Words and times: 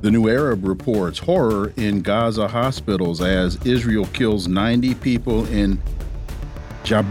The 0.00 0.10
New 0.10 0.30
Arab 0.30 0.66
reports 0.66 1.18
horror 1.18 1.74
in 1.76 2.00
Gaza 2.00 2.48
hospitals 2.48 3.20
as 3.20 3.56
Israel 3.66 4.06
kills 4.14 4.48
90 4.48 4.94
people 4.94 5.44
in 5.48 5.78
Jab. 6.84 7.06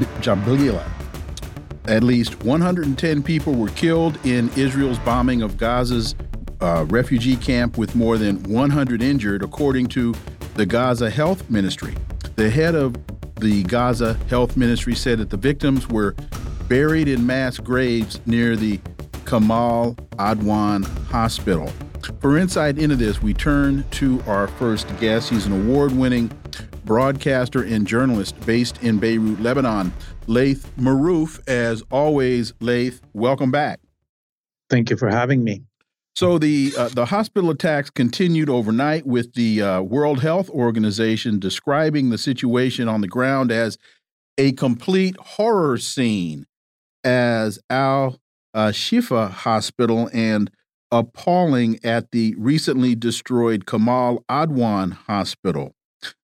At 1.86 2.04
least 2.04 2.44
110 2.44 3.22
people 3.22 3.54
were 3.54 3.70
killed 3.70 4.18
in 4.26 4.50
Israel's 4.58 4.98
bombing 5.00 5.44
of 5.44 5.56
Gaza's 5.56 6.16
uh, 6.62 6.86
refugee 6.90 7.36
camp, 7.36 7.78
with 7.78 7.96
more 7.96 8.18
than 8.18 8.42
100 8.44 9.04
injured, 9.04 9.44
according 9.44 9.88
to 9.90 10.16
the 10.56 10.66
Gaza 10.66 11.12
Health 11.12 11.48
Ministry. 11.48 11.96
The 12.38 12.50
head 12.50 12.74
of 12.74 12.96
the 13.36 13.64
Gaza 13.64 14.16
Health 14.30 14.58
Ministry 14.58 14.96
said 14.96 15.20
that 15.20 15.30
the 15.30 15.38
victims 15.38 15.88
were 15.88 16.16
buried 16.68 17.08
in 17.08 17.24
mass 17.24 17.60
graves 17.60 18.20
near 18.26 18.56
the 18.56 18.80
Kamal 19.26 19.94
Adwan 20.18 20.86
Hospital. 21.06 21.72
For 22.22 22.38
insight 22.38 22.78
into 22.78 22.96
this, 22.96 23.22
we 23.22 23.34
turn 23.34 23.86
to 23.92 24.22
our 24.28 24.48
first 24.48 24.88
guest. 25.00 25.30
He's 25.30 25.46
an 25.46 25.54
award 25.54 25.92
winning 25.92 26.32
broadcaster 26.86 27.64
and 27.64 27.86
journalist 27.88 28.40
based 28.46 28.82
in 28.84 29.00
Beirut, 29.00 29.40
Lebanon. 29.42 29.94
Laith 30.28 30.72
Marouf, 30.78 31.40
as 31.48 31.84
always, 31.92 32.54
Laith, 32.60 33.02
welcome 33.14 33.52
back. 33.52 33.80
Thank 34.70 34.90
you 34.90 34.98
for 34.98 35.10
having 35.10 35.44
me. 35.44 35.64
So 36.16 36.38
the 36.38 36.74
uh, 36.78 36.90
the 36.90 37.06
hospital 37.06 37.50
attacks 37.50 37.90
continued 37.90 38.50
overnight, 38.50 39.06
with 39.06 39.34
the 39.36 39.62
uh, 39.62 39.82
World 39.82 40.22
Health 40.22 40.50
Organization 40.50 41.40
describing 41.40 42.10
the 42.10 42.18
situation 42.18 42.88
on 42.88 43.02
the 43.02 43.08
ground 43.08 43.52
as 43.52 43.78
a 44.38 44.52
complete 44.52 45.16
horror 45.18 45.78
scene, 45.78 46.46
as 47.04 47.60
Al 47.70 48.20
uh, 48.54 48.68
Shifa 48.68 49.32
Hospital 49.32 50.10
and 50.14 50.52
appalling 50.92 51.80
at 51.84 52.12
the 52.12 52.36
recently 52.38 52.96
destroyed 52.96 53.66
Kamal 53.66 54.24
Adwan 54.30 54.94
Hospital. 54.94 55.76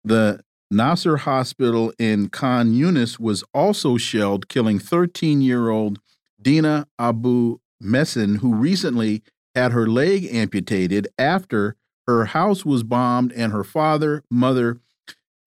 The 0.03 0.41
Nasser 0.71 1.17
Hospital 1.17 1.93
in 1.99 2.29
Khan 2.29 2.73
Yunis 2.73 3.19
was 3.19 3.43
also 3.53 3.97
shelled, 3.97 4.49
killing 4.49 4.79
13 4.79 5.41
year 5.41 5.69
old 5.69 5.99
Dina 6.41 6.87
Abu 6.97 7.59
Messin, 7.79 8.35
who 8.35 8.53
recently 8.53 9.23
had 9.53 9.71
her 9.71 9.87
leg 9.87 10.27
amputated 10.31 11.07
after 11.17 11.75
her 12.07 12.25
house 12.25 12.65
was 12.65 12.83
bombed 12.83 13.31
and 13.33 13.51
her 13.51 13.63
father, 13.63 14.23
mother, 14.29 14.79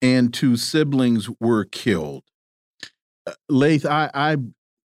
and 0.01 0.33
two 0.33 0.57
siblings 0.57 1.29
were 1.39 1.65
killed. 1.65 2.23
Uh, 3.25 3.33
Laith, 3.49 3.85
I, 3.85 4.09
I 4.13 4.37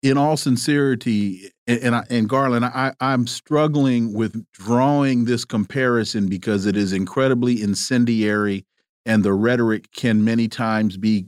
in 0.02 0.18
all 0.18 0.36
sincerity, 0.36 1.50
and 1.66 1.80
and, 1.80 2.06
and 2.10 2.28
Garland, 2.28 2.64
I, 2.64 2.92
I'm 3.00 3.26
struggling 3.26 4.12
with 4.12 4.44
drawing 4.52 5.24
this 5.24 5.44
comparison 5.44 6.28
because 6.28 6.66
it 6.66 6.76
is 6.76 6.92
incredibly 6.92 7.62
incendiary, 7.62 8.66
and 9.06 9.22
the 9.22 9.32
rhetoric 9.32 9.92
can 9.92 10.24
many 10.24 10.48
times 10.48 10.96
be 10.96 11.26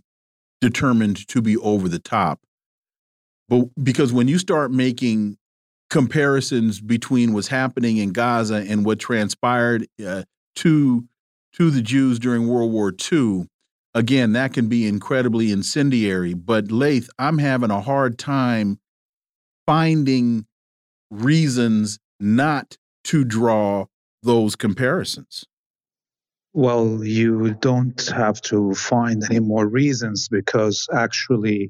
determined 0.60 1.26
to 1.28 1.40
be 1.40 1.56
over 1.58 1.88
the 1.88 1.98
top. 1.98 2.40
But 3.48 3.66
because 3.82 4.12
when 4.12 4.28
you 4.28 4.38
start 4.38 4.70
making 4.70 5.36
comparisons 5.90 6.80
between 6.80 7.32
what's 7.32 7.48
happening 7.48 7.98
in 7.98 8.12
Gaza 8.12 8.64
and 8.68 8.84
what 8.84 8.98
transpired 8.98 9.86
uh, 10.04 10.24
to 10.56 11.04
to 11.52 11.70
the 11.70 11.82
Jews 11.82 12.18
during 12.18 12.48
World 12.48 12.72
War 12.72 12.92
II, 13.12 13.46
again, 13.94 14.32
that 14.32 14.52
can 14.52 14.68
be 14.68 14.86
incredibly 14.86 15.52
incendiary. 15.52 16.34
But 16.34 16.70
Laith, 16.70 17.08
I'm 17.18 17.38
having 17.38 17.70
a 17.70 17.80
hard 17.80 18.18
time 18.18 18.78
finding 19.66 20.46
reasons 21.10 21.98
not 22.20 22.76
to 23.04 23.24
draw 23.24 23.86
those 24.22 24.56
comparisons. 24.56 25.44
Well, 26.56 27.02
you 27.02 27.54
don't 27.54 28.00
have 28.14 28.40
to 28.42 28.74
find 28.74 29.24
any 29.28 29.40
more 29.40 29.66
reasons 29.66 30.28
because 30.28 30.86
actually, 30.94 31.68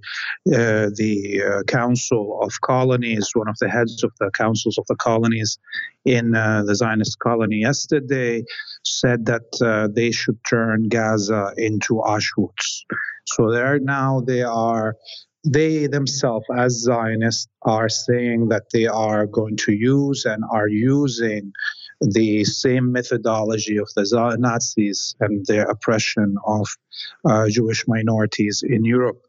uh, 0.48 0.92
the 0.94 1.42
uh, 1.42 1.62
Council 1.62 2.38
of 2.42 2.52
Colonies, 2.60 3.30
one 3.32 3.48
of 3.48 3.56
the 3.62 3.70
heads 3.70 4.04
of 4.04 4.12
the 4.20 4.30
councils 4.32 4.76
of 4.76 4.84
the 4.86 4.96
colonies 4.96 5.58
in 6.04 6.34
uh, 6.34 6.64
the 6.66 6.74
Zionist 6.74 7.18
colony 7.18 7.60
yesterday, 7.60 8.44
said 8.84 9.26
that 9.26 9.48
uh, 9.62 9.88
they 9.92 10.10
should 10.10 10.38
turn 10.48 10.88
Gaza 10.88 11.52
into 11.56 11.94
Auschwitz. 11.94 12.84
So 13.26 13.50
there 13.50 13.78
now 13.78 14.20
they 14.20 14.42
are 14.42 14.96
they 15.44 15.86
themselves, 15.86 16.46
as 16.56 16.80
Zionists, 16.80 17.48
are 17.62 17.88
saying 17.88 18.48
that 18.48 18.70
they 18.72 18.86
are 18.86 19.26
going 19.26 19.56
to 19.58 19.72
use 19.72 20.24
and 20.24 20.42
are 20.50 20.68
using 20.68 21.52
the 22.00 22.44
same 22.44 22.92
methodology 22.92 23.76
of 23.76 23.88
the 23.94 24.36
Nazis 24.38 25.14
and 25.20 25.44
their 25.46 25.64
oppression 25.64 26.36
of 26.46 26.66
uh, 27.24 27.48
Jewish 27.48 27.86
minorities 27.86 28.64
in 28.66 28.84
Europe. 28.84 29.20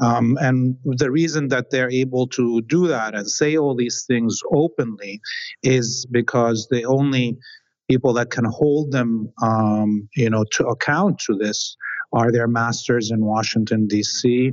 Um, 0.00 0.38
and 0.40 0.76
the 0.84 1.10
reason 1.10 1.48
that 1.48 1.70
they're 1.70 1.90
able 1.90 2.26
to 2.28 2.62
do 2.62 2.88
that 2.88 3.14
and 3.14 3.28
say 3.28 3.56
all 3.56 3.74
these 3.74 4.04
things 4.06 4.40
openly 4.52 5.20
is 5.62 6.06
because 6.10 6.68
they 6.70 6.84
only 6.84 7.38
people 7.90 8.12
that 8.12 8.30
can 8.30 8.44
hold 8.44 8.92
them, 8.92 9.32
um, 9.42 10.08
you 10.14 10.30
know, 10.30 10.44
to 10.52 10.66
account 10.66 11.18
to 11.26 11.34
this 11.34 11.76
are 12.12 12.30
their 12.32 12.48
masters 12.48 13.10
in 13.10 13.24
Washington 13.24 13.86
D.C 13.86 14.52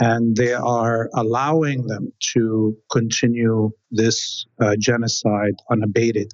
and 0.00 0.36
they 0.36 0.52
are 0.54 1.10
allowing 1.14 1.86
them 1.86 2.12
to 2.34 2.76
continue 2.90 3.70
this 3.90 4.46
uh, 4.60 4.76
genocide 4.78 5.54
unabated. 5.70 6.32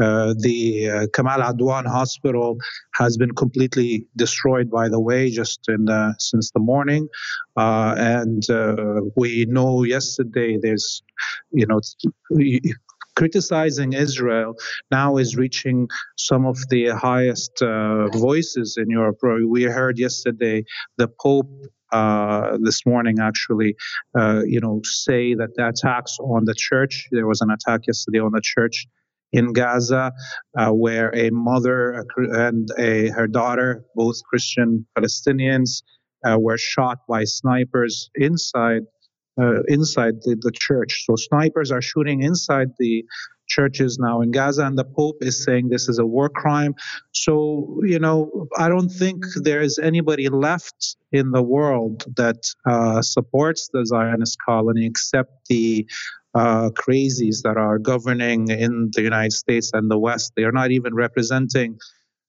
Uh, 0.00 0.34
the 0.38 0.90
uh, 0.90 1.06
Kamal 1.14 1.40
Adwan 1.40 1.86
Hospital 1.86 2.56
has 2.94 3.16
been 3.16 3.32
completely 3.32 4.06
destroyed, 4.16 4.70
by 4.70 4.88
the 4.88 5.00
way, 5.00 5.30
just 5.30 5.68
in 5.68 5.84
the, 5.84 6.14
since 6.18 6.50
the 6.50 6.60
morning. 6.60 7.08
Uh, 7.56 7.94
and 7.96 8.50
uh, 8.50 9.00
we 9.16 9.46
know 9.48 9.84
yesterday 9.84 10.58
there's, 10.60 11.02
you 11.52 11.66
know, 11.66 11.80
criticizing 13.16 13.92
Israel 13.92 14.54
now 14.90 15.16
is 15.16 15.36
reaching 15.36 15.88
some 16.16 16.46
of 16.46 16.56
the 16.68 16.88
highest 16.88 17.62
uh, 17.62 18.08
voices 18.08 18.76
in 18.76 18.90
Europe. 18.90 19.18
We 19.22 19.64
heard 19.64 19.98
yesterday 19.98 20.64
the 20.98 21.08
Pope 21.20 21.50
uh, 21.92 22.58
this 22.60 22.84
morning 22.84 23.16
actually, 23.20 23.76
uh, 24.18 24.42
you 24.44 24.60
know, 24.60 24.80
say 24.84 25.34
that 25.34 25.50
the 25.54 25.68
attacks 25.68 26.16
on 26.18 26.44
the 26.44 26.54
church, 26.54 27.06
there 27.12 27.26
was 27.26 27.40
an 27.40 27.50
attack 27.50 27.82
yesterday 27.86 28.18
on 28.18 28.32
the 28.32 28.40
church 28.42 28.86
in 29.32 29.52
Gaza, 29.52 30.12
uh, 30.56 30.70
where 30.70 31.14
a 31.14 31.30
mother 31.30 32.04
and 32.16 32.68
a, 32.78 33.08
her 33.10 33.26
daughter, 33.26 33.84
both 33.94 34.16
Christian 34.28 34.86
Palestinians, 34.96 35.82
uh, 36.24 36.38
were 36.38 36.58
shot 36.58 36.98
by 37.08 37.24
snipers 37.24 38.10
inside 38.14 38.82
uh, 39.40 39.62
inside 39.68 40.22
the, 40.22 40.36
the, 40.40 40.52
church. 40.52 41.04
So 41.06 41.16
snipers 41.16 41.72
are 41.72 41.82
shooting 41.82 42.22
inside 42.22 42.68
the 42.78 43.04
churches 43.46 43.98
now 43.98 44.20
in 44.20 44.30
Gaza, 44.30 44.64
and 44.64 44.78
the 44.78 44.84
Pope 44.84 45.16
is 45.20 45.44
saying 45.44 45.68
this 45.68 45.88
is 45.88 45.98
a 45.98 46.06
war 46.06 46.28
crime. 46.28 46.74
So, 47.12 47.80
you 47.82 47.98
know, 47.98 48.46
I 48.56 48.68
don't 48.68 48.88
think 48.88 49.24
there 49.42 49.60
is 49.60 49.78
anybody 49.78 50.28
left 50.28 50.96
in 51.12 51.30
the 51.30 51.42
world 51.42 52.04
that 52.16 52.46
uh, 52.66 53.02
supports 53.02 53.68
the 53.72 53.84
Zionist 53.84 54.38
colony 54.44 54.86
except 54.86 55.46
the 55.48 55.86
uh, 56.34 56.70
crazies 56.70 57.42
that 57.42 57.56
are 57.56 57.78
governing 57.78 58.48
in 58.48 58.90
the 58.92 59.02
United 59.02 59.32
States 59.32 59.70
and 59.72 59.90
the 59.90 59.98
West. 59.98 60.32
They 60.36 60.44
are 60.44 60.52
not 60.52 60.70
even 60.70 60.94
representing 60.94 61.78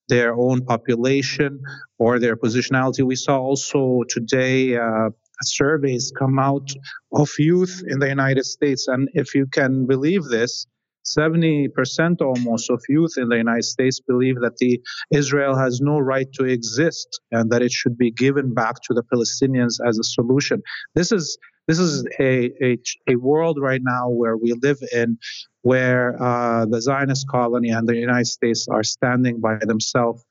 their 0.07 0.35
own 0.35 0.63
population 0.65 1.59
or 1.97 2.19
their 2.19 2.35
positionality. 2.35 3.03
We 3.03 3.15
saw 3.15 3.39
also 3.39 4.03
today 4.07 4.77
uh, 4.77 5.09
surveys 5.43 6.11
come 6.17 6.39
out 6.39 6.69
of 7.13 7.29
youth 7.37 7.83
in 7.87 7.99
the 7.99 8.07
United 8.07 8.45
States. 8.45 8.87
And 8.87 9.09
if 9.13 9.35
you 9.35 9.45
can 9.47 9.85
believe 9.85 10.25
this, 10.25 10.67
70% 11.05 12.21
almost 12.21 12.69
of 12.71 12.81
youth 12.89 13.13
in 13.17 13.29
the 13.29 13.37
United 13.37 13.65
States 13.65 13.99
believe 13.99 14.39
that 14.41 14.57
the 14.57 14.81
Israel 15.11 15.55
has 15.55 15.79
no 15.79 15.99
right 15.99 16.31
to 16.33 16.45
exist 16.45 17.19
and 17.31 17.51
that 17.51 17.61
it 17.61 17.71
should 17.71 17.95
be 17.95 18.11
given 18.11 18.53
back 18.53 18.75
to 18.85 18.93
the 18.93 19.03
Palestinians 19.03 19.75
as 19.87 19.99
a 19.99 20.03
solution. 20.03 20.63
This 20.95 21.11
is 21.11 21.37
This 21.67 21.79
is 21.79 22.05
a, 22.19 22.51
a, 22.63 22.77
a 23.09 23.15
world 23.15 23.57
right 23.59 23.81
now 23.83 24.09
where 24.09 24.37
we 24.37 24.53
live 24.61 24.79
in 24.93 25.17
where 25.63 26.21
uh, 26.21 26.65
the 26.69 26.79
Zionist 26.79 27.27
colony 27.27 27.69
and 27.69 27.87
the 27.87 27.95
United 27.95 28.27
States 28.27 28.67
are 28.69 28.83
standing 28.83 29.39
by 29.39 29.57
themselves 29.71 30.23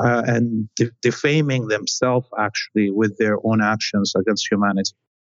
uh, 0.00 0.22
and 0.26 0.68
de- 0.76 0.90
defaming 1.00 1.68
themselves 1.68 2.26
actually 2.38 2.90
with 2.90 3.16
their 3.18 3.36
own 3.44 3.62
actions 3.62 4.12
against 4.16 4.50
humanity 4.50 4.92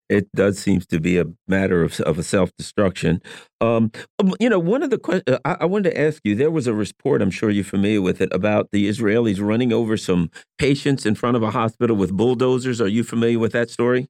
it 0.10 0.28
does 0.36 0.58
seem 0.58 0.82
to 0.82 1.00
be 1.00 1.20
a 1.20 1.26
matter 1.48 1.84
of, 1.84 2.00
of 2.02 2.18
a 2.18 2.24
self 2.24 2.52
destruction. 2.58 3.22
Um, 3.62 3.92
um, 4.18 4.34
you 4.40 4.50
know, 4.50 4.58
one 4.58 4.82
of 4.82 4.90
the 4.90 4.98
questions 4.98 5.38
I, 5.46 5.58
I, 5.62 5.66
wanted 5.66 5.92
to 5.92 6.00
ask 6.00 6.22
you 6.24 6.34
there 6.34 6.50
was 6.50 6.66
a 6.66 6.74
report, 6.74 7.22
I'm 7.22 7.30
sure 7.30 7.52
you're 7.52 7.64
familiar 7.64 8.02
with 8.02 8.20
it, 8.20 8.34
about 8.34 8.70
the 8.72 8.90
Israelis 8.90 9.40
running 9.40 9.72
over 9.72 9.98
some 9.98 10.32
patients 10.58 11.06
in 11.06 11.14
front 11.14 11.38
of 11.38 11.44
a 11.44 11.52
hospital 11.52 11.96
with 11.96 12.12
bulldozers. 12.12 12.82
Are 12.82 12.88
you 12.88 13.04
familiar 13.04 13.38
with 13.38 13.52
that 13.52 13.70
story? 13.70 14.10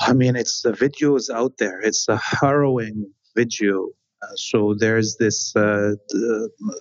I 0.00 0.14
mean, 0.14 0.34
it's 0.34 0.62
the 0.62 0.72
videos 0.72 1.30
out 1.32 1.58
there, 1.58 1.80
it's 1.80 2.08
a 2.08 2.16
harrowing 2.16 3.06
video 3.36 3.90
so 4.36 4.74
there's 4.78 5.16
this 5.16 5.54
uh, 5.56 5.92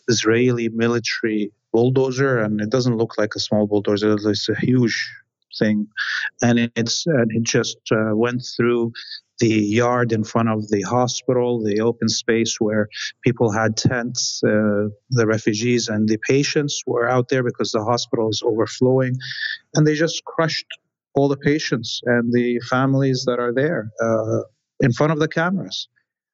Israeli 0.07 0.69
military 0.69 1.51
bulldozer, 1.74 2.38
and 2.38 2.62
it 2.62 2.70
doesn't 2.70 2.98
look 2.98 3.18
like 3.18 3.36
a 3.36 3.40
small 3.40 3.68
bulldozer; 3.68 4.16
it's 4.30 4.50
a 4.50 4.56
huge 4.56 5.12
thing, 5.60 5.88
and 6.42 6.72
it's 6.75 7.06
and 7.06 7.31
it 7.31 7.44
just 7.44 7.78
uh, 7.92 8.16
went 8.16 8.44
through 8.56 8.94
the 9.40 9.50
yard 9.50 10.12
in 10.12 10.24
front 10.24 10.50
of 10.50 10.70
the 10.70 10.81
hospital, 10.84 11.62
the 11.62 11.81
open 11.81 12.08
space 12.08 12.58
where 12.60 12.88
people 13.24 13.52
had 13.52 13.75
tents. 13.75 14.42
Uh, 14.44 14.88
the 15.10 15.25
refugees 15.25 15.88
and 15.88 16.08
the 16.08 16.20
patients 16.30 16.81
were 16.86 17.10
out 17.10 17.30
there 17.30 17.44
because 17.44 17.72
the 17.72 17.84
hospital 17.84 18.30
is 18.30 18.42
overflowing, 18.46 19.16
and 19.75 19.86
they 19.86 19.96
just 19.96 20.24
crushed 20.25 20.68
all 21.16 21.28
the 21.28 21.38
patients 21.38 22.02
and 22.06 22.34
the 22.34 22.60
families 22.70 23.24
that 23.25 23.40
are 23.40 23.54
there 23.54 23.92
uh, 24.02 24.42
in 24.80 24.92
front 24.92 25.12
of 25.12 25.20
the 25.20 25.28
cameras. 25.28 25.88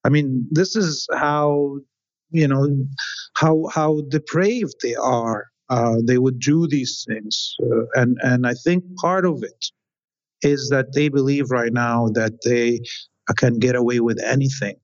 I 0.06 0.10
mean, 0.10 0.48
this 0.52 0.76
is 0.76 1.08
how 1.14 1.80
you 2.32 2.48
know 2.48 2.68
how 3.36 3.68
how 3.74 4.02
depraved 4.10 4.76
they 4.82 4.96
are. 4.96 5.48
Uh, 5.70 5.98
they 6.04 6.18
would 6.18 6.40
do 6.40 6.68
these 6.68 7.06
things, 7.08 7.56
uh, 7.62 7.86
and 7.94 8.18
and 8.24 8.48
I 8.48 8.54
think 8.56 8.84
part 8.98 9.26
of 9.26 9.44
it 9.44 9.66
is 10.42 10.70
that 10.70 10.94
they 10.94 11.10
believe 11.10 11.52
right 11.52 11.74
now 11.74 12.08
that 12.14 12.34
they 12.44 12.80
can 13.38 13.60
get 13.60 13.76
away 13.76 14.00
with 14.00 14.20
anything. 14.24 14.76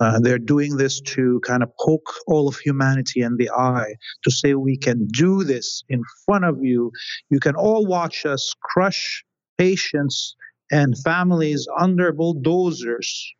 Uh, 0.00 0.18
they're 0.18 0.38
doing 0.38 0.76
this 0.76 1.00
to 1.00 1.40
kind 1.46 1.62
of 1.62 1.70
poke 1.80 2.12
all 2.26 2.48
of 2.48 2.56
humanity 2.56 3.22
in 3.22 3.36
the 3.36 3.48
eye 3.50 3.94
to 4.24 4.30
say 4.30 4.54
we 4.54 4.76
can 4.76 5.06
do 5.06 5.44
this 5.44 5.84
in 5.88 6.02
front 6.26 6.44
of 6.44 6.58
you. 6.62 6.90
You 7.30 7.38
can 7.38 7.54
all 7.54 7.86
watch 7.86 8.26
us 8.26 8.52
crush 8.62 9.24
patients 9.56 10.34
and 10.70 10.98
families 11.04 11.66
under 11.78 12.12
bulldozers 12.12 13.34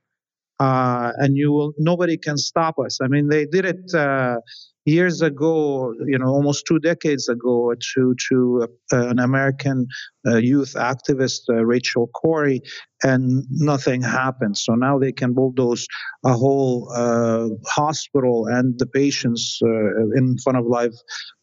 uh, 0.61 1.13
and 1.19 1.37
you 1.37 1.53
will 1.53 1.73
nobody 1.79 2.17
can 2.17 2.37
stop 2.37 2.79
us. 2.79 2.99
I 3.03 3.09
mean, 3.09 3.29
they 3.29 3.47
did 3.47 3.65
it 3.65 3.93
uh, 3.95 4.37
years 4.85 5.21
ago, 5.21 5.93
you 6.07 6.19
know, 6.19 6.27
almost 6.27 6.65
two 6.67 6.79
decades 6.79 7.29
ago, 7.29 7.75
to 7.95 8.15
to 8.29 8.69
uh, 8.93 9.09
an 9.09 9.19
American 9.19 9.87
uh, 10.27 10.37
youth 10.37 10.75
activist, 10.75 11.41
uh, 11.49 11.65
Rachel 11.65 12.09
Corrie, 12.15 12.61
and 13.03 13.45
nothing 13.51 14.01
happened. 14.01 14.57
So 14.57 14.75
now 14.75 14.99
they 14.99 15.13
can 15.13 15.35
bulldoze 15.35 15.87
a 16.25 16.33
whole 16.33 16.93
uh, 16.95 17.49
hospital 17.67 18.47
and 18.47 18.79
the 18.79 18.87
patients 18.87 19.59
in 19.63 20.37
front 20.43 20.59
of 20.59 20.67
live 20.67 20.95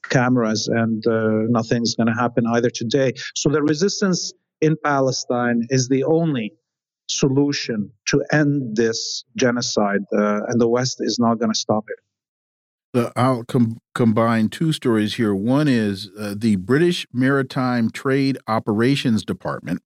cameras, 0.09 0.69
and 0.71 1.03
nothing's 1.49 1.95
going 1.95 2.07
to 2.07 2.13
happen 2.13 2.45
either 2.47 2.69
today. 2.69 3.13
So 3.35 3.49
the 3.49 3.61
resistance 3.61 4.31
in 4.61 4.77
Palestine 4.83 5.65
is 5.69 5.89
the 5.89 6.03
only 6.03 6.53
solution 7.11 7.91
to 8.07 8.23
end 8.31 8.75
this 8.75 9.23
genocide, 9.35 10.01
uh, 10.13 10.41
and 10.47 10.59
the 10.59 10.67
West 10.67 10.97
is 10.99 11.19
not 11.19 11.39
going 11.39 11.51
to 11.51 11.57
stop 11.57 11.85
it. 11.89 11.99
I'll 13.15 13.43
com 13.43 13.79
combine 13.95 14.49
two 14.49 14.73
stories 14.73 15.15
here. 15.15 15.33
One 15.33 15.67
is 15.67 16.09
uh, 16.19 16.35
the 16.37 16.57
British 16.57 17.07
Maritime 17.13 17.89
Trade 17.89 18.37
Operations 18.47 19.23
Department, 19.23 19.81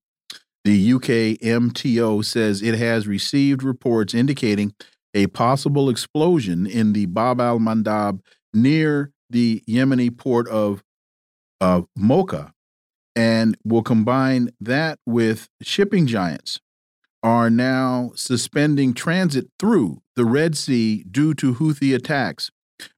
the 0.63 0.93
UK 0.93 1.37
MTO, 1.41 2.25
says 2.25 2.63
it 2.63 2.75
has 2.75 3.07
received 3.07 3.61
reports 3.61 4.13
indicating 4.15 4.73
a 5.13 5.27
possible 5.27 5.89
explosion 5.89 6.65
in 6.65 6.93
the 6.93 7.05
Bab 7.05 7.39
al 7.39 7.59
Mandab 7.59 8.21
near 8.53 9.11
the 9.29 9.61
Yemeni 9.69 10.15
port 10.15 10.47
of 10.47 10.83
uh, 11.61 11.81
Mocha, 11.95 12.53
and 13.15 13.55
will 13.63 13.83
combine 13.83 14.49
that 14.59 14.99
with 15.05 15.47
shipping 15.61 16.07
giants 16.07 16.59
are 17.25 17.49
now 17.49 18.11
suspending 18.13 18.93
transit 18.93 19.47
through 19.57 19.99
the 20.15 20.23
Red 20.23 20.55
Sea 20.55 21.03
due 21.09 21.33
to 21.33 21.55
Houthi 21.55 21.95
attacks. 21.95 22.51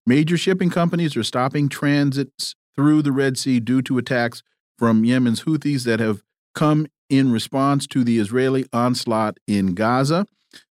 Major 0.06 0.38
shipping 0.38 0.70
companies 0.70 1.16
are 1.16 1.24
stopping 1.24 1.70
transits 1.70 2.54
through 2.76 3.04
the 3.04 3.14
Red 3.14 3.38
Sea 3.38 3.62
due 3.62 3.82
to 3.84 3.98
attacks 3.98 4.44
from 4.78 5.06
Yemen's 5.06 5.46
Houthis 5.46 5.86
that 5.86 6.02
have 6.02 6.24
come 6.54 6.88
in 7.10 7.32
response 7.32 7.88
to 7.88 8.04
the 8.04 8.20
Israeli 8.20 8.66
onslaught 8.74 9.38
in 9.48 9.74
Gaza. 9.76 10.26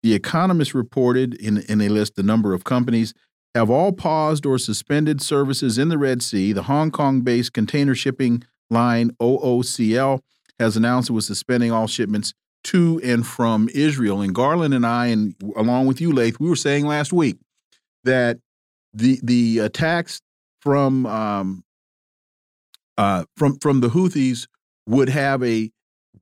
The 0.02 0.16
Economist 0.16 0.74
reported 0.74 1.36
in, 1.36 1.60
in 1.70 1.80
a 1.80 1.90
list 1.90 2.16
the 2.16 2.24
number 2.24 2.56
of 2.56 2.64
companies 2.64 3.14
have 3.54 3.70
all 3.70 3.92
paused 3.92 4.48
or 4.48 4.58
suspended 4.58 5.22
services 5.22 5.78
in 5.78 5.90
the 5.90 6.00
Red 6.00 6.24
Sea. 6.24 6.54
The 6.54 6.64
Hong 6.64 6.90
Kong 6.90 7.22
based 7.22 7.54
container 7.54 7.94
shipping 7.94 8.46
line 8.72 9.12
OOCL 9.22 10.22
has 10.58 10.76
announced 10.76 11.12
it 11.12 11.14
was 11.14 11.28
suspending 11.28 11.72
all 11.72 11.86
shipments 11.86 12.34
to 12.64 13.00
and 13.04 13.26
from 13.26 13.70
Israel. 13.74 14.22
And 14.22 14.34
Garland 14.34 14.74
and 14.74 14.86
I, 14.86 15.08
and 15.08 15.36
along 15.56 15.88
with 15.88 16.02
you, 16.02 16.12
Laith, 16.12 16.40
we 16.40 16.50
were 16.50 16.56
saying 16.56 16.86
last 16.86 17.14
week 17.14 17.38
that 18.04 18.40
the 18.94 19.20
the 19.24 19.60
attacks 19.60 20.22
from 20.62 21.06
um, 21.06 21.64
uh, 22.98 23.26
from 23.38 23.58
from 23.60 23.82
the 23.82 23.90
Houthis 23.90 24.48
would 24.88 25.10
have 25.10 25.44
a 25.44 25.72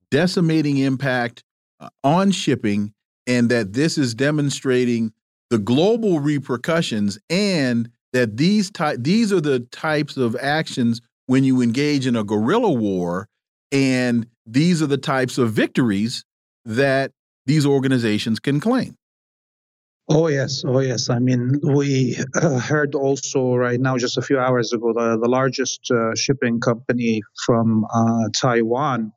decimating 0.10 0.78
impact 0.78 1.44
uh, 1.80 1.90
on 2.04 2.32
shipping, 2.32 2.94
and 3.28 3.50
that 3.50 3.74
this 3.74 3.98
is 3.98 4.14
demonstrating 4.14 5.14
the 5.50 5.60
global 5.60 6.20
repercussions, 6.20 7.20
and 7.30 7.90
that 8.14 8.38
these 8.38 8.72
ty 8.72 8.96
these 8.96 9.32
are 9.32 9.42
the 9.42 9.60
types 9.72 10.18
of 10.18 10.36
actions 10.40 11.02
when 11.28 11.44
you 11.44 11.62
engage 11.62 12.08
in 12.08 12.16
a 12.16 12.24
guerrilla 12.24 12.72
war, 12.72 13.28
and 13.72 14.26
these 14.46 14.82
are 14.82 14.88
the 14.88 14.98
types 14.98 15.38
of 15.38 15.52
victories 15.52 16.26
that 16.66 17.12
these 17.46 17.66
organizations 17.66 18.40
can 18.40 18.60
claim. 18.60 18.96
Oh, 20.10 20.28
yes. 20.28 20.64
Oh, 20.66 20.80
yes. 20.80 21.10
I 21.10 21.20
mean, 21.20 21.60
we 21.64 22.18
uh, 22.36 22.60
heard 22.60 22.96
also 22.96 23.56
right 23.56 23.80
now, 23.80 23.98
just 23.98 24.18
a 24.18 24.22
few 24.22 24.40
hours 24.40 24.74
ago, 24.74 24.94
the, 24.94 25.18
the 25.22 25.30
largest 25.30 25.90
uh, 25.90 26.14
shipping 26.16 26.60
company 26.60 27.22
from 27.46 27.86
uh, 27.94 28.28
Taiwan 28.40 29.14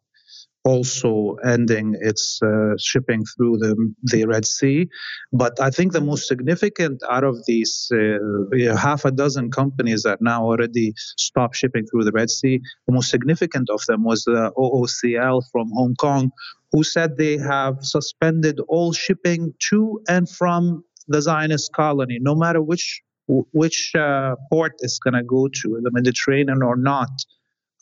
also 0.65 1.37
ending 1.45 1.95
its 2.01 2.41
uh, 2.43 2.75
shipping 2.79 3.23
through 3.37 3.59
the, 3.59 3.77
the 4.05 4.25
Red 4.25 4.47
Sea. 4.47 4.89
But 5.33 5.61
I 5.61 5.71
think 5.71 5.93
the 5.93 6.01
most 6.01 6.27
significant 6.27 7.03
out 7.11 7.23
of 7.23 7.37
these 7.47 7.91
uh, 7.93 8.75
half 8.77 9.05
a 9.05 9.11
dozen 9.11 9.51
companies 9.51 10.03
that 10.05 10.23
now 10.23 10.45
already 10.45 10.95
stopped 10.97 11.57
shipping 11.57 11.85
through 11.87 12.05
the 12.05 12.13
Red 12.13 12.31
Sea, 12.31 12.61
the 12.87 12.95
most 12.95 13.11
significant 13.11 13.69
of 13.69 13.85
them 13.87 14.05
was 14.05 14.25
the 14.25 14.53
OOCL 14.57 15.43
from 15.53 15.71
Hong 15.75 15.95
Kong, 15.97 16.31
who 16.75 16.83
said 16.83 17.16
they 17.16 17.38
have 17.38 17.76
suspended 17.83 18.59
all 18.66 18.93
shipping 18.93 19.54
to 19.61 20.00
and 20.09 20.28
from 20.28 20.83
the 21.07 21.23
Zionist 21.23 21.73
colony, 21.73 22.19
no 22.21 22.35
matter 22.35 22.61
which 22.61 23.00
which 23.28 23.93
uh, 23.95 24.35
port 24.50 24.73
it's 24.81 24.99
going 24.99 25.14
to 25.14 25.23
go 25.23 25.49
to, 25.49 25.81
the 25.83 25.90
Mediterranean 25.93 26.62
or 26.62 26.76
not, 26.76 27.12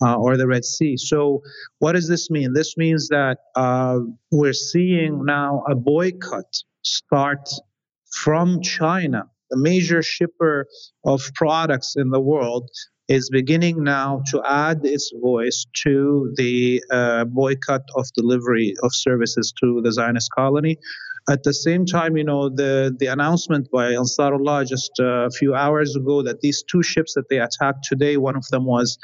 uh, 0.03 0.15
or 0.17 0.37
the 0.37 0.47
Red 0.47 0.65
Sea. 0.65 0.99
So, 0.99 1.43
what 1.79 1.93
does 1.93 2.07
this 2.07 2.29
mean? 2.31 2.53
This 2.53 2.77
means 2.77 3.09
that 3.09 3.39
uh, 3.57 4.01
we're 4.31 4.53
seeing 4.53 5.25
now 5.25 5.65
a 5.67 5.75
boycott 5.75 6.53
start 6.83 7.49
from 8.11 8.61
China, 8.61 9.25
the 9.51 9.57
major 9.57 10.03
shipper 10.03 10.67
of 11.07 11.23
products 11.35 11.95
in 11.97 12.11
the 12.11 12.21
world, 12.21 12.69
is 13.13 13.29
beginning 13.29 13.85
now 13.85 14.23
to 14.31 14.43
add 14.47 14.81
its 14.85 15.13
voice 15.21 15.67
to 15.85 16.33
the 16.37 16.83
uh, 16.91 17.25
boycott 17.27 17.83
of 17.95 18.07
delivery 18.15 18.75
of 18.83 18.91
services 18.95 19.53
to 19.61 19.83
the 19.83 19.93
Zionist 19.93 20.31
colony. 20.33 20.79
At 21.29 21.43
the 21.43 21.53
same 21.53 21.85
time, 21.85 22.17
you 22.17 22.25
know, 22.25 22.49
the, 22.49 22.97
the 22.99 23.07
announcement 23.07 23.71
by 23.71 23.93
Ansarullah 23.93 24.67
just 24.67 24.93
a 24.99 25.31
few 25.31 25.55
hours 25.55 25.95
ago 25.95 26.23
that 26.23 26.41
these 26.41 26.65
two 26.65 26.83
ships 26.83 27.13
that 27.15 27.29
they 27.29 27.39
attacked 27.39 27.85
today, 27.85 28.17
one 28.17 28.35
of 28.35 28.47
them 28.49 28.65
was 28.65 28.99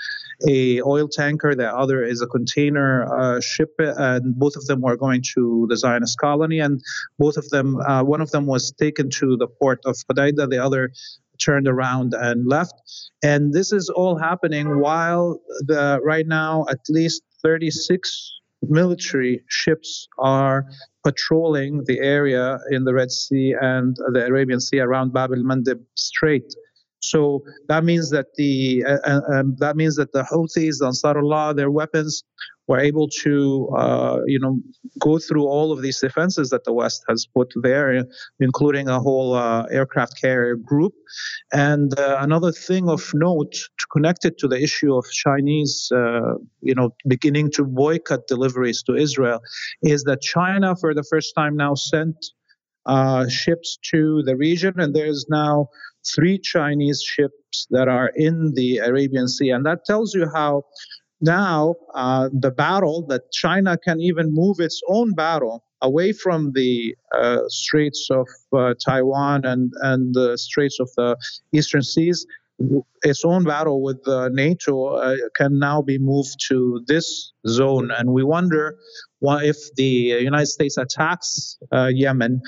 a 0.49 0.81
oil 0.83 1.07
tanker, 1.07 1.55
the 1.55 1.69
other 1.69 2.03
is 2.03 2.23
a 2.23 2.27
container 2.27 2.93
uh, 3.15 3.41
ship, 3.41 3.75
and 3.79 4.37
both 4.39 4.57
of 4.57 4.65
them 4.67 4.81
were 4.81 4.97
going 4.97 5.23
to 5.35 5.67
the 5.69 5.77
Zionist 5.77 6.19
colony, 6.19 6.61
and 6.61 6.81
both 7.19 7.37
of 7.37 7.49
them, 7.51 7.77
uh, 7.77 8.03
one 8.03 8.23
of 8.23 8.31
them 8.31 8.47
was 8.47 8.73
taken 8.73 9.11
to 9.11 9.37
the 9.37 9.47
port 9.47 9.81
of 9.85 9.97
Hodeida, 10.11 10.49
the 10.49 10.65
other 10.65 10.93
turned 11.39 11.69
around 11.69 12.15
and 12.15 12.47
left. 12.47 12.75
And 13.23 13.53
this 13.53 13.73
is 13.73 13.89
all 13.89 14.19
happening 14.19 14.81
while 14.81 15.41
the 15.67 16.01
right 16.05 16.27
now 16.27 16.67
at 16.71 16.81
least 16.89 17.23
36 17.43 18.39
military 18.63 19.43
ships 19.49 20.09
are 20.19 20.65
patrolling 21.05 21.83
the 21.87 21.99
area 22.01 22.59
in 22.71 22.85
the 22.85 22.93
Red 22.93 23.11
Sea 23.11 23.55
and 23.61 23.97
the 24.13 24.27
Arabian 24.27 24.61
Sea 24.61 24.81
around 24.81 25.13
Bab 25.13 25.31
el 25.33 25.43
Mandeb 25.43 25.81
Strait. 25.95 26.55
So 27.01 27.43
that 27.69 27.85
means 27.85 28.11
that 28.11 28.27
the 28.37 28.85
uh, 28.87 28.99
uh, 29.05 29.21
um, 29.33 29.57
that 29.59 29.77
means 29.77 29.97
that 29.97 30.13
the 30.13 30.25
Houthis, 30.25 30.83
Ansarullah, 30.83 31.55
their 31.55 31.71
weapons 31.71 32.25
were 32.67 32.79
able 32.79 33.09
to 33.23 33.69
uh, 33.77 34.19
you 34.27 34.39
know 34.41 34.61
go 34.99 35.19
through 35.19 35.47
all 35.47 35.71
of 35.71 35.81
these 35.81 36.01
defenses 36.01 36.51
that 36.51 36.65
the 36.65 36.73
West 36.73 37.05
has 37.09 37.27
put 37.33 37.53
there, 37.63 38.05
including 38.41 38.89
a 38.89 38.99
whole 38.99 39.35
uh, 39.35 39.65
aircraft 39.71 40.21
carrier 40.21 40.57
group. 40.57 40.93
And 41.53 41.97
uh, 41.99 42.19
another 42.21 42.51
thing 42.51 42.89
of 42.89 43.11
note, 43.15 43.53
to 43.53 43.87
connected 43.93 44.37
to 44.39 44.49
the 44.49 44.61
issue 44.61 44.95
of 44.95 45.05
Chinese, 45.11 45.91
uh, 45.95 46.35
you 46.61 46.75
know, 46.75 46.91
beginning 47.07 47.53
to 47.53 47.65
boycott 47.65 48.27
deliveries 48.27 48.83
to 48.85 48.95
Israel, 48.97 49.41
is 49.83 50.03
that 50.05 50.21
China, 50.21 50.75
for 50.75 50.95
the 50.95 51.05
first 51.05 51.33
time 51.37 51.57
now, 51.57 51.75
sent 51.75 52.17
ships 53.31 53.79
to 53.93 54.23
the 54.25 54.37
region, 54.37 54.81
and 54.81 54.97
there 54.97 55.07
is 55.07 55.27
now 55.29 55.69
three 56.15 56.39
Chinese 56.39 57.03
ships 57.03 57.67
that 57.71 57.89
are 57.89 58.11
in 58.15 58.53
the 58.55 58.79
Arabian 58.79 59.29
Sea. 59.29 59.51
And 59.51 59.65
that 59.67 59.85
tells 59.85 60.15
you 60.15 60.29
how 60.35 60.63
now 61.21 61.75
uh, 61.95 62.29
the 62.33 62.51
battle 62.51 63.07
that 63.09 63.33
China 63.33 63.77
can 63.77 64.01
even 64.01 64.33
move 64.33 64.61
its 64.61 64.81
own 64.89 65.15
battle 65.15 65.65
away 65.83 66.13
from 66.13 66.53
the 66.53 66.97
uh, 67.17 67.41
Straits 67.49 68.09
of 68.11 68.27
uh, 68.57 68.75
Taiwan 68.85 69.45
and, 69.45 69.73
and 69.83 70.15
the 70.15 70.37
Straits 70.37 70.79
of 70.81 70.91
the 70.97 71.17
Eastern 71.53 71.83
Seas. 71.83 72.27
Its 73.03 73.25
own 73.25 73.45
battle 73.45 73.83
with 73.83 74.07
uh, 74.09 74.29
NATO 74.33 74.97
uh, 74.97 75.17
can 75.37 75.61
now 75.61 75.81
be 75.81 75.97
moved 75.97 76.45
to 76.49 76.83
this 76.89 77.33
zone. 77.47 77.91
And 77.97 78.13
we 78.13 78.25
wonder 78.25 78.77
why, 79.21 79.45
if 79.45 79.57
the 79.77 79.85
United 79.85 80.47
States 80.47 80.77
attacks 80.77 81.57
uh, 81.71 81.91
Yemen, 81.95 82.41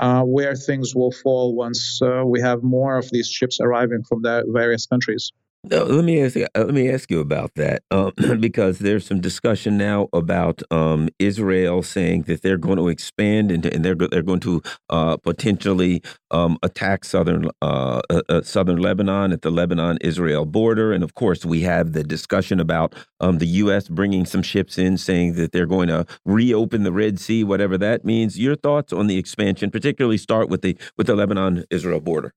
uh, 0.00 0.22
where 0.22 0.54
things 0.54 0.94
will 0.94 1.12
fall 1.12 1.54
once 1.54 2.00
uh, 2.02 2.22
we 2.24 2.40
have 2.40 2.62
more 2.62 2.98
of 2.98 3.08
these 3.10 3.28
ships 3.28 3.58
arriving 3.60 4.02
from 4.04 4.22
the 4.22 4.44
various 4.48 4.86
countries. 4.86 5.32
No, 5.68 5.82
let 5.82 6.04
me 6.04 6.22
ask 6.22 6.36
you. 6.36 6.46
Let 6.54 6.74
me 6.74 6.88
ask 6.88 7.10
you 7.10 7.18
about 7.18 7.56
that 7.56 7.82
um, 7.90 8.12
because 8.40 8.78
there's 8.78 9.04
some 9.04 9.20
discussion 9.20 9.76
now 9.76 10.08
about 10.12 10.62
um, 10.70 11.08
Israel 11.18 11.82
saying 11.82 12.22
that 12.24 12.42
they're 12.42 12.56
going 12.56 12.76
to 12.76 12.86
expand 12.86 13.50
and 13.50 13.84
they're 13.84 13.96
they're 13.96 14.22
going 14.22 14.38
to 14.40 14.62
uh, 14.90 15.16
potentially 15.16 16.02
um, 16.30 16.56
attack 16.62 17.04
southern 17.04 17.50
uh, 17.62 18.00
uh, 18.08 18.22
uh 18.28 18.42
southern 18.42 18.76
Lebanon 18.76 19.32
at 19.32 19.42
the 19.42 19.50
Lebanon-Israel 19.50 20.44
border, 20.46 20.92
and 20.92 21.02
of 21.02 21.14
course 21.14 21.44
we 21.44 21.62
have 21.62 21.94
the 21.94 22.04
discussion 22.04 22.60
about 22.60 22.94
um, 23.18 23.38
the 23.38 23.48
U.S. 23.64 23.88
bringing 23.88 24.24
some 24.24 24.42
ships 24.42 24.78
in, 24.78 24.96
saying 24.96 25.34
that 25.34 25.50
they're 25.50 25.66
going 25.66 25.88
to 25.88 26.06
reopen 26.24 26.84
the 26.84 26.92
Red 26.92 27.18
Sea, 27.18 27.42
whatever 27.42 27.76
that 27.76 28.04
means. 28.04 28.38
Your 28.38 28.54
thoughts 28.54 28.92
on 28.92 29.08
the 29.08 29.18
expansion, 29.18 29.72
particularly 29.72 30.18
start 30.18 30.48
with 30.48 30.62
the 30.62 30.78
with 30.96 31.08
the 31.08 31.16
Lebanon-Israel 31.16 32.00
border. 32.02 32.32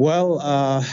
Well, 0.00 0.38
uh, 0.40 0.84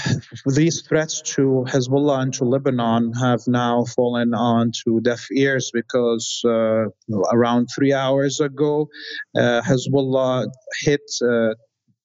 these 0.48 0.82
threats 0.82 1.22
to 1.36 1.64
Hezbollah 1.68 2.24
and 2.24 2.34
to 2.34 2.44
Lebanon 2.44 3.14
have 3.14 3.42
now 3.48 3.86
fallen 3.96 4.34
onto 4.34 5.00
deaf 5.00 5.28
ears 5.32 5.70
because 5.72 6.42
uh, 6.44 6.86
around 7.32 7.68
three 7.68 7.94
hours 7.94 8.40
ago, 8.40 8.90
uh, 9.38 9.62
Hezbollah 9.62 10.48
hit 10.82 11.04
uh, 11.22 11.54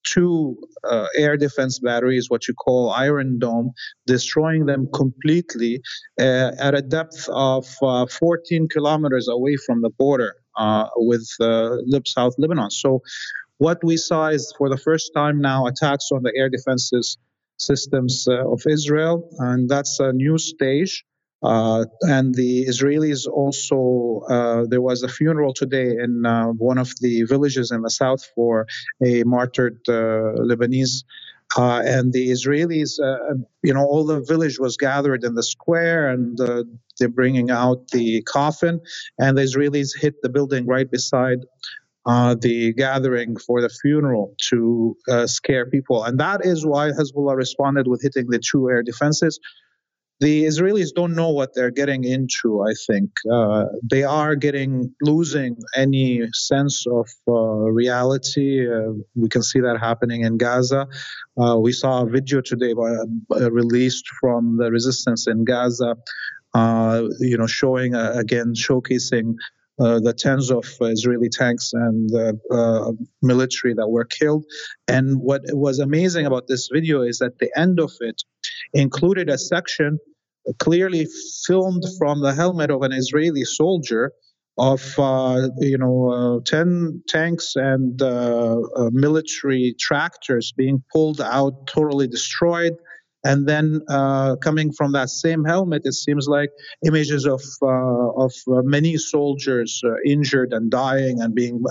two 0.05 0.59
uh, 0.85 1.07
air 1.17 1.39
defense 1.39 1.79
batteries, 1.79 2.29
what 2.29 2.47
you 2.47 2.53
call 2.53 2.91
Iron 2.91 3.39
Dome, 3.39 3.73
destroying 4.07 4.67
them 4.67 4.87
completely 4.93 5.81
uh, 6.21 6.53
at 6.59 6.75
a 6.75 6.83
depth 6.83 7.27
of 7.31 7.67
14 8.11 8.69
kilometers 8.69 9.27
away 9.27 9.57
from 9.57 9.81
the 9.81 9.91
border 9.91 10.35
with 10.97 11.27
South 12.07 12.35
Lebanon. 12.39 12.71
So 12.71 13.03
what 13.59 13.85
we 13.85 13.97
saw 13.97 14.29
is 14.29 14.55
for 14.57 14.69
the 14.71 14.79
first 14.79 15.13
time 15.15 15.41
now 15.41 15.67
attacks 15.67 16.09
on 16.13 16.23
the 16.23 16.33
air 16.35 16.49
defenses 16.49 17.19
systems 17.59 18.27
uh, 18.29 18.51
of 18.51 18.63
Israel, 18.67 19.29
and 19.39 19.69
that's 19.69 20.01
a 20.01 20.13
new 20.13 20.39
stage. 20.39 21.05
Uh, 21.43 21.85
and 22.03 22.35
the 22.35 22.67
Israelis 22.67 23.27
also, 23.27 24.23
uh, 24.29 24.65
there 24.69 24.83
was 24.83 25.03
a 25.03 25.09
funeral 25.09 25.55
today 25.55 25.97
in 26.05 26.25
uh, 26.27 26.47
one 26.49 26.79
of 26.79 26.91
the 27.01 27.23
villages 27.23 27.71
in 27.71 27.81
the 27.83 27.91
south 27.91 28.23
for 28.35 28.67
a 29.03 29.23
martyred 29.25 29.79
uh, 29.89 30.37
Lebanese. 30.49 31.05
Uh, 31.57 31.83
and 31.85 32.13
the 32.13 32.31
Israelis, 32.31 32.99
you 33.63 33.75
know, 33.75 33.85
all 33.85 34.05
the 34.05 34.21
village 34.21 34.59
was 34.59 34.77
gathered 34.77 35.25
in 35.25 35.35
the 35.35 35.43
square 35.43 36.09
and 36.09 36.39
they're 36.99 37.09
bringing 37.09 37.51
out 37.51 37.89
the 37.89 38.23
coffin. 38.23 38.81
And 39.19 39.37
the 39.37 39.43
Israelis 39.43 39.91
hit 39.99 40.23
the 40.23 40.29
building 40.29 40.67
right 40.67 40.91
beside 40.91 41.39
uh, 42.07 42.35
the 42.35 42.73
gathering 42.75 43.37
for 43.37 43.61
the 43.61 43.69
funeral 43.69 44.35
to 44.51 44.97
uh, 45.09 45.27
scare 45.27 45.67
people. 45.67 46.05
And 46.05 46.19
that 46.21 46.45
is 46.45 46.65
why 46.65 46.91
Hezbollah 46.91 47.37
responded 47.37 47.87
with 47.89 48.03
hitting 48.03 48.31
the 48.31 48.39
two 48.39 48.69
air 48.71 48.83
defenses. 48.83 49.39
The 50.21 50.45
Israelis 50.45 50.93
don't 50.95 51.15
know 51.15 51.31
what 51.31 51.55
they're 51.55 51.71
getting 51.71 52.05
into, 52.05 52.63
I 52.63 52.75
think. 52.87 53.11
Uh, 53.33 53.65
they 53.83 54.05
are 54.05 54.37
getting, 54.37 54.95
losing 55.01 55.57
any 55.75 56.29
sense 56.35 56.85
of 56.87 57.09
uh, 57.27 57.33
reality. 57.33 58.69
Uh, 58.71 58.93
we 59.17 59.31
can 59.31 59.43
see 59.43 59.61
that 59.61 59.79
happening 59.81 60.21
in 60.23 60.37
Gaza. 60.37 60.87
Uh, 61.41 61.57
we 61.59 61.73
saw 61.73 62.03
a 62.03 62.07
video 62.07 62.43
today 62.43 62.75
released 63.31 64.07
from 64.21 64.59
the 64.59 64.71
resistance 64.71 65.27
in 65.27 65.45
Gaza, 65.45 65.97
you 67.21 67.39
know, 67.39 67.47
showing, 67.47 67.95
again, 67.95 68.53
showcasing 68.55 69.31
uh, 69.31 69.60
the 69.81 70.15
tens 70.17 70.51
of 70.51 70.65
Israeli 70.81 71.29
tanks 71.29 71.73
and 71.73 72.11
uh, 72.51 72.93
military 73.23 73.75
that 73.75 73.89
were 73.89 74.05
killed. 74.05 74.45
And 74.87 75.21
what 75.21 75.43
was 75.49 75.79
amazing 75.79 76.27
about 76.27 76.47
this 76.49 76.69
video 76.73 77.03
is 77.03 77.19
that 77.19 77.39
the 77.39 77.51
end 77.57 77.81
of 77.81 77.93
it 78.01 78.23
included 78.75 79.29
a 79.29 79.39
section 79.39 79.99
clearly 80.59 81.07
filmed 81.47 81.85
from 81.99 82.21
the 82.21 82.35
helmet 82.35 82.71
of 82.71 82.83
an 82.83 82.93
Israeli 82.93 83.45
soldier 83.45 84.13
of 84.59 84.99
uh, 84.99 85.49
you 85.59 85.79
know 85.79 86.39
uh, 86.39 86.41
10 86.45 87.03
tanks 87.09 87.53
and 87.57 88.01
uh, 88.03 88.57
military 88.93 89.75
tractors 89.79 90.53
being 90.57 90.83
pulled 90.93 91.21
out 91.21 91.67
totally 91.67 92.07
destroyed 92.07 92.75
and 93.25 93.47
then 93.47 93.81
uh, 93.89 94.37
coming 94.37 94.73
from 94.73 94.93
that 94.93 95.11
same 95.11 95.45
helmet, 95.45 95.83
it 95.85 95.93
seems 95.93 96.27
like 96.27 96.51
images 96.87 97.27
of 97.27 97.43
uh, 97.63 98.25
of 98.25 98.33
uh, 98.49 98.63
many 98.63 98.97
soldiers 98.97 99.81
uh, 99.85 99.95
injured 100.07 100.53
and 100.53 100.71
dying 100.71 101.21
and 101.21 101.35
being 101.35 101.63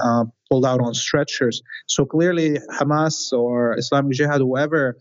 pulled 0.50 0.66
out 0.66 0.82
on 0.82 0.94
stretchers. 0.94 1.62
So 1.88 2.06
clearly, 2.06 2.58
Hamas 2.80 3.32
or 3.34 3.78
Islamic 3.78 4.14
Jihad, 4.14 4.42
whoever 4.42 4.98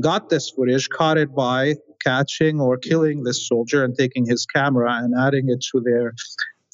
got 0.00 0.28
this 0.28 0.50
footage, 0.50 0.88
caught 0.88 1.18
it 1.18 1.34
by 1.34 1.74
catching 2.02 2.60
or 2.60 2.78
killing 2.78 3.24
this 3.24 3.46
soldier 3.48 3.84
and 3.84 3.96
taking 3.96 4.24
his 4.26 4.46
camera 4.46 4.98
and 5.02 5.14
adding 5.18 5.48
it 5.48 5.60
to 5.72 5.80
their 5.80 6.14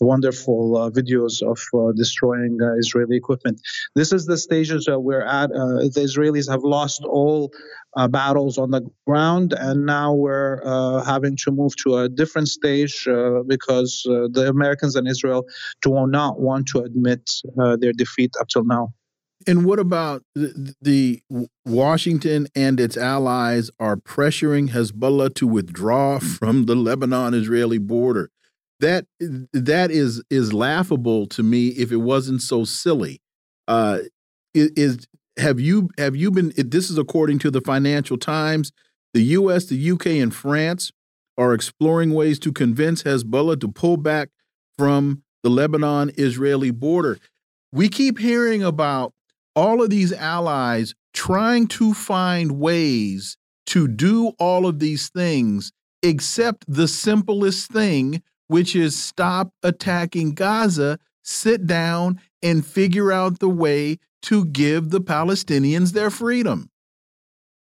wonderful 0.02 0.76
uh, 0.76 0.90
videos 0.90 1.42
of 1.42 1.58
uh, 1.74 1.92
destroying 1.92 2.58
uh, 2.60 2.74
Israeli 2.74 3.16
equipment. 3.16 3.60
This 3.94 4.12
is 4.12 4.26
the 4.26 4.36
stages 4.36 4.88
we're 4.90 5.22
at. 5.24 5.50
Uh, 5.50 5.88
the 5.94 6.02
Israelis 6.04 6.50
have 6.50 6.62
lost 6.62 7.04
all 7.04 7.52
uh, 7.96 8.08
battles 8.08 8.58
on 8.58 8.70
the 8.70 8.82
ground, 9.06 9.52
and 9.52 9.86
now 9.86 10.14
we're 10.14 10.62
uh, 10.64 11.04
having 11.04 11.36
to 11.44 11.50
move 11.50 11.76
to 11.76 11.96
a 11.98 12.08
different 12.08 12.48
stage 12.48 13.04
because 13.46 14.02
the 14.04 14.46
Americans 14.48 14.96
and 14.96 15.06
Israel 15.06 15.44
do 15.82 16.06
not 16.06 16.40
want 16.40 16.66
to 16.68 16.80
admit 16.80 17.30
their 17.80 17.92
defeat 17.92 18.32
up 18.40 18.48
till 18.48 18.64
now. 18.64 18.92
And 19.46 19.64
what 19.64 19.78
about 19.78 20.22
the, 20.34 20.74
the, 20.80 21.22
Washington 21.64 22.48
and 22.54 22.78
its 22.78 22.96
allies 22.96 23.70
are 23.78 23.96
pressuring 23.96 24.70
Hezbollah 24.70 25.34
to 25.34 25.46
withdraw 25.46 26.18
from 26.18 26.66
the 26.66 26.74
Lebanon 26.74 27.34
Israeli 27.34 27.78
border? 27.78 28.30
That 28.82 29.06
that 29.52 29.90
is 29.90 30.22
is 30.28 30.52
laughable 30.52 31.26
to 31.28 31.42
me 31.42 31.68
if 31.68 31.90
it 31.90 31.96
wasn't 31.96 32.42
so 32.42 32.64
silly. 32.64 33.22
Uh, 33.66 34.00
is 34.54 35.06
have 35.38 35.58
you 35.58 35.88
have 35.96 36.14
you 36.14 36.30
been? 36.30 36.52
This 36.56 36.90
is 36.90 36.98
according 36.98 37.38
to 37.40 37.50
the 37.50 37.62
Financial 37.62 38.18
Times. 38.18 38.72
The 39.14 39.22
U.S., 39.22 39.66
the 39.66 39.76
U.K., 39.76 40.20
and 40.20 40.34
France 40.34 40.90
are 41.36 41.52
exploring 41.52 42.14
ways 42.14 42.38
to 42.40 42.52
convince 42.52 43.02
Hezbollah 43.02 43.60
to 43.60 43.68
pull 43.68 43.98
back 43.98 44.30
from 44.78 45.22
the 45.42 45.50
Lebanon-Israeli 45.50 46.70
border. 46.70 47.18
We 47.72 47.88
keep 47.88 48.18
hearing 48.18 48.62
about 48.62 49.12
all 49.54 49.82
of 49.82 49.90
these 49.90 50.12
allies 50.14 50.94
trying 51.12 51.66
to 51.68 51.92
find 51.92 52.52
ways 52.52 53.36
to 53.66 53.86
do 53.86 54.28
all 54.38 54.66
of 54.66 54.78
these 54.78 55.10
things, 55.10 55.72
except 56.02 56.64
the 56.66 56.88
simplest 56.88 57.70
thing, 57.70 58.22
which 58.52 58.76
is 58.76 58.94
stop 58.94 59.54
attacking 59.62 60.34
Gaza, 60.34 60.98
sit 61.22 61.66
down 61.66 62.20
and 62.42 62.66
figure 62.66 63.10
out 63.10 63.38
the 63.38 63.48
way 63.48 63.96
to 64.20 64.44
give 64.44 64.90
the 64.90 65.00
Palestinians 65.00 65.92
their 65.92 66.10
freedom. 66.10 66.68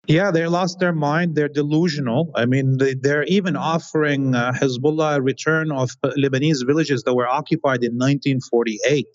Yeah, 0.07 0.31
they 0.31 0.47
lost 0.47 0.79
their 0.79 0.93
mind. 0.93 1.35
They're 1.35 1.49
delusional. 1.49 2.31
I 2.35 2.45
mean, 2.45 2.77
they, 2.77 3.11
are 3.11 3.25
even 3.25 3.57
offering 3.57 4.35
uh, 4.35 4.53
Hezbollah 4.53 5.17
a 5.17 5.23
return 5.23 5.73
of 5.73 5.91
Lebanese 6.05 6.65
villages 6.67 7.03
that 7.05 7.15
were 7.15 7.27
occupied 7.27 7.83
in 7.83 7.93
1948. 7.93 9.07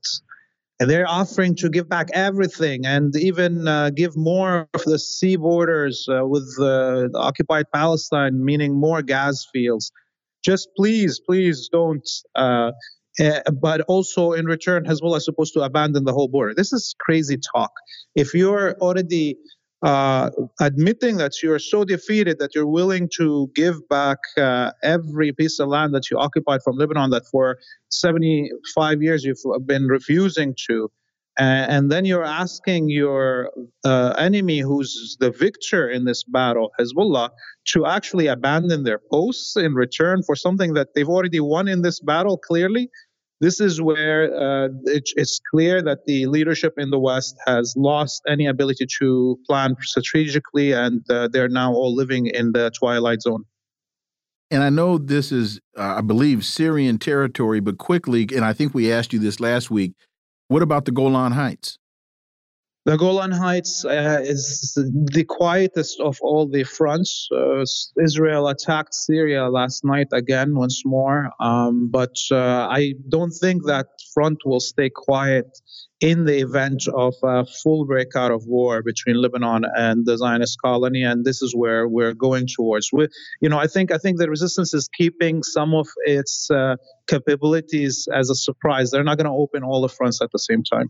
And 0.80 0.89
they're 0.89 1.08
offering 1.08 1.56
to 1.58 1.70
give 1.70 1.88
back 1.88 2.10
everything 2.12 2.88
and 2.88 3.15
even 3.15 3.68
uh, 3.68 3.91
give 3.91 4.18
more 4.18 4.68
of 4.74 4.84
the 4.84 4.98
sea 4.98 5.36
borders 5.36 6.08
uh, 6.10 6.25
with 6.25 6.50
uh, 6.60 7.08
occupied 7.13 7.68
Palestine, 7.72 8.44
meaning 8.44 8.74
more 8.74 9.03
gas 9.03 9.48
fields. 9.53 9.91
Just 10.44 10.70
please, 10.76 11.20
please 11.20 11.70
don't. 11.72 12.08
Uh, 12.36 12.72
eh, 13.20 13.42
but 13.62 13.82
also 13.82 14.34
in 14.34 14.46
return, 14.46 14.86
Hezbollah 14.86 15.18
is 15.18 15.26
supposed 15.26 15.54
to 15.54 15.62
abandon 15.62 16.06
the 16.06 16.14
whole 16.14 16.28
border. 16.28 16.54
This 16.56 16.74
is 16.74 16.96
crazy 17.00 17.38
talk. 17.56 17.72
If 18.16 18.34
you're 18.34 18.76
already 18.82 19.38
uh, 19.84 20.30
admitting 20.60 21.18
that 21.18 21.42
you're 21.42 21.60
so 21.60 21.84
defeated 21.84 22.38
that 22.40 22.54
you're 22.54 22.68
willing 22.68 23.10
to 23.18 23.50
give 23.56 23.76
back 23.90 24.20
uh, 24.38 24.72
every 24.84 25.34
piece 25.34 25.60
of 25.60 25.70
land 25.70 25.94
that 25.96 26.12
you 26.12 26.20
occupied 26.20 26.62
from 26.64 26.78
Lebanon 26.78 27.10
that 27.10 27.26
for 27.26 27.58
75 27.90 29.02
years 29.02 29.24
you've 29.24 29.42
been 29.66 29.88
refusing 29.88 30.56
to. 30.68 30.92
And 31.44 31.92
then 31.92 32.06
you're 32.06 32.24
asking 32.24 32.90
your 32.90 33.52
uh, 33.84 34.14
enemy, 34.18 34.60
who's 34.60 35.18
the 35.20 35.32
victor 35.32 35.90
in 35.90 36.06
this 36.06 36.24
battle, 36.24 36.72
Hezbollah, 36.80 37.30
to 37.70 37.86
actually 37.86 38.28
abandon 38.28 38.84
their 38.84 39.00
posts 39.12 39.56
in 39.56 39.74
return 39.74 40.24
for 40.24 40.36
something 40.36 40.74
that 40.74 40.90
they've 40.94 41.10
already 41.10 41.40
won 41.40 41.68
in 41.68 41.82
this 41.82 42.00
battle, 42.00 42.38
clearly 42.38 42.90
this 43.42 43.60
is 43.60 43.82
where 43.82 44.32
uh, 44.34 44.70
it, 44.86 45.10
it's 45.16 45.42
clear 45.50 45.82
that 45.82 46.06
the 46.06 46.28
leadership 46.28 46.76
in 46.78 46.92
the 46.92 47.00
West 47.00 47.36
has 47.48 47.74
lost 47.76 48.22
any 48.28 48.46
ability 48.46 48.86
to 49.00 49.38
plan 49.48 49.76
strategically, 49.82 50.74
and 50.74 51.02
uh, 51.10 51.28
they're 51.28 51.50
now 51.50 51.74
all 51.74 51.94
living 51.94 52.28
in 52.28 52.52
the 52.52 52.72
twilight 52.80 53.24
zone. 53.24 53.44
And 54.52 54.64
I 54.64 54.70
know 54.70 55.00
this 55.00 55.32
is, 55.32 55.60
uh, 55.76 55.96
I 55.98 56.02
believe, 56.02 56.46
Syrian 56.46 57.00
territory, 57.00 57.62
but 57.62 57.80
quickly, 57.80 58.28
and 58.36 58.46
I 58.46 58.54
think 58.54 58.76
we 58.76 58.92
asked 58.92 59.12
you 59.12 59.18
this 59.18 59.40
last 59.40 59.72
week 59.72 59.94
what 60.51 60.62
about 60.62 60.84
the 60.84 60.91
Golan 60.91 61.31
Heights? 61.31 61.79
The 62.84 62.98
Golan 62.98 63.32
Heights 63.32 63.86
uh, 63.86 64.22
is 64.24 64.74
the 64.76 65.24
quietest 65.24 66.00
of 66.00 66.18
all 66.24 66.48
the 66.48 66.64
fronts. 66.64 67.28
Uh, 67.32 67.64
Israel 68.04 68.48
attacked 68.48 68.96
Syria 68.96 69.50
last 69.50 69.86
night 69.86 70.08
again, 70.12 70.56
once 70.56 70.82
more. 70.84 71.30
Um, 71.40 71.92
but 71.92 72.16
uh, 72.32 72.68
I 72.72 72.96
don't 73.08 73.30
think 73.30 73.68
that 73.68 73.86
front 74.16 74.40
will 74.46 74.60
stay 74.60 74.90
quiet 74.90 75.60
in 76.00 76.26
the 76.26 76.40
event 76.40 76.88
of 76.92 77.14
a 77.22 77.46
full 77.46 77.86
breakout 77.86 78.32
of 78.32 78.48
war 78.48 78.82
between 78.82 79.16
Lebanon 79.16 79.64
and 79.76 80.04
the 80.04 80.18
Zionist 80.18 80.58
colony. 80.60 81.04
And 81.04 81.24
this 81.24 81.44
is 81.44 81.54
where 81.56 81.88
we're 81.88 82.16
going 82.16 82.48
towards. 82.48 82.90
We, 82.92 83.10
you 83.42 83.50
know, 83.50 83.60
I 83.60 83.68
think 83.68 83.92
I 83.92 84.00
think 84.00 84.18
the 84.18 84.28
resistance 84.28 84.74
is 84.74 84.90
keeping 84.98 85.44
some 85.44 85.76
of 85.76 85.88
its 86.06 86.50
uh, 86.50 86.78
capabilities 87.06 88.08
as 88.12 88.32
a 88.32 88.36
surprise. 88.36 88.90
They're 88.90 89.04
not 89.04 89.20
going 89.20 89.30
to 89.30 89.38
open 89.38 89.62
all 89.64 89.82
the 89.82 89.90
fronts 89.90 90.20
at 90.20 90.32
the 90.32 90.40
same 90.40 90.64
time. 90.64 90.90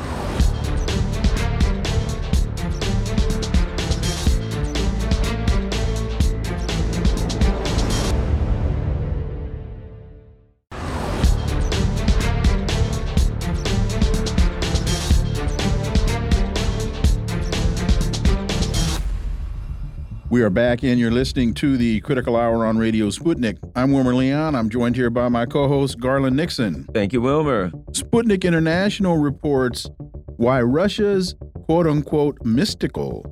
We 20.31 20.43
are 20.43 20.49
back 20.49 20.81
and 20.81 20.97
You're 20.97 21.11
listening 21.11 21.53
to 21.55 21.75
the 21.75 21.99
Critical 21.99 22.37
Hour 22.37 22.65
on 22.65 22.77
Radio 22.77 23.07
Sputnik. 23.09 23.57
I'm 23.75 23.91
Wilmer 23.91 24.15
Leon. 24.15 24.55
I'm 24.55 24.69
joined 24.69 24.95
here 24.95 25.09
by 25.09 25.27
my 25.27 25.45
co 25.45 25.67
host, 25.67 25.99
Garland 25.99 26.37
Nixon. 26.37 26.87
Thank 26.93 27.11
you, 27.11 27.19
Wilmer. 27.19 27.69
Sputnik 27.91 28.45
International 28.45 29.17
reports 29.17 29.89
why 30.37 30.61
Russia's 30.61 31.35
quote 31.65 31.85
unquote 31.85 32.37
mystical 32.45 33.25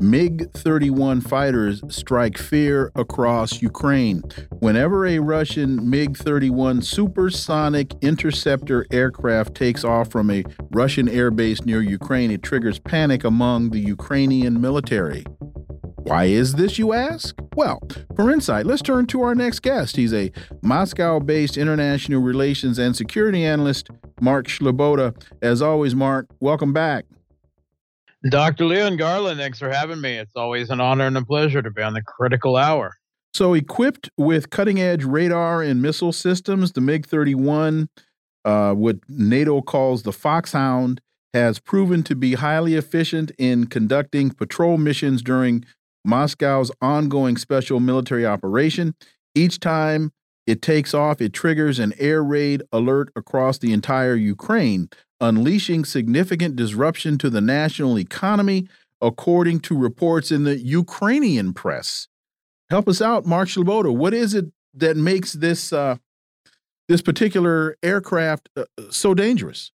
MiG 0.00 0.50
31 0.52 1.20
fighters 1.20 1.82
strike 1.90 2.38
fear 2.38 2.92
across 2.94 3.60
Ukraine. 3.60 4.22
Whenever 4.60 5.04
a 5.04 5.18
Russian 5.18 5.90
MiG 5.90 6.16
31 6.16 6.80
supersonic 6.80 7.92
interceptor 8.00 8.86
aircraft 8.90 9.54
takes 9.54 9.84
off 9.84 10.10
from 10.10 10.30
a 10.30 10.44
Russian 10.70 11.08
airbase 11.08 11.66
near 11.66 11.82
Ukraine, 11.82 12.30
it 12.30 12.42
triggers 12.42 12.78
panic 12.78 13.24
among 13.24 13.68
the 13.68 13.80
Ukrainian 13.80 14.62
military. 14.62 15.26
Why 16.08 16.24
is 16.24 16.54
this, 16.54 16.78
you 16.78 16.94
ask? 16.94 17.38
Well, 17.54 17.82
for 18.16 18.30
insight, 18.30 18.64
let's 18.64 18.80
turn 18.80 19.04
to 19.08 19.20
our 19.20 19.34
next 19.34 19.60
guest. 19.60 19.96
He's 19.96 20.14
a 20.14 20.32
Moscow 20.62 21.20
based 21.20 21.58
international 21.58 22.22
relations 22.22 22.78
and 22.78 22.96
security 22.96 23.44
analyst, 23.44 23.90
Mark 24.18 24.46
Sleboda. 24.46 25.14
As 25.42 25.60
always, 25.60 25.94
Mark, 25.94 26.26
welcome 26.40 26.72
back. 26.72 27.04
Dr. 28.30 28.64
Leon 28.64 28.96
Garland, 28.96 29.38
thanks 29.38 29.58
for 29.58 29.68
having 29.68 30.00
me. 30.00 30.16
It's 30.16 30.32
always 30.34 30.70
an 30.70 30.80
honor 30.80 31.06
and 31.06 31.18
a 31.18 31.22
pleasure 31.22 31.60
to 31.60 31.70
be 31.70 31.82
on 31.82 31.92
the 31.92 32.00
critical 32.00 32.56
hour. 32.56 32.94
So, 33.34 33.52
equipped 33.52 34.08
with 34.16 34.48
cutting 34.48 34.80
edge 34.80 35.04
radar 35.04 35.62
and 35.62 35.82
missile 35.82 36.12
systems, 36.12 36.72
the 36.72 36.80
MiG 36.80 37.04
31, 37.04 37.90
uh, 38.46 38.72
what 38.72 38.96
NATO 39.10 39.60
calls 39.60 40.04
the 40.04 40.12
Foxhound, 40.12 41.02
has 41.34 41.58
proven 41.58 42.02
to 42.04 42.16
be 42.16 42.32
highly 42.34 42.76
efficient 42.76 43.30
in 43.36 43.66
conducting 43.66 44.30
patrol 44.30 44.78
missions 44.78 45.20
during 45.20 45.66
Moscow's 46.04 46.70
ongoing 46.80 47.36
special 47.36 47.80
military 47.80 48.26
operation. 48.26 48.94
Each 49.34 49.60
time 49.60 50.12
it 50.46 50.62
takes 50.62 50.94
off, 50.94 51.20
it 51.20 51.32
triggers 51.32 51.78
an 51.78 51.92
air 51.98 52.24
raid 52.24 52.62
alert 52.72 53.10
across 53.14 53.58
the 53.58 53.72
entire 53.72 54.14
Ukraine, 54.14 54.88
unleashing 55.20 55.84
significant 55.84 56.56
disruption 56.56 57.18
to 57.18 57.28
the 57.28 57.40
national 57.40 57.98
economy, 57.98 58.68
according 59.00 59.60
to 59.60 59.76
reports 59.76 60.30
in 60.30 60.44
the 60.44 60.58
Ukrainian 60.58 61.52
press. 61.52 62.08
Help 62.70 62.88
us 62.88 63.02
out, 63.02 63.26
Mark 63.26 63.48
Sleboda. 63.48 63.94
What 63.94 64.14
is 64.14 64.34
it 64.34 64.46
that 64.74 64.96
makes 64.96 65.34
this 65.34 65.72
uh, 65.72 65.96
this 66.88 67.02
particular 67.02 67.76
aircraft 67.82 68.48
uh, 68.56 68.64
so 68.90 69.14
dangerous? 69.14 69.72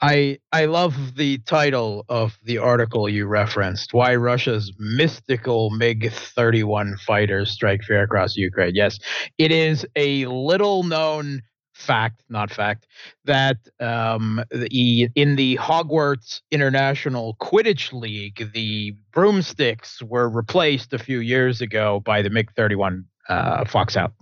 I 0.00 0.38
I 0.52 0.66
love 0.66 1.16
the 1.16 1.38
title 1.38 2.04
of 2.08 2.38
the 2.44 2.58
article 2.58 3.08
you 3.08 3.26
referenced. 3.26 3.94
Why 3.94 4.14
Russia's 4.14 4.72
mystical 4.78 5.70
MiG-31 5.70 6.98
fighters 7.00 7.50
strike 7.50 7.82
fear 7.82 8.02
across 8.02 8.36
Ukraine. 8.36 8.74
Yes, 8.74 8.98
it 9.38 9.50
is 9.50 9.86
a 9.96 10.26
little 10.26 10.82
known 10.82 11.42
fact, 11.76 12.22
not 12.28 12.50
fact, 12.50 12.86
that 13.24 13.58
um, 13.80 14.42
the, 14.50 15.08
in 15.14 15.36
the 15.36 15.56
Hogwarts 15.56 16.40
International 16.50 17.36
Quidditch 17.40 17.92
League, 17.92 18.50
the 18.52 18.96
broomsticks 19.12 20.02
were 20.02 20.28
replaced 20.28 20.92
a 20.94 20.98
few 20.98 21.20
years 21.20 21.60
ago 21.60 22.00
by 22.00 22.22
the 22.22 22.30
MiG 22.30 22.50
31 22.52 23.04
uh, 23.28 23.64
out. 23.96 24.12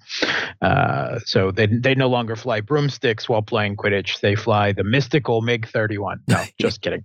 Uh, 0.63 1.19
so 1.25 1.51
they 1.51 1.67
they 1.67 1.95
no 1.95 2.09
longer 2.09 2.37
fly 2.37 2.61
broomsticks 2.61 3.29
while 3.29 3.43
playing 3.43 3.77
Quidditch. 3.77 4.21
They 4.21 4.35
fly 4.35 4.73
the 4.73 4.85
mystical 4.85 5.41
MiG 5.43 5.67
31. 5.69 6.21
No, 6.29 6.43
just 6.61 6.81
kidding. 6.81 7.05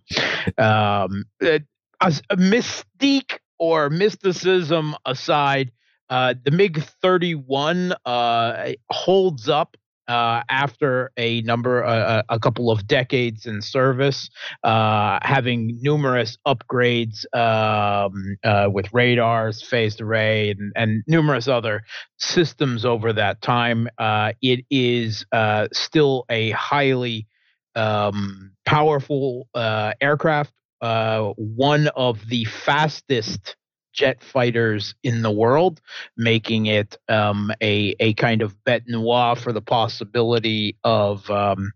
Um, 0.58 1.26
it, 1.40 1.64
as 2.02 2.22
a 2.30 2.38
mystique 2.38 3.40
or 3.58 3.90
mysticism 3.90 4.96
aside, 5.06 5.72
uh, 6.10 6.34
the 6.44 6.52
MiG 6.52 6.82
31 7.02 7.94
uh, 8.06 8.72
holds 8.90 9.50
up 9.50 9.78
uh, 10.10 10.42
after 10.50 11.12
a 11.18 11.42
number, 11.44 11.86
uh, 11.86 12.24
a 12.30 12.40
couple 12.40 12.72
of 12.72 12.88
decades 12.88 13.46
in 13.46 13.62
service, 13.62 14.30
uh, 14.64 15.20
having 15.22 15.78
numerous 15.82 16.38
upgrades 16.48 17.26
um, 17.36 18.36
uh, 18.44 18.68
with 18.72 18.92
radars, 18.92 19.62
phased 19.62 20.02
array, 20.02 20.50
and, 20.50 20.74
and, 20.76 21.04
numerous 21.08 21.48
other 21.48 21.84
systems 22.18 22.86
over 22.86 23.14
that 23.14 23.42
time. 23.42 23.88
Uh, 24.00 24.34
it 24.42 24.66
is 24.72 25.26
uh, 25.32 25.68
still 25.72 26.26
a 26.30 26.50
highly 26.52 27.28
um, 27.76 28.52
powerful 28.66 29.48
aircraft, 30.02 30.52
one 30.82 31.88
of 31.96 32.28
the 32.30 32.46
fastest 32.46 33.56
jet 34.00 34.24
fighters 34.24 34.96
in 35.04 35.24
the 35.24 35.32
world, 35.32 35.82
making 36.16 36.68
it 36.68 36.98
um, 37.10 37.52
a 37.62 37.94
a 38.00 38.14
kind 38.14 38.42
of 38.42 38.56
bête 38.64 38.88
noire 38.88 39.36
for 39.36 39.52
the 39.52 39.62
possibility 39.62 40.78
of 40.86 41.30
um, 41.30 41.74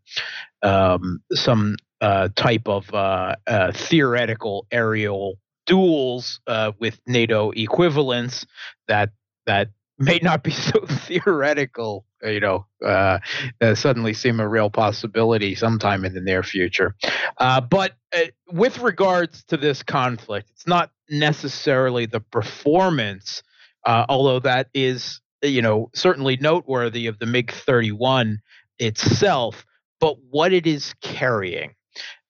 um, 0.61 1.21
some 1.33 1.75
uh, 1.99 2.29
type 2.37 2.69
of 2.69 2.93
uh, 2.93 3.35
uh, 3.45 3.73
theoretical 3.73 4.65
aerial 4.71 5.37
duels 5.65 6.39
uh, 6.47 6.71
with 6.79 6.97
NATO 7.05 7.51
equivalents 7.51 8.45
that 8.87 9.09
that 9.45 9.67
may 9.99 10.19
not 10.21 10.43
be 10.43 10.51
so 10.69 10.85
theoretical, 10.85 12.05
you 12.23 12.39
know, 12.39 12.65
uh, 12.85 13.19
uh, 13.59 13.75
suddenly 13.75 14.13
seem 14.13 14.39
a 14.39 14.47
real 14.47 14.69
possibility 14.69 15.55
sometime 15.55 16.05
in 16.05 16.13
the 16.13 16.21
near 16.21 16.43
future. 16.43 16.95
Uh, 17.37 17.61
but 17.61 17.93
uh, 18.15 18.21
with 18.51 18.79
regards 18.79 19.43
to 19.45 19.57
this 19.57 19.83
conflict, 19.83 20.49
it's 20.51 20.67
not 20.67 20.91
necessarily 21.13 22.05
the 22.05 22.19
performance, 22.19 23.43
uh, 23.85 24.05
although 24.09 24.39
that 24.39 24.67
is, 24.73 25.21
you 25.41 25.61
know, 25.61 25.89
certainly 25.93 26.37
noteworthy 26.37 27.07
of 27.07 27.19
the 27.19 27.25
MiG 27.25 27.51
31 27.51 28.39
itself, 28.79 29.65
but 29.99 30.17
what 30.29 30.51
it 30.51 30.67
is 30.67 30.93
carrying. 31.01 31.75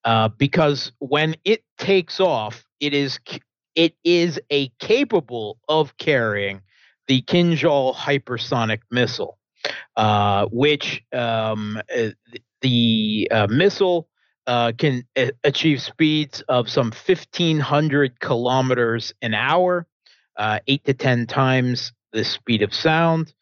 Uh, 0.06 0.28
because 0.28 0.92
when 1.00 1.36
it 1.46 1.64
takes 1.78 2.20
off, 2.20 2.66
it 2.80 2.94
is 2.94 3.20
it 3.76 3.96
is 4.04 4.40
a 4.52 4.68
capable 4.80 5.58
of 5.70 5.98
carrying 5.98 6.62
the 7.08 7.22
Kinzhal 7.24 7.96
hypersonic 7.96 8.80
missile, 8.92 9.38
uh, 9.96 10.46
which 10.52 11.02
um, 11.14 11.82
uh, 11.96 12.10
the 12.62 13.28
uh, 13.32 13.48
missile 13.50 14.08
uh, 14.48 14.72
can 14.78 15.06
a- 15.18 15.32
achieve 15.44 15.82
speeds 15.82 16.42
of 16.48 16.70
some 16.70 16.92
1,500 16.92 18.20
kilometers 18.20 19.14
an 19.22 19.34
hour, 19.34 19.88
uh, 20.38 20.60
eight 20.68 20.84
to 20.86 20.94
10 20.94 21.28
times 21.28 21.94
the 22.12 22.24
speed 22.24 22.62
of 22.62 22.74
sound. 22.74 23.34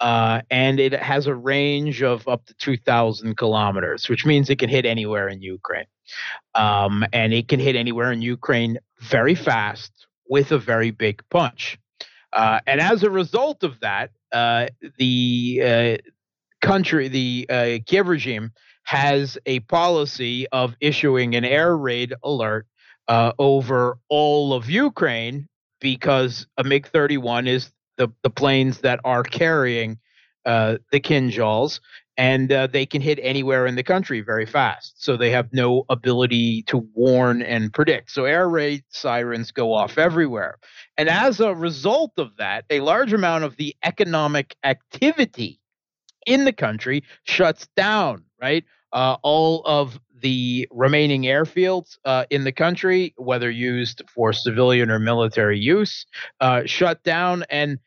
Uh, 0.00 0.42
and 0.50 0.78
it 0.78 0.92
has 0.92 1.26
a 1.26 1.34
range 1.34 2.02
of 2.02 2.26
up 2.28 2.44
to 2.46 2.54
2,000 2.54 3.36
kilometers, 3.36 4.08
which 4.08 4.24
means 4.24 4.48
it 4.48 4.58
can 4.58 4.68
hit 4.68 4.86
anywhere 4.86 5.28
in 5.28 5.42
Ukraine. 5.42 5.86
Um, 6.54 7.04
and 7.12 7.32
it 7.32 7.48
can 7.48 7.58
hit 7.58 7.74
anywhere 7.74 8.12
in 8.12 8.22
Ukraine 8.22 8.78
very 9.00 9.34
fast 9.34 10.06
with 10.28 10.52
a 10.52 10.58
very 10.58 10.92
big 10.92 11.22
punch. 11.30 11.78
Uh, 12.32 12.60
and 12.66 12.80
as 12.80 13.02
a 13.02 13.10
result 13.10 13.64
of 13.64 13.80
that, 13.80 14.10
uh, 14.32 14.66
the 14.98 15.60
uh, 15.64 16.10
country, 16.60 17.08
the 17.08 17.46
uh, 17.48 17.78
Kiev 17.86 18.08
regime, 18.08 18.52
has 18.84 19.36
a 19.46 19.60
policy 19.60 20.46
of 20.48 20.74
issuing 20.80 21.34
an 21.34 21.44
air 21.44 21.76
raid 21.76 22.14
alert 22.22 22.66
uh, 23.06 23.32
over 23.38 23.98
all 24.08 24.52
of 24.52 24.70
Ukraine 24.70 25.48
because 25.80 26.46
a 26.56 26.64
MiG 26.64 26.86
31 26.88 27.46
is 27.46 27.70
the, 27.96 28.08
the 28.22 28.30
planes 28.30 28.78
that 28.78 29.00
are 29.04 29.22
carrying 29.22 29.98
uh, 30.46 30.78
the 30.92 31.00
Kinzhals, 31.00 31.80
and 32.16 32.50
uh, 32.50 32.66
they 32.66 32.86
can 32.86 33.02
hit 33.02 33.18
anywhere 33.22 33.66
in 33.66 33.74
the 33.76 33.82
country 33.82 34.22
very 34.22 34.46
fast. 34.46 35.04
So 35.04 35.16
they 35.16 35.30
have 35.30 35.52
no 35.52 35.84
ability 35.88 36.62
to 36.68 36.78
warn 36.94 37.42
and 37.42 37.72
predict. 37.72 38.10
So 38.10 38.24
air 38.24 38.48
raid 38.48 38.82
sirens 38.88 39.50
go 39.50 39.72
off 39.72 39.98
everywhere. 39.98 40.58
And 40.96 41.08
as 41.08 41.40
a 41.40 41.54
result 41.54 42.12
of 42.16 42.36
that, 42.38 42.64
a 42.70 42.80
large 42.80 43.12
amount 43.12 43.44
of 43.44 43.56
the 43.56 43.76
economic 43.84 44.56
activity 44.64 45.60
in 46.28 46.44
the 46.44 46.52
country 46.52 47.02
shuts 47.24 47.66
down, 47.74 48.22
right? 48.40 48.64
Uh, 48.92 49.16
all 49.22 49.62
of 49.64 49.98
the 50.20 50.68
remaining 50.70 51.22
airfields 51.22 51.98
uh, 52.04 52.24
in 52.30 52.44
the 52.44 52.52
country, 52.52 53.14
whether 53.16 53.50
used 53.50 54.02
for 54.12 54.32
civilian 54.32 54.90
or 54.90 54.98
military 54.98 55.58
use, 55.58 56.06
uh, 56.40 56.62
shut 56.66 57.02
down. 57.02 57.44
And 57.50 57.78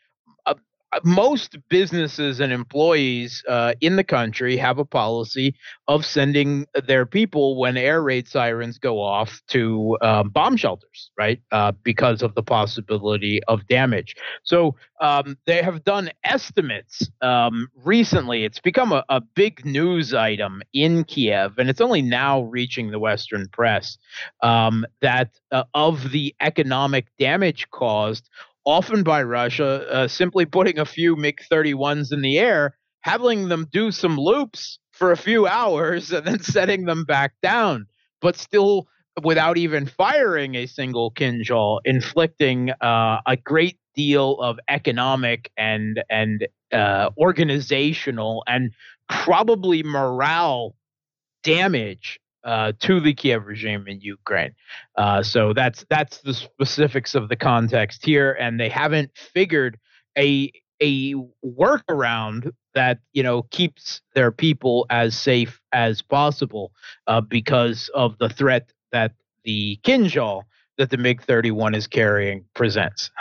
most 1.03 1.57
businesses 1.69 2.39
and 2.39 2.51
employees 2.51 3.43
uh, 3.47 3.73
in 3.81 3.95
the 3.95 4.03
country 4.03 4.57
have 4.57 4.77
a 4.77 4.85
policy 4.85 5.55
of 5.87 6.05
sending 6.05 6.65
their 6.85 7.05
people 7.05 7.57
when 7.57 7.77
air 7.77 8.01
raid 8.01 8.27
sirens 8.27 8.77
go 8.77 9.01
off 9.01 9.41
to 9.47 9.97
um, 10.01 10.29
bomb 10.29 10.57
shelters, 10.57 11.11
right? 11.17 11.41
Uh, 11.51 11.71
because 11.83 12.21
of 12.21 12.35
the 12.35 12.43
possibility 12.43 13.41
of 13.45 13.65
damage. 13.67 14.15
So 14.43 14.75
um, 14.99 15.37
they 15.45 15.61
have 15.61 15.83
done 15.83 16.11
estimates 16.23 17.09
um, 17.21 17.67
recently. 17.83 18.43
It's 18.43 18.59
become 18.59 18.91
a, 18.91 19.03
a, 19.09 19.21
big 19.33 19.65
news 19.65 20.13
item 20.13 20.61
in 20.73 21.03
Kiev, 21.05 21.57
and 21.57 21.69
it's 21.69 21.81
only 21.81 22.01
now 22.01 22.41
reaching 22.41 22.91
the 22.91 22.99
Western 22.99 23.47
press 23.47 23.97
um, 24.41 24.85
that 25.01 25.39
uh, 25.51 25.63
of 25.73 26.11
the 26.11 26.35
economic 26.41 27.07
damage 27.17 27.69
caused 27.71 28.29
often 28.65 29.03
by 29.03 29.23
Russia, 29.23 29.87
uh, 29.89 30.07
simply 30.07 30.45
putting 30.45 30.79
a 30.79 30.85
few 30.85 31.15
MiG 31.15 31.39
31s 31.51 32.11
in 32.11 32.21
the 32.21 32.39
air, 32.39 32.77
having 33.01 33.49
them 33.49 33.67
do 33.71 33.91
some 33.91 34.17
loops 34.17 34.79
for 34.91 35.11
a 35.11 35.17
few 35.17 35.47
hours, 35.47 36.11
and 36.11 36.25
then 36.25 36.39
setting 36.43 36.85
them 36.85 37.03
back 37.05 37.33
down, 37.41 37.87
but 38.21 38.35
still 38.35 38.87
without 39.23 39.57
even 39.57 39.85
firing 39.85 40.55
a 40.55 40.65
single 40.65 41.11
Kinzhal, 41.11 41.79
inflicting 41.85 42.71
uh, 42.81 43.21
a 43.25 43.35
great 43.35 43.77
deal 43.93 44.39
of 44.39 44.57
economic 44.69 45.51
and 45.57 46.01
and 46.09 46.47
uh, 46.71 47.09
organizational 47.17 48.43
and 48.47 48.71
probably 49.09 49.83
morale 49.83 50.75
damage 51.43 52.20
uh, 52.43 52.73
to 52.79 52.99
the 52.99 53.13
Kiev 53.13 53.45
regime 53.45 53.87
in 53.87 54.01
Ukraine. 54.01 54.53
Uh, 54.95 55.23
so 55.23 55.53
that's 55.53 55.85
that's 55.89 56.19
the 56.21 56.33
specifics 56.33 57.15
of 57.15 57.29
the 57.29 57.35
context 57.35 58.05
here, 58.05 58.31
and 58.33 58.59
they 58.59 58.69
haven't 58.69 59.11
figured 59.15 59.77
a 60.17 60.51
a 60.81 61.13
workaround 61.45 62.51
that 62.73 62.99
you 63.13 63.21
know 63.23 63.43
keeps 63.51 64.01
their 64.15 64.31
people 64.31 64.85
as 64.89 65.17
safe 65.19 65.61
as 65.71 66.01
possible 66.01 66.71
uh, 67.07 67.21
because 67.21 67.89
of 67.93 68.17
the 68.17 68.29
threat 68.29 68.71
that 68.91 69.13
the 69.43 69.79
Kinzhal 69.83 70.43
that 70.77 70.89
the 70.89 70.97
MiG 70.97 71.21
31 71.23 71.75
is 71.75 71.85
carrying 71.85 72.45
presents. 72.55 73.11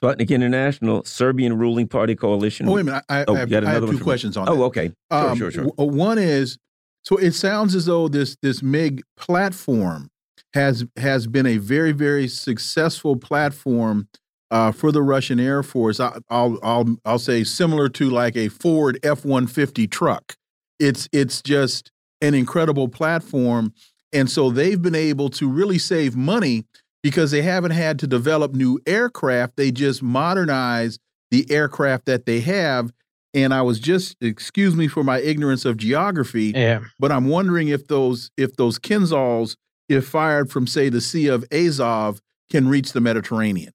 Sputnik 0.00 0.28
International, 0.30 1.02
Serbian 1.04 1.58
ruling 1.58 1.88
party 1.88 2.14
coalition. 2.14 2.68
Oh, 2.68 2.72
wait 2.72 2.82
a 2.82 2.84
minute. 2.84 3.04
I, 3.08 3.24
oh, 3.26 3.34
I 3.34 3.38
have, 3.40 3.52
I 3.52 3.70
have 3.70 3.90
two 3.90 3.98
questions 3.98 4.36
on 4.36 4.48
Oh, 4.48 4.54
that. 4.54 4.62
okay. 4.64 4.92
Sure, 5.10 5.30
um, 5.30 5.38
sure, 5.38 5.50
sure. 5.50 5.64
One 5.76 6.18
is 6.18 6.58
so 7.02 7.16
it 7.16 7.32
sounds 7.32 7.74
as 7.74 7.86
though 7.86 8.08
this 8.08 8.36
this 8.42 8.62
MiG 8.62 9.02
platform 9.16 10.10
has 10.54 10.84
has 10.96 11.26
been 11.26 11.46
a 11.46 11.58
very 11.58 11.92
very 11.92 12.28
successful 12.28 13.16
platform 13.16 14.08
uh, 14.50 14.72
for 14.72 14.92
the 14.92 15.02
Russian 15.02 15.38
Air 15.38 15.62
Force. 15.62 16.00
I, 16.00 16.18
will 16.30 16.58
I'll 16.62 16.96
I'll 17.04 17.18
say 17.18 17.44
similar 17.44 17.88
to 17.90 18.08
like 18.08 18.36
a 18.36 18.48
Ford 18.48 18.98
F 19.02 19.24
one 19.24 19.46
fifty 19.46 19.86
truck. 19.86 20.36
It's 20.78 21.08
it's 21.12 21.42
just 21.42 21.90
an 22.20 22.34
incredible 22.34 22.88
platform, 22.88 23.72
and 24.12 24.30
so 24.30 24.50
they've 24.50 24.80
been 24.80 24.94
able 24.94 25.28
to 25.30 25.48
really 25.48 25.78
save 25.78 26.16
money 26.16 26.64
because 27.02 27.30
they 27.30 27.42
haven't 27.42 27.70
had 27.72 27.98
to 28.00 28.06
develop 28.06 28.54
new 28.54 28.78
aircraft. 28.86 29.56
They 29.56 29.70
just 29.70 30.02
modernize 30.02 30.98
the 31.30 31.50
aircraft 31.50 32.06
that 32.06 32.26
they 32.26 32.40
have 32.40 32.90
and 33.42 33.54
I 33.54 33.62
was 33.62 33.80
just 33.80 34.16
excuse 34.20 34.74
me 34.74 34.88
for 34.88 35.04
my 35.04 35.20
ignorance 35.20 35.64
of 35.64 35.76
geography, 35.76 36.52
yeah. 36.54 36.80
but 36.98 37.12
I'm 37.12 37.28
wondering 37.28 37.68
if 37.68 37.88
those 37.88 38.30
if 38.36 38.56
those 38.56 38.78
Kinzhals, 38.78 39.56
if 39.88 40.06
fired 40.06 40.50
from 40.50 40.66
say 40.66 40.88
the 40.88 41.00
Sea 41.00 41.28
of 41.28 41.44
Azov, 41.52 42.20
can 42.50 42.68
reach 42.68 42.92
the 42.92 43.00
Mediterranean. 43.00 43.72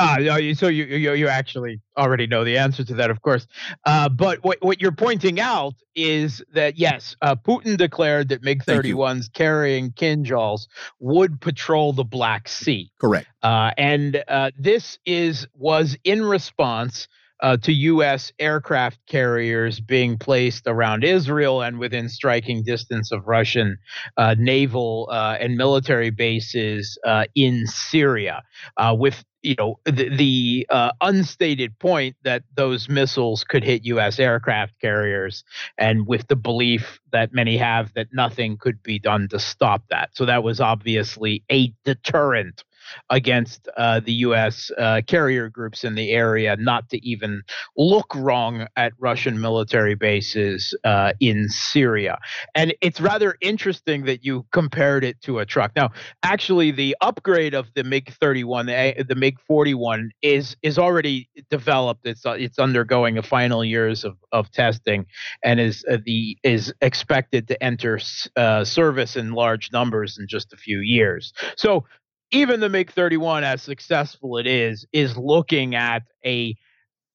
Ah, 0.00 0.18
uh, 0.20 0.54
so 0.54 0.68
you, 0.68 0.84
you 0.84 1.12
you 1.14 1.28
actually 1.28 1.80
already 1.96 2.28
know 2.28 2.44
the 2.44 2.56
answer 2.56 2.84
to 2.84 2.94
that, 2.94 3.10
of 3.10 3.20
course. 3.22 3.48
Uh, 3.84 4.08
but 4.08 4.42
what 4.44 4.58
what 4.60 4.80
you're 4.80 4.92
pointing 4.92 5.40
out 5.40 5.74
is 5.96 6.40
that 6.54 6.78
yes, 6.78 7.16
uh, 7.20 7.34
Putin 7.34 7.76
declared 7.76 8.28
that 8.28 8.42
MiG 8.44 8.62
31s 8.64 9.32
carrying 9.32 9.90
Kinzhals 9.90 10.68
would 11.00 11.40
patrol 11.40 11.92
the 11.92 12.04
Black 12.04 12.46
Sea. 12.48 12.92
Correct. 13.00 13.26
Uh, 13.42 13.72
and 13.76 14.22
uh, 14.28 14.52
this 14.56 15.00
is 15.04 15.48
was 15.54 15.96
in 16.04 16.24
response 16.24 17.08
uh, 17.40 17.56
to 17.58 17.72
U.S. 17.72 18.32
aircraft 18.38 18.98
carriers 19.06 19.80
being 19.80 20.18
placed 20.18 20.66
around 20.66 21.04
Israel 21.04 21.62
and 21.62 21.78
within 21.78 22.08
striking 22.08 22.62
distance 22.62 23.12
of 23.12 23.26
Russian 23.26 23.78
uh, 24.16 24.34
naval 24.38 25.08
uh, 25.10 25.36
and 25.40 25.56
military 25.56 26.10
bases 26.10 26.98
uh, 27.06 27.24
in 27.34 27.66
Syria, 27.66 28.42
uh, 28.76 28.94
with 28.98 29.24
you 29.42 29.54
know 29.56 29.78
the, 29.84 30.08
the 30.08 30.66
uh, 30.70 30.92
unstated 31.00 31.78
point 31.78 32.16
that 32.24 32.42
those 32.54 32.88
missiles 32.88 33.44
could 33.44 33.62
hit 33.62 33.84
U.S. 33.84 34.18
aircraft 34.18 34.80
carriers, 34.80 35.44
and 35.78 36.06
with 36.06 36.26
the 36.28 36.36
belief 36.36 37.00
that 37.12 37.32
many 37.32 37.56
have 37.56 37.92
that 37.94 38.08
nothing 38.12 38.56
could 38.58 38.82
be 38.82 38.98
done 38.98 39.28
to 39.28 39.38
stop 39.38 39.82
that. 39.90 40.10
So 40.14 40.26
that 40.26 40.42
was 40.42 40.60
obviously 40.60 41.44
a 41.50 41.72
deterrent 41.84 42.64
against 43.10 43.68
uh, 43.76 44.00
the 44.00 44.12
U.S. 44.12 44.70
Uh, 44.76 45.00
carrier 45.06 45.48
groups 45.48 45.84
in 45.84 45.94
the 45.94 46.10
area 46.10 46.56
not 46.56 46.88
to 46.90 47.06
even 47.06 47.42
look 47.76 48.14
wrong 48.14 48.66
at 48.76 48.92
Russian 48.98 49.40
military 49.40 49.94
bases 49.94 50.76
uh, 50.84 51.12
in 51.20 51.48
Syria. 51.48 52.18
And 52.54 52.74
it's 52.80 53.00
rather 53.00 53.36
interesting 53.40 54.04
that 54.04 54.24
you 54.24 54.46
compared 54.52 55.04
it 55.04 55.20
to 55.22 55.38
a 55.38 55.46
truck. 55.46 55.72
Now, 55.76 55.90
actually, 56.22 56.70
the 56.70 56.96
upgrade 57.00 57.54
of 57.54 57.66
the 57.74 57.84
MiG 57.84 58.12
31, 58.20 58.66
the, 58.66 59.04
the 59.08 59.14
MiG 59.14 59.38
41, 59.46 60.10
is 60.22 60.56
is 60.62 60.78
already 60.78 61.28
developed. 61.50 62.06
It's 62.06 62.24
uh, 62.24 62.32
it's 62.32 62.58
undergoing 62.58 63.18
a 63.18 63.22
final 63.22 63.64
years 63.64 64.04
of, 64.04 64.16
of 64.32 64.50
testing, 64.50 65.06
and 65.42 65.60
is 65.60 65.84
uh, 65.90 65.98
the 66.04 66.36
is 66.42 66.72
expected 66.80 67.48
to 67.48 67.62
enter 67.62 67.98
uh, 68.36 68.64
service 68.64 69.16
in 69.16 69.32
large 69.32 69.70
numbers 69.72 70.18
in 70.18 70.26
just 70.28 70.52
a 70.52 70.56
few 70.56 70.80
years. 70.80 71.32
So 71.56 71.84
even 72.30 72.60
the 72.60 72.68
MiG 72.68 72.90
31, 72.90 73.44
as 73.44 73.62
successful 73.62 74.38
it 74.38 74.46
is, 74.46 74.86
is 74.92 75.16
looking 75.16 75.74
at 75.74 76.02
a 76.24 76.56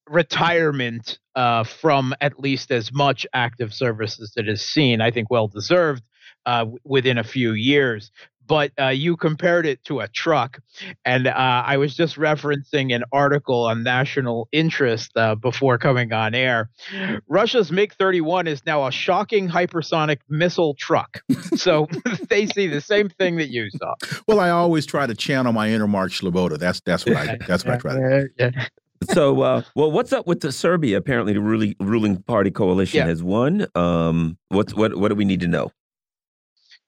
retirement 0.08 1.18
uh, 1.34 1.64
from 1.64 2.14
at 2.20 2.38
least 2.38 2.70
as 2.70 2.92
much 2.92 3.26
active 3.32 3.72
service 3.72 4.20
as 4.20 4.32
it 4.36 4.46
has 4.46 4.62
seen. 4.62 5.00
I 5.00 5.10
think 5.10 5.30
well 5.30 5.48
deserved 5.48 6.02
uh, 6.46 6.66
within 6.84 7.18
a 7.18 7.24
few 7.24 7.52
years 7.52 8.10
but 8.46 8.72
uh, 8.80 8.88
you 8.88 9.16
compared 9.16 9.66
it 9.66 9.82
to 9.84 10.00
a 10.00 10.08
truck. 10.08 10.60
And 11.04 11.26
uh, 11.26 11.32
I 11.34 11.76
was 11.76 11.94
just 11.94 12.16
referencing 12.16 12.94
an 12.94 13.04
article 13.12 13.64
on 13.64 13.82
national 13.82 14.48
interest 14.52 15.12
uh, 15.16 15.34
before 15.34 15.78
coming 15.78 16.12
on 16.12 16.34
air. 16.34 16.70
Russia's 17.28 17.70
MiG 17.70 17.94
31 17.94 18.46
is 18.46 18.64
now 18.66 18.86
a 18.86 18.92
shocking 18.92 19.48
hypersonic 19.48 20.18
missile 20.28 20.74
truck. 20.74 21.20
so 21.56 21.86
they 22.28 22.46
see 22.46 22.66
the 22.66 22.80
same 22.80 23.08
thing 23.08 23.36
that 23.36 23.48
you 23.48 23.70
saw. 23.70 23.94
Well, 24.26 24.40
I 24.40 24.50
always 24.50 24.86
try 24.86 25.06
to 25.06 25.14
channel 25.14 25.52
my 25.52 25.70
inner 25.70 25.86
Mark 25.86 26.12
Sleboda. 26.12 26.58
That's 26.58 26.80
that's 26.80 27.06
what 27.06 27.16
I 27.16 27.38
that's 27.46 27.64
what 27.64 27.74
I 27.74 27.78
try 27.78 27.94
to 27.94 28.28
do. 28.36 28.50
so, 29.12 29.42
uh, 29.42 29.62
well, 29.74 29.90
what's 29.90 30.12
up 30.12 30.26
with 30.26 30.40
the 30.40 30.52
Serbia? 30.52 30.96
Apparently, 30.96 31.32
the 31.32 31.40
ruling 31.40 31.74
ruling 31.80 32.22
party 32.22 32.50
coalition 32.50 32.98
yeah. 32.98 33.06
has 33.06 33.22
won. 33.22 33.66
Um, 33.74 34.38
what's 34.48 34.74
what? 34.74 34.96
What 34.96 35.08
do 35.08 35.14
we 35.14 35.24
need 35.24 35.40
to 35.40 35.48
know? 35.48 35.70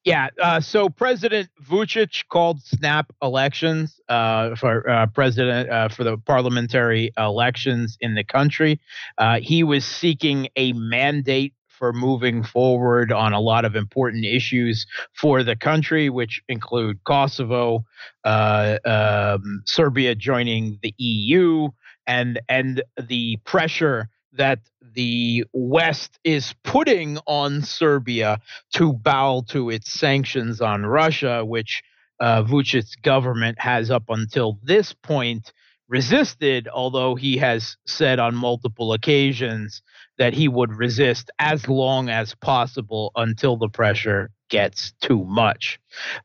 Yeah. 0.07 0.29
Uh, 0.40 0.61
so 0.61 0.88
President 0.88 1.51
Vucic 1.69 2.29
called 2.29 2.62
snap 2.62 3.12
elections 3.21 4.01
uh, 4.09 4.55
for 4.55 4.88
uh, 4.88 5.09
president 5.09 5.69
uh, 5.69 5.88
for 5.88 6.05
the 6.05 6.16
parliamentary 6.16 7.11
elections 7.19 7.99
in 8.01 8.14
the 8.14 8.23
country. 8.23 8.81
Uh, 9.19 9.40
he 9.40 9.64
was 9.64 9.85
seeking 9.85 10.49
a 10.55 10.73
mandate 10.75 11.55
for 11.69 11.92
moving 11.92 12.45
forward 12.45 13.11
on 13.11 13.33
a 13.33 13.40
lot 13.40 13.64
of 13.64 13.75
important 13.75 14.25
issues 14.25 14.87
for 15.12 15.42
the 15.42 15.57
country, 15.57 16.09
which 16.09 16.40
include 16.49 17.03
Kosovo, 17.03 17.85
uh, 18.25 18.79
um, 18.85 19.62
Serbia 19.66 20.14
joining 20.14 20.79
the 20.85 20.95
EU, 20.99 21.69
and 22.07 22.40
and 22.49 22.81
the 22.97 23.38
pressure 23.45 24.09
that 24.35 24.61
the 24.96 25.44
West 25.52 26.18
is 26.24 26.54
putting 26.64 27.18
on 27.26 27.62
Serbia 27.62 28.40
to 28.74 28.92
bow 28.94 29.44
to 29.48 29.70
its 29.70 29.92
sanctions 29.92 30.61
on 30.61 30.85
Russia, 30.85 31.44
which 31.44 31.82
uh, 32.18 32.42
Vucic's 32.42 32.96
government 32.96 33.61
has 33.61 33.90
up 33.90 34.04
until 34.09 34.59
this 34.62 34.94
point 34.94 35.52
resisted, 35.88 36.66
although 36.66 37.14
he 37.14 37.37
has 37.37 37.76
said 37.87 38.18
on 38.18 38.35
multiple 38.35 38.92
occasions 38.92 39.82
that 40.18 40.32
he 40.32 40.48
would 40.48 40.72
resist 40.72 41.30
as 41.38 41.68
long 41.68 42.09
as 42.09 42.35
possible 42.35 43.12
until 43.14 43.56
the 43.56 43.68
pressure 43.68 44.30
gets 44.48 44.92
too 45.02 45.24
much. 45.24 45.78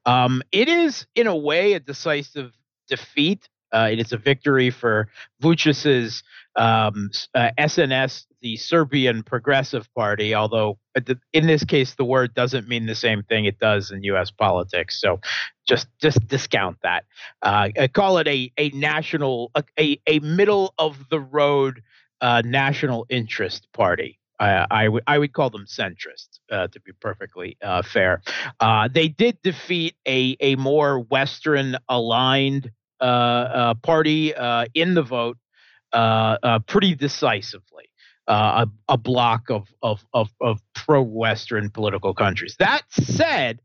Um, 0.05 0.41
it 0.51 0.69
is, 0.69 1.05
in 1.13 1.27
a 1.27 1.36
way, 1.36 1.73
a 1.73 1.79
decisive 1.79 2.53
defeat. 2.88 3.49
Uh, 3.73 3.89
it 3.91 3.99
is 3.99 4.12
a 4.12 4.17
victory 4.17 4.69
for 4.69 5.07
Vucic's 5.41 6.23
um, 6.55 7.10
uh, 7.34 7.51
SNS, 7.57 8.25
the 8.41 8.57
Serbian 8.57 9.23
Progressive 9.23 9.88
Party, 9.93 10.36
although 10.36 10.77
in 11.31 11.47
this 11.47 11.63
case 11.63 11.95
the 11.95 12.03
word 12.03 12.34
doesn't 12.34 12.67
mean 12.67 12.86
the 12.86 12.95
same 12.95 13.23
thing 13.23 13.45
it 13.45 13.60
does 13.60 13.91
in 13.91 14.03
U.S. 14.03 14.31
politics. 14.31 14.99
So 14.99 15.19
just 15.67 15.88
just 16.01 16.25
discount 16.27 16.77
that. 16.84 17.05
Uh, 17.41 17.69
call 17.93 18.17
it 18.17 18.27
a 18.27 18.51
a 18.57 18.69
national 18.69 19.51
a 19.79 19.99
a 20.07 20.19
middle 20.19 20.73
of 20.77 20.97
the 21.10 21.19
road 21.19 21.81
uh, 22.19 22.41
national 22.45 23.05
interest 23.10 23.67
party. 23.73 24.19
Uh, 24.39 24.65
I 24.71 24.88
would 24.89 25.03
I 25.05 25.19
would 25.19 25.34
call 25.34 25.51
them 25.51 25.65
centrist, 25.67 26.39
uh, 26.51 26.67
to 26.67 26.79
be 26.81 26.91
perfectly 26.99 27.57
uh, 27.62 27.84
fair. 27.84 28.21
Uh, 28.60 28.89
they 28.91 29.07
did 29.07 29.38
defeat 29.43 29.95
a 30.07 30.36
a 30.39 30.55
more 30.55 30.99
Western 30.99 31.77
aligned 31.88 32.65
uh, 32.65 32.67
uh, 32.67 32.81
party 33.01 34.33
in 34.73 34.93
the 34.93 35.03
vote 35.03 35.37
uh, 35.93 36.37
uh, 36.43 36.59
pretty 36.59 36.95
decisively. 36.95 37.85
Uh, 38.27 38.65
a, 38.87 38.93
a, 38.93 38.97
block 38.97 39.49
of 39.49 39.67
of 39.81 40.05
of, 40.13 40.29
of 40.39 40.61
pro 40.73 41.01
Western 41.01 41.69
political 41.69 42.13
countries. 42.13 42.55
That 42.59 42.83
said, 42.91 43.59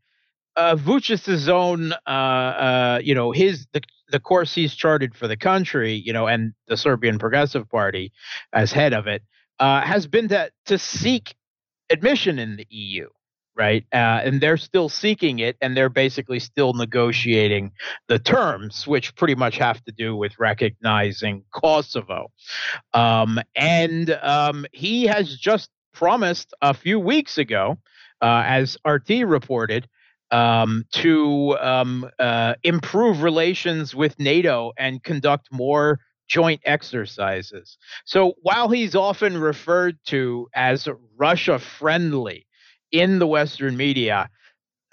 uh, 0.57 0.75
Vucic's 0.75 1.47
own, 1.47 1.93
uh, 1.93 2.09
uh, 2.09 2.99
you 3.01 3.13
know, 3.13 3.31
his 3.31 3.67
the 3.71 3.81
the 4.09 4.19
course 4.19 4.53
he's 4.55 4.75
charted 4.75 5.15
for 5.15 5.27
the 5.27 5.37
country, 5.37 5.93
you 5.93 6.11
know, 6.11 6.27
and 6.27 6.53
the 6.67 6.75
Serbian 6.75 7.19
Progressive 7.19 7.69
Party 7.69 8.11
as 8.51 8.71
head 8.71 8.93
of 8.93 9.07
it, 9.07 9.21
uh, 9.59 9.81
has 9.81 10.07
been 10.07 10.27
to 10.29 10.51
to 10.65 10.77
seek 10.77 11.35
admission 11.89 12.39
in 12.39 12.57
the 12.57 12.67
EU 12.69 13.07
right? 13.57 13.85
Uh, 13.91 14.21
and 14.23 14.39
they're 14.39 14.57
still 14.57 14.87
seeking 14.87 15.39
it, 15.39 15.57
and 15.61 15.75
they're 15.75 15.89
basically 15.89 16.39
still 16.39 16.73
negotiating 16.73 17.71
the 18.07 18.19
terms, 18.19 18.85
which 18.87 19.15
pretty 19.15 19.35
much 19.35 19.57
have 19.57 19.83
to 19.85 19.91
do 19.91 20.15
with 20.15 20.37
recognizing 20.39 21.43
Kosovo. 21.51 22.31
Um, 22.93 23.39
and 23.55 24.11
um, 24.21 24.65
he 24.71 25.07
has 25.07 25.35
just 25.35 25.69
promised 25.93 26.53
a 26.61 26.73
few 26.73 26.99
weeks 26.99 27.37
ago, 27.37 27.77
uh, 28.21 28.43
as 28.45 28.77
RT 28.85 29.25
reported. 29.25 29.89
Um, 30.29 30.83
to 30.91 31.57
um, 31.57 32.09
uh, 32.19 32.55
improve 32.61 33.23
relations 33.23 33.95
with 33.95 34.19
NATO 34.19 34.73
and 34.77 35.01
conduct 35.01 35.47
more 35.53 36.01
joint 36.27 36.61
exercises. 36.65 37.77
So 38.03 38.33
while 38.41 38.67
he's 38.67 38.93
often 38.93 39.37
referred 39.37 39.97
to 40.07 40.49
as 40.53 40.89
Russia 41.15 41.59
friendly, 41.59 42.46
in 42.91 43.19
the 43.19 43.27
Western 43.27 43.77
media. 43.77 44.29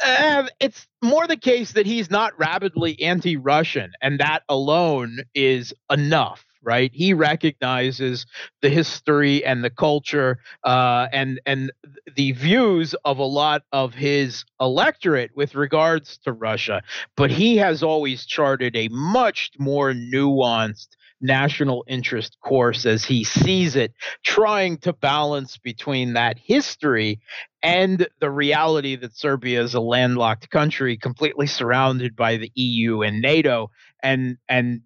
Uh, 0.04 0.48
it's 0.60 0.86
more 1.02 1.26
the 1.26 1.36
case 1.36 1.72
that 1.72 1.86
he's 1.86 2.10
not 2.10 2.38
rabidly 2.38 3.00
anti 3.00 3.36
Russian, 3.36 3.92
and 4.02 4.18
that 4.20 4.42
alone 4.48 5.18
is 5.34 5.72
enough 5.90 6.44
right? 6.64 6.90
He 6.92 7.12
recognizes 7.12 8.26
the 8.62 8.70
history 8.70 9.44
and 9.44 9.62
the 9.62 9.70
culture 9.70 10.38
uh, 10.64 11.08
and 11.12 11.40
and 11.46 11.70
the 12.16 12.32
views 12.32 12.94
of 13.04 13.18
a 13.18 13.24
lot 13.24 13.62
of 13.72 13.94
his 13.94 14.44
electorate 14.60 15.36
with 15.36 15.54
regards 15.54 16.18
to 16.18 16.32
Russia, 16.32 16.82
but 17.16 17.30
he 17.30 17.58
has 17.58 17.82
always 17.82 18.24
charted 18.24 18.74
a 18.76 18.88
much 18.88 19.50
more 19.58 19.92
nuanced 19.92 20.88
national 21.24 21.84
interest 21.88 22.36
course 22.40 22.86
as 22.86 23.04
he 23.04 23.24
sees 23.24 23.74
it, 23.74 23.92
trying 24.22 24.76
to 24.76 24.92
balance 24.92 25.56
between 25.56 26.12
that 26.12 26.38
history 26.38 27.18
and 27.62 28.06
the 28.20 28.30
reality 28.30 28.94
that 28.94 29.16
Serbia 29.16 29.62
is 29.62 29.74
a 29.74 29.80
landlocked 29.80 30.50
country 30.50 30.96
completely 30.96 31.46
surrounded 31.46 32.14
by 32.14 32.36
the 32.36 32.52
EU 32.54 33.02
and 33.02 33.20
NATO 33.20 33.70
and 34.02 34.36
and 34.48 34.82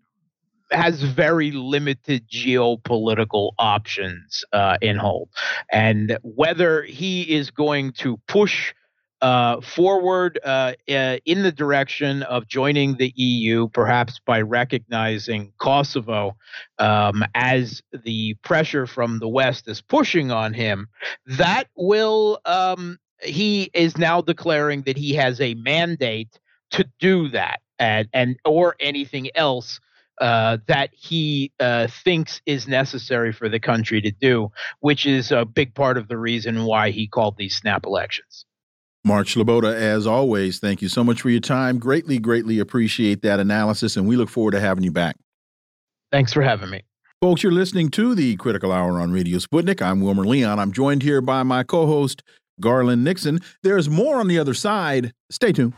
has 0.70 1.02
very 1.02 1.50
limited 1.50 2.28
geopolitical 2.28 3.52
options 3.58 4.44
uh, 4.52 4.76
in 4.82 4.96
hold. 4.96 5.30
And 5.72 6.18
whether 6.22 6.82
he 6.82 7.22
is 7.22 7.50
going 7.50 7.92
to 7.92 8.18
push 8.28 8.74
uh, 9.20 9.60
forward 9.60 10.38
uh, 10.44 10.74
uh, 10.88 11.18
in 11.24 11.42
the 11.42 11.52
direction 11.52 12.22
of 12.24 12.46
joining 12.46 12.96
the 12.96 13.12
EU, 13.16 13.68
perhaps 13.68 14.20
by 14.24 14.40
recognizing 14.40 15.52
Kosovo 15.58 16.36
um, 16.78 17.24
as 17.34 17.82
the 18.04 18.34
pressure 18.44 18.86
from 18.86 19.18
the 19.18 19.28
West 19.28 19.68
is 19.68 19.80
pushing 19.80 20.30
on 20.30 20.54
him, 20.54 20.88
that 21.26 21.68
will. 21.76 22.40
Um, 22.44 22.98
he 23.20 23.68
is 23.74 23.98
now 23.98 24.20
declaring 24.20 24.82
that 24.82 24.96
he 24.96 25.14
has 25.14 25.40
a 25.40 25.54
mandate 25.54 26.38
to 26.70 26.88
do 27.00 27.28
that, 27.30 27.60
and 27.78 28.08
and 28.12 28.36
or 28.44 28.76
anything 28.78 29.30
else 29.34 29.80
uh, 30.20 30.58
that 30.66 30.90
he 30.92 31.52
uh, 31.60 31.86
thinks 32.04 32.40
is 32.46 32.68
necessary 32.68 33.32
for 33.32 33.48
the 33.48 33.60
country 33.60 34.00
to 34.00 34.10
do, 34.10 34.50
which 34.80 35.06
is 35.06 35.32
a 35.32 35.44
big 35.44 35.74
part 35.74 35.96
of 35.96 36.08
the 36.08 36.16
reason 36.16 36.64
why 36.64 36.90
he 36.90 37.06
called 37.06 37.36
these 37.36 37.56
snap 37.56 37.86
elections. 37.86 38.44
Mark 39.04 39.26
Sleboda, 39.26 39.74
as 39.74 40.06
always, 40.06 40.58
thank 40.58 40.82
you 40.82 40.88
so 40.88 41.02
much 41.04 41.22
for 41.22 41.30
your 41.30 41.40
time. 41.40 41.78
Greatly, 41.78 42.18
greatly 42.18 42.58
appreciate 42.58 43.22
that 43.22 43.40
analysis, 43.40 43.96
and 43.96 44.06
we 44.06 44.16
look 44.16 44.28
forward 44.28 44.52
to 44.52 44.60
having 44.60 44.84
you 44.84 44.90
back. 44.90 45.16
Thanks 46.10 46.32
for 46.32 46.42
having 46.42 46.70
me. 46.70 46.82
Folks, 47.20 47.42
you're 47.42 47.52
listening 47.52 47.90
to 47.90 48.14
the 48.14 48.36
Critical 48.36 48.70
Hour 48.70 49.00
on 49.00 49.12
Radio 49.12 49.38
Sputnik. 49.38 49.82
I'm 49.82 50.00
Wilmer 50.00 50.24
Leon. 50.24 50.58
I'm 50.58 50.72
joined 50.72 51.02
here 51.02 51.20
by 51.20 51.42
my 51.42 51.64
co 51.64 51.86
host, 51.86 52.22
Garland 52.60 53.04
Nixon. 53.04 53.40
There's 53.62 53.88
more 53.88 54.20
on 54.20 54.28
the 54.28 54.38
other 54.38 54.54
side. 54.54 55.12
Stay 55.30 55.52
tuned. 55.52 55.74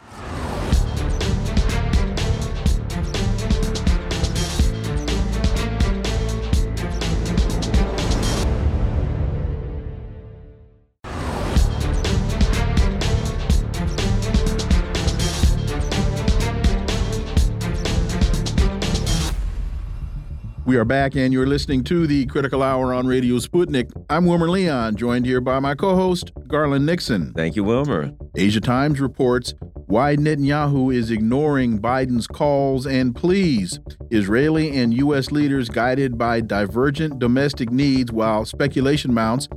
We 20.71 20.77
are 20.77 20.85
back, 20.85 21.17
and 21.17 21.33
you're 21.33 21.49
listening 21.49 21.83
to 21.83 22.07
the 22.07 22.27
Critical 22.27 22.63
Hour 22.63 22.95
on 22.95 23.09
Radio 23.09 23.39
Sputnik. 23.39 23.91
I'm 24.09 24.25
Wilmer 24.25 24.49
Leon, 24.49 24.95
joined 24.95 25.27
here 25.27 25.41
by 25.41 25.59
my 25.59 25.75
co 25.75 25.97
host, 25.97 26.31
Garland 26.47 26.87
Nixon. 26.87 27.33
Thank 27.33 27.57
you, 27.57 27.65
Wilmer. 27.65 28.13
Asia 28.37 28.61
Times 28.61 29.01
reports 29.01 29.53
why 29.87 30.15
Netanyahu 30.15 30.95
is 30.95 31.11
ignoring 31.11 31.81
Biden's 31.81 32.29
calls 32.29 32.87
and 32.87 33.17
pleas. 33.17 33.81
Israeli 34.13 34.79
and 34.79 34.95
U.S. 34.95 35.33
leaders 35.33 35.69
guided 35.69 36.17
by 36.17 36.41
divergent 36.41 37.19
domestic 37.19 37.73
needs 37.73 38.13
while 38.13 38.45
speculation 38.45 39.13
mounts. 39.13 39.49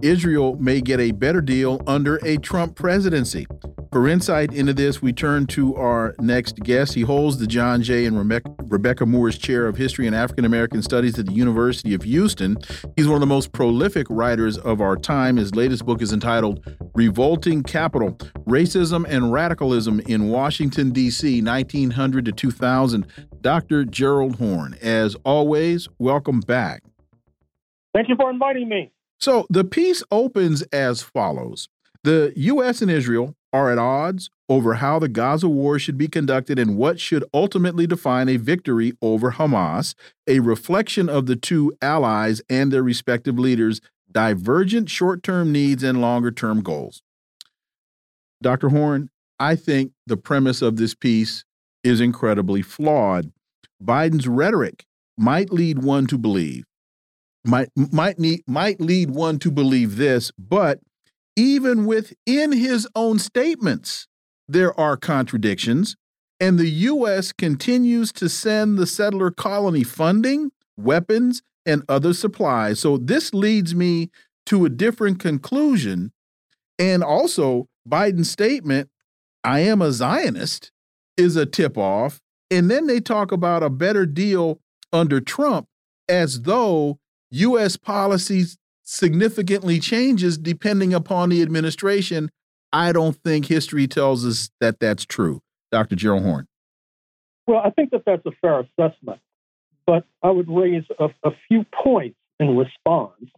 Israel 0.00 0.56
may 0.56 0.80
get 0.80 1.00
a 1.00 1.12
better 1.12 1.42
deal 1.42 1.82
under 1.86 2.16
a 2.24 2.38
Trump 2.38 2.76
presidency. 2.76 3.46
For 3.92 4.08
insight 4.08 4.54
into 4.54 4.72
this, 4.72 5.02
we 5.02 5.12
turn 5.12 5.46
to 5.48 5.76
our 5.76 6.14
next 6.18 6.56
guest. 6.60 6.94
He 6.94 7.02
holds 7.02 7.36
the 7.36 7.46
John 7.46 7.82
Jay 7.82 8.06
and 8.06 8.16
Rebecca 8.18 9.04
Moores 9.04 9.36
Chair 9.36 9.66
of 9.66 9.76
History 9.76 10.06
and 10.06 10.16
African 10.16 10.46
American 10.46 10.80
Studies 10.82 11.18
at 11.18 11.26
the 11.26 11.34
University 11.34 11.92
of 11.92 12.02
Houston. 12.02 12.56
He's 12.96 13.06
one 13.06 13.16
of 13.16 13.20
the 13.20 13.26
most 13.26 13.52
prolific 13.52 14.06
writers 14.08 14.56
of 14.56 14.80
our 14.80 14.96
time. 14.96 15.36
His 15.36 15.54
latest 15.54 15.84
book 15.84 16.00
is 16.00 16.10
entitled 16.10 16.66
Revolting 16.94 17.62
Capital 17.62 18.12
Racism 18.46 19.04
and 19.06 19.30
Radicalism 19.30 20.00
in 20.06 20.30
Washington, 20.30 20.90
D.C., 20.90 21.42
1900 21.42 22.24
to 22.24 22.32
2000. 22.32 23.06
Dr. 23.42 23.84
Gerald 23.84 24.36
Horne, 24.36 24.74
as 24.80 25.16
always, 25.16 25.86
welcome 25.98 26.40
back. 26.40 26.82
Thank 27.94 28.08
you 28.08 28.16
for 28.16 28.30
inviting 28.30 28.70
me. 28.70 28.90
So 29.20 29.46
the 29.50 29.64
piece 29.64 30.02
opens 30.10 30.62
as 30.72 31.02
follows 31.02 31.68
The 32.04 32.32
U.S. 32.36 32.82
and 32.82 32.90
Israel 32.90 33.36
are 33.52 33.70
at 33.70 33.78
odds 33.78 34.28
over 34.48 34.74
how 34.74 34.98
the 34.98 35.08
Gaza 35.08 35.48
war 35.48 35.78
should 35.78 35.96
be 35.96 36.08
conducted 36.08 36.58
and 36.58 36.76
what 36.76 36.98
should 36.98 37.24
ultimately 37.32 37.86
define 37.86 38.28
a 38.28 38.36
victory 38.36 38.92
over 39.00 39.32
Hamas, 39.32 39.94
a 40.26 40.40
reflection 40.40 41.08
of 41.08 41.26
the 41.26 41.36
two 41.36 41.72
allies 41.80 42.42
and 42.48 42.72
their 42.72 42.82
respective 42.82 43.38
leaders' 43.38 43.80
divergent 44.10 44.90
short 44.90 45.22
term 45.22 45.52
needs 45.52 45.82
and 45.82 46.00
longer 46.00 46.30
term 46.30 46.62
goals. 46.62 47.02
Dr. 48.42 48.70
Horne, 48.70 49.10
I 49.38 49.54
think 49.54 49.92
the 50.06 50.16
premise 50.16 50.60
of 50.60 50.76
this 50.76 50.94
piece 50.94 51.44
is 51.84 52.00
incredibly 52.00 52.62
flawed. 52.62 53.32
Biden's 53.82 54.26
rhetoric 54.26 54.84
might 55.16 55.52
lead 55.52 55.82
one 55.82 56.06
to 56.08 56.18
believe 56.18 56.64
might 57.44 57.68
might 57.76 58.18
need 58.18 58.42
might 58.46 58.80
lead 58.80 59.10
one 59.10 59.38
to 59.40 59.50
believe 59.50 59.96
this, 59.96 60.30
but 60.38 60.80
even 61.36 61.86
within 61.86 62.52
his 62.52 62.86
own 62.94 63.18
statements, 63.18 64.06
there 64.48 64.78
are 64.78 64.96
contradictions, 64.96 65.96
and 66.40 66.58
the 66.58 66.68
U.S. 66.68 67.32
continues 67.32 68.12
to 68.12 68.28
send 68.28 68.76
the 68.76 68.86
settler 68.86 69.30
colony 69.30 69.84
funding, 69.84 70.50
weapons, 70.76 71.42
and 71.64 71.84
other 71.88 72.12
supplies. 72.12 72.80
So 72.80 72.98
this 72.98 73.32
leads 73.32 73.74
me 73.74 74.10
to 74.46 74.64
a 74.64 74.68
different 74.68 75.20
conclusion. 75.20 76.12
And 76.78 77.02
also, 77.04 77.68
Biden's 77.88 78.30
statement, 78.30 78.90
I 79.44 79.60
am 79.60 79.80
a 79.80 79.92
Zionist, 79.92 80.72
is 81.16 81.36
a 81.36 81.46
tip 81.46 81.78
off. 81.78 82.20
And 82.50 82.70
then 82.70 82.86
they 82.86 83.00
talk 83.00 83.32
about 83.32 83.62
a 83.62 83.70
better 83.70 84.04
deal 84.04 84.60
under 84.92 85.20
Trump 85.20 85.68
as 86.08 86.42
though 86.42 86.98
U.S. 87.30 87.76
policies 87.76 88.58
significantly 88.82 89.78
changes 89.78 90.38
depending 90.38 90.92
upon 90.92 91.28
the 91.30 91.42
administration. 91.42 92.30
I 92.72 92.92
don't 92.92 93.16
think 93.16 93.46
history 93.46 93.86
tells 93.86 94.24
us 94.24 94.50
that 94.60 94.80
that's 94.80 95.04
true. 95.04 95.40
Dr. 95.70 95.96
Gerald 95.96 96.24
Horne. 96.24 96.48
Well, 97.46 97.60
I 97.64 97.70
think 97.70 97.90
that 97.90 98.02
that's 98.04 98.24
a 98.26 98.32
fair 98.40 98.60
assessment, 98.60 99.20
but 99.86 100.04
I 100.22 100.30
would 100.30 100.48
raise 100.48 100.84
a, 100.98 101.08
a 101.24 101.30
few 101.48 101.64
points 101.64 102.16
in 102.38 102.56
response. 102.56 103.30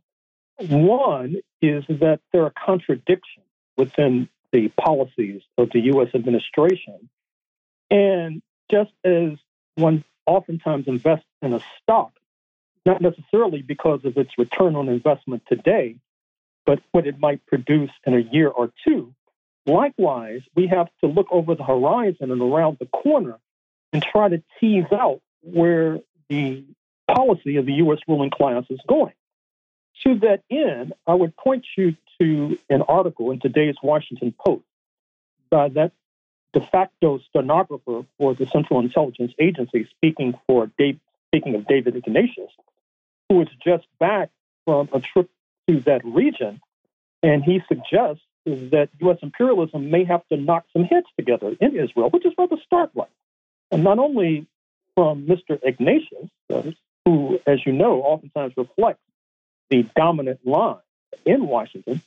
One 0.59 1.37
is 1.63 1.85
that 1.89 2.21
there 2.33 2.45
are 2.45 2.53
contradictions 2.65 3.47
within 3.77 4.29
the 4.53 4.69
policies 4.81 5.43
of 5.59 5.71
the 5.73 5.81
U.S. 5.81 6.09
administration. 6.15 7.09
And 7.91 8.41
just 8.71 8.93
as 9.05 9.33
one 9.75 10.05
oftentimes 10.27 10.87
invests 10.87 11.27
in 11.43 11.53
a 11.53 11.61
stock 11.83 12.13
not 12.87 13.01
necessarily 13.01 13.63
because 13.63 14.05
of 14.05 14.17
its 14.17 14.31
return 14.39 14.77
on 14.77 14.89
investment 14.89 15.43
today, 15.49 15.97
but 16.67 16.81
what 16.93 17.07
it 17.07 17.19
might 17.19 17.45
produce 17.47 17.91
in 18.07 18.15
a 18.15 18.21
year 18.21 18.49
or 18.49 18.73
two. 18.87 19.15
Likewise, 19.67 20.43
we 20.55 20.67
have 20.67 20.89
to 21.01 21.07
look 21.07 21.27
over 21.31 21.55
the 21.55 21.65
horizon 21.65 22.31
and 22.31 22.41
around 22.41 22.77
the 22.79 22.87
corner 22.87 23.39
and 23.93 24.03
try 24.03 24.29
to 24.29 24.43
tease 24.61 24.91
out 24.93 25.21
where 25.43 26.01
the 26.29 26.65
policy 27.11 27.57
of 27.57 27.67
the 27.67 27.75
U.S. 27.75 27.99
ruling 28.07 28.31
class 28.31 28.65
is 28.69 28.81
going. 28.87 29.13
To 30.05 30.19
that 30.21 30.43
end, 30.51 30.93
I 31.07 31.15
would 31.15 31.37
point 31.37 31.65
you 31.77 31.97
to 32.21 32.59
an 32.69 32.83
article 32.83 33.31
in 33.31 33.41
today's 33.41 33.77
Washington 33.83 34.35
Post 34.39 34.65
by 35.51 35.69
that 35.71 35.93
de 36.53 36.61
facto 36.61 37.21
stenographer 37.29 38.05
for 38.19 38.35
the 38.35 38.47
Central 38.47 38.81
Intelligence 38.81 39.33
Agency, 39.39 39.89
speaking 39.97 40.35
for 40.47 40.71
Dave, 40.79 40.99
speaking 41.29 41.55
of 41.55 41.67
David 41.67 41.97
Ignatius, 41.97 42.51
who 43.35 43.43
is 43.43 43.49
just 43.65 43.85
back 43.99 44.31
from 44.65 44.89
a 44.93 45.01
trip 45.01 45.29
to 45.69 45.81
that 45.81 46.05
region. 46.05 46.61
And 47.23 47.43
he 47.43 47.61
suggests 47.69 48.23
that 48.47 48.91
U.S. 49.01 49.19
imperialism 49.23 49.91
may 49.91 50.05
have 50.05 50.27
to 50.29 50.37
knock 50.37 50.67
some 50.73 50.85
heads 50.85 51.07
together 51.19 51.57
in 51.61 51.77
Israel, 51.77 52.11
which 52.11 52.25
is 52.27 52.33
rather 52.39 52.57
startling. 52.65 53.09
And 53.71 53.83
not 53.83 53.99
only 53.99 54.47
from 54.95 55.27
Mr. 55.27 55.59
Ignatius, 55.63 56.29
who, 57.05 57.41
as 57.47 57.59
you 57.67 57.73
know, 57.73 58.03
oftentimes 58.03 58.53
reflects 58.57 59.03
the 59.71 59.85
dominant 59.97 60.47
line 60.47 60.77
in 61.25 61.47
Washington, 61.47 62.03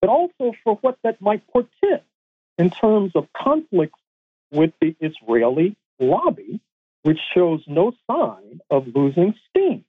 but 0.00 0.10
also 0.10 0.52
for 0.62 0.74
what 0.82 0.98
that 1.04 1.22
might 1.22 1.46
portend 1.46 2.02
in 2.58 2.70
terms 2.70 3.12
of 3.14 3.28
conflicts 3.32 3.98
with 4.50 4.72
the 4.80 4.94
Israeli 5.00 5.76
lobby, 5.98 6.60
which 7.02 7.18
shows 7.32 7.62
no 7.66 7.92
sign 8.10 8.60
of 8.70 8.88
losing 8.94 9.34
steam. 9.48 9.84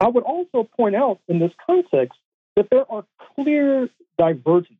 I 0.00 0.08
would 0.08 0.24
also 0.24 0.68
point 0.76 0.94
out 0.94 1.20
in 1.28 1.38
this 1.38 1.52
context 1.66 2.18
that 2.56 2.70
there 2.70 2.90
are 2.90 3.04
clear 3.34 3.88
divergences 4.16 4.76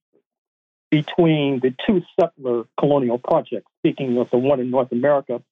between 0.91 1.61
the 1.61 1.75
two 1.87 2.03
settler 2.19 2.65
colonial 2.79 3.19
projects, 3.19 3.71
speaking 3.81 4.17
of 4.19 4.31
the 4.31 4.39
one 4.39 4.61
in 4.61 4.71
North 4.71 4.93
America 4.93 5.43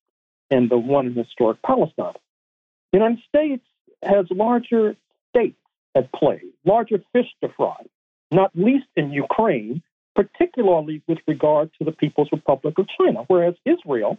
and 0.51 0.71
the 0.71 0.79
one 0.79 1.07
in 1.07 1.15
historic 1.15 1.61
Palestine. 1.63 2.15
The 2.93 2.99
United 2.99 3.23
States 3.29 3.65
has 4.03 4.27
larger 4.31 4.97
stakes 5.31 5.59
at 5.95 6.13
play, 6.13 6.43
larger 6.65 7.03
fish 7.13 7.27
to 7.43 7.49
fry, 7.57 7.77
not 8.31 8.53
least 8.55 8.87
in 8.97 9.13
Ukraine, 9.13 9.83
particularly 10.15 11.03
with 11.07 11.19
regard 11.27 11.71
to 11.79 11.85
the 11.85 11.93
People's 11.93 12.29
Republic 12.33 12.79
of 12.79 12.87
China, 12.99 13.25
whereas 13.27 13.55
Israel, 13.65 14.19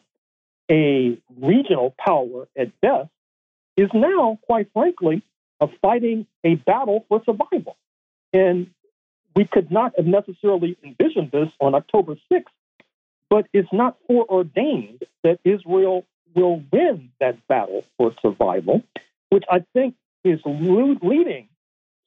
a 0.70 1.18
regional 1.40 1.96
power 1.98 2.48
at 2.56 2.80
best, 2.82 3.10
is 3.78 3.90
now, 3.94 4.38
quite 4.44 4.70
frankly, 4.74 5.24
of 5.60 5.72
fighting 5.82 6.28
a 6.44 6.56
battle 6.56 7.06
for 7.10 7.22
survival. 7.26 7.78
And 8.34 8.72
we 9.36 9.46
could 9.46 9.72
not 9.72 9.94
have 9.98 10.06
necessarily 10.06 10.78
envisioned 10.84 11.32
this 11.32 11.50
on 11.60 11.76
October 11.76 12.18
6th, 12.32 12.44
but 13.30 13.48
it's 13.54 13.72
not 13.72 13.98
foreordained 14.08 15.04
that 15.24 15.40
Israel 15.44 16.06
will 16.36 16.64
win 16.72 17.12
that 17.20 17.48
battle 17.48 17.84
for 17.98 18.14
survival, 18.22 18.84
which 19.30 19.44
I 19.50 19.66
think 19.74 19.96
is 20.24 20.40
leading 20.46 21.50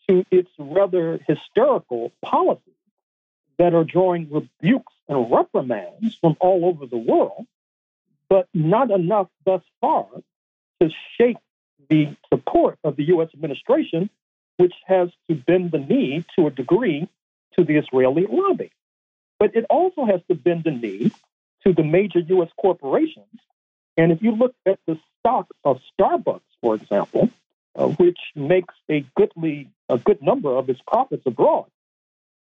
to 0.09 0.25
its 0.31 0.51
rather 0.59 1.19
hysterical 1.27 2.13
policies 2.23 2.75
that 3.59 3.75
are 3.75 3.85
drawing 3.85 4.31
rebukes 4.31 4.93
and 5.09 5.31
reprimands 5.31 6.17
from 6.21 6.37
all 6.41 6.65
over 6.65 6.87
the 6.87 6.97
world, 6.97 7.47
but 8.29 8.49
not 8.55 8.91
enough 8.91 9.29
thus 9.45 9.63
far 9.81 10.07
to 10.81 10.91
shake 11.17 11.37
the 11.91 12.17
support 12.33 12.79
of 12.85 12.97
the 12.97 13.05
U.S. 13.09 13.29
administration, 13.35 14.09
which 14.57 14.73
has 14.87 15.11
to 15.29 15.35
bend 15.35 15.73
the 15.73 15.79
knee 15.79 16.25
to 16.37 16.47
a 16.47 16.51
degree 16.51 17.09
to 17.59 17.65
the 17.65 17.77
Israeli 17.77 18.27
lobby. 18.31 18.71
But 19.39 19.57
it 19.57 19.67
also 19.69 20.05
has 20.05 20.21
to 20.29 20.35
bend 20.35 20.65
the 20.65 20.71
knee 20.71 21.11
to 21.67 21.73
the 21.75 21.83
major 21.83 22.21
U.S. 22.21 22.49
corporations. 22.59 23.27
And 23.97 24.13
if 24.13 24.23
you 24.23 24.33
look 24.33 24.55
at 24.65 24.79
the 24.87 24.99
stock 25.19 25.49
of 25.65 25.81
Starbucks, 25.99 26.41
for 26.63 26.75
example, 26.77 27.29
uh, 27.75 27.89
which 27.89 28.19
makes 28.35 28.75
a 28.89 29.05
goodly 29.17 29.69
a 29.89 29.99
good 29.99 30.23
number 30.23 30.51
of 30.57 30.71
its 30.71 30.81
profits 30.87 31.25
abroad, 31.27 31.67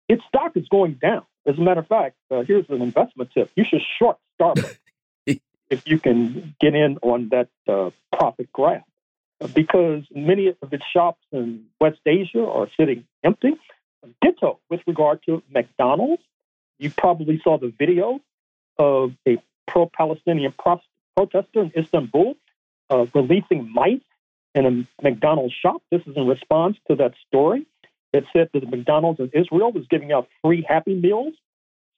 its 0.08 0.22
stock 0.28 0.56
is 0.56 0.68
going 0.68 0.94
down. 0.94 1.24
As 1.46 1.58
a 1.58 1.60
matter 1.60 1.80
of 1.80 1.88
fact, 1.88 2.16
uh, 2.30 2.42
here's 2.42 2.68
an 2.70 2.80
investment 2.82 3.30
tip: 3.32 3.50
you 3.56 3.64
should 3.64 3.82
short 3.98 4.18
Starbucks 4.40 4.78
if 5.26 5.86
you 5.86 5.98
can 5.98 6.54
get 6.60 6.74
in 6.74 6.98
on 7.02 7.30
that 7.30 7.48
uh, 7.68 7.90
profit 8.12 8.50
grab 8.52 8.82
because 9.54 10.04
many 10.14 10.48
of 10.48 10.72
its 10.72 10.84
shops 10.92 11.20
in 11.32 11.66
West 11.80 12.00
Asia 12.06 12.44
are 12.44 12.68
sitting 12.78 13.04
empty. 13.22 13.54
Ditto 14.20 14.60
with 14.68 14.80
regard 14.86 15.22
to 15.26 15.42
McDonald's. 15.50 16.22
You 16.78 16.90
probably 16.90 17.40
saw 17.42 17.58
the 17.58 17.72
video 17.76 18.20
of 18.78 19.12
a 19.26 19.38
pro 19.66 19.86
Palestinian 19.86 20.52
protester 21.16 21.62
in 21.62 21.72
Istanbul 21.76 22.34
uh, 22.90 23.06
releasing 23.14 23.72
mice 23.72 24.00
in 24.54 24.66
a 24.66 25.02
McDonald's 25.02 25.54
shop. 25.54 25.82
This 25.90 26.02
is 26.06 26.16
in 26.16 26.26
response 26.26 26.76
to 26.88 26.96
that 26.96 27.14
story. 27.26 27.66
that 28.12 28.24
said 28.32 28.48
that 28.52 28.68
McDonald's 28.68 29.20
in 29.20 29.30
Israel 29.32 29.72
was 29.72 29.86
giving 29.88 30.12
out 30.12 30.28
free 30.42 30.64
Happy 30.66 30.94
Meals 30.94 31.34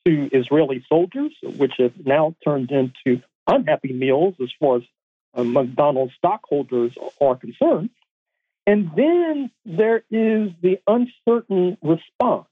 to 0.07 0.30
Israeli 0.32 0.84
soldiers, 0.89 1.32
which 1.43 1.74
have 1.78 2.07
now 2.07 2.34
turned 2.45 2.70
into 2.70 3.22
unhappy 3.47 3.93
meals 3.93 4.34
as 4.41 4.51
far 4.59 4.76
as 4.76 4.82
uh, 5.37 5.45
McDonald's 5.45 6.14
stockholders 6.16 6.93
are 7.20 7.37
concerned. 7.37 7.91
And 8.66 8.91
then 8.97 9.51
there 9.64 10.03
is 10.11 10.51
the 10.61 10.80
uncertain 10.87 11.78
response 11.82 12.49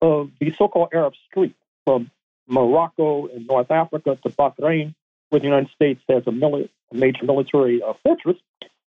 of 0.00 0.30
the 0.40 0.54
so 0.56 0.68
called 0.68 0.90
Arab 0.92 1.14
Street 1.28 1.56
from 1.84 2.10
Morocco 2.46 3.26
and 3.26 3.46
North 3.46 3.70
Africa 3.70 4.16
to 4.22 4.28
Bahrain, 4.30 4.94
where 5.30 5.40
the 5.40 5.46
United 5.46 5.70
States 5.74 6.00
has 6.08 6.22
a, 6.26 6.30
mili- 6.30 6.68
a 6.92 6.94
major 6.94 7.24
military 7.24 7.82
uh, 7.82 7.94
fortress. 8.04 8.36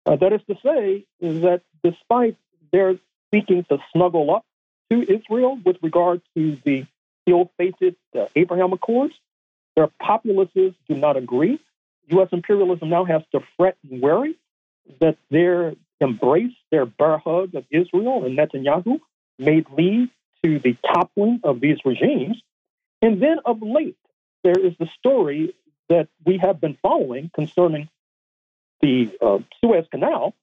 Uh, 0.07 0.17
that 0.17 0.33
is 0.33 0.41
to 0.49 0.57
say, 0.65 1.05
that 1.21 1.61
despite 1.85 2.37
their 2.73 2.95
seeking 3.33 3.65
to 3.65 3.79
snuggle 3.93 4.35
up 4.35 4.45
to 4.91 5.03
Israel 5.03 5.59
with 5.65 5.77
regard 5.83 6.23
to 6.35 6.57
the 6.65 6.87
ill-fated 7.27 7.97
uh, 8.19 8.27
Abraham 8.35 8.73
Accords, 8.73 9.15
their 9.77 9.89
populaces 10.01 10.73
do 10.89 10.95
not 10.97 11.17
agree. 11.17 11.59
U.S. 12.09 12.29
imperialism 12.33 12.89
now 12.89 13.05
has 13.05 13.23
to 13.33 13.41
fret 13.57 13.77
and 13.89 14.03
worry 14.03 14.37
that 15.01 15.17
their 15.31 15.75
embrace, 16.01 16.53
their 16.71 16.87
bear 16.87 17.19
hug 17.19 17.55
of 17.55 17.65
Israel 17.71 18.25
and 18.25 18.37
Netanyahu 18.37 19.01
may 19.39 19.65
lead 19.77 20.11
to 20.45 20.59
the 20.59 20.77
toppling 20.87 21.41
of 21.45 21.61
these 21.61 21.79
regimes. 21.85 22.43
And 23.01 23.23
then 23.23 23.39
of 23.45 23.63
late, 23.63 23.97
there 24.43 24.59
is 24.59 24.75
the 24.79 24.89
story 24.99 25.55
that 25.89 26.09
we 26.25 26.39
have 26.39 26.61
been 26.61 26.77
following 26.83 27.31
concerning 27.35 27.89
the 28.81 29.11
uh, 29.21 29.39
Suez 29.61 29.87
Canal 29.91 30.35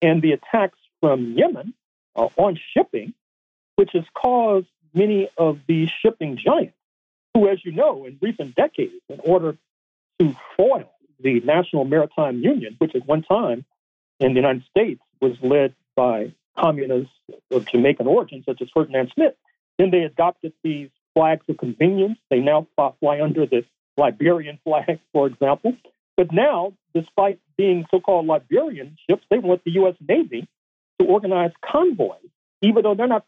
and 0.00 0.22
the 0.22 0.32
attacks 0.32 0.78
from 1.00 1.32
Yemen 1.32 1.74
uh, 2.14 2.28
on 2.36 2.58
shipping, 2.72 3.14
which 3.76 3.90
has 3.94 4.04
caused 4.14 4.68
many 4.94 5.28
of 5.36 5.60
these 5.66 5.88
shipping 6.02 6.36
giants, 6.36 6.76
who, 7.34 7.48
as 7.48 7.64
you 7.64 7.72
know, 7.72 8.06
in 8.06 8.18
recent 8.20 8.54
decades, 8.54 8.94
in 9.08 9.20
order 9.20 9.56
to 10.18 10.36
foil 10.56 10.90
the 11.22 11.40
National 11.40 11.84
Maritime 11.84 12.40
Union, 12.40 12.76
which 12.78 12.94
at 12.94 13.06
one 13.06 13.22
time 13.22 13.64
in 14.18 14.34
the 14.34 14.40
United 14.40 14.64
States 14.70 15.00
was 15.20 15.32
led 15.42 15.74
by 15.96 16.32
communists 16.58 17.12
of 17.50 17.66
Jamaican 17.66 18.06
origin, 18.06 18.42
such 18.46 18.60
as 18.62 18.68
Ferdinand 18.74 19.10
Smith. 19.14 19.34
Then 19.78 19.90
they 19.90 20.02
adopted 20.02 20.52
these 20.62 20.90
flags 21.14 21.44
of 21.48 21.56
convenience. 21.58 22.18
They 22.28 22.40
now 22.40 22.66
fly 22.76 23.20
under 23.20 23.46
the 23.46 23.64
Liberian 23.96 24.58
flag, 24.64 25.00
for 25.12 25.26
example. 25.26 25.76
But 26.16 26.32
now, 26.32 26.74
despite 26.94 27.38
being 27.56 27.86
so 27.90 28.00
called 28.00 28.26
Liberian 28.26 28.96
ships, 29.08 29.24
they 29.30 29.38
want 29.38 29.64
the 29.64 29.72
U.S. 29.72 29.94
Navy 30.06 30.48
to 30.98 31.06
organize 31.06 31.52
convoys, 31.64 32.18
even 32.62 32.82
though 32.82 32.94
they're 32.94 33.06
not 33.06 33.24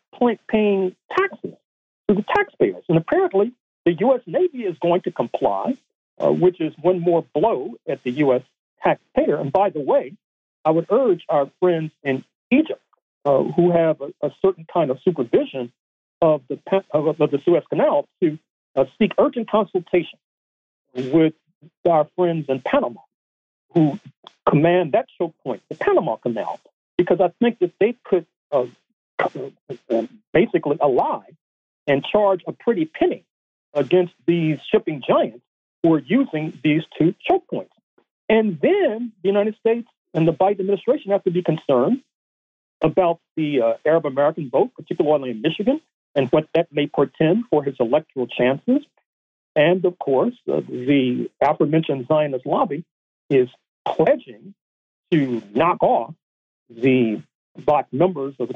paying 0.48 0.94
taxes 1.16 1.54
to 2.08 2.14
the 2.14 2.24
taxpayers. 2.34 2.84
And 2.88 2.98
apparently, 2.98 3.52
the 3.86 3.94
U.S. 4.00 4.20
Navy 4.26 4.64
is 4.64 4.76
going 4.80 5.00
to 5.02 5.10
comply, 5.10 5.76
uh, 6.22 6.30
which 6.30 6.60
is 6.60 6.72
one 6.80 7.00
more 7.00 7.24
blow 7.34 7.74
at 7.88 8.02
the 8.04 8.12
U.S. 8.12 8.42
taxpayer. 8.82 9.36
And 9.36 9.52
by 9.52 9.70
the 9.70 9.80
way, 9.80 10.14
I 10.64 10.70
would 10.70 10.86
urge 10.90 11.24
our 11.28 11.50
friends 11.60 11.90
in 12.02 12.24
Egypt 12.50 12.80
uh, 13.24 13.42
who 13.42 13.72
have 13.72 14.00
a, 14.00 14.26
a, 14.26 14.30
certain 14.40 14.66
kind 14.72 14.90
of 14.90 14.98
supervision 15.04 15.72
of 16.20 16.42
the, 16.48 16.58
of, 16.92 17.20
of 17.20 17.30
the 17.30 17.40
Suez 17.44 17.64
Canal 17.68 18.06
to 18.22 18.38
uh, 18.76 18.84
seek 18.98 19.12
urgent 19.18 19.50
consultation 19.50 20.18
with 20.94 21.34
our 21.88 22.06
friends 22.16 22.46
in 22.48 22.60
Panama 22.60 23.00
who 23.74 23.98
command 24.48 24.92
that 24.92 25.06
choke 25.18 25.34
point, 25.42 25.62
the 25.68 25.74
Panama 25.74 26.16
Canal, 26.16 26.60
because 26.98 27.20
I 27.20 27.32
think 27.40 27.58
that 27.60 27.72
they 27.80 27.96
could 28.04 28.26
uh, 28.50 28.66
uh 29.18 30.06
basically 30.32 30.78
ally 30.80 31.22
and 31.86 32.04
charge 32.04 32.42
a 32.46 32.52
pretty 32.52 32.84
penny 32.84 33.24
against 33.72 34.12
these 34.26 34.58
shipping 34.70 35.02
giants 35.06 35.44
are 35.84 35.98
using 35.98 36.58
these 36.62 36.82
two 36.98 37.14
choke 37.26 37.46
points. 37.48 37.72
And 38.28 38.58
then 38.60 39.12
the 39.22 39.28
United 39.28 39.56
States 39.58 39.88
and 40.14 40.26
the 40.26 40.32
Biden 40.32 40.60
administration 40.60 41.10
have 41.12 41.24
to 41.24 41.30
be 41.30 41.42
concerned 41.42 42.02
about 42.82 43.20
the 43.36 43.62
uh, 43.62 43.74
Arab 43.86 44.06
American 44.06 44.50
vote, 44.50 44.70
particularly 44.76 45.30
in 45.30 45.42
Michigan, 45.42 45.80
and 46.14 46.28
what 46.30 46.48
that 46.54 46.68
may 46.72 46.86
portend 46.86 47.44
for 47.50 47.62
his 47.62 47.76
electoral 47.80 48.26
chances. 48.26 48.84
And 49.54 49.84
of 49.84 49.98
course, 49.98 50.34
uh, 50.50 50.60
the 50.60 51.30
aforementioned 51.40 52.06
Zionist 52.08 52.46
lobby 52.46 52.84
is 53.30 53.48
pledging 53.86 54.54
to 55.10 55.42
knock 55.54 55.82
off 55.82 56.14
the 56.70 57.22
black 57.56 57.86
members 57.92 58.34
of, 58.38 58.50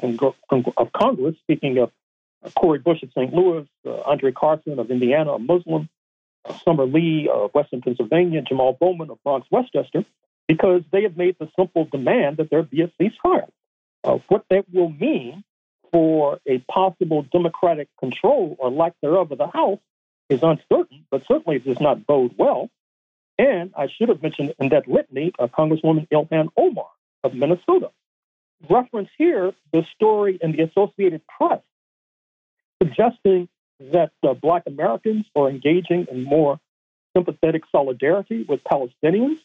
of 0.77 0.93
Congress, 0.93 1.37
speaking 1.43 1.79
of 1.79 1.91
uh, 2.45 2.51
Cori 2.59 2.79
Bush 2.79 3.03
of 3.03 3.11
St. 3.11 3.33
Louis, 3.33 3.66
uh, 3.87 4.01
Andre 4.03 4.33
Carson 4.33 4.79
of 4.79 4.91
Indiana, 4.91 5.33
a 5.33 5.39
Muslim, 5.39 5.89
Summer 6.64 6.86
Lee 6.86 7.28
of 7.32 7.53
Western 7.55 7.82
Pennsylvania, 7.82 8.38
and 8.38 8.49
Jamal 8.49 8.76
Bowman 8.78 9.11
of 9.11 9.22
Bronx, 9.22 9.47
Westchester, 9.51 10.05
because 10.49 10.82
they 10.92 11.03
have 11.03 11.16
made 11.16 11.36
the 11.38 11.49
simple 11.59 11.84
demand 11.84 12.38
that 12.38 12.51
there 12.51 12.62
be 12.62 12.82
a 12.82 12.92
ceasefire. 13.01 13.49
Uh, 14.05 14.18
what 14.28 14.44
that 14.51 14.64
will 14.72 14.90
mean 14.90 15.42
for 15.92 16.38
a 16.47 16.59
possible 16.70 17.22
Democratic 17.22 17.88
control 17.99 18.57
or 18.59 18.70
lack 18.70 18.92
thereof 19.03 19.32
of 19.32 19.38
the 19.38 19.47
House 19.47 19.80
is 20.28 20.42
uncertain, 20.42 21.07
but 21.11 21.22
certainly 21.26 21.59
does 21.59 21.80
not 21.80 22.07
bode 22.07 22.34
well. 22.36 22.70
And 23.38 23.72
I 23.76 23.88
should 23.88 24.09
have 24.09 24.22
mentioned 24.22 24.55
in 24.59 24.70
that 24.70 24.88
litany 24.88 25.32
uh, 25.38 25.47
Congresswoman 25.47 26.09
Ilhan 26.09 26.49
Omar 26.57 26.88
of 27.22 27.34
Minnesota. 27.34 27.90
Reference 28.68 29.11
here 29.18 29.53
the 29.72 29.84
story 29.94 30.38
in 30.40 30.53
the 30.53 30.62
Associated 30.62 31.22
Press 31.26 31.61
suggesting 32.82 33.49
that 33.81 34.12
uh, 34.22 34.35
Black 34.35 34.64
Americans 34.66 35.27
are 35.35 35.49
engaging 35.49 36.07
in 36.11 36.24
more 36.24 36.59
sympathetic 37.16 37.62
solidarity 37.72 38.45
with 38.49 38.62
Palestinians 38.64 39.39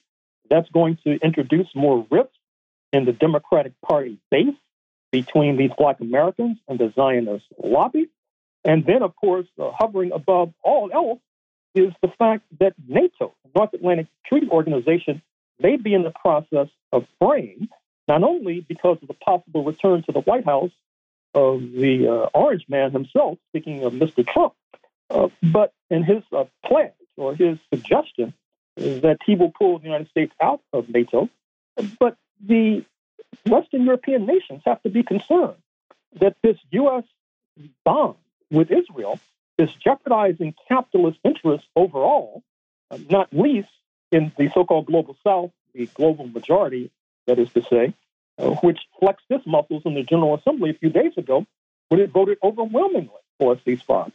that's 0.49 0.69
going 0.69 0.97
to 1.05 1.17
introduce 1.23 1.67
more 1.73 2.05
rifts 2.11 2.37
in 2.91 3.05
the 3.05 3.13
Democratic 3.13 3.73
Party 3.81 4.17
base 4.29 4.55
between 5.11 5.57
these 5.57 5.71
Black 5.77 5.99
Americans 6.01 6.57
and 6.67 6.79
the 6.79 6.91
Zionist 6.95 7.45
lobby. 7.61 8.09
And 8.63 8.85
then, 8.85 9.01
of 9.01 9.15
course, 9.15 9.47
uh, 9.59 9.71
hovering 9.71 10.11
above 10.11 10.53
all 10.63 10.89
else 10.93 11.19
is 11.73 11.93
the 12.01 12.09
fact 12.19 12.43
that 12.59 12.73
NATO, 12.87 13.33
North 13.55 13.73
Atlantic 13.73 14.07
Treaty 14.25 14.49
Organization, 14.49 15.21
may 15.59 15.77
be 15.77 15.93
in 15.93 16.03
the 16.03 16.11
process 16.11 16.67
of 16.91 17.05
fraying, 17.19 17.69
not 18.07 18.23
only 18.23 18.59
because 18.59 18.97
of 19.01 19.07
the 19.07 19.13
possible 19.13 19.63
return 19.63 20.03
to 20.03 20.11
the 20.11 20.21
White 20.21 20.45
House 20.45 20.71
of 21.33 21.61
the 21.61 22.07
uh, 22.07 22.37
Orange 22.37 22.65
Man 22.67 22.91
himself, 22.91 23.37
speaking 23.49 23.83
of 23.83 23.93
Mr. 23.93 24.27
Trump, 24.27 24.53
uh, 25.09 25.29
but 25.41 25.73
in 25.89 26.03
his 26.03 26.23
uh, 26.31 26.45
pledge 26.65 26.93
or 27.17 27.35
his 27.35 27.57
suggestion 27.73 28.33
that 28.75 29.17
he 29.25 29.35
will 29.35 29.51
pull 29.51 29.79
the 29.79 29.85
United 29.85 30.09
States 30.09 30.33
out 30.41 30.61
of 30.73 30.89
NATO. 30.89 31.29
But 31.99 32.17
the 32.45 32.85
Western 33.45 33.83
European 33.83 34.25
nations 34.25 34.61
have 34.65 34.81
to 34.83 34.89
be 34.89 35.03
concerned 35.03 35.57
that 36.19 36.35
this 36.41 36.57
U.S. 36.71 37.03
bond 37.83 38.15
with 38.49 38.71
Israel 38.71 39.19
is 39.57 39.69
jeopardizing 39.73 40.55
capitalist 40.67 41.19
interests 41.23 41.67
overall, 41.75 42.43
not 43.09 43.29
least 43.31 43.69
in 44.11 44.31
the 44.37 44.49
so 44.53 44.65
called 44.65 44.87
global 44.87 45.15
south, 45.23 45.51
the 45.73 45.87
global 45.93 46.27
majority, 46.27 46.91
that 47.27 47.39
is 47.39 47.49
to 47.53 47.61
say, 47.63 47.93
Uh, 48.37 48.51
which 48.63 48.79
flexed 48.99 49.25
its 49.29 49.45
muscles 49.45 49.83
in 49.85 49.93
the 49.93 50.03
General 50.03 50.35
Assembly 50.35 50.71
a 50.71 50.73
few 50.73 50.89
days 50.89 51.13
ago 51.17 51.45
when 51.89 51.99
it 51.99 52.11
voted 52.11 52.37
overwhelmingly 52.41 53.09
for 53.37 53.53
a 53.53 53.55
ceasefire. 53.57 54.11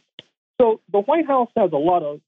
So 0.59 0.81
the 0.91 1.01
White 1.01 1.27
House 1.27 1.49
has 1.55 1.71
a 1.71 1.77
lot 1.77 2.03
of 2.03 2.19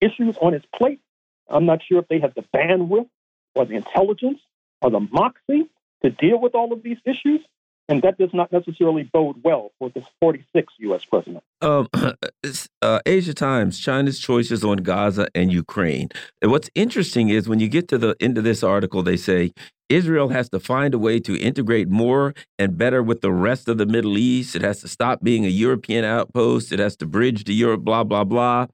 issues 0.00 0.36
on 0.40 0.54
its 0.54 0.66
plate 0.74 1.00
I'm 1.48 1.66
not 1.66 1.82
sure 1.82 1.98
if 2.00 2.08
they 2.08 2.20
have 2.20 2.34
the 2.34 2.44
bandwidth 2.54 3.08
or 3.54 3.64
the 3.64 3.74
intelligence 3.74 4.40
or 4.82 4.90
the 4.90 5.00
moxie 5.00 5.68
to 6.02 6.10
deal 6.10 6.38
with 6.40 6.54
all 6.54 6.72
of 6.72 6.82
these 6.82 6.98
issues. 7.04 7.40
And 7.88 8.02
that 8.02 8.18
does 8.18 8.34
not 8.34 8.52
necessarily 8.52 9.04
bode 9.04 9.42
well 9.42 9.72
for 9.78 9.88
this 9.88 10.04
46th 10.22 10.66
U.S. 10.78 11.04
president. 11.06 11.42
Um, 11.62 11.88
uh, 12.82 13.00
Asia 13.06 13.32
Times, 13.32 13.78
China's 13.78 14.18
choices 14.18 14.62
on 14.62 14.78
Gaza 14.78 15.26
and 15.34 15.50
Ukraine. 15.50 16.10
And 16.42 16.50
what's 16.50 16.68
interesting 16.74 17.30
is 17.30 17.48
when 17.48 17.60
you 17.60 17.68
get 17.68 17.88
to 17.88 17.98
the 17.98 18.14
end 18.20 18.36
of 18.36 18.44
this 18.44 18.62
article, 18.62 19.02
they 19.02 19.16
say 19.16 19.52
Israel 19.88 20.28
has 20.28 20.50
to 20.50 20.60
find 20.60 20.92
a 20.92 20.98
way 20.98 21.18
to 21.20 21.40
integrate 21.40 21.88
more 21.88 22.34
and 22.58 22.76
better 22.76 23.02
with 23.02 23.22
the 23.22 23.32
rest 23.32 23.68
of 23.68 23.78
the 23.78 23.86
Middle 23.86 24.18
East. 24.18 24.54
It 24.54 24.62
has 24.62 24.82
to 24.82 24.88
stop 24.88 25.22
being 25.22 25.46
a 25.46 25.48
European 25.48 26.04
outpost. 26.04 26.72
It 26.72 26.78
has 26.78 26.94
to 26.96 27.06
bridge 27.06 27.44
to 27.44 27.54
Europe, 27.54 27.82
blah, 27.82 28.04
blah, 28.04 28.24
blah. 28.24 28.66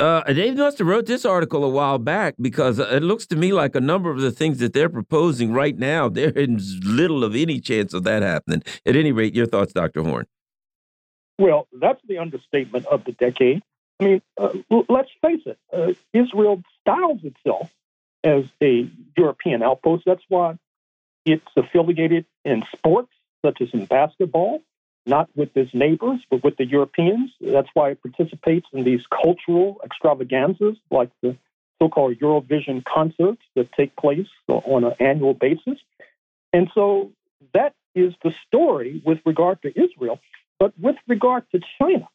Uh, 0.00 0.22
Dave 0.32 0.56
must 0.56 0.78
have 0.78 0.86
wrote 0.86 1.04
this 1.04 1.26
article 1.26 1.62
a 1.62 1.68
while 1.68 1.98
back 1.98 2.34
because 2.40 2.78
it 2.78 3.02
looks 3.02 3.26
to 3.26 3.36
me 3.36 3.52
like 3.52 3.74
a 3.74 3.80
number 3.80 4.10
of 4.10 4.22
the 4.22 4.30
things 4.30 4.56
that 4.58 4.72
they're 4.72 4.88
proposing 4.88 5.52
right 5.52 5.76
now, 5.76 6.08
there 6.08 6.30
is 6.30 6.80
little 6.82 7.22
of 7.22 7.36
any 7.36 7.60
chance 7.60 7.92
of 7.92 8.04
that 8.04 8.22
happening. 8.22 8.62
At 8.86 8.96
any 8.96 9.12
rate, 9.12 9.34
your 9.34 9.44
thoughts, 9.44 9.74
Dr. 9.74 10.02
Horne? 10.02 10.24
Well, 11.38 11.68
that's 11.70 12.00
the 12.08 12.16
understatement 12.16 12.86
of 12.86 13.04
the 13.04 13.12
decade. 13.12 13.62
I 14.00 14.04
mean, 14.04 14.22
uh, 14.38 14.54
let's 14.88 15.10
face 15.20 15.42
it, 15.44 15.58
uh, 15.70 15.92
Israel 16.14 16.62
styles 16.80 17.20
itself 17.22 17.70
as 18.24 18.44
a 18.62 18.90
European 19.18 19.62
outpost. 19.62 20.04
That's 20.06 20.24
why 20.28 20.56
it's 21.26 21.44
affiliated 21.56 22.24
in 22.46 22.62
sports, 22.74 23.12
such 23.44 23.60
as 23.60 23.68
in 23.74 23.84
basketball, 23.84 24.62
not 25.06 25.28
with 25.34 25.56
its 25.56 25.72
neighbors, 25.74 26.20
but 26.30 26.44
with 26.44 26.56
the 26.56 26.66
Europeans. 26.66 27.30
That's 27.40 27.68
why 27.74 27.90
it 27.90 28.02
participates 28.02 28.66
in 28.72 28.84
these 28.84 29.02
cultural 29.06 29.80
extravaganzas 29.84 30.76
like 30.90 31.10
the 31.22 31.36
so 31.80 31.88
called 31.88 32.18
Eurovision 32.18 32.84
concerts 32.84 33.40
that 33.54 33.72
take 33.72 33.96
place 33.96 34.28
on 34.48 34.84
an 34.84 34.92
annual 35.00 35.32
basis. 35.32 35.78
And 36.52 36.70
so 36.74 37.10
that 37.54 37.74
is 37.94 38.12
the 38.22 38.32
story 38.46 39.02
with 39.04 39.18
regard 39.24 39.62
to 39.62 39.68
Israel. 39.68 40.20
But 40.58 40.78
with 40.78 40.96
regard 41.08 41.44
to 41.52 41.60
China, 41.80 42.08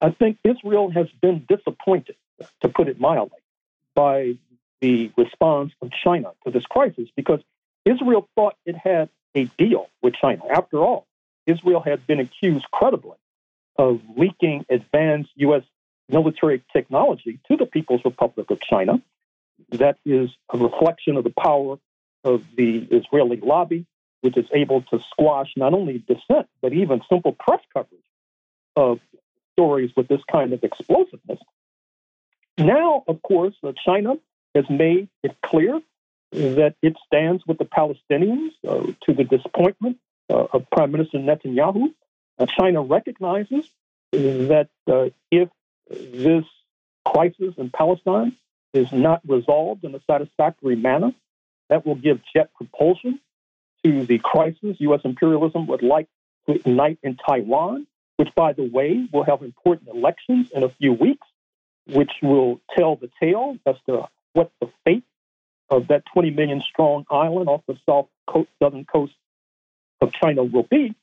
I 0.00 0.10
think 0.10 0.38
Israel 0.42 0.90
has 0.90 1.06
been 1.20 1.46
disappointed, 1.48 2.16
to 2.62 2.68
put 2.68 2.88
it 2.88 2.98
mildly, 2.98 3.38
by 3.94 4.34
the 4.80 5.12
response 5.16 5.72
of 5.80 5.90
China 6.02 6.32
to 6.44 6.50
this 6.50 6.64
crisis 6.64 7.08
because 7.14 7.40
Israel 7.84 8.28
thought 8.34 8.56
it 8.66 8.76
had 8.76 9.08
a 9.34 9.44
deal 9.44 9.88
with 10.02 10.14
China. 10.14 10.42
After 10.50 10.78
all, 10.78 11.06
Israel 11.46 11.80
had 11.80 12.06
been 12.06 12.20
accused 12.20 12.64
credibly 12.70 13.16
of 13.76 14.00
leaking 14.16 14.64
advanced 14.68 15.30
U.S. 15.36 15.62
military 16.08 16.62
technology 16.72 17.40
to 17.48 17.56
the 17.56 17.66
People's 17.66 18.04
Republic 18.04 18.50
of 18.50 18.60
China. 18.60 19.02
That 19.70 19.98
is 20.04 20.30
a 20.52 20.58
reflection 20.58 21.16
of 21.16 21.24
the 21.24 21.30
power 21.30 21.78
of 22.24 22.42
the 22.56 22.86
Israeli 22.90 23.38
lobby, 23.38 23.86
which 24.20 24.36
is 24.36 24.46
able 24.52 24.82
to 24.82 25.00
squash 25.10 25.52
not 25.56 25.74
only 25.74 25.98
dissent, 25.98 26.48
but 26.60 26.72
even 26.72 27.00
simple 27.08 27.32
press 27.32 27.60
coverage 27.72 28.00
of 28.76 29.00
stories 29.52 29.90
with 29.96 30.08
this 30.08 30.20
kind 30.30 30.52
of 30.52 30.62
explosiveness. 30.62 31.38
Now, 32.58 33.02
of 33.08 33.22
course, 33.22 33.54
uh, 33.62 33.72
China 33.84 34.16
has 34.54 34.68
made 34.68 35.08
it 35.22 35.36
clear 35.44 35.80
that 36.30 36.74
it 36.82 36.96
stands 37.06 37.42
with 37.46 37.58
the 37.58 37.64
Palestinians 37.64 38.50
uh, 38.66 38.92
to 39.04 39.12
the 39.12 39.24
disappointment 39.24 39.98
of 40.28 40.68
Prime 40.70 40.92
Minister 40.92 41.18
Netanyahu. 41.18 41.94
Uh, 42.38 42.46
China 42.46 42.82
recognizes 42.82 43.68
that 44.12 44.68
uh, 44.90 45.10
if 45.30 45.48
this 45.88 46.44
crisis 47.06 47.54
in 47.56 47.70
Palestine 47.70 48.36
is 48.72 48.90
not 48.92 49.20
resolved 49.26 49.84
in 49.84 49.94
a 49.94 50.00
satisfactory 50.10 50.76
manner, 50.76 51.12
that 51.68 51.86
will 51.86 51.94
give 51.94 52.20
jet 52.34 52.50
propulsion 52.54 53.20
to 53.84 54.04
the 54.06 54.18
crisis 54.18 54.76
U.S. 54.78 55.00
imperialism 55.04 55.66
would 55.66 55.82
like 55.82 56.08
to 56.46 56.54
ignite 56.54 56.98
in 57.02 57.16
Taiwan, 57.16 57.86
which, 58.16 58.28
by 58.34 58.52
the 58.52 58.64
way, 58.64 59.06
will 59.12 59.24
have 59.24 59.42
important 59.42 59.88
elections 59.88 60.50
in 60.54 60.62
a 60.62 60.68
few 60.68 60.92
weeks, 60.92 61.26
which 61.86 62.12
will 62.22 62.60
tell 62.76 62.96
the 62.96 63.10
tale 63.20 63.56
as 63.66 63.76
to 63.88 64.08
what 64.32 64.50
the 64.60 64.68
fate 64.84 65.04
of 65.70 65.88
that 65.88 66.04
20 66.12 66.30
million 66.30 66.62
strong 66.70 67.04
island 67.10 67.48
off 67.48 67.62
the 67.66 67.76
south 67.86 68.08
coast, 68.28 68.48
southern 68.62 68.84
coast 68.84 69.12
of 70.02 70.12
China 70.12 70.42
will 70.42 70.64
be. 70.64 70.94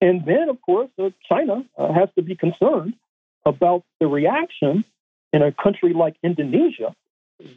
And 0.00 0.26
then, 0.26 0.48
of 0.50 0.60
course, 0.60 0.90
uh, 0.98 1.10
China 1.28 1.64
uh, 1.78 1.92
has 1.92 2.08
to 2.16 2.22
be 2.22 2.34
concerned 2.34 2.94
about 3.46 3.84
the 4.00 4.08
reaction 4.08 4.84
in 5.32 5.42
a 5.42 5.52
country 5.52 5.92
like 5.94 6.16
Indonesia, 6.22 6.94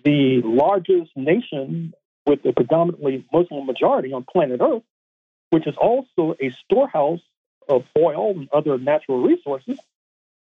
the 0.03 0.41
largest 0.43 1.11
nation 1.15 1.93
with 2.25 2.45
a 2.45 2.53
predominantly 2.53 3.25
Muslim 3.33 3.65
majority 3.65 4.13
on 4.13 4.23
planet 4.23 4.61
Earth, 4.61 4.83
which 5.49 5.67
is 5.67 5.75
also 5.75 6.35
a 6.39 6.51
storehouse 6.63 7.21
of 7.67 7.83
oil 7.97 8.31
and 8.31 8.49
other 8.53 8.77
natural 8.77 9.21
resources, 9.21 9.79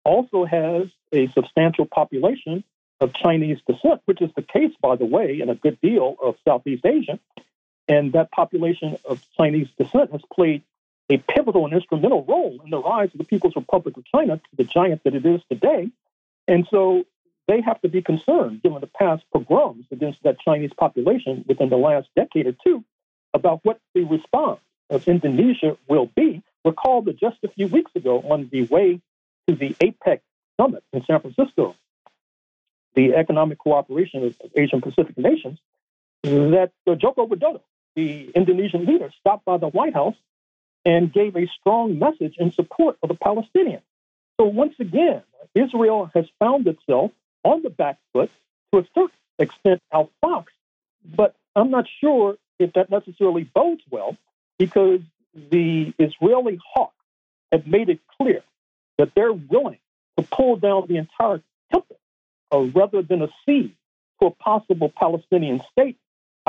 also 0.04 0.44
has 0.44 0.88
a 1.12 1.28
substantial 1.28 1.84
population 1.84 2.64
of 3.00 3.12
Chinese 3.14 3.58
descent, 3.66 4.00
which 4.06 4.20
is 4.22 4.30
the 4.36 4.42
case, 4.42 4.72
by 4.80 4.96
the 4.96 5.04
way, 5.04 5.40
in 5.40 5.50
a 5.50 5.54
good 5.54 5.78
deal 5.80 6.16
of 6.22 6.36
Southeast 6.46 6.84
Asia. 6.84 7.18
And 7.90 8.12
that 8.12 8.30
population 8.30 8.96
of 9.04 9.20
Chinese 9.36 9.66
descent 9.76 10.12
has 10.12 10.22
played 10.32 10.62
a 11.10 11.18
pivotal 11.18 11.64
and 11.64 11.74
instrumental 11.74 12.24
role 12.24 12.60
in 12.64 12.70
the 12.70 12.78
rise 12.78 13.10
of 13.12 13.18
the 13.18 13.24
People's 13.24 13.56
Republic 13.56 13.96
of 13.96 14.04
China 14.04 14.36
to 14.36 14.56
the 14.56 14.62
giant 14.62 15.02
that 15.02 15.16
it 15.16 15.26
is 15.26 15.40
today. 15.50 15.90
And 16.46 16.68
so 16.70 17.04
they 17.48 17.60
have 17.60 17.80
to 17.80 17.88
be 17.88 18.00
concerned, 18.00 18.62
given 18.62 18.80
the 18.80 18.86
past 18.86 19.24
pogroms 19.34 19.86
against 19.90 20.22
that 20.22 20.38
Chinese 20.38 20.70
population 20.72 21.44
within 21.48 21.68
the 21.68 21.76
last 21.76 22.06
decade 22.14 22.46
or 22.46 22.54
two, 22.64 22.84
about 23.34 23.58
what 23.64 23.80
the 23.92 24.04
response 24.04 24.60
of 24.88 25.08
Indonesia 25.08 25.76
will 25.88 26.06
be. 26.14 26.44
Recall 26.64 27.02
that 27.02 27.18
just 27.18 27.38
a 27.42 27.48
few 27.48 27.66
weeks 27.66 27.90
ago, 27.96 28.20
on 28.20 28.48
the 28.52 28.62
way 28.66 29.00
to 29.48 29.56
the 29.56 29.70
APEC 29.80 30.20
summit 30.60 30.84
in 30.92 31.02
San 31.06 31.20
Francisco, 31.20 31.74
the 32.94 33.14
economic 33.14 33.58
cooperation 33.58 34.24
of 34.24 34.36
Asian 34.54 34.80
Pacific 34.80 35.18
nations, 35.18 35.58
that 36.22 36.70
Joko 36.86 37.26
Widodo, 37.26 37.62
the 37.96 38.30
Indonesian 38.34 38.86
leader, 38.86 39.10
stopped 39.20 39.44
by 39.44 39.56
the 39.56 39.68
White 39.68 39.94
House 39.94 40.16
and 40.84 41.12
gave 41.12 41.36
a 41.36 41.46
strong 41.60 41.98
message 41.98 42.36
in 42.38 42.52
support 42.52 42.96
of 43.02 43.08
the 43.08 43.14
Palestinians. 43.14 43.82
So 44.40 44.46
once 44.46 44.74
again, 44.78 45.22
Israel 45.54 46.10
has 46.14 46.26
found 46.38 46.66
itself 46.66 47.12
on 47.44 47.62
the 47.62 47.70
back 47.70 47.98
foot 48.12 48.30
to 48.72 48.80
a 48.80 48.84
certain 48.94 49.16
extent 49.38 49.82
Fox, 50.20 50.52
but 51.04 51.34
I'm 51.56 51.70
not 51.70 51.86
sure 52.00 52.36
if 52.58 52.72
that 52.74 52.90
necessarily 52.90 53.44
bodes 53.44 53.82
well 53.90 54.16
because 54.58 55.00
the 55.34 55.92
Israeli 55.98 56.58
hawks 56.72 56.94
have 57.50 57.66
made 57.66 57.88
it 57.88 58.00
clear 58.18 58.42
that 58.98 59.14
they're 59.14 59.32
willing 59.32 59.78
to 60.18 60.26
pull 60.30 60.56
down 60.56 60.86
the 60.86 60.96
entire 60.96 61.42
temple 61.72 61.98
uh, 62.52 62.58
rather 62.58 63.02
than 63.02 63.22
a 63.22 63.24
accede 63.24 63.74
to 64.20 64.26
a 64.26 64.30
possible 64.30 64.92
Palestinian 64.94 65.60
state, 65.72 65.96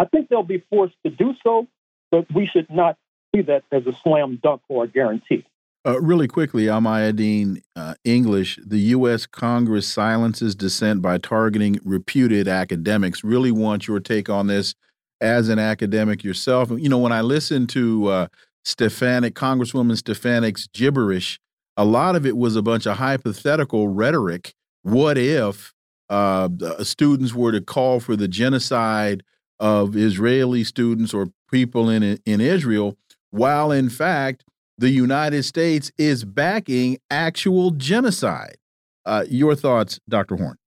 I 0.02 0.06
think 0.06 0.30
they'll 0.30 0.41
be 0.41 0.64
forced 0.72 0.95
to 1.06 1.12
do 1.12 1.36
so, 1.43 1.68
but 2.10 2.26
we 2.34 2.47
should 2.47 2.68
not 2.72 2.97
see 3.34 3.43
that 3.43 3.64
as 3.72 3.86
a 3.86 3.93
slam 4.04 4.39
dunk 4.41 4.62
or 4.68 4.86
a 4.86 4.88
guarantee. 4.88 5.45
Uh, 5.86 6.02
really 6.02 6.28
quickly, 6.28 6.68
Al 6.70 6.82
Mayadeen 6.82 7.62
uh, 7.76 7.93
English, 8.04 8.58
the 8.66 8.80
U.S. 8.80 9.28
Congress 9.28 9.88
silences 9.88 10.56
dissent 10.56 11.04
by 11.04 11.20
targeting 11.20 11.80
reputed 11.84 12.47
academics. 12.47 13.24
Really 13.24 13.52
want 13.52 13.88
your 13.88 13.99
take 13.99 14.28
on 14.28 14.47
this 14.47 14.74
as 15.22 15.49
an 15.49 15.60
academic 15.60 16.24
yourself. 16.24 16.72
You 16.72 16.89
know, 16.89 16.97
when 16.97 17.12
I 17.12 17.22
listen 17.22 17.68
to 17.68 18.08
uh, 18.08 18.28
Stefanik, 18.66 19.36
Congresswoman 19.36 19.97
Stefanik's 19.97 20.68
gibberish, 20.74 21.39
a 21.78 21.86
lot 21.86 22.16
of 22.16 22.26
it 22.26 22.38
was 22.38 22.56
a 22.56 22.64
bunch 22.64 22.88
of 22.88 22.97
hypothetical 22.97 23.88
rhetoric. 23.88 24.56
What 24.82 25.20
if 25.20 25.74
uh, 26.10 26.49
students 26.82 27.36
were 27.36 27.52
to 27.52 27.62
call 27.62 27.99
for 27.99 28.16
the 28.16 28.28
genocide 28.28 29.22
of 29.62 29.95
Israeli 29.95 30.66
students 30.66 31.14
or 31.14 31.30
people 31.49 31.88
in 31.89 32.20
in 32.26 32.41
Israel, 32.41 32.97
while 33.30 33.72
in 33.72 33.89
fact 33.89 34.43
the 34.78 34.89
United 34.89 35.43
States 35.43 35.91
is 35.97 36.26
backing 36.26 36.97
actual 37.09 37.70
genocide. 37.72 38.57
Uh, 39.05 39.24
your 39.30 39.55
thoughts, 39.55 39.99
Dr. 40.09 40.36
Horne? 40.36 40.57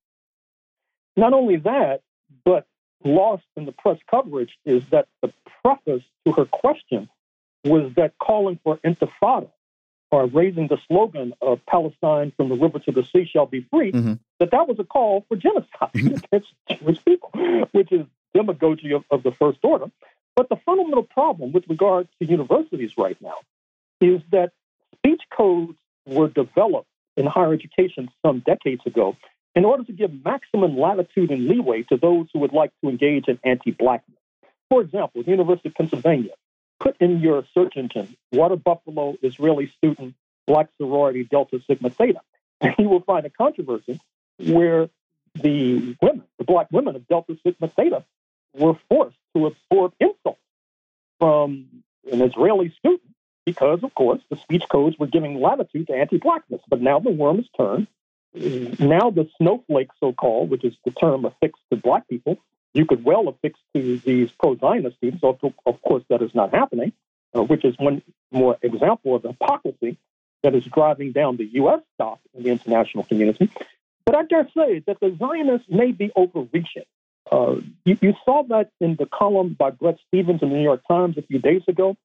Not 1.16 1.32
only 1.32 1.56
that, 1.56 2.02
but 2.44 2.66
lost 3.04 3.44
in 3.56 3.66
the 3.66 3.72
press 3.72 3.98
coverage 4.10 4.56
is 4.64 4.82
that 4.90 5.08
the 5.22 5.32
preface 5.62 6.02
to 6.24 6.32
her 6.32 6.44
question 6.44 7.08
was 7.64 7.92
that 7.94 8.14
calling 8.18 8.58
for 8.62 8.78
intifada 8.78 9.50
or 10.10 10.26
raising 10.26 10.68
the 10.68 10.78
slogan 10.86 11.34
of 11.40 11.64
Palestine 11.66 12.32
from 12.36 12.48
the 12.48 12.54
river 12.54 12.78
to 12.78 12.92
the 12.92 13.04
sea 13.04 13.24
shall 13.24 13.46
be 13.46 13.62
free, 13.70 13.90
mm 13.90 14.04
-hmm. 14.04 14.18
that 14.38 14.50
that 14.50 14.68
was 14.68 14.78
a 14.78 14.84
call 14.84 15.24
for 15.28 15.36
genocide 15.36 15.90
against 16.18 16.54
Jewish 16.68 17.00
people, 17.04 17.30
which 17.72 17.90
is 17.90 18.06
demagogy 18.34 18.92
of, 18.92 19.04
of 19.10 19.22
the 19.22 19.32
first 19.32 19.58
order. 19.62 19.86
But 20.36 20.48
the 20.48 20.56
fundamental 20.66 21.04
problem 21.04 21.52
with 21.52 21.64
regard 21.68 22.08
to 22.18 22.28
universities 22.28 22.92
right 22.98 23.16
now 23.20 23.36
is 24.00 24.20
that 24.32 24.52
speech 24.96 25.22
codes 25.34 25.78
were 26.06 26.28
developed 26.28 26.88
in 27.16 27.26
higher 27.26 27.52
education 27.52 28.10
some 28.24 28.40
decades 28.40 28.82
ago 28.86 29.16
in 29.54 29.64
order 29.64 29.84
to 29.84 29.92
give 29.92 30.24
maximum 30.24 30.76
latitude 30.76 31.30
and 31.30 31.46
leeway 31.46 31.82
to 31.84 31.96
those 31.96 32.26
who 32.32 32.40
would 32.40 32.52
like 32.52 32.72
to 32.82 32.90
engage 32.90 33.28
in 33.28 33.38
anti 33.44 33.70
blackness. 33.70 34.18
For 34.68 34.80
example, 34.82 35.22
the 35.22 35.30
University 35.30 35.68
of 35.68 35.74
Pennsylvania 35.74 36.32
put 36.80 36.96
in 37.00 37.20
your 37.20 37.44
search 37.54 37.76
engine 37.76 38.16
water 38.32 38.56
buffalo 38.56 39.16
Israeli 39.22 39.72
student 39.78 40.14
black 40.46 40.68
sorority 40.78 41.24
Delta 41.24 41.60
Sigma 41.66 41.90
Theta, 41.90 42.20
and 42.60 42.74
you 42.78 42.88
will 42.88 43.00
find 43.00 43.24
a 43.24 43.30
controversy 43.30 44.00
where 44.38 44.88
the 45.34 45.96
women, 46.02 46.24
the 46.38 46.44
black 46.44 46.68
women 46.70 46.96
of 46.96 47.06
Delta 47.06 47.36
Sigma 47.44 47.68
Theta, 47.68 48.04
were 48.54 48.74
forced 48.88 49.16
to 49.36 49.46
absorb 49.46 49.92
insults 50.00 50.40
from 51.18 51.66
an 52.10 52.22
Israeli 52.22 52.74
student 52.78 53.02
because, 53.44 53.82
of 53.82 53.94
course, 53.94 54.20
the 54.30 54.36
speech 54.36 54.64
codes 54.70 54.98
were 54.98 55.06
giving 55.06 55.40
latitude 55.40 55.86
to 55.88 55.94
anti 55.94 56.18
blackness. 56.18 56.60
But 56.68 56.80
now 56.80 56.98
the 56.98 57.10
worm 57.10 57.36
has 57.36 57.46
turned. 57.56 57.86
Now 58.34 59.10
the 59.10 59.28
snowflake, 59.38 59.90
so 60.00 60.12
called, 60.12 60.50
which 60.50 60.64
is 60.64 60.74
the 60.84 60.90
term 60.90 61.24
affixed 61.24 61.62
to 61.70 61.76
black 61.76 62.08
people, 62.08 62.38
you 62.72 62.84
could 62.84 63.04
well 63.04 63.28
affix 63.28 63.58
to 63.74 63.98
these 63.98 64.30
pro-Zionist 64.32 64.96
students. 64.96 65.22
Of, 65.22 65.38
of 65.66 65.82
course, 65.82 66.02
that 66.10 66.22
is 66.22 66.34
not 66.34 66.52
happening, 66.52 66.92
uh, 67.32 67.42
which 67.42 67.64
is 67.64 67.76
one 67.78 68.02
more 68.32 68.58
example 68.62 69.14
of 69.14 69.22
hypocrisy 69.22 69.98
that 70.42 70.54
is 70.54 70.64
driving 70.64 71.12
down 71.12 71.36
the 71.36 71.46
U.S. 71.54 71.80
stock 71.94 72.18
in 72.34 72.42
the 72.42 72.50
international 72.50 73.04
community. 73.04 73.50
But 74.04 74.16
I 74.16 74.24
dare 74.24 74.48
say 74.54 74.80
that 74.86 75.00
the 75.00 75.16
Zionists 75.18 75.68
may 75.70 75.92
be 75.92 76.10
overreaching 76.14 76.84
Uh, 77.30 77.56
you, 77.84 77.96
you, 78.02 78.14
saw 78.24 78.42
that 78.44 78.70
in 78.80 78.96
the 78.98 79.06
column 79.06 79.56
by 79.58 79.70
Bret 79.70 79.96
Stephens 80.08 80.42
in 80.42 80.50
the 80.50 80.56
New 80.56 80.62
York 80.62 80.82
Times 80.86 81.16
a 81.16 81.22
few 81.22 81.38
days 81.38 81.62
ago, 81.66 81.96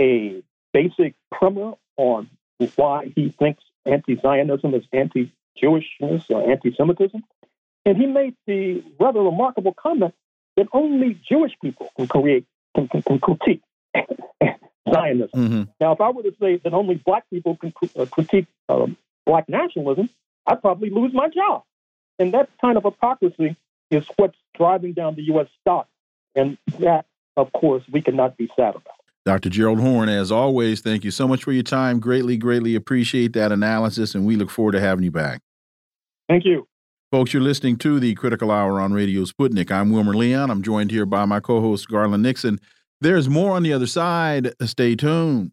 a 0.00 0.42
basic 0.72 1.14
primer 1.30 1.72
on 1.96 2.28
why 2.76 3.12
he 3.14 3.34
thinks 3.38 3.62
anti 3.84 4.16
Zionism 4.20 4.74
is 4.74 4.84
anti 4.92 5.32
Jewishness 5.62 6.30
or 6.30 6.50
anti 6.50 6.74
Semitism. 6.74 7.22
And 7.84 7.96
he 7.96 8.06
made 8.06 8.34
the 8.46 8.82
rather 8.98 9.20
remarkable 9.20 9.74
comment 9.74 10.14
that 10.56 10.66
only 10.72 11.20
Jewish 11.28 11.52
people 11.62 11.90
can 11.96 12.08
create, 12.08 12.46
can, 12.74 12.88
can, 12.88 13.02
can 13.02 13.18
critique 13.20 13.62
Zionism. 14.92 15.30
Mm-hmm. 15.34 15.62
Now, 15.80 15.92
if 15.92 16.00
I 16.00 16.10
were 16.10 16.22
to 16.22 16.34
say 16.40 16.56
that 16.64 16.72
only 16.72 16.96
black 16.96 17.28
people 17.30 17.56
can 17.56 17.72
uh, 17.96 18.06
critique 18.06 18.46
um, 18.68 18.96
black 19.24 19.48
nationalism, 19.48 20.10
I'd 20.46 20.60
probably 20.62 20.90
lose 20.90 21.12
my 21.12 21.28
job. 21.28 21.62
And 22.18 22.32
that 22.34 22.48
kind 22.60 22.76
of 22.76 22.84
hypocrisy 22.84 23.56
is 23.90 24.04
what's 24.16 24.38
driving 24.54 24.92
down 24.92 25.14
the 25.14 25.22
U.S. 25.24 25.48
stock. 25.60 25.88
And 26.34 26.58
that, 26.80 27.06
of 27.36 27.52
course, 27.52 27.82
we 27.90 28.02
cannot 28.02 28.36
be 28.36 28.48
sad 28.56 28.74
about. 28.74 28.94
Dr. 29.24 29.50
Gerald 29.50 29.80
Horne, 29.80 30.08
as 30.08 30.30
always, 30.30 30.80
thank 30.80 31.02
you 31.02 31.10
so 31.10 31.26
much 31.26 31.42
for 31.42 31.52
your 31.52 31.64
time. 31.64 31.98
Greatly, 31.98 32.36
greatly 32.36 32.76
appreciate 32.76 33.32
that 33.32 33.50
analysis, 33.50 34.14
and 34.14 34.24
we 34.24 34.36
look 34.36 34.50
forward 34.50 34.72
to 34.72 34.80
having 34.80 35.02
you 35.02 35.10
back. 35.10 35.40
Thank 36.28 36.44
you. 36.44 36.68
Folks, 37.10 37.32
you're 37.32 37.42
listening 37.42 37.76
to 37.78 37.98
the 37.98 38.14
Critical 38.14 38.50
Hour 38.50 38.80
on 38.80 38.92
Radio 38.92 39.22
Sputnik. 39.24 39.70
I'm 39.70 39.90
Wilmer 39.90 40.14
Leon. 40.14 40.50
I'm 40.50 40.62
joined 40.62 40.90
here 40.90 41.06
by 41.06 41.24
my 41.24 41.40
co 41.40 41.60
host, 41.60 41.88
Garland 41.88 42.22
Nixon. 42.22 42.60
There's 43.00 43.28
more 43.28 43.56
on 43.56 43.62
the 43.62 43.72
other 43.72 43.86
side. 43.86 44.54
Stay 44.62 44.94
tuned. 44.96 45.52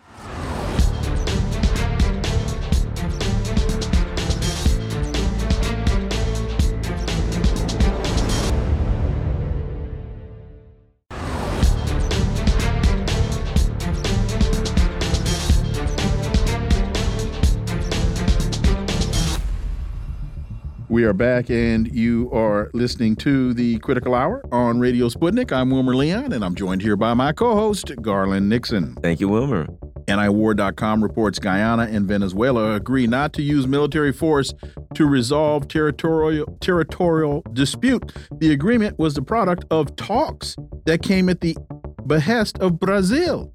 We 20.93 21.05
are 21.05 21.13
back, 21.13 21.49
and 21.49 21.91
you 21.91 22.29
are 22.31 22.69
listening 22.75 23.15
to 23.15 23.55
the 23.55 23.79
Critical 23.79 24.13
Hour 24.13 24.43
on 24.51 24.79
Radio 24.79 25.09
Sputnik. 25.09 25.51
I'm 25.51 25.71
Wilmer 25.71 25.95
Leon, 25.95 26.31
and 26.33 26.45
I'm 26.45 26.53
joined 26.53 26.83
here 26.83 26.95
by 26.95 27.15
my 27.15 27.33
co 27.33 27.55
host, 27.55 27.91
Garland 28.03 28.47
Nixon. 28.47 28.93
Thank 29.01 29.19
you, 29.19 29.27
Wilmer. 29.27 29.65
Antiwar.com 30.05 31.01
reports 31.01 31.39
Guyana 31.39 31.87
and 31.91 32.07
Venezuela 32.07 32.75
agree 32.75 33.07
not 33.07 33.33
to 33.33 33.41
use 33.41 33.65
military 33.65 34.13
force 34.13 34.53
to 34.93 35.07
resolve 35.07 35.67
territorial 35.67 36.45
territorial 36.61 37.43
dispute. 37.53 38.13
The 38.37 38.51
agreement 38.51 38.99
was 38.99 39.15
the 39.15 39.23
product 39.23 39.65
of 39.71 39.95
talks 39.95 40.55
that 40.85 41.01
came 41.01 41.27
at 41.27 41.41
the 41.41 41.57
behest 42.05 42.59
of 42.59 42.79
Brazil. 42.79 43.51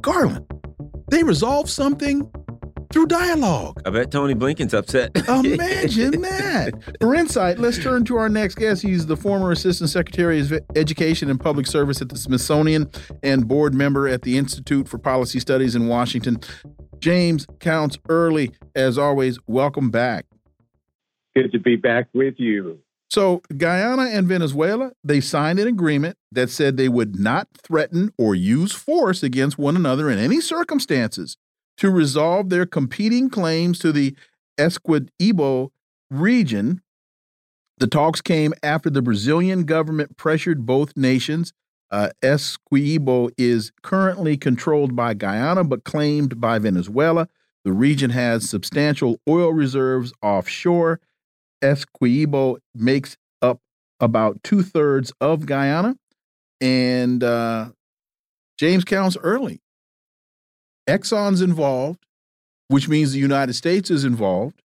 Garland, 0.00 0.46
they 1.10 1.24
resolved 1.24 1.70
something 1.70 2.30
through 2.92 3.06
dialogue. 3.06 3.80
I 3.84 3.90
bet 3.90 4.10
Tony 4.10 4.34
Blinken's 4.34 4.74
upset. 4.74 5.10
Imagine 5.28 6.10
that. 6.22 6.96
For 7.00 7.14
insight, 7.14 7.58
let's 7.58 7.78
turn 7.78 8.04
to 8.04 8.16
our 8.16 8.28
next 8.28 8.56
guest. 8.56 8.82
He's 8.82 9.06
the 9.06 9.16
former 9.16 9.50
Assistant 9.50 9.90
Secretary 9.90 10.40
of 10.40 10.52
Education 10.76 11.30
and 11.30 11.40
Public 11.40 11.66
Service 11.66 12.02
at 12.02 12.10
the 12.10 12.18
Smithsonian 12.18 12.90
and 13.22 13.48
board 13.48 13.74
member 13.74 14.06
at 14.06 14.22
the 14.22 14.36
Institute 14.36 14.88
for 14.88 14.98
Policy 14.98 15.40
Studies 15.40 15.74
in 15.74 15.88
Washington. 15.88 16.38
James 16.98 17.46
Counts 17.58 17.98
Early, 18.08 18.52
as 18.74 18.98
always, 18.98 19.38
welcome 19.46 19.90
back. 19.90 20.26
Good 21.34 21.50
to 21.52 21.58
be 21.58 21.76
back 21.76 22.08
with 22.12 22.34
you. 22.36 22.78
So, 23.10 23.42
Guyana 23.54 24.04
and 24.04 24.26
Venezuela, 24.26 24.92
they 25.04 25.20
signed 25.20 25.58
an 25.58 25.66
agreement 25.66 26.16
that 26.30 26.48
said 26.48 26.76
they 26.76 26.88
would 26.88 27.18
not 27.18 27.48
threaten 27.62 28.10
or 28.16 28.34
use 28.34 28.72
force 28.72 29.22
against 29.22 29.58
one 29.58 29.76
another 29.76 30.10
in 30.10 30.18
any 30.18 30.40
circumstances 30.40 31.36
to 31.78 31.90
resolve 31.90 32.48
their 32.48 32.66
competing 32.66 33.30
claims 33.30 33.78
to 33.80 33.92
the 33.92 34.14
Essequibo 34.58 35.70
region. 36.10 36.82
The 37.78 37.86
talks 37.86 38.20
came 38.20 38.52
after 38.62 38.90
the 38.90 39.02
Brazilian 39.02 39.64
government 39.64 40.16
pressured 40.16 40.66
both 40.66 40.96
nations. 40.96 41.52
Uh, 41.90 42.10
Essequibo 42.22 43.30
is 43.36 43.72
currently 43.82 44.36
controlled 44.36 44.94
by 44.94 45.14
Guyana 45.14 45.64
but 45.64 45.84
claimed 45.84 46.40
by 46.40 46.58
Venezuela. 46.58 47.28
The 47.64 47.72
region 47.72 48.10
has 48.10 48.48
substantial 48.48 49.20
oil 49.28 49.52
reserves 49.52 50.12
offshore. 50.22 51.00
Essequibo 51.62 52.58
makes 52.74 53.16
up 53.40 53.60
about 54.00 54.42
two 54.42 54.62
thirds 54.62 55.12
of 55.20 55.46
Guyana. 55.46 55.96
And 56.60 57.22
uh, 57.22 57.70
James 58.58 58.84
Counts 58.84 59.16
Early. 59.22 59.60
Exxon's 60.88 61.40
involved, 61.40 62.04
which 62.68 62.88
means 62.88 63.12
the 63.12 63.18
United 63.18 63.54
States 63.54 63.90
is 63.90 64.04
involved, 64.04 64.62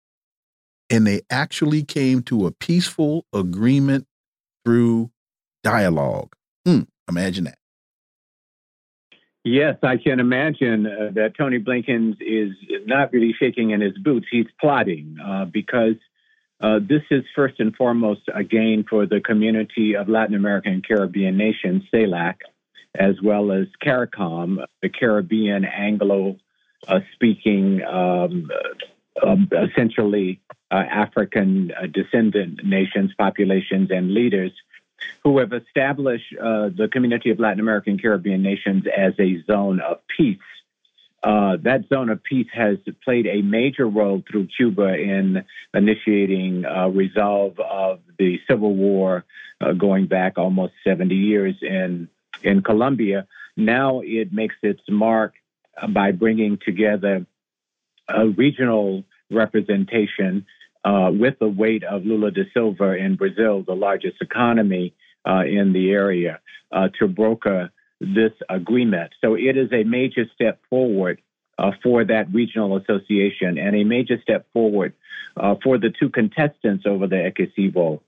and 0.90 1.06
they 1.06 1.22
actually 1.30 1.82
came 1.82 2.22
to 2.22 2.46
a 2.46 2.52
peaceful 2.52 3.26
agreement 3.32 4.06
through 4.64 5.10
dialogue. 5.62 6.34
Mm, 6.66 6.86
imagine 7.08 7.44
that. 7.44 7.58
Yes, 9.44 9.76
I 9.82 9.96
can 9.96 10.18
imagine 10.18 10.86
uh, 10.86 11.10
that 11.14 11.34
Tony 11.38 11.60
Blinken 11.60 12.16
is 12.20 12.52
not 12.84 13.12
really 13.12 13.32
shaking 13.38 13.70
in 13.70 13.80
his 13.80 13.96
boots. 13.96 14.26
He's 14.28 14.46
plotting 14.60 15.18
uh, 15.24 15.44
because 15.44 15.94
uh, 16.60 16.80
this 16.80 17.02
is 17.12 17.22
first 17.34 17.60
and 17.60 17.74
foremost 17.76 18.22
a 18.34 18.42
gain 18.42 18.84
for 18.88 19.06
the 19.06 19.20
community 19.20 19.94
of 19.94 20.08
Latin 20.08 20.34
American 20.34 20.72
and 20.72 20.86
Caribbean 20.86 21.36
nations, 21.36 21.84
CELAC 21.94 22.34
as 22.98 23.20
well 23.22 23.52
as 23.52 23.66
CARICOM, 23.84 24.64
the 24.82 24.88
Caribbean 24.88 25.64
Anglo 25.64 26.36
uh, 26.88 27.00
speaking, 27.14 27.82
um, 27.84 28.50
uh, 29.22 29.36
essentially 29.70 30.40
uh, 30.70 30.74
African 30.74 31.72
uh, 31.72 31.86
descendant 31.86 32.64
nations, 32.64 33.12
populations, 33.16 33.90
and 33.90 34.12
leaders 34.12 34.52
who 35.24 35.38
have 35.38 35.52
established 35.52 36.34
uh, 36.40 36.68
the 36.68 36.88
community 36.90 37.30
of 37.30 37.38
Latin 37.38 37.60
American 37.60 37.98
Caribbean 37.98 38.42
nations 38.42 38.84
as 38.94 39.12
a 39.18 39.42
zone 39.44 39.80
of 39.80 39.98
peace. 40.16 40.38
Uh, 41.22 41.56
that 41.62 41.88
zone 41.88 42.10
of 42.10 42.22
peace 42.22 42.46
has 42.52 42.78
played 43.04 43.26
a 43.26 43.42
major 43.42 43.86
role 43.86 44.22
through 44.30 44.48
Cuba 44.56 44.94
in 44.94 45.44
initiating 45.74 46.62
resolve 46.94 47.58
of 47.58 48.00
the 48.18 48.38
Civil 48.48 48.74
War 48.74 49.24
going 49.76 50.06
back 50.06 50.38
almost 50.38 50.74
70 50.84 51.14
years 51.14 51.56
in 51.62 52.08
in 52.42 52.62
Colombia. 52.62 53.26
Now 53.56 54.00
it 54.04 54.32
makes 54.32 54.56
its 54.62 54.82
mark 54.88 55.34
by 55.88 56.12
bringing 56.12 56.58
together 56.64 57.26
a 58.08 58.28
regional 58.28 59.04
representation 59.30 60.46
uh, 60.84 61.10
with 61.12 61.38
the 61.40 61.48
weight 61.48 61.82
of 61.84 62.04
Lula 62.04 62.30
da 62.30 62.42
Silva 62.54 62.94
in 62.94 63.16
Brazil, 63.16 63.64
the 63.66 63.74
largest 63.74 64.16
economy 64.20 64.94
uh, 65.28 65.42
in 65.44 65.72
the 65.72 65.90
area, 65.90 66.40
uh, 66.70 66.88
to 66.98 67.08
broker 67.08 67.70
this 68.00 68.32
agreement. 68.48 69.12
So 69.20 69.34
it 69.34 69.56
is 69.56 69.72
a 69.72 69.82
major 69.84 70.26
step 70.34 70.60
forward 70.70 71.20
uh, 71.58 71.72
for 71.82 72.04
that 72.04 72.32
regional 72.32 72.76
association 72.76 73.58
and 73.58 73.74
a 73.74 73.84
major 73.84 74.20
step 74.22 74.46
forward 74.52 74.92
uh, 75.36 75.56
for 75.62 75.78
the 75.78 75.90
two 75.98 76.10
contestants 76.10 76.84
over 76.86 77.06
the 77.06 77.16
Essequibo 77.16 78.00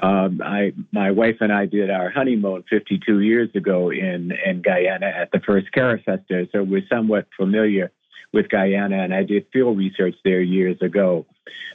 um, 0.00 0.40
I, 0.44 0.72
my 0.92 1.10
wife 1.10 1.36
and 1.40 1.52
I 1.52 1.66
did 1.66 1.90
our 1.90 2.10
honeymoon 2.10 2.64
52 2.68 3.20
years 3.20 3.50
ago 3.54 3.90
in, 3.90 4.32
in 4.44 4.62
Guyana 4.62 5.06
at 5.06 5.30
the 5.32 5.40
first 5.40 5.68
Carifesta, 5.76 6.50
so 6.52 6.62
we're 6.62 6.86
somewhat 6.90 7.26
familiar 7.36 7.92
with 8.32 8.48
Guyana, 8.48 9.02
and 9.02 9.14
I 9.14 9.22
did 9.22 9.46
field 9.52 9.78
research 9.78 10.16
there 10.24 10.42
years 10.42 10.76
ago. 10.82 11.24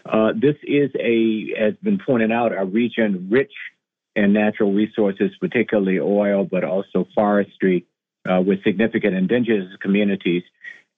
Uh, 0.05 0.33
this 0.35 0.55
is 0.63 0.91
a, 0.99 1.53
has 1.57 1.75
been 1.81 1.99
pointed 2.05 2.31
out, 2.31 2.51
a 2.55 2.65
region 2.65 3.29
rich 3.31 3.53
in 4.15 4.33
natural 4.33 4.73
resources, 4.73 5.31
particularly 5.39 5.99
oil, 5.99 6.43
but 6.43 6.63
also 6.63 7.07
forestry, 7.15 7.85
uh, 8.29 8.41
with 8.41 8.63
significant 8.63 9.15
indigenous 9.15 9.73
communities. 9.79 10.43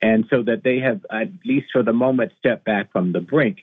And 0.02 0.26
so 0.32 0.42
that 0.44 0.64
they 0.64 0.80
have, 0.80 1.06
at 1.12 1.30
least 1.46 1.68
for 1.72 1.84
the 1.84 1.94
moment, 1.94 2.32
stepped 2.40 2.66
back 2.66 2.92
from 2.92 3.12
the 3.12 3.22
brink. 3.22 3.60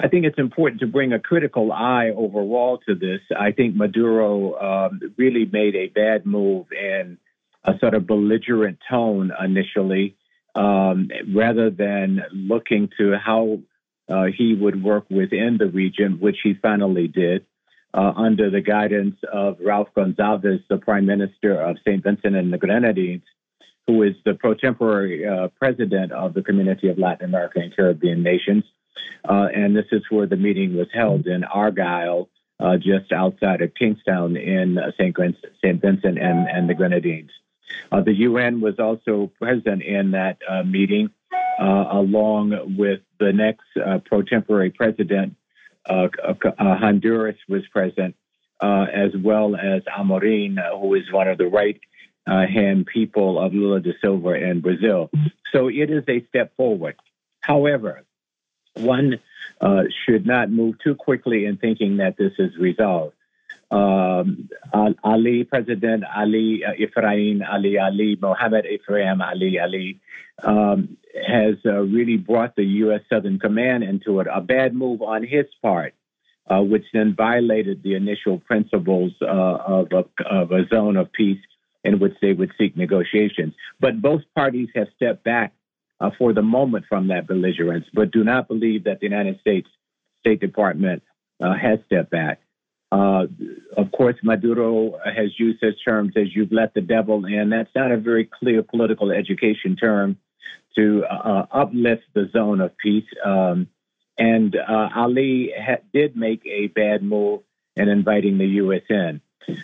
I 0.00 0.06
think 0.06 0.26
it's 0.26 0.38
important 0.38 0.80
to 0.80 0.86
bring 0.86 1.12
a 1.12 1.18
critical 1.18 1.72
eye 1.72 2.10
overall 2.16 2.78
to 2.86 2.94
this. 2.94 3.20
I 3.36 3.50
think 3.50 3.74
Maduro 3.74 4.54
um, 4.54 5.00
really 5.16 5.44
made 5.44 5.74
a 5.74 5.88
bad 5.88 6.24
move 6.24 6.66
in 6.70 7.18
a 7.64 7.76
sort 7.80 7.94
of 7.94 8.06
belligerent 8.06 8.78
tone 8.88 9.32
initially, 9.44 10.16
um, 10.54 11.10
rather 11.34 11.70
than 11.70 12.22
looking 12.32 12.90
to 12.98 13.16
how 13.18 13.58
uh, 14.08 14.26
he 14.26 14.54
would 14.54 14.82
work 14.82 15.06
within 15.10 15.56
the 15.58 15.66
region, 15.66 16.20
which 16.20 16.36
he 16.44 16.54
finally 16.54 17.08
did. 17.08 17.44
Uh, 17.94 18.12
under 18.16 18.50
the 18.50 18.60
guidance 18.60 19.16
of 19.32 19.56
Ralph 19.64 19.88
Gonsalves, 19.96 20.62
the 20.68 20.76
Prime 20.76 21.06
Minister 21.06 21.58
of 21.58 21.78
St. 21.78 22.02
Vincent 22.04 22.36
and 22.36 22.52
the 22.52 22.58
Grenadines, 22.58 23.22
who 23.86 24.02
is 24.02 24.14
the 24.26 24.34
pro 24.34 24.52
temporary 24.52 25.26
uh, 25.26 25.48
president 25.58 26.12
of 26.12 26.34
the 26.34 26.42
Community 26.42 26.88
of 26.88 26.98
Latin 26.98 27.24
American 27.24 27.62
and 27.62 27.74
Caribbean 27.74 28.22
Nations. 28.22 28.62
Uh, 29.28 29.48
and 29.54 29.76
this 29.76 29.86
is 29.92 30.02
where 30.10 30.26
the 30.26 30.36
meeting 30.36 30.76
was 30.76 30.88
held 30.92 31.26
in 31.26 31.44
Argyle, 31.44 32.28
uh, 32.60 32.76
just 32.76 33.12
outside 33.12 33.62
of 33.62 33.74
Kingstown 33.74 34.36
in 34.36 34.78
uh, 34.78 34.90
St. 34.98 35.16
St. 35.62 35.80
Vincent 35.80 36.18
and, 36.18 36.48
and 36.48 36.68
the 36.68 36.74
Grenadines. 36.74 37.30
Uh, 37.92 38.00
the 38.00 38.14
UN 38.14 38.60
was 38.60 38.78
also 38.78 39.30
present 39.38 39.82
in 39.82 40.12
that 40.12 40.38
uh, 40.48 40.62
meeting, 40.62 41.10
uh, 41.60 41.84
along 41.90 42.76
with 42.76 43.00
the 43.20 43.32
next 43.32 43.66
pro 44.06 44.22
tempore 44.22 44.70
president. 44.70 45.36
Honduras 45.86 47.36
was 47.48 47.66
present, 47.68 48.16
as 48.60 49.12
well 49.22 49.54
as 49.54 49.82
Amorim, 49.84 50.56
who 50.80 50.94
is 50.94 51.10
one 51.12 51.28
of 51.28 51.38
the 51.38 51.46
right 51.46 51.80
hand 52.26 52.86
people 52.86 53.38
of 53.38 53.54
Lula 53.54 53.80
da 53.80 53.92
Silva 54.02 54.34
in 54.34 54.60
Brazil. 54.60 55.10
So 55.52 55.68
it 55.68 55.90
is 55.90 56.04
a 56.08 56.24
step 56.28 56.56
forward. 56.56 56.96
However, 57.40 58.02
one 58.78 59.20
uh, 59.60 59.82
should 60.04 60.26
not 60.26 60.50
move 60.50 60.76
too 60.82 60.94
quickly 60.94 61.46
in 61.46 61.56
thinking 61.56 61.98
that 61.98 62.16
this 62.16 62.32
is 62.38 62.56
resolved. 62.58 63.14
Um, 63.70 64.48
Ali, 65.04 65.44
President 65.44 66.04
Ali 66.16 66.62
uh, 66.64 66.72
Ali 67.50 67.78
Ali, 67.78 68.16
Mohammed 68.20 68.64
Irfaan 68.64 69.20
Ali 69.20 69.58
Ali, 69.58 70.00
um, 70.42 70.96
has 71.14 71.56
uh, 71.66 71.80
really 71.80 72.16
brought 72.16 72.56
the 72.56 72.64
U.S. 72.64 73.00
Southern 73.10 73.38
Command 73.38 73.84
into 73.84 74.20
it. 74.20 74.26
A 74.32 74.40
bad 74.40 74.74
move 74.74 75.02
on 75.02 75.22
his 75.22 75.44
part, 75.60 75.94
uh, 76.48 76.62
which 76.62 76.84
then 76.94 77.14
violated 77.14 77.82
the 77.82 77.94
initial 77.94 78.38
principles 78.38 79.12
uh, 79.20 79.26
of, 79.26 79.88
a, 79.92 80.04
of 80.24 80.50
a 80.52 80.66
zone 80.68 80.96
of 80.96 81.12
peace 81.12 81.40
in 81.84 81.98
which 81.98 82.14
they 82.22 82.32
would 82.32 82.52
seek 82.58 82.76
negotiations. 82.76 83.54
But 83.80 84.00
both 84.00 84.22
parties 84.34 84.68
have 84.74 84.88
stepped 84.96 85.24
back 85.24 85.52
uh, 86.00 86.10
for 86.18 86.32
the 86.32 86.42
moment 86.42 86.84
from 86.88 87.08
that 87.08 87.26
belligerence, 87.26 87.86
but 87.92 88.10
do 88.10 88.24
not 88.24 88.48
believe 88.48 88.84
that 88.84 89.00
the 89.00 89.06
United 89.06 89.40
States 89.40 89.68
State 90.20 90.40
Department 90.40 91.02
uh, 91.40 91.54
has 91.54 91.78
stepped 91.86 92.10
back. 92.10 92.40
Uh, 92.90 93.26
of 93.76 93.92
course, 93.92 94.16
Maduro 94.22 94.98
has 95.04 95.38
used 95.38 95.60
such 95.60 95.74
terms 95.84 96.14
as 96.16 96.34
"you've 96.34 96.52
let 96.52 96.74
the 96.74 96.80
devil 96.80 97.24
in." 97.26 97.50
That's 97.50 97.74
not 97.74 97.92
a 97.92 97.98
very 97.98 98.24
clear 98.24 98.62
political 98.62 99.10
education 99.10 99.76
term 99.76 100.16
to 100.76 101.04
uh, 101.04 101.46
uplift 101.50 102.04
the 102.14 102.30
zone 102.32 102.60
of 102.60 102.76
peace. 102.78 103.08
Um, 103.24 103.68
and 104.18 104.56
uh, 104.56 104.88
Ali 104.96 105.52
ha- 105.56 105.82
did 105.92 106.16
make 106.16 106.44
a 106.46 106.68
bad 106.68 107.02
move 107.02 107.42
in 107.76 107.88
inviting 107.88 108.38
the 108.38 108.46
U.S. 108.46 108.82
in. 108.88 109.20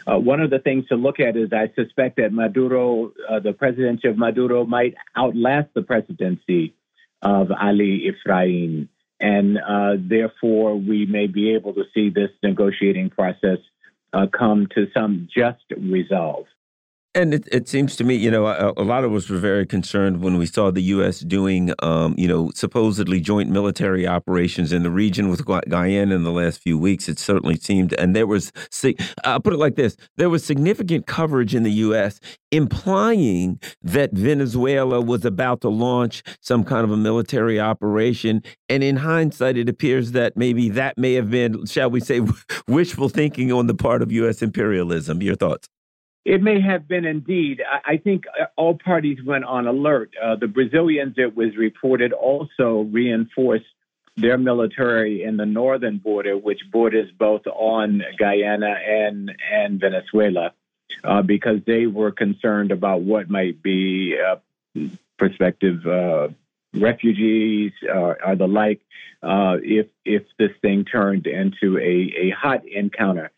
Uh, 0.07 0.19
one 0.19 0.41
of 0.41 0.51
the 0.51 0.59
things 0.59 0.87
to 0.89 0.97
look 0.97 1.21
at 1.21 1.37
is 1.37 1.53
I 1.53 1.73
suspect 1.75 2.17
that 2.17 2.33
Maduro, 2.33 3.13
uh, 3.29 3.41
the 3.41 3.53
presidency 3.53 4.09
of 4.09 4.19
Maduro, 4.19 4.65
might 4.65 4.95
outlast 5.17 5.69
the 5.75 5.83
presidency 5.83 6.75
of 7.23 7.51
Ali 7.51 8.11
Irfaan. 8.11 8.89
And 9.21 9.59
uh, 9.59 9.97
therefore, 9.99 10.77
we 10.77 11.07
may 11.07 11.27
be 11.27 11.55
able 11.55 11.75
to 11.75 11.85
see 11.95 12.11
this 12.11 12.31
negotiating 12.43 13.11
process 13.11 13.59
uh, 14.13 14.27
come 14.27 14.69
to 14.75 14.87
some 14.93 15.29
just 15.35 15.65
resolve. 15.77 16.47
And 17.17 17.33
it, 17.33 17.49
it 17.53 17.69
seems 17.69 17.95
to 17.97 18.05
me, 18.05 18.17
you 18.17 18.29
know, 18.29 18.47
a, 18.49 18.73
a, 18.77 18.83
lot 18.83 19.05
of 19.05 19.15
us 19.15 19.29
were 19.29 19.39
very 19.39 19.67
concerned 19.67 20.21
when 20.21 20.37
we 20.37 20.47
saw 20.47 20.73
the 20.73 20.83
U.S. 20.83 21.21
doing, 21.21 21.73
um, 21.79 22.17
you 22.19 22.27
know, 22.27 22.51
supposedly 22.57 23.21
joint 23.21 23.51
military 23.51 24.05
operations 24.05 24.73
in 24.73 24.83
the 24.83 24.91
region 24.91 25.29
with 25.29 25.45
Guyana 25.47 26.13
in 26.13 26.25
the 26.25 26.33
last 26.33 26.61
few 26.61 26.77
weeks. 26.77 27.09
It 27.09 27.21
certainly 27.21 27.55
seemed, 27.55 27.93
and 27.95 28.17
there 28.17 28.27
was, 28.27 28.51
I'll 29.23 29.39
put 29.39 29.53
it 29.53 29.59
like 29.59 29.77
this: 29.77 29.97
there 30.17 30.29
was 30.29 30.45
significant 30.45 31.07
coverage 31.07 31.55
in 31.55 31.63
the 31.63 31.71
U.S. 31.71 32.19
implying 32.51 33.61
that 33.81 34.13
Venezuela 34.13 35.01
was 35.01 35.25
about 35.25 35.61
to 35.61 35.69
launch 35.69 36.25
some 36.41 36.65
kind 36.65 36.83
of 36.83 36.91
a 36.91 36.97
military 36.97 37.61
operation. 37.61 38.43
And 38.69 38.83
in 38.83 38.97
hindsight, 38.97 39.57
it 39.57 39.69
appears 39.69 40.13
that 40.13 40.37
maybe 40.37 40.69
that 40.71 40.99
may 40.99 41.15
have 41.15 41.31
been, 41.31 41.65
shall 41.67 41.91
we 41.91 42.01
say, 42.01 42.23
wishful 42.67 43.09
thinking 43.09 43.53
on 43.53 43.69
the 43.69 43.75
part 43.75 44.03
of 44.03 44.11
U.S. 44.11 44.43
imperialism. 44.43 45.23
Your 45.23 45.37
thoughts? 45.37 45.69
It 46.25 46.43
may 46.43 46.61
have 46.61 46.89
been 46.89 47.05
indeed. 47.05 47.63
I 47.85 47.99
think 47.99 48.25
uh, 48.41 48.47
all 48.57 48.79
parties 48.83 49.19
went 49.25 49.45
on 49.45 49.67
alert. 49.67 50.11
Uh, 50.23 50.37
the 50.37 50.49
Brazilians, 50.49 51.15
it 51.19 51.37
was 51.37 51.55
reported, 51.57 52.15
also 52.15 52.89
reinforced 52.91 53.67
their 54.17 54.39
military 54.39 55.23
in 55.23 55.37
the 55.37 55.45
northern 55.45 55.99
border, 55.99 56.37
which 56.37 56.61
borders 56.73 57.11
both 57.19 57.47
on 57.47 58.03
Guyana 58.19 58.75
and 58.87 59.33
and 59.53 59.79
Venezuela, 59.79 60.53
uh, 61.03 61.21
because 61.21 61.59
they 61.67 61.87
were 61.87 62.13
concerned 62.13 62.71
about 62.71 63.03
what 63.03 63.29
might 63.29 63.63
be 63.63 64.17
uh, 64.17 64.37
prospective 65.19 65.85
uh, 65.87 66.29
refugees 66.73 67.73
uh, 67.87 68.15
or 68.25 68.37
the 68.37 68.47
like 68.47 68.81
if 69.23 69.89
if 70.07 70.23
this 70.39 70.53
thing 70.63 70.87
turned 70.87 71.27
into 71.27 71.77
a, 71.79 72.29
a 72.29 72.31
hot 72.31 72.67
encounter. 72.67 73.31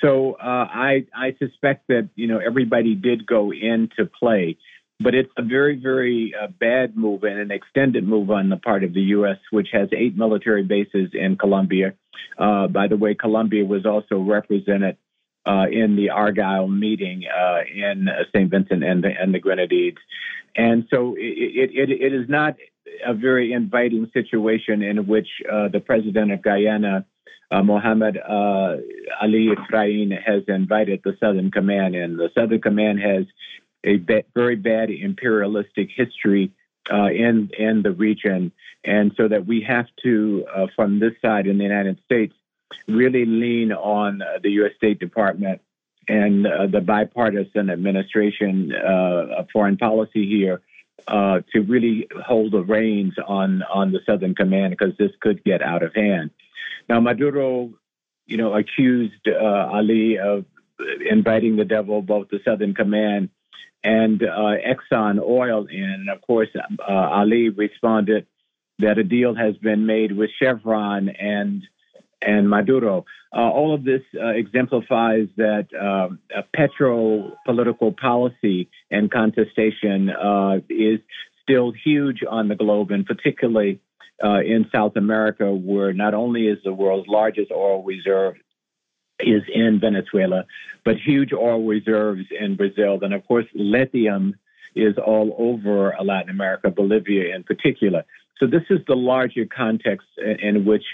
So 0.00 0.32
uh, 0.32 0.68
I 0.70 1.06
I 1.14 1.36
suspect 1.38 1.88
that 1.88 2.08
you 2.14 2.26
know 2.26 2.38
everybody 2.38 2.94
did 2.94 3.26
go 3.26 3.52
into 3.52 4.06
play, 4.06 4.56
but 4.98 5.14
it's 5.14 5.30
a 5.36 5.42
very 5.42 5.76
very 5.76 6.34
uh, 6.40 6.46
bad 6.46 6.96
move 6.96 7.22
and 7.24 7.38
an 7.38 7.50
extended 7.50 8.06
move 8.06 8.30
on 8.30 8.48
the 8.48 8.56
part 8.56 8.82
of 8.82 8.94
the 8.94 9.02
U.S., 9.02 9.36
which 9.50 9.68
has 9.72 9.90
eight 9.92 10.16
military 10.16 10.62
bases 10.62 11.10
in 11.12 11.36
Colombia. 11.36 11.94
Uh, 12.38 12.66
by 12.68 12.88
the 12.88 12.96
way, 12.96 13.14
Colombia 13.14 13.64
was 13.64 13.84
also 13.84 14.18
represented 14.18 14.96
uh, 15.46 15.66
in 15.70 15.96
the 15.96 16.10
Argyle 16.10 16.66
meeting 16.66 17.24
uh, 17.26 17.60
in 17.70 18.08
St. 18.34 18.50
Vincent 18.50 18.82
and 18.82 19.04
the, 19.04 19.08
and 19.08 19.34
the 19.34 19.38
Grenadines, 19.38 19.98
and 20.56 20.86
so 20.90 21.14
it, 21.18 21.70
it, 21.74 21.90
it 21.90 22.14
is 22.14 22.26
not 22.28 22.56
a 23.04 23.12
very 23.12 23.52
inviting 23.52 24.10
situation 24.14 24.82
in 24.82 25.06
which 25.06 25.28
uh, 25.50 25.68
the 25.68 25.80
president 25.80 26.32
of 26.32 26.42
Guyana 26.42 27.04
uh, 27.50 27.62
Mohammed 27.62 28.16
uh, 28.18 28.76
Ali 29.22 29.48
Irfaan 29.54 30.10
has 30.22 30.42
invited 30.48 31.00
the 31.04 31.16
Southern 31.20 31.50
Command 31.50 31.94
in. 31.94 32.16
The 32.16 32.30
Southern 32.36 32.60
Command 32.60 33.00
has 33.00 33.26
a 33.84 33.96
ba- 33.96 34.24
very 34.34 34.56
bad 34.56 34.90
imperialistic 34.90 35.90
history 35.94 36.52
uh, 36.92 37.06
in 37.06 37.50
in 37.58 37.82
the 37.82 37.92
region, 37.92 38.52
and 38.84 39.12
so 39.16 39.28
that 39.28 39.46
we 39.46 39.62
have 39.62 39.86
to, 40.02 40.44
uh, 40.54 40.66
from 40.74 41.00
this 41.00 41.12
side 41.22 41.46
in 41.46 41.58
the 41.58 41.64
United 41.64 41.98
States, 42.04 42.34
really 42.88 43.24
lean 43.24 43.72
on 43.72 44.22
the 44.42 44.50
U.S. 44.52 44.72
State 44.76 44.98
Department 44.98 45.60
and 46.08 46.46
uh, 46.46 46.66
the 46.66 46.80
bipartisan 46.80 47.70
administration 47.70 48.72
uh, 48.74 49.38
of 49.38 49.48
foreign 49.52 49.76
policy 49.76 50.28
here. 50.28 50.60
To 51.08 51.60
really 51.66 52.08
hold 52.26 52.52
the 52.52 52.62
reins 52.62 53.14
on 53.26 53.62
on 53.62 53.92
the 53.92 54.00
Southern 54.06 54.34
Command 54.34 54.76
because 54.76 54.96
this 54.98 55.12
could 55.20 55.44
get 55.44 55.62
out 55.62 55.82
of 55.82 55.94
hand. 55.94 56.30
Now, 56.88 57.00
Maduro, 57.00 57.70
you 58.26 58.36
know, 58.36 58.54
accused 58.54 59.28
uh, 59.28 59.68
Ali 59.72 60.18
of 60.18 60.44
inviting 61.08 61.56
the 61.56 61.64
devil, 61.64 62.02
both 62.02 62.28
the 62.28 62.40
Southern 62.44 62.74
Command 62.74 63.30
and 63.82 64.22
uh, 64.22 64.56
Exxon 64.66 65.20
Oil. 65.20 65.66
in. 65.66 65.82
And 65.82 66.08
of 66.08 66.22
course, 66.22 66.48
uh, 66.56 66.92
Ali 66.92 67.50
responded 67.50 68.26
that 68.78 68.98
a 68.98 69.04
deal 69.04 69.34
has 69.34 69.56
been 69.58 69.86
made 69.86 70.12
with 70.12 70.30
Chevron 70.40 71.08
and 71.08 71.62
and 72.26 72.48
Maduro. 72.48 73.04
Uh, 73.34 73.40
all 73.40 73.74
of 73.74 73.84
this 73.84 74.02
uh, 74.14 74.28
exemplifies 74.28 75.28
that 75.36 75.66
um, 75.80 76.18
petro 76.54 77.32
political 77.44 77.92
policy 77.92 78.68
and 78.90 79.10
contestation 79.10 80.10
uh, 80.10 80.58
is 80.68 81.00
still 81.42 81.72
huge 81.72 82.20
on 82.28 82.48
the 82.48 82.54
globe, 82.54 82.90
and 82.90 83.04
particularly 83.04 83.80
uh, 84.22 84.40
in 84.40 84.66
South 84.72 84.96
America, 84.96 85.52
where 85.52 85.92
not 85.92 86.14
only 86.14 86.46
is 86.46 86.58
the 86.64 86.72
world's 86.72 87.08
largest 87.08 87.50
oil 87.50 87.82
reserve 87.82 88.34
is 89.20 89.42
in 89.52 89.80
Venezuela, 89.80 90.44
but 90.84 90.96
huge 90.96 91.32
oil 91.32 91.64
reserves 91.64 92.26
in 92.38 92.56
Brazil. 92.56 92.98
And 93.02 93.14
of 93.14 93.26
course, 93.26 93.46
lithium 93.54 94.34
is 94.74 94.94
all 95.04 95.34
over 95.38 95.94
Latin 96.02 96.30
America, 96.30 96.70
Bolivia 96.70 97.34
in 97.34 97.44
particular. 97.44 98.04
So 98.38 98.46
this 98.46 98.62
is 98.70 98.80
the 98.88 98.96
larger 98.96 99.46
context 99.46 100.08
in 100.18 100.64
which 100.64 100.84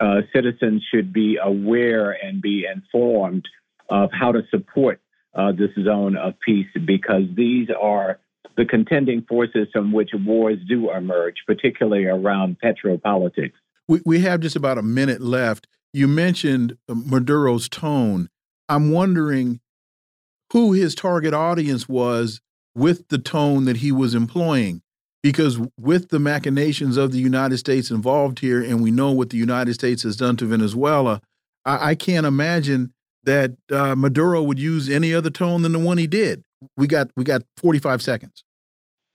uh, 0.00 0.22
citizens 0.34 0.82
should 0.92 1.12
be 1.12 1.38
aware 1.42 2.12
and 2.12 2.42
be 2.42 2.66
informed 2.72 3.46
of 3.88 4.10
how 4.12 4.32
to 4.32 4.42
support 4.50 5.00
uh, 5.34 5.52
this 5.52 5.70
zone 5.84 6.16
of 6.16 6.34
peace 6.44 6.66
because 6.86 7.22
these 7.36 7.68
are 7.80 8.18
the 8.56 8.64
contending 8.64 9.22
forces 9.28 9.68
from 9.72 9.92
which 9.92 10.10
wars 10.14 10.58
do 10.68 10.90
emerge, 10.90 11.36
particularly 11.46 12.04
around 12.04 12.56
petropolitics. 12.62 13.52
We, 13.88 14.00
we 14.04 14.20
have 14.20 14.40
just 14.40 14.56
about 14.56 14.78
a 14.78 14.82
minute 14.82 15.20
left. 15.20 15.66
You 15.92 16.08
mentioned 16.08 16.76
Maduro's 16.88 17.68
tone. 17.68 18.28
I'm 18.68 18.92
wondering 18.92 19.60
who 20.52 20.72
his 20.72 20.94
target 20.94 21.34
audience 21.34 21.88
was 21.88 22.40
with 22.74 23.08
the 23.08 23.18
tone 23.18 23.64
that 23.64 23.78
he 23.78 23.92
was 23.92 24.14
employing. 24.14 24.82
Because 25.24 25.58
with 25.76 26.10
the 26.10 26.20
machinations 26.20 26.96
of 26.96 27.10
the 27.10 27.18
United 27.18 27.58
States 27.58 27.90
involved 27.90 28.38
here, 28.38 28.62
and 28.62 28.80
we 28.82 28.92
know 28.92 29.10
what 29.10 29.30
the 29.30 29.38
United 29.38 29.74
States 29.74 30.04
has 30.04 30.16
done 30.16 30.36
to 30.36 30.44
Venezuela, 30.46 31.20
I, 31.64 31.90
I 31.90 31.94
can't 31.96 32.26
imagine 32.26 32.92
that 33.24 33.56
uh, 33.72 33.96
Maduro 33.96 34.42
would 34.42 34.60
use 34.60 34.88
any 34.88 35.12
other 35.12 35.30
tone 35.30 35.62
than 35.62 35.72
the 35.72 35.78
one 35.78 35.98
he 35.98 36.06
did 36.06 36.44
we 36.76 36.86
got 36.86 37.10
we 37.16 37.24
got 37.24 37.42
45 37.56 38.02
seconds. 38.02 38.44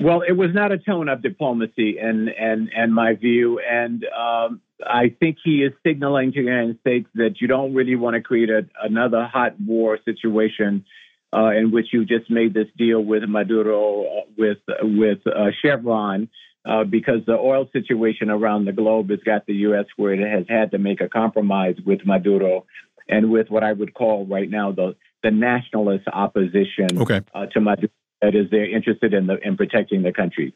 Well, 0.02 0.22
it 0.22 0.34
was 0.34 0.52
not 0.54 0.72
a 0.72 0.78
tone 0.78 1.10
of 1.10 1.22
diplomacy, 1.22 1.98
and 1.98 2.30
and 2.30 2.70
and 2.76 2.94
my 2.94 3.16
view, 3.16 3.60
and 3.60 4.06
um, 4.06 4.62
I 4.86 5.14
think 5.20 5.38
he 5.44 5.64
is 5.64 5.74
signaling 5.86 6.32
to 6.34 6.40
the 6.40 6.46
United 6.46 6.80
States 6.80 7.08
that 7.16 7.42
you 7.42 7.48
don't 7.48 7.74
really 7.74 7.96
want 7.96 8.16
to 8.16 8.22
create 8.22 8.50
a, 8.50 8.66
another 8.82 9.26
hot 9.26 9.60
war 9.60 10.00
situation 10.06 10.86
uh, 11.34 11.52
in 11.52 11.72
which 11.72 11.88
you 11.92 12.06
just 12.06 12.30
made 12.30 12.54
this 12.54 12.68
deal 12.78 13.02
with 13.02 13.24
Maduro 13.28 14.04
uh, 14.04 14.22
with 14.38 14.58
with 14.82 15.20
uh, 15.28 15.52
Chevron. 15.62 16.30
Uh, 16.66 16.84
because 16.84 17.22
the 17.26 17.34
oil 17.34 17.70
situation 17.72 18.30
around 18.30 18.66
the 18.66 18.74
globe 18.74 19.10
has 19.10 19.22
got 19.26 19.46
the 19.46 19.54
U.S. 19.54 19.86
where 19.96 20.14
it 20.14 20.20
has 20.20 20.46
had 20.50 20.72
to 20.72 20.78
make 20.78 21.00
a 21.00 21.08
compromise 21.08 21.78
with 21.86 22.00
Maduro 22.06 22.66
and 23.08 23.32
with 23.32 23.50
what 23.50 23.64
I 23.64 23.72
would 23.72 23.94
call 23.94 24.26
right 24.26 24.50
now 24.50 24.72
the 24.74 24.96
the 25.24 25.32
nationalist 25.32 26.06
opposition 26.12 26.88
okay. 27.02 27.22
uh, 27.34 27.46
to 27.48 27.62
Maduro 27.62 27.90
that 28.22 28.36
is 28.36 28.48
they're 28.52 28.70
interested 28.70 29.14
in 29.14 29.28
the 29.28 29.38
in 29.46 29.58
protecting 29.58 30.04
the 30.04 30.12
country. 30.12 30.54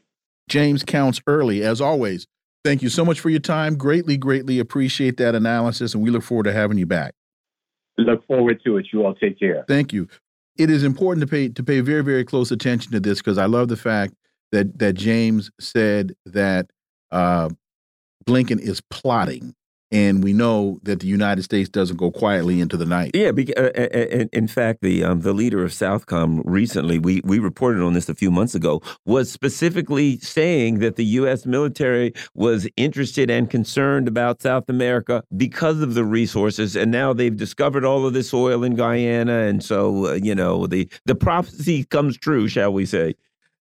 James 0.49 0.84
Counts 0.84 1.21
Early, 1.26 1.63
as 1.63 1.80
always. 1.80 2.28
Thank 2.63 2.82
you 2.82 2.89
so 2.89 3.03
much 3.03 3.19
for 3.19 3.30
your 3.30 3.39
time. 3.39 3.76
Greatly, 3.76 4.15
greatly 4.17 4.59
appreciate 4.59 5.17
that 5.17 5.36
analysis, 5.36 5.93
and 5.93 6.03
we 6.03 6.09
look 6.09 6.24
forward 6.24 6.43
to 6.43 6.53
having 6.53 6.78
you 6.78 6.86
back. 6.86 7.13
Look 7.97 8.26
forward 8.26 8.61
to 8.65 8.78
it. 8.78 8.88
You 8.91 9.05
all 9.05 9.15
take 9.15 9.38
care. 9.38 9.65
Thank 9.67 9.93
you. 9.93 10.07
It 10.58 10.70
is 10.70 10.84
important 10.84 11.22
to 11.22 11.28
pay 11.28 11.49
to 11.49 11.64
pay 11.64 11.80
very, 11.80 12.04
very 12.04 12.24
close 12.24 12.51
attention 12.51 12.91
to 12.91 12.99
this 12.99 13.20
because 13.20 13.38
I 13.38 13.45
love 13.45 13.68
the 13.68 13.78
fact 13.78 14.14
that 14.51 14.80
that 14.80 14.93
James 14.93 15.51
said 15.60 16.16
that 16.26 16.70
uh, 17.12 17.49
Blinken 18.26 18.60
is 18.60 18.82
plotting 18.89 19.56
and 19.93 20.23
we 20.23 20.33
know 20.33 20.79
that 20.81 21.01
the 21.01 21.07
United 21.07 21.43
States 21.43 21.69
doesn't 21.69 21.97
go 21.97 22.09
quietly 22.09 22.59
into 22.59 22.75
the 22.75 22.85
night. 22.85 23.11
Yeah, 23.13 23.29
uh, 23.29 24.25
in 24.33 24.47
fact, 24.47 24.81
the 24.81 25.03
um, 25.03 25.21
the 25.21 25.33
leader 25.33 25.63
of 25.63 25.71
Southcom 25.71 26.41
recently, 26.43 26.97
we 26.97 27.21
we 27.23 27.37
reported 27.37 27.83
on 27.83 27.93
this 27.93 28.09
a 28.09 28.15
few 28.15 28.31
months 28.31 28.55
ago, 28.55 28.81
was 29.05 29.31
specifically 29.31 30.17
saying 30.17 30.79
that 30.79 30.95
the 30.95 31.05
U.S. 31.21 31.45
military 31.45 32.11
was 32.33 32.67
interested 32.75 33.29
and 33.29 33.49
concerned 33.49 34.07
about 34.07 34.41
South 34.41 34.67
America 34.67 35.23
because 35.37 35.81
of 35.81 35.93
the 35.93 36.03
resources, 36.03 36.75
and 36.75 36.91
now 36.91 37.13
they've 37.13 37.37
discovered 37.37 37.85
all 37.85 38.07
of 38.07 38.13
this 38.13 38.33
oil 38.33 38.63
in 38.63 38.75
Guyana, 38.75 39.41
and 39.43 39.63
so 39.63 40.07
uh, 40.07 40.13
you 40.13 40.33
know 40.33 40.65
the 40.65 40.89
the 41.05 41.15
prophecy 41.15 41.83
comes 41.83 42.17
true, 42.17 42.47
shall 42.47 42.73
we 42.73 42.87
say? 42.87 43.13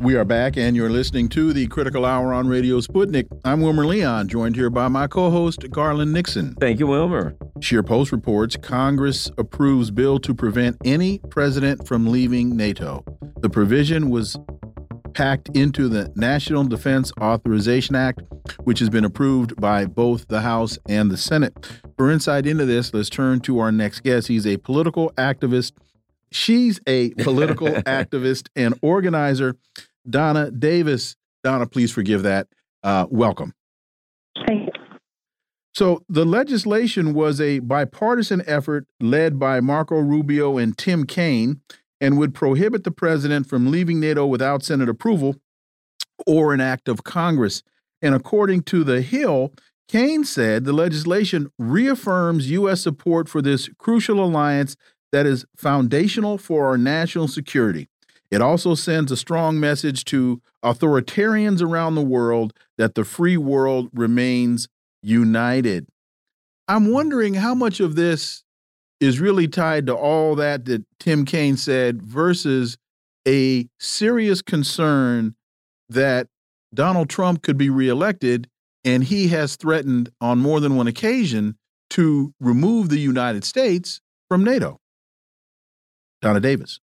We 0.00 0.14
are 0.14 0.24
back, 0.24 0.56
and 0.56 0.76
you're 0.76 0.90
listening 0.90 1.28
to 1.30 1.52
the 1.52 1.66
Critical 1.66 2.04
Hour 2.04 2.32
on 2.32 2.46
Radio 2.46 2.78
Sputnik. 2.80 3.26
I'm 3.44 3.60
Wilmer 3.60 3.84
Leon, 3.84 4.28
joined 4.28 4.54
here 4.54 4.70
by 4.70 4.86
my 4.86 5.08
co 5.08 5.28
host, 5.28 5.68
Garland 5.70 6.12
Nixon. 6.12 6.54
Thank 6.60 6.78
you, 6.78 6.86
Wilmer. 6.86 7.34
ScheerPost 7.58 8.12
reports 8.12 8.56
Congress 8.56 9.28
approves 9.38 9.90
bill 9.90 10.20
to 10.20 10.32
prevent 10.32 10.76
any 10.84 11.18
president 11.30 11.88
from 11.88 12.06
leaving 12.06 12.56
NATO. 12.56 13.04
The 13.40 13.50
provision 13.50 14.08
was 14.08 14.38
packed 15.14 15.48
into 15.56 15.88
the 15.88 16.12
National 16.14 16.62
Defense 16.62 17.10
Authorization 17.20 17.96
Act, 17.96 18.22
which 18.62 18.78
has 18.78 18.90
been 18.90 19.04
approved 19.04 19.60
by 19.60 19.84
both 19.84 20.28
the 20.28 20.42
House 20.42 20.78
and 20.88 21.10
the 21.10 21.16
Senate. 21.16 21.52
For 21.96 22.08
insight 22.08 22.46
into 22.46 22.64
this, 22.64 22.94
let's 22.94 23.10
turn 23.10 23.40
to 23.40 23.58
our 23.58 23.72
next 23.72 24.04
guest. 24.04 24.28
He's 24.28 24.46
a 24.46 24.58
political 24.58 25.10
activist. 25.16 25.72
She's 26.30 26.80
a 26.86 27.10
political 27.14 27.66
activist 27.68 28.48
and 28.54 28.78
organizer 28.80 29.56
Donna 30.08 30.50
Davis. 30.50 31.16
Donna, 31.44 31.66
please 31.66 31.92
forgive 31.92 32.22
that. 32.22 32.48
Uh, 32.82 33.06
welcome. 33.10 33.54
Thank 34.46 34.66
you. 34.66 34.72
So, 35.74 36.02
the 36.08 36.24
legislation 36.24 37.14
was 37.14 37.40
a 37.40 37.60
bipartisan 37.60 38.42
effort 38.46 38.86
led 39.00 39.38
by 39.38 39.60
Marco 39.60 39.96
Rubio 39.96 40.58
and 40.58 40.76
Tim 40.76 41.04
Kaine 41.04 41.60
and 42.00 42.18
would 42.18 42.34
prohibit 42.34 42.84
the 42.84 42.90
president 42.90 43.48
from 43.48 43.70
leaving 43.70 44.00
NATO 44.00 44.26
without 44.26 44.64
Senate 44.64 44.88
approval 44.88 45.36
or 46.26 46.52
an 46.52 46.60
act 46.60 46.88
of 46.88 47.04
Congress. 47.04 47.62
And 48.02 48.14
according 48.14 48.62
to 48.64 48.84
The 48.84 49.02
Hill, 49.02 49.52
Kaine 49.88 50.24
said 50.24 50.64
the 50.64 50.72
legislation 50.72 51.50
reaffirms 51.58 52.50
U.S. 52.50 52.80
support 52.80 53.28
for 53.28 53.40
this 53.40 53.68
crucial 53.78 54.22
alliance 54.22 54.76
that 55.12 55.26
is 55.26 55.46
foundational 55.56 56.38
for 56.38 56.66
our 56.66 56.76
national 56.76 57.28
security. 57.28 57.88
It 58.30 58.42
also 58.42 58.74
sends 58.74 59.10
a 59.10 59.16
strong 59.16 59.58
message 59.58 60.04
to 60.06 60.42
authoritarians 60.64 61.62
around 61.62 61.94
the 61.94 62.02
world 62.02 62.52
that 62.76 62.94
the 62.94 63.04
free 63.04 63.36
world 63.36 63.88
remains 63.94 64.68
united. 65.02 65.86
I'm 66.66 66.92
wondering 66.92 67.34
how 67.34 67.54
much 67.54 67.80
of 67.80 67.94
this 67.94 68.44
is 69.00 69.20
really 69.20 69.48
tied 69.48 69.86
to 69.86 69.94
all 69.94 70.34
that 70.34 70.66
that 70.66 70.84
Tim 71.00 71.24
Kaine 71.24 71.56
said 71.56 72.02
versus 72.02 72.76
a 73.26 73.68
serious 73.78 74.42
concern 74.42 75.34
that 75.88 76.28
Donald 76.74 77.08
Trump 77.08 77.42
could 77.42 77.56
be 77.56 77.70
reelected 77.70 78.48
and 78.84 79.04
he 79.04 79.28
has 79.28 79.56
threatened 79.56 80.10
on 80.20 80.38
more 80.38 80.60
than 80.60 80.76
one 80.76 80.86
occasion 80.86 81.56
to 81.90 82.34
remove 82.40 82.90
the 82.90 83.00
United 83.00 83.44
States 83.44 84.00
from 84.28 84.44
NATO. 84.44 84.78
Donna 86.20 86.40
Davis. 86.40 86.80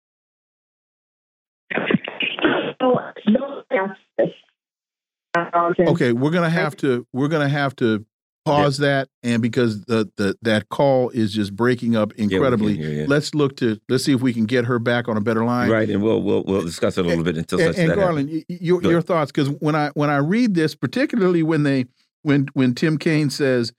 Okay, 5.87 6.11
we're 6.13 6.31
gonna 6.31 6.49
have 6.49 6.75
to 6.77 7.07
we're 7.13 7.27
gonna 7.27 7.49
have 7.49 7.75
to 7.77 8.05
pause 8.45 8.79
yeah. 8.79 8.87
that 8.87 9.09
and 9.21 9.41
because 9.41 9.83
the, 9.85 10.09
the 10.17 10.35
that 10.41 10.69
call 10.69 11.09
is 11.11 11.31
just 11.31 11.55
breaking 11.55 11.95
up 11.95 12.11
incredibly 12.13 12.73
yeah, 12.73 13.05
let's 13.07 13.35
look 13.35 13.55
to 13.57 13.79
let's 13.87 14.03
see 14.03 14.13
if 14.13 14.21
we 14.21 14.33
can 14.33 14.45
get 14.45 14.65
her 14.65 14.79
back 14.79 15.07
on 15.07 15.15
a 15.15 15.21
better 15.21 15.45
line. 15.45 15.69
Right 15.69 15.89
and 15.89 16.01
we'll 16.01 16.21
we'll, 16.21 16.43
we'll 16.43 16.63
discuss 16.63 16.97
it 16.97 17.01
a 17.01 17.07
little 17.07 17.19
and, 17.19 17.25
bit 17.25 17.37
until 17.37 17.61
and, 17.61 17.77
and 17.77 17.93
garland 17.93 18.43
your, 18.47 18.81
your 18.81 19.01
thoughts 19.01 19.31
because 19.31 19.49
when 19.59 19.75
i 19.75 19.89
when 19.89 20.09
i 20.09 20.17
read 20.17 20.55
this 20.55 20.73
particularly 20.75 21.43
when 21.43 21.63
they 21.63 21.85
when 22.23 22.47
when 22.53 22.73
tim 22.73 22.97
kaine 22.97 23.29
says 23.29 23.73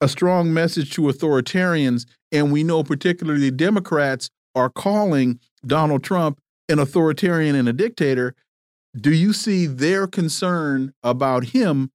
a 0.00 0.08
strong 0.08 0.52
message 0.52 0.90
to 0.92 1.02
authoritarians 1.02 2.06
and 2.32 2.52
we 2.52 2.64
know 2.64 2.82
particularly 2.82 3.50
democrats 3.50 4.28
are 4.54 4.70
calling 4.70 5.38
donald 5.64 6.02
trump 6.02 6.40
an 6.70 6.78
authoritarian 6.78 7.54
and 7.54 7.68
a 7.68 7.72
dictator 7.72 8.34
do 8.98 9.12
you 9.12 9.32
see 9.32 9.66
their 9.66 10.06
concern 10.06 10.92
about 11.02 11.44
him 11.44 11.90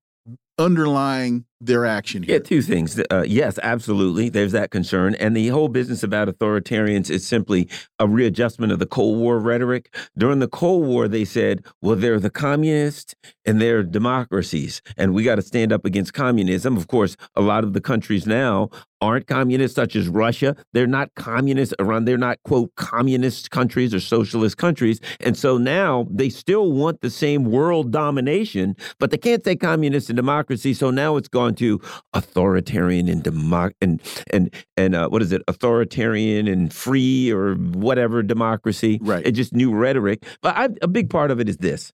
underlying 0.57 1.45
their 1.59 1.85
action 1.85 2.23
here? 2.23 2.35
Yeah, 2.35 2.41
two 2.41 2.61
things. 2.61 2.97
Uh, 3.11 3.25
yes, 3.27 3.59
absolutely. 3.61 4.29
There's 4.29 4.53
that 4.53 4.71
concern. 4.71 5.15
And 5.15 5.35
the 5.35 5.49
whole 5.49 5.67
business 5.67 6.03
about 6.03 6.29
authoritarians 6.29 7.09
is 7.09 7.27
simply 7.27 7.67
a 7.99 8.07
readjustment 8.07 8.71
of 8.71 8.79
the 8.79 8.85
Cold 8.85 9.17
War 9.17 9.39
rhetoric. 9.39 9.93
During 10.17 10.39
the 10.39 10.47
Cold 10.47 10.85
War, 10.85 11.09
they 11.09 11.25
said, 11.25 11.65
well, 11.81 11.97
they're 11.97 12.19
the 12.19 12.29
communists 12.29 13.15
and 13.43 13.61
they're 13.61 13.83
democracies, 13.83 14.81
and 14.95 15.13
we 15.13 15.23
got 15.23 15.35
to 15.35 15.41
stand 15.41 15.73
up 15.73 15.83
against 15.83 16.13
communism. 16.13 16.77
Of 16.77 16.87
course, 16.87 17.17
a 17.35 17.41
lot 17.41 17.63
of 17.65 17.73
the 17.73 17.81
countries 17.81 18.25
now 18.25 18.69
aren't 19.05 19.27
communist, 19.27 19.75
such 19.75 19.95
as 19.95 20.07
Russia. 20.07 20.55
They're 20.73 20.87
not 20.87 21.13
communist 21.15 21.73
around, 21.79 22.05
they're 22.05 22.17
not, 22.17 22.39
quote, 22.43 22.73
communist 22.75 23.51
countries 23.51 23.93
or 23.93 23.99
socialist 23.99 24.57
countries. 24.57 24.99
And 25.19 25.37
so 25.37 25.57
now 25.57 26.07
they 26.09 26.29
still 26.29 26.71
want 26.71 27.01
the 27.01 27.09
same 27.09 27.45
world 27.45 27.91
domination, 27.91 28.75
but 28.99 29.11
they 29.11 29.17
can't 29.17 29.43
say 29.43 29.55
communist 29.55 30.09
and 30.09 30.17
democracy. 30.17 30.73
So 30.73 30.89
now 30.89 31.17
it's 31.17 31.27
gone 31.27 31.55
to 31.55 31.79
authoritarian 32.13 33.07
and 33.07 33.23
democ 33.23 33.71
and 33.81 34.01
and 34.31 34.53
and 34.77 34.95
uh, 34.95 35.09
what 35.09 35.21
is 35.21 35.31
it? 35.31 35.41
Authoritarian 35.47 36.47
and 36.47 36.73
free 36.73 37.31
or 37.31 37.55
whatever 37.55 38.23
democracy. 38.23 38.99
Right. 39.01 39.25
It's 39.25 39.35
just 39.35 39.53
new 39.53 39.73
rhetoric. 39.73 40.23
But 40.41 40.55
I, 40.57 40.69
a 40.81 40.87
big 40.87 41.09
part 41.09 41.31
of 41.31 41.39
it 41.39 41.47
is 41.49 41.57
this: 41.57 41.91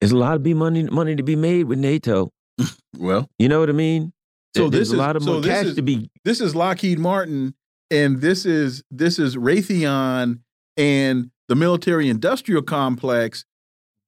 there's 0.00 0.12
a 0.12 0.16
lot 0.16 0.36
of 0.36 0.42
be 0.42 0.54
money 0.54 0.84
money 0.84 1.16
to 1.16 1.22
be 1.22 1.36
made 1.36 1.64
with 1.64 1.78
NATO. 1.78 2.30
well, 2.98 3.28
you 3.38 3.48
know 3.48 3.60
what 3.60 3.68
I 3.68 3.72
mean. 3.72 4.12
So 4.56 4.68
there's 4.68 4.90
this 4.90 4.94
a 4.94 5.00
lot 5.00 5.16
is, 5.16 5.26
of 5.26 5.42
so 5.42 5.42
cash 5.42 5.66
is, 5.66 5.76
to 5.76 5.82
be. 5.82 6.10
This 6.24 6.40
is 6.40 6.54
Lockheed 6.54 6.98
Martin, 6.98 7.54
and 7.90 8.20
this 8.20 8.46
is 8.46 8.82
this 8.90 9.18
is 9.18 9.36
Raytheon 9.36 10.40
and 10.76 11.30
the 11.48 11.54
military 11.54 12.08
industrial 12.08 12.62
complex 12.62 13.44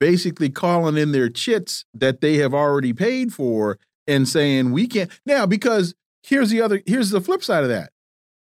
basically 0.01 0.49
calling 0.49 0.97
in 0.97 1.13
their 1.13 1.29
chits 1.29 1.85
that 1.93 2.21
they 2.21 2.37
have 2.37 2.55
already 2.55 2.93
paid 2.93 3.33
for 3.33 3.79
and 4.07 4.29
saying 4.29 4.73
we 4.73 4.87
can't 4.87 5.11
now 5.27 5.45
because 5.45 5.95
here's 6.23 6.51
the 6.51 6.61
other 6.61 6.81
here's 6.87 7.11
the 7.11 7.21
flip 7.21 7.43
side 7.43 7.65
of 7.65 7.69
that 7.69 7.91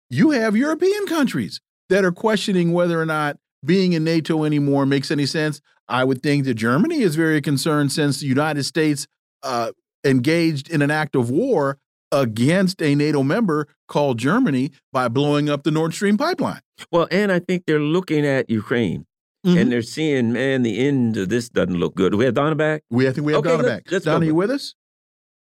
you 0.09 0.31
have 0.31 0.57
european 0.57 1.05
countries 1.07 1.61
that 1.87 2.03
are 2.03 2.11
questioning 2.11 2.73
whether 2.73 2.99
or 2.99 3.05
not 3.05 3.37
being 3.63 3.93
in 3.93 4.03
nato 4.03 4.43
anymore 4.43 4.85
makes 4.85 5.11
any 5.11 5.25
sense 5.25 5.61
I 5.89 6.03
would 6.03 6.21
think 6.21 6.45
that 6.45 6.53
Germany 6.53 7.01
is 7.01 7.15
very 7.15 7.41
concerned 7.41 7.91
since 7.91 8.19
the 8.19 8.27
United 8.27 8.63
States 8.63 9.07
uh, 9.41 9.71
engaged 10.03 10.69
in 10.69 10.81
an 10.81 10.91
act 10.91 11.15
of 11.15 11.29
war 11.29 11.77
against 12.11 12.81
a 12.81 12.95
NATO 12.95 13.23
member 13.23 13.67
called 13.87 14.17
Germany 14.17 14.71
by 14.91 15.07
blowing 15.07 15.49
up 15.49 15.63
the 15.63 15.71
Nord 15.71 15.93
Stream 15.93 16.17
pipeline. 16.17 16.61
Well, 16.91 17.07
and 17.11 17.31
I 17.31 17.39
think 17.39 17.63
they're 17.65 17.79
looking 17.79 18.25
at 18.25 18.49
Ukraine. 18.49 19.05
Mm 19.45 19.53
-hmm. 19.53 19.61
And 19.61 19.71
they're 19.71 19.81
seeing, 19.81 20.33
man, 20.33 20.63
the 20.63 20.87
end 20.87 21.17
of 21.17 21.29
this 21.29 21.49
doesn't 21.49 21.77
look 21.77 21.95
good. 21.95 22.13
We 22.15 22.25
have 22.25 22.33
Donna 22.33 22.55
back. 22.55 22.83
We 22.89 23.07
I 23.07 23.11
think 23.13 23.25
we 23.25 23.33
have 23.33 23.39
okay, 23.39 23.51
Donna 23.51 23.63
let's, 23.63 23.75
back. 23.75 23.91
Let's 23.91 24.05
Donna, 24.05 24.25
you 24.25 24.35
with 24.35 24.51
us? 24.51 24.75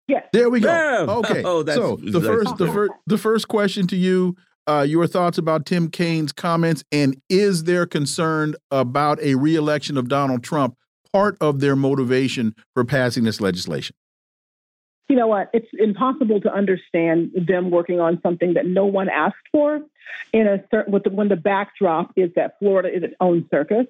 Yes. 0.08 0.24
There 0.32 0.50
we 0.50 0.60
go. 0.60 0.70
Yeah. 0.70 1.06
Okay. 1.20 1.44
Oh, 1.44 1.64
that's 1.64 1.78
so 1.78 1.98
the 1.98 2.22
first, 2.22 2.58
the 2.58 2.72
first, 2.72 2.92
the 3.08 3.18
first 3.18 3.48
question 3.48 3.88
to 3.88 3.96
you: 3.96 4.36
uh, 4.68 4.86
Your 4.88 5.08
thoughts 5.08 5.38
about 5.38 5.66
Tim 5.66 5.90
Kaine's 5.90 6.32
comments, 6.32 6.84
and 6.92 7.16
is 7.30 7.64
there 7.64 7.86
concern 7.86 8.56
about 8.70 9.20
a 9.22 9.36
reelection 9.36 9.98
of 9.98 10.08
Donald 10.08 10.44
Trump 10.44 10.76
part 11.12 11.38
of 11.40 11.60
their 11.60 11.76
motivation 11.76 12.54
for 12.74 12.84
passing 12.86 13.24
this 13.24 13.40
legislation? 13.40 13.96
You 15.10 15.16
know 15.16 15.28
what? 15.28 15.50
It's 15.54 15.68
impossible 15.74 16.42
to 16.42 16.54
understand 16.54 17.32
them 17.36 17.72
working 17.72 18.00
on 18.00 18.20
something 18.24 18.54
that 18.54 18.66
no 18.66 18.86
one 18.86 19.10
asked 19.10 19.48
for. 19.52 19.82
In 20.32 20.48
a 20.48 20.64
certain, 20.70 20.92
with 20.92 21.04
the, 21.04 21.10
when 21.10 21.30
the 21.30 21.36
backdrop 21.36 22.12
is 22.16 22.32
that 22.36 22.60
Florida 22.60 22.96
is 22.96 23.04
its 23.04 23.16
own 23.20 23.48
circus, 23.50 23.88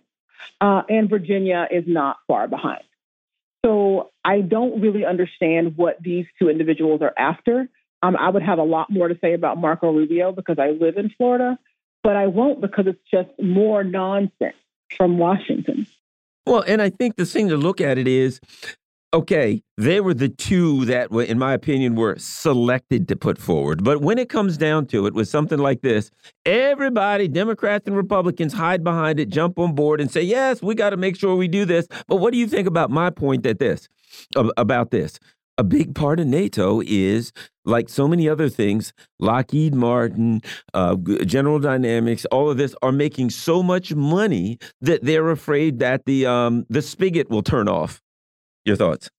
uh, 0.61 0.83
and 0.87 1.09
Virginia 1.09 1.67
is 1.69 1.83
not 1.87 2.17
far 2.27 2.47
behind. 2.47 2.83
So 3.65 4.11
I 4.23 4.41
don't 4.41 4.81
really 4.81 5.05
understand 5.05 5.77
what 5.77 6.01
these 6.01 6.25
two 6.39 6.49
individuals 6.49 7.01
are 7.01 7.13
after. 7.17 7.69
Um, 8.01 8.17
I 8.17 8.29
would 8.29 8.43
have 8.43 8.59
a 8.59 8.63
lot 8.63 8.89
more 8.89 9.07
to 9.07 9.17
say 9.21 9.33
about 9.33 9.57
Marco 9.57 9.91
Rubio 9.91 10.33
because 10.33 10.59
I 10.59 10.71
live 10.71 10.97
in 10.97 11.09
Florida, 11.09 11.57
but 12.03 12.15
I 12.15 12.27
won't 12.27 12.59
because 12.59 12.87
it's 12.87 12.99
just 13.09 13.29
more 13.41 13.83
nonsense 13.83 14.55
from 14.97 15.17
Washington. 15.17 15.87
Well, 16.45 16.63
and 16.67 16.81
I 16.81 16.89
think 16.89 17.15
the 17.15 17.25
thing 17.25 17.47
to 17.47 17.57
look 17.57 17.79
at 17.79 17.97
it 17.97 18.07
is 18.07 18.41
okay, 19.13 19.61
they 19.77 20.01
were 20.01 20.13
the 20.13 20.29
two 20.29 20.85
that, 20.85 21.11
in 21.11 21.37
my 21.37 21.53
opinion, 21.53 21.95
were 21.95 22.15
selected 22.17 23.07
to 23.07 23.15
put 23.15 23.37
forward. 23.37 23.83
But 23.83 24.01
when 24.01 24.17
it 24.17 24.29
comes 24.29 24.57
down 24.57 24.87
to 24.87 25.05
it, 25.05 25.13
with 25.13 25.27
something 25.27 25.59
like 25.59 25.81
this, 25.81 26.09
everybody, 26.45 27.27
Democrats 27.27 27.87
and 27.87 27.95
Republicans, 27.95 28.53
hide 28.53 28.83
behind 28.83 29.19
it, 29.19 29.29
jump 29.29 29.59
on 29.59 29.75
board, 29.75 30.01
and 30.01 30.11
say, 30.11 30.21
"Yes, 30.21 30.61
we 30.61 30.75
got 30.75 30.89
to 30.89 30.97
make 30.97 31.15
sure 31.15 31.35
we 31.35 31.47
do 31.47 31.65
this." 31.65 31.87
But 32.07 32.17
what 32.17 32.33
do 32.33 32.39
you 32.39 32.47
think 32.47 32.67
about 32.67 32.89
my 32.89 33.09
point 33.09 33.43
that 33.43 33.59
this 33.59 33.87
about 34.57 34.91
this? 34.91 35.19
A 35.59 35.63
big 35.63 35.93
part 35.93 36.19
of 36.19 36.25
NATO 36.25 36.81
is, 36.83 37.31
like 37.63 37.87
so 37.87 38.07
many 38.07 38.27
other 38.27 38.49
things, 38.49 38.91
Lockheed 39.19 39.75
Martin, 39.75 40.41
uh, 40.73 40.95
General 41.25 41.59
Dynamics, 41.59 42.25
all 42.31 42.49
of 42.49 42.57
this 42.57 42.73
are 42.81 42.91
making 42.91 43.29
so 43.29 43.61
much 43.61 43.93
money 43.93 44.57
that 44.81 45.03
they're 45.03 45.29
afraid 45.29 45.77
that 45.77 46.05
the 46.05 46.25
um, 46.25 46.65
the 46.69 46.81
spigot 46.81 47.29
will 47.29 47.43
turn 47.43 47.67
off 47.67 48.01
your 48.65 48.75
thoughts? 48.75 49.09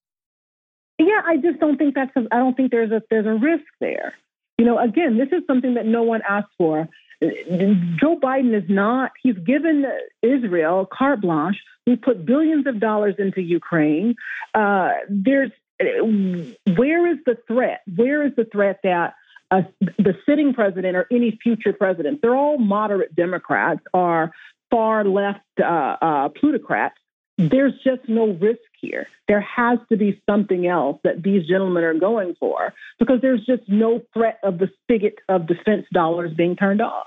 Yeah, 0.99 1.22
I 1.26 1.36
just 1.36 1.59
don't 1.59 1.76
think 1.76 1.95
that's. 1.95 2.14
A, 2.16 2.26
I 2.30 2.38
don't 2.38 2.57
think 2.57 2.70
there's 2.70 2.92
a 2.92 3.03
there's 3.11 3.26
a 3.26 3.34
risk 3.34 3.64
there. 3.80 4.14
You 4.59 4.64
know, 4.64 4.78
again, 4.78 5.18
this 5.18 5.28
is 5.32 5.42
something 5.47 5.74
that 5.74 5.86
no 5.86 6.03
one 6.03 6.22
asked 6.28 6.53
for. 6.57 6.88
Joe 7.20 8.18
Biden 8.20 8.55
is 8.55 8.68
not. 8.68 9.12
He's 9.22 9.36
given 9.38 9.84
Israel 10.22 10.86
carte 10.90 11.22
blanche. 11.22 11.57
We 11.86 11.97
put 11.97 12.24
billions 12.24 12.66
of 12.66 12.80
dollars 12.80 13.16
into 13.18 13.40
Ukraine. 13.40 14.14
Uh, 14.55 14.90
there's 15.09 15.51
where 15.80 17.11
is 17.11 17.18
the 17.26 17.36
threat? 17.49 17.80
Where 17.97 18.24
is 18.24 18.32
the 18.36 18.45
threat 18.45 18.80
that 18.84 19.14
uh, 19.51 19.62
the 19.80 20.14
sitting 20.26 20.55
president 20.55 20.97
or 20.97 21.07
any 21.11 21.38
future 21.42 21.72
president? 21.72 22.20
They're 22.22 22.36
all 22.36 22.59
moderate 22.59 23.16
Democrats, 23.16 23.80
are 23.92 24.32
far 24.70 25.05
left 25.05 25.40
uh, 25.61 25.97
uh 26.01 26.28
plutocrats 26.30 26.97
there's 27.37 27.72
just 27.82 28.09
no 28.09 28.28
risk 28.28 28.61
here. 28.80 29.09
There 29.26 29.41
has 29.41 29.78
to 29.89 29.97
be 29.97 30.22
something 30.28 30.66
else 30.66 30.99
that 31.05 31.22
these 31.22 31.47
gentlemen 31.47 31.82
are 31.82 31.99
going 31.99 32.37
for 32.39 32.72
because 32.99 33.20
there's 33.22 33.45
just 33.45 33.62
no 33.68 34.03
threat 34.12 34.39
of 34.43 34.59
the 34.59 34.68
spigot 34.82 35.14
of 35.28 35.47
defense 35.47 35.87
dollars 35.93 36.32
being 36.37 36.55
turned 36.57 36.80
off. 36.80 37.07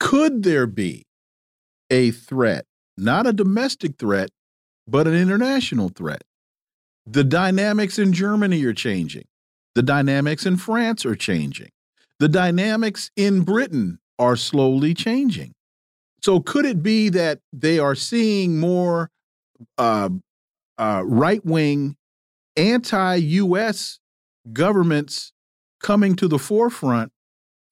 Could 0.00 0.42
there 0.42 0.66
be 0.66 1.06
a 1.90 2.10
threat, 2.10 2.64
not 2.96 3.26
a 3.26 3.32
domestic 3.32 3.96
threat, 3.98 4.30
but 4.86 5.06
an 5.06 5.14
international 5.14 5.88
threat? 5.88 6.24
The 7.06 7.24
dynamics 7.24 7.98
in 7.98 8.12
Germany 8.12 8.62
are 8.64 8.74
changing. 8.74 9.24
The 9.74 9.82
dynamics 9.82 10.44
in 10.44 10.56
France 10.56 11.06
are 11.06 11.14
changing. 11.14 11.70
The 12.18 12.28
dynamics 12.28 13.10
in 13.16 13.42
Britain 13.42 13.98
are 14.18 14.36
slowly 14.36 14.94
changing. 14.94 15.54
So, 16.20 16.40
could 16.40 16.66
it 16.66 16.82
be 16.82 17.08
that 17.10 17.38
they 17.52 17.78
are 17.78 17.94
seeing 17.94 18.58
more 18.58 19.10
uh, 19.76 20.10
uh, 20.76 21.02
right 21.04 21.44
wing, 21.44 21.96
anti 22.56 23.14
US 23.16 23.98
governments 24.52 25.32
coming 25.80 26.16
to 26.16 26.28
the 26.28 26.38
forefront, 26.38 27.12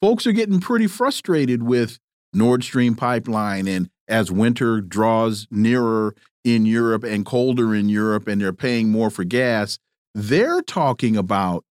folks 0.01 0.27
are 0.27 0.33
getting 0.33 0.61
pretty 0.61 0.87
frustrated 0.87 1.63
with 1.63 1.99
Nord 2.33 2.65
Stream 2.65 2.95
pipeline. 2.95 3.67
And 3.67 3.91
as 4.09 4.31
winter 4.31 4.81
draws 4.81 5.47
nearer 5.51 6.15
in 6.45 6.67
Europe 6.67 7.03
and 7.03 7.27
colder 7.27 7.75
in 7.75 7.89
Europe, 7.89 8.29
and 8.29 8.41
they're 8.41 8.53
paying 8.53 8.91
more 8.91 9.11
for 9.11 9.25
gas, 9.25 9.79
they're 10.15 10.63
talking 10.63 11.17
about 11.17 11.65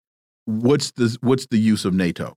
what's 0.45 0.91
the 0.91 1.18
what's 1.22 1.47
the 1.47 1.57
use 1.57 1.86
of 1.86 1.93
NATO. 1.93 2.36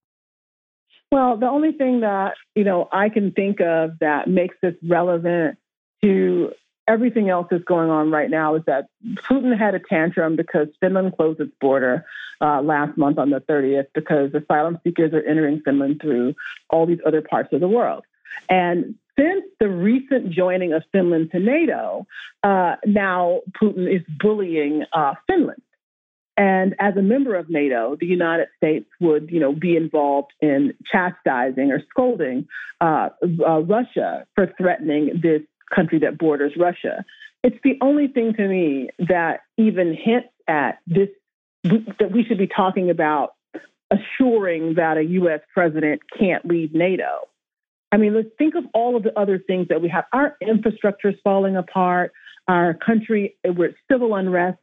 Well, 1.10 1.38
the 1.38 1.46
only 1.46 1.72
thing 1.72 2.00
that 2.00 2.34
you 2.54 2.64
know 2.64 2.88
I 2.92 3.08
can 3.08 3.32
think 3.32 3.60
of 3.60 3.98
that 4.00 4.28
makes 4.28 4.56
this 4.62 4.74
relevant 4.82 5.58
to 6.02 6.50
everything 6.88 7.28
else 7.28 7.46
that's 7.50 7.64
going 7.64 7.90
on 7.90 8.10
right 8.10 8.30
now 8.30 8.54
is 8.54 8.62
that 8.66 8.88
Putin 9.28 9.56
had 9.56 9.74
a 9.74 9.78
tantrum 9.78 10.34
because 10.34 10.68
Finland 10.80 11.14
closed 11.16 11.40
its 11.40 11.52
border 11.60 12.04
uh, 12.40 12.62
last 12.62 12.96
month 12.96 13.18
on 13.18 13.30
the 13.30 13.40
30th 13.40 13.86
because 13.94 14.32
asylum 14.34 14.78
seekers 14.82 15.12
are 15.12 15.22
entering 15.22 15.60
Finland 15.64 16.00
through 16.00 16.34
all 16.70 16.86
these 16.86 17.00
other 17.06 17.22
parts 17.22 17.52
of 17.52 17.60
the 17.60 17.68
world. 17.68 18.04
And 18.48 18.94
since 19.18 19.44
the 19.60 19.68
recent 19.68 20.30
joining 20.30 20.72
of 20.72 20.82
Finland 20.92 21.30
to 21.32 21.40
NATO, 21.40 22.06
uh, 22.42 22.76
now 22.86 23.40
Putin 23.60 23.92
is 23.92 24.02
bullying 24.18 24.84
uh, 24.92 25.14
Finland. 25.26 25.62
And 26.36 26.76
as 26.78 26.96
a 26.96 27.02
member 27.02 27.34
of 27.34 27.50
NATO, 27.50 27.96
the 27.98 28.06
United 28.06 28.46
States 28.56 28.86
would, 29.00 29.28
you 29.32 29.40
know, 29.40 29.52
be 29.52 29.76
involved 29.76 30.30
in 30.40 30.72
chastising 30.90 31.72
or 31.72 31.82
scolding 31.90 32.46
uh, 32.80 33.08
uh, 33.44 33.58
Russia 33.62 34.24
for 34.36 34.46
threatening 34.56 35.20
this 35.20 35.42
country 35.74 35.98
that 36.00 36.18
borders 36.18 36.52
Russia. 36.58 37.04
It's 37.42 37.58
the 37.62 37.78
only 37.80 38.08
thing 38.08 38.34
to 38.34 38.48
me 38.48 38.90
that 38.98 39.40
even 39.56 39.94
hints 39.94 40.28
at 40.48 40.78
this 40.86 41.08
that 41.64 42.10
we 42.12 42.24
should 42.24 42.38
be 42.38 42.46
talking 42.46 42.90
about 42.90 43.34
assuring 43.90 44.74
that 44.74 44.96
a 44.96 45.02
U.S. 45.02 45.40
president 45.52 46.00
can't 46.18 46.44
leave 46.44 46.74
NATO. 46.74 47.28
I 47.90 47.96
mean, 47.96 48.14
let's 48.14 48.28
think 48.36 48.54
of 48.54 48.64
all 48.74 48.96
of 48.96 49.02
the 49.02 49.18
other 49.18 49.38
things 49.38 49.68
that 49.68 49.80
we 49.80 49.88
have. 49.88 50.04
Our 50.12 50.36
infrastructure 50.40 51.08
is 51.08 51.16
falling 51.24 51.56
apart. 51.56 52.12
Our 52.46 52.74
country, 52.74 53.36
we're 53.44 53.74
civil 53.90 54.14
unrest. 54.14 54.58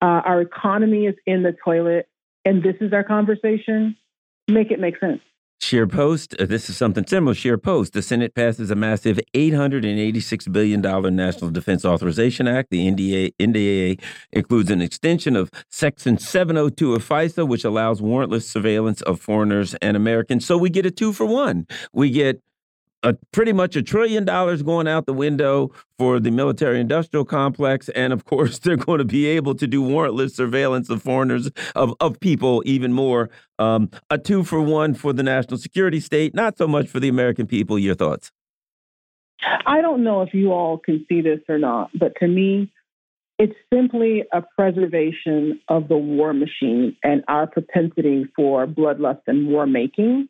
Uh, 0.00 0.22
our 0.24 0.40
economy 0.40 1.06
is 1.06 1.16
in 1.26 1.42
the 1.42 1.54
toilet. 1.64 2.08
And 2.44 2.62
this 2.62 2.76
is 2.80 2.92
our 2.92 3.04
conversation. 3.04 3.96
Make 4.48 4.70
it 4.70 4.80
make 4.80 4.98
sense. 4.98 5.20
Share 5.62 5.86
post. 5.86 6.34
Uh, 6.40 6.46
this 6.46 6.68
is 6.68 6.76
something 6.76 7.06
similar. 7.06 7.34
Share 7.36 7.56
post. 7.56 7.92
The 7.92 8.02
Senate 8.02 8.34
passes 8.34 8.72
a 8.72 8.74
massive 8.74 9.20
$886 9.32 10.52
billion 10.52 10.80
National 11.14 11.52
Defense 11.52 11.84
Authorization 11.84 12.48
Act. 12.48 12.70
The 12.70 12.90
NDA, 12.90 13.34
NDAA 13.38 14.00
includes 14.32 14.72
an 14.72 14.82
extension 14.82 15.36
of 15.36 15.52
Section 15.70 16.18
702 16.18 16.94
of 16.94 17.08
FISA, 17.08 17.46
which 17.46 17.64
allows 17.64 18.00
warrantless 18.00 18.42
surveillance 18.42 19.02
of 19.02 19.20
foreigners 19.20 19.76
and 19.76 19.96
Americans. 19.96 20.44
So 20.44 20.58
we 20.58 20.68
get 20.68 20.84
a 20.84 20.90
two 20.90 21.12
for 21.12 21.26
one. 21.26 21.68
We 21.92 22.10
get 22.10 22.42
a 23.02 23.14
pretty 23.32 23.52
much 23.52 23.76
a 23.76 23.82
trillion 23.82 24.24
dollars 24.24 24.62
going 24.62 24.86
out 24.86 25.06
the 25.06 25.12
window 25.12 25.72
for 25.98 26.20
the 26.20 26.30
military 26.30 26.80
industrial 26.80 27.24
complex. 27.24 27.88
And 27.90 28.12
of 28.12 28.24
course 28.24 28.58
they're 28.60 28.76
going 28.76 28.98
to 28.98 29.04
be 29.04 29.26
able 29.26 29.54
to 29.56 29.66
do 29.66 29.82
warrantless 29.82 30.34
surveillance 30.34 30.88
of 30.88 31.02
foreigners 31.02 31.50
of, 31.74 31.94
of 32.00 32.20
people 32.20 32.62
even 32.64 32.92
more. 32.92 33.30
Um, 33.58 33.90
a 34.10 34.18
two 34.18 34.44
for 34.44 34.60
one 34.60 34.94
for 34.94 35.12
the 35.12 35.22
national 35.22 35.58
security 35.58 36.00
state 36.00 36.34
not 36.34 36.58
so 36.58 36.66
much 36.66 36.88
for 36.88 37.00
the 37.00 37.08
american 37.08 37.46
people. 37.46 37.78
Your 37.78 37.94
thoughts? 37.94 38.32
I 39.66 39.80
don't 39.80 40.04
know 40.04 40.22
if 40.22 40.34
you 40.34 40.52
all 40.52 40.78
can 40.78 41.04
see 41.08 41.20
this 41.20 41.40
or 41.48 41.58
not 41.58 41.90
but 41.94 42.14
to 42.20 42.28
me 42.28 42.72
it's 43.38 43.54
simply 43.72 44.24
a 44.32 44.42
preservation 44.56 45.60
of 45.68 45.88
the 45.88 45.96
war 45.96 46.32
machine 46.32 46.96
and 47.02 47.24
our 47.28 47.46
propensity 47.46 48.26
for 48.36 48.66
bloodlust 48.66 49.22
and 49.26 49.48
war 49.48 49.66
making 49.66 50.28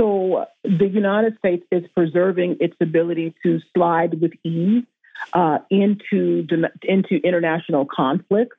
so 0.00 0.46
the 0.62 0.88
United 0.88 1.38
States 1.38 1.64
is 1.70 1.84
preserving 1.94 2.58
its 2.60 2.74
ability 2.80 3.34
to 3.42 3.60
slide 3.74 4.20
with 4.20 4.32
ease 4.44 4.84
uh, 5.32 5.58
into 5.70 6.46
into 6.82 7.16
international 7.24 7.86
conflicts 7.86 8.56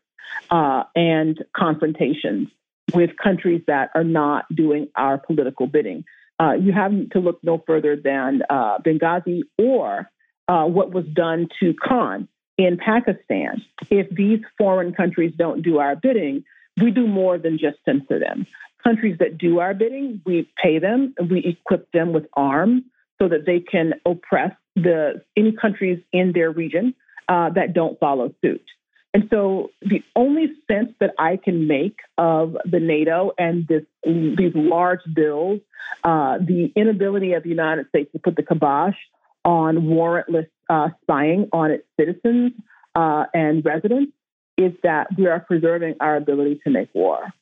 uh, 0.50 0.84
and 0.96 1.44
confrontations 1.56 2.50
with 2.94 3.12
countries 3.22 3.62
that 3.68 3.92
are 3.94 4.04
not 4.04 4.46
doing 4.54 4.88
our 4.96 5.18
political 5.18 5.68
bidding. 5.68 6.06
Uh, 6.40 6.54
you 6.54 6.72
have 6.72 6.92
to 7.12 7.20
look 7.20 7.40
no 7.44 7.62
further 7.66 7.96
than 7.96 8.42
uh, 8.50 8.78
Benghazi 8.80 9.42
or 9.58 10.10
uh, 10.48 10.66
what 10.66 10.92
was 10.92 11.06
done 11.06 11.48
to 11.60 11.74
Khan 11.74 12.28
in 12.58 12.78
Pakistan, 12.78 13.62
if 13.90 14.10
these 14.10 14.40
foreign 14.58 14.94
countries 14.94 15.34
don't 15.38 15.62
do 15.62 15.78
our 15.78 15.96
bidding, 15.96 16.44
we 16.82 16.92
do 16.92 17.08
more 17.08 17.38
than 17.38 17.58
just 17.58 17.78
censor 17.86 18.20
them. 18.20 18.48
Countries 18.88 19.18
that 19.20 19.38
do 19.38 19.60
our 19.60 19.74
bidding, 19.74 20.22
we 20.26 20.50
pay 20.64 20.80
them, 20.80 21.14
we 21.30 21.40
equip 21.54 21.92
them 21.92 22.14
with 22.14 22.26
arms 22.34 22.84
so 23.20 23.28
that 23.28 23.46
they 23.46 23.60
can 23.60 23.88
oppress 24.06 24.54
the 24.76 25.22
any 25.36 25.52
countries 25.52 26.00
in 26.14 26.32
their 26.32 26.52
region 26.52 26.96
uh, 27.28 27.50
that 27.50 27.74
don't 27.74 28.00
follow 28.00 28.34
suit. 28.42 28.66
And 29.14 29.28
so 29.30 29.72
the 29.82 30.02
only 30.16 30.46
sense 30.72 30.92
that 31.02 31.12
I 31.20 31.34
can 31.36 31.68
make 31.68 31.98
of 32.18 32.56
the 32.64 32.80
NATO 32.80 33.32
and 33.38 33.68
this, 33.68 33.84
these 34.06 34.56
large 34.56 35.02
bills, 35.14 35.60
uh, 36.06 36.38
the 36.38 36.72
inability 36.76 37.34
of 37.34 37.44
the 37.44 37.50
United 37.50 37.90
States 37.90 38.10
to 38.14 38.20
put 38.20 38.38
the 38.38 38.44
kibosh 38.44 38.96
on 39.44 39.72
warrantless 39.98 40.48
uh, 40.70 40.90
spying 41.02 41.50
on 41.52 41.72
its 41.72 41.86
citizens 42.00 42.54
uh, 42.96 43.26
and 43.34 43.66
residents, 43.66 44.14
is 44.58 44.72
that 44.84 45.08
we 45.18 45.28
are 45.28 45.42
preserving 45.42 45.96
our 46.00 46.16
ability 46.16 46.62
to 46.64 46.70
make 46.70 46.90
war. 46.94 47.34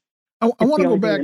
I, 0.41 0.51
I 0.59 0.65
want 0.65 0.83
to 0.83 0.89
go 0.89 0.97
back. 0.97 1.21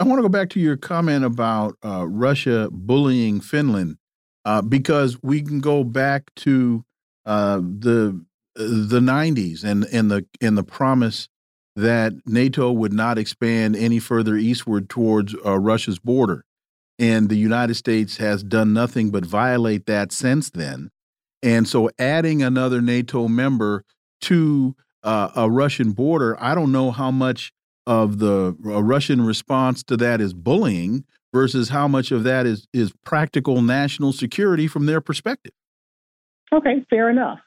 I 0.00 0.04
want 0.04 0.18
to 0.18 0.22
go 0.22 0.28
back 0.28 0.50
to 0.50 0.60
your 0.60 0.76
comment 0.76 1.24
about 1.24 1.76
uh, 1.84 2.06
Russia 2.06 2.68
bullying 2.70 3.40
Finland, 3.40 3.96
uh, 4.44 4.62
because 4.62 5.22
we 5.22 5.42
can 5.42 5.60
go 5.60 5.84
back 5.84 6.34
to 6.36 6.84
uh, 7.24 7.58
the 7.58 8.24
the 8.54 9.00
90s 9.00 9.62
and 9.64 9.84
and 9.92 10.10
the 10.10 10.26
and 10.40 10.58
the 10.58 10.64
promise 10.64 11.28
that 11.76 12.12
NATO 12.26 12.72
would 12.72 12.92
not 12.92 13.18
expand 13.18 13.76
any 13.76 14.00
further 14.00 14.36
eastward 14.36 14.88
towards 14.88 15.34
uh, 15.46 15.58
Russia's 15.58 16.00
border, 16.00 16.44
and 16.98 17.28
the 17.28 17.36
United 17.36 17.74
States 17.74 18.16
has 18.16 18.42
done 18.42 18.72
nothing 18.72 19.10
but 19.10 19.24
violate 19.24 19.86
that 19.86 20.10
since 20.10 20.50
then. 20.50 20.90
And 21.40 21.68
so, 21.68 21.88
adding 21.98 22.42
another 22.42 22.82
NATO 22.82 23.28
member 23.28 23.84
to 24.22 24.74
uh, 25.04 25.30
a 25.36 25.48
Russian 25.48 25.92
border, 25.92 26.36
I 26.42 26.56
don't 26.56 26.72
know 26.72 26.90
how 26.90 27.12
much 27.12 27.52
of 27.88 28.18
the 28.18 28.54
Russian 28.60 29.22
response 29.22 29.82
to 29.84 29.96
that 29.96 30.20
is 30.20 30.34
bullying 30.34 31.04
versus 31.32 31.70
how 31.70 31.88
much 31.88 32.12
of 32.12 32.22
that 32.24 32.44
is 32.46 32.68
is 32.72 32.92
practical 33.04 33.62
national 33.62 34.12
security 34.12 34.68
from 34.68 34.84
their 34.84 35.00
perspective. 35.00 35.52
Okay, 36.52 36.84
fair 36.90 37.08
enough. 37.08 37.40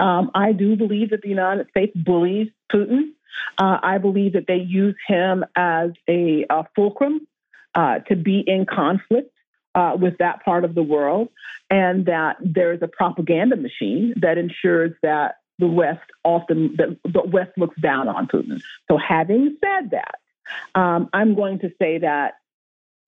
Um, 0.00 0.32
I 0.34 0.52
do 0.52 0.76
believe 0.76 1.10
that 1.10 1.22
the 1.22 1.28
United 1.28 1.68
States 1.70 1.92
bullies 1.96 2.48
Putin. 2.72 3.12
Uh, 3.56 3.78
I 3.82 3.98
believe 3.98 4.32
that 4.32 4.46
they 4.48 4.56
use 4.56 4.96
him 5.06 5.44
as 5.56 5.90
a, 6.08 6.44
a 6.50 6.64
fulcrum 6.74 7.26
uh, 7.74 8.00
to 8.08 8.16
be 8.16 8.42
in 8.46 8.66
conflict 8.66 9.32
uh, 9.76 9.96
with 10.00 10.18
that 10.18 10.44
part 10.44 10.64
of 10.64 10.74
the 10.74 10.82
world, 10.82 11.28
and 11.70 12.06
that 12.06 12.36
there's 12.40 12.82
a 12.82 12.88
propaganda 12.88 13.56
machine 13.56 14.14
that 14.20 14.38
ensures 14.38 14.92
that 15.02 15.36
the 15.58 15.66
West 15.66 16.10
often 16.24 16.76
the, 16.76 16.98
the 17.04 17.22
West 17.22 17.52
looks 17.56 17.78
down 17.80 18.08
on 18.08 18.26
Putin. 18.26 18.60
So, 18.90 18.96
having 18.96 19.56
said 19.64 19.90
that, 19.90 20.78
um, 20.78 21.08
I'm 21.12 21.34
going 21.34 21.60
to 21.60 21.70
say 21.80 21.98
that 21.98 22.34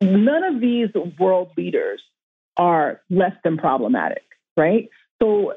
none 0.01 0.45
of 0.45 0.61
these 0.61 0.89
world 1.19 1.51
leaders 1.57 2.03
are 2.57 3.01
less 3.11 3.35
than 3.45 3.59
problematic, 3.59 4.25
right? 4.57 4.89
So 5.21 5.53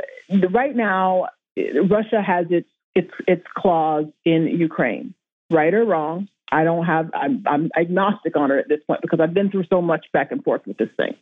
right 0.51 0.75
now, 0.75 1.27
Russia 1.57 2.21
has 2.21 2.47
its 2.49 2.69
its 2.95 3.11
its 3.27 3.45
clause 3.55 4.05
in 4.25 4.47
Ukraine, 4.47 5.13
right 5.49 5.73
or 5.73 5.85
wrong. 5.85 6.27
I 6.51 6.63
don't 6.63 6.85
have. 6.85 7.11
I'm, 7.13 7.43
I'm 7.45 7.69
agnostic 7.77 8.35
on 8.35 8.51
it 8.51 8.59
at 8.59 8.69
this 8.69 8.81
point 8.87 9.01
because 9.01 9.19
I've 9.19 9.33
been 9.33 9.51
through 9.51 9.65
so 9.69 9.81
much 9.81 10.07
back 10.13 10.31
and 10.31 10.43
forth 10.43 10.61
with 10.65 10.77
this 10.77 10.89
thing. 10.97 11.15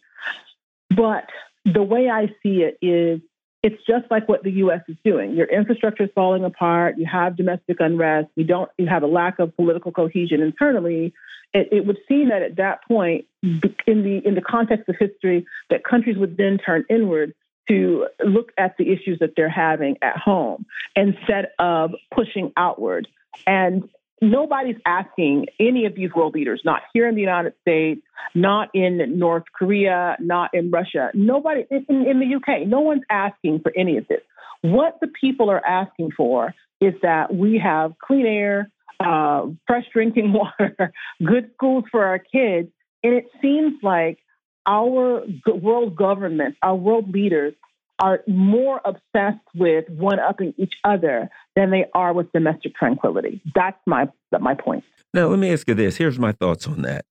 But 0.90 1.26
the 1.66 1.84
way 1.84 2.10
I 2.10 2.28
see 2.42 2.64
it 2.64 2.78
is, 2.82 3.20
it's 3.68 3.84
just 3.86 4.10
like 4.10 4.30
what 4.30 4.44
the 4.44 4.52
U.S. 4.64 4.80
is 4.88 4.96
doing. 5.04 5.36
Your 5.36 5.46
infrastructure 5.48 6.04
is 6.04 6.10
falling 6.16 6.46
apart. 6.46 6.98
You 6.98 7.06
have 7.06 7.36
domestic 7.36 7.82
unrest. 7.82 8.30
You 8.36 8.46
don't. 8.46 8.72
You 8.78 8.88
have 8.88 9.04
a 9.04 9.08
lack 9.08 9.40
of 9.40 9.54
political 9.58 9.92
cohesion 9.92 10.42
internally. 10.42 11.14
It, 11.54 11.68
it 11.74 11.86
would 11.86 11.98
seem 12.08 12.30
that 12.30 12.42
at 12.42 12.56
that 12.56 12.86
point, 12.88 13.26
in 13.44 13.60
the 13.86 14.22
in 14.24 14.36
the 14.36 14.42
context 14.42 14.88
of 14.88 14.96
history, 14.98 15.46
that 15.70 15.84
countries 15.84 16.18
would 16.18 16.38
then 16.38 16.60
turn 16.66 16.86
inward 16.90 17.34
to 17.68 18.08
look 18.24 18.54
at 18.58 18.78
the 18.78 18.90
issues 18.90 19.20
that 19.20 19.32
they're 19.36 19.50
having 19.50 19.98
at 20.02 20.16
home 20.16 20.66
instead 20.96 21.50
of 21.60 21.92
pushing 22.16 22.54
outward. 22.56 23.10
And 23.46 23.90
nobody's 24.22 24.78
asking 24.86 25.48
any 25.60 25.86
of 25.86 25.96
these 25.96 26.10
world 26.14 26.34
leaders, 26.34 26.62
not 26.66 26.82
here 26.94 27.08
in 27.08 27.16
the 27.16 27.22
United 27.22 27.54
States, 27.62 28.02
not 28.34 28.70
in 28.74 29.20
North 29.20 29.44
Korea, 29.58 30.18
not 30.20 30.54
in 30.54 30.72
Russia, 30.72 31.10
nobody 31.14 31.66
in, 31.70 31.86
in 32.08 32.20
the 32.20 32.36
UK, 32.36 32.68
no 32.68 32.82
one's 32.82 33.04
asking 33.10 33.60
for 33.62 33.72
any 33.76 33.98
of 33.98 34.08
this. 34.08 34.22
What 34.62 34.98
the 35.02 35.08
people 35.08 35.50
are 35.50 35.64
asking 35.66 36.12
for 36.18 36.54
is 36.82 36.94
that 37.02 37.34
we 37.34 37.60
have 37.64 37.94
clean 38.00 38.26
air, 38.26 38.72
uh, 39.00 39.48
fresh 39.66 39.86
drinking 39.94 40.34
water, 40.60 40.92
good 41.24 41.52
schools 41.54 41.86
for 41.92 42.04
our 42.06 42.20
kids. 42.20 42.70
And 43.04 43.14
it 43.14 43.26
seems 43.42 43.76
like 43.84 44.20
our 44.66 45.24
world 45.46 45.96
governments, 45.96 46.58
our 46.62 46.76
world 46.76 47.12
leaders, 47.12 47.54
are 48.00 48.22
more 48.28 48.82
obsessed 48.86 49.44
with 49.56 49.90
one 49.90 50.20
upping 50.20 50.54
each 50.58 50.74
other 50.84 51.30
than 51.56 51.72
they 51.72 51.86
are 51.94 52.14
with 52.14 52.32
domestic 52.32 52.76
tranquility. 52.76 53.42
That's 53.56 53.80
my 53.86 54.08
my 54.40 54.54
point. 54.54 54.84
Now, 55.14 55.28
let 55.28 55.40
me 55.40 55.52
ask 55.52 55.68
you 55.68 55.74
this. 55.74 55.98
Here's 55.98 56.20
my 56.20 56.32
thoughts 56.32 56.68
on 56.68 56.82
that. 56.84 57.06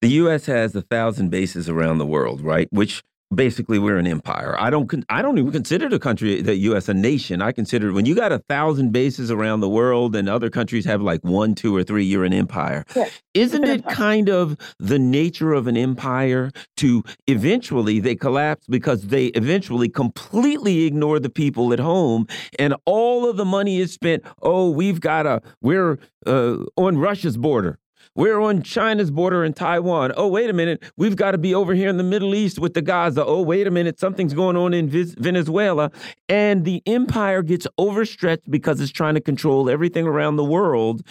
The 0.00 0.08
U.S. 0.08 0.46
has 0.46 0.74
a 0.74 0.82
thousand 0.82 1.30
bases 1.30 1.68
around 1.68 1.98
the 1.98 2.06
world, 2.06 2.40
right? 2.40 2.66
Which 2.72 3.02
basically 3.34 3.78
we're 3.78 3.98
an 3.98 4.06
empire. 4.06 4.56
I 4.58 4.70
don't 4.70 4.92
I 5.08 5.22
don't 5.22 5.38
even 5.38 5.52
consider 5.52 5.88
the 5.88 5.98
country 5.98 6.42
the 6.42 6.56
US 6.56 6.88
a 6.88 6.94
nation. 6.94 7.42
I 7.42 7.52
consider 7.52 7.92
when 7.92 8.06
you 8.06 8.14
got 8.14 8.32
a 8.32 8.38
thousand 8.38 8.92
bases 8.92 9.30
around 9.30 9.60
the 9.60 9.68
world 9.68 10.14
and 10.14 10.28
other 10.28 10.50
countries 10.50 10.84
have 10.84 11.02
like 11.02 11.22
one, 11.24 11.54
two, 11.54 11.74
or 11.74 11.82
three, 11.82 12.04
you're 12.04 12.24
an 12.24 12.32
empire. 12.32 12.84
Yeah. 12.94 13.08
Isn't 13.34 13.64
it 13.64 13.86
kind 13.88 14.28
of 14.28 14.56
the 14.78 14.98
nature 14.98 15.52
of 15.52 15.66
an 15.66 15.76
empire 15.76 16.50
to 16.78 17.02
eventually 17.26 18.00
they 18.00 18.14
collapse 18.14 18.66
because 18.66 19.08
they 19.08 19.26
eventually 19.26 19.88
completely 19.88 20.84
ignore 20.84 21.18
the 21.18 21.30
people 21.30 21.72
at 21.72 21.78
home 21.78 22.26
and 22.58 22.74
all 22.84 23.28
of 23.28 23.36
the 23.36 23.44
money 23.44 23.78
is 23.78 23.92
spent, 23.92 24.22
oh, 24.42 24.70
we've 24.70 25.00
got 25.00 25.26
a 25.26 25.42
we're 25.60 25.98
uh, 26.26 26.58
on 26.76 26.98
Russia's 26.98 27.36
border 27.36 27.78
we're 28.14 28.40
on 28.40 28.62
China's 28.62 29.10
border 29.10 29.44
in 29.44 29.52
Taiwan. 29.52 30.12
Oh, 30.16 30.28
wait 30.28 30.50
a 30.50 30.52
minute. 30.52 30.82
We've 30.96 31.16
got 31.16 31.32
to 31.32 31.38
be 31.38 31.54
over 31.54 31.74
here 31.74 31.88
in 31.88 31.96
the 31.96 32.04
Middle 32.04 32.34
East 32.34 32.58
with 32.58 32.74
the 32.74 32.82
Gaza. 32.82 33.24
Oh, 33.24 33.42
wait 33.42 33.66
a 33.66 33.70
minute. 33.70 33.98
Something's 33.98 34.34
going 34.34 34.56
on 34.56 34.74
in 34.74 34.88
Venezuela. 34.88 35.90
And 36.28 36.64
the 36.64 36.82
empire 36.86 37.42
gets 37.42 37.66
overstretched 37.78 38.50
because 38.50 38.80
it's 38.80 38.92
trying 38.92 39.14
to 39.14 39.20
control 39.20 39.70
everything 39.70 40.06
around 40.06 40.36
the 40.36 40.44
world. 40.44 41.02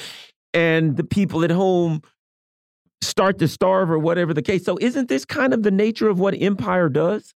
And 0.53 0.97
the 0.97 1.03
people 1.03 1.43
at 1.43 1.51
home 1.51 2.01
start 3.01 3.39
to 3.39 3.47
starve 3.47 3.89
or 3.89 3.99
whatever 3.99 4.33
the 4.33 4.41
case. 4.41 4.63
So, 4.63 4.77
isn't 4.79 5.09
this 5.09 5.25
kind 5.25 5.53
of 5.53 5.63
the 5.63 5.71
nature 5.71 6.09
of 6.09 6.19
what 6.19 6.33
empire 6.39 6.89
does? 6.89 7.33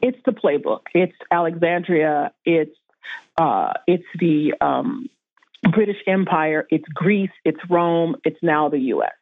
It's 0.00 0.18
the 0.24 0.32
playbook. 0.32 0.82
It's 0.94 1.16
Alexandria. 1.30 2.32
It's 2.44 2.76
uh, 3.36 3.72
it's 3.86 4.04
the 4.18 4.54
um, 4.60 5.08
British 5.70 5.98
Empire, 6.06 6.66
it's 6.70 6.88
Greece, 6.92 7.30
it's 7.44 7.60
Rome, 7.70 8.16
it's 8.24 8.42
now 8.42 8.68
the 8.68 8.78
US. 8.78 9.12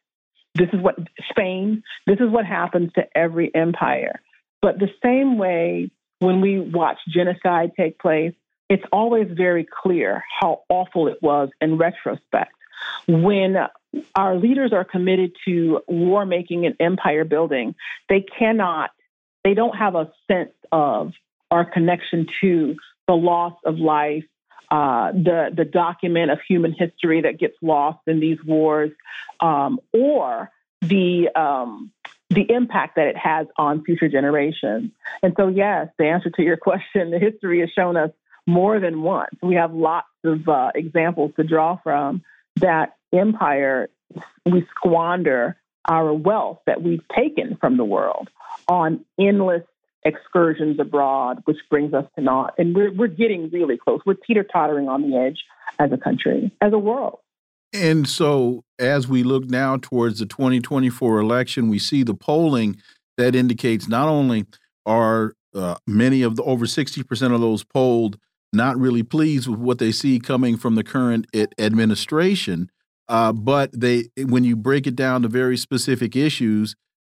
This 0.55 0.69
is 0.73 0.81
what 0.81 0.97
Spain, 1.29 1.83
this 2.07 2.19
is 2.19 2.29
what 2.29 2.45
happens 2.45 2.91
to 2.93 3.05
every 3.15 3.53
empire. 3.53 4.21
But 4.61 4.79
the 4.79 4.89
same 5.03 5.37
way 5.37 5.91
when 6.19 6.41
we 6.41 6.59
watch 6.59 6.97
genocide 7.07 7.71
take 7.77 7.99
place, 7.99 8.33
it's 8.69 8.83
always 8.91 9.27
very 9.31 9.65
clear 9.65 10.23
how 10.39 10.61
awful 10.69 11.07
it 11.07 11.21
was 11.21 11.49
in 11.59 11.77
retrospect. 11.77 12.53
When 13.07 13.57
our 14.15 14.35
leaders 14.35 14.71
are 14.73 14.83
committed 14.83 15.33
to 15.45 15.81
war 15.87 16.25
making 16.25 16.65
and 16.65 16.75
empire 16.79 17.25
building, 17.25 17.75
they 18.07 18.21
cannot, 18.21 18.91
they 19.43 19.53
don't 19.53 19.75
have 19.75 19.95
a 19.95 20.11
sense 20.29 20.53
of 20.71 21.11
our 21.49 21.65
connection 21.65 22.27
to 22.41 22.75
the 23.07 23.13
loss 23.13 23.53
of 23.65 23.77
life, 23.77 24.23
uh, 24.71 25.11
the 25.11 25.51
the 25.53 25.65
document 25.65 26.31
of 26.31 26.39
human 26.47 26.71
history 26.71 27.21
that 27.21 27.37
gets 27.37 27.55
lost 27.61 27.99
in 28.07 28.19
these 28.19 28.43
wars, 28.43 28.91
um, 29.41 29.79
or 29.93 30.49
the 30.81 31.29
um, 31.35 31.91
the 32.29 32.49
impact 32.49 32.95
that 32.95 33.07
it 33.07 33.17
has 33.17 33.47
on 33.57 33.83
future 33.83 34.07
generations. 34.07 34.91
And 35.21 35.33
so, 35.37 35.49
yes, 35.49 35.89
the 35.97 36.05
answer 36.05 36.29
to 36.29 36.41
your 36.41 36.57
question, 36.69 37.11
the 37.11 37.19
history 37.19 37.59
has 37.59 37.69
shown 37.71 37.97
us 37.97 38.11
more 38.47 38.79
than 38.79 39.01
once. 39.01 39.35
We 39.43 39.55
have 39.55 39.73
lots 39.73 40.07
of 40.23 40.47
uh, 40.47 40.71
examples 40.73 41.33
to 41.35 41.43
draw 41.43 41.77
from 41.83 42.23
that 42.55 42.95
empire 43.13 43.89
we 44.45 44.65
squander 44.75 45.57
our 45.85 46.13
wealth 46.13 46.59
that 46.65 46.81
we've 46.81 47.07
taken 47.15 47.57
from 47.59 47.77
the 47.77 47.83
world 47.83 48.29
on 48.67 49.03
endless 49.19 49.63
excursions 50.03 50.79
abroad, 50.79 51.41
which 51.45 51.57
brings 51.69 51.93
us 51.93 52.05
to 52.15 52.21
naught. 52.21 52.53
And 52.57 52.75
we're, 52.75 52.93
we're 52.93 53.07
getting 53.07 53.49
really 53.51 53.77
close. 53.77 54.01
We're 54.05 54.15
teeter 54.15 54.43
tottering 54.43 54.87
on 54.87 55.09
the 55.09 55.17
edge 55.17 55.43
as 55.79 55.91
a 55.91 55.97
country, 55.97 56.51
as 56.61 56.73
a 56.73 56.79
world. 56.79 57.19
And 57.73 58.07
so, 58.07 58.63
as 58.79 59.07
we 59.07 59.23
look 59.23 59.45
now 59.45 59.77
towards 59.77 60.19
the 60.19 60.25
2024 60.25 61.19
election, 61.19 61.69
we 61.69 61.79
see 61.79 62.03
the 62.03 62.13
polling 62.13 62.77
that 63.17 63.35
indicates 63.35 63.87
not 63.87 64.09
only 64.09 64.45
are 64.85 65.33
uh, 65.53 65.75
many 65.87 66.21
of 66.21 66.35
the 66.35 66.43
over 66.43 66.65
60% 66.65 67.33
of 67.33 67.41
those 67.41 67.63
polled 67.63 68.17
not 68.53 68.77
really 68.77 69.03
pleased 69.03 69.47
with 69.47 69.59
what 69.59 69.79
they 69.79 69.91
see 69.91 70.19
coming 70.19 70.57
from 70.57 70.75
the 70.75 70.83
current 70.83 71.27
administration. 71.57 72.69
Uh, 73.07 73.31
but 73.31 73.69
they, 73.73 74.05
when 74.17 74.43
you 74.43 74.55
break 74.55 74.87
it 74.87 74.95
down 74.95 75.21
to 75.21 75.27
very 75.27 75.57
specific 75.57 76.15
issues, 76.15 76.75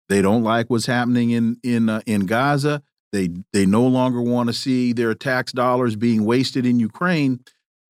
they 0.08 0.22
don't 0.22 0.42
like 0.42 0.68
what's 0.68 0.86
happening 0.86 1.30
in 1.30 1.58
in 1.62 1.88
uh, 1.88 2.02
in 2.06 2.26
Gaza. 2.26 2.82
They 3.12 3.30
they 3.52 3.66
no 3.66 3.86
longer 3.86 4.20
want 4.20 4.48
to 4.48 4.52
see 4.52 4.92
their 4.92 5.14
tax 5.14 5.52
dollars 5.52 5.96
being 5.96 6.24
wasted 6.24 6.66
in 6.66 6.80
Ukraine. 6.80 7.40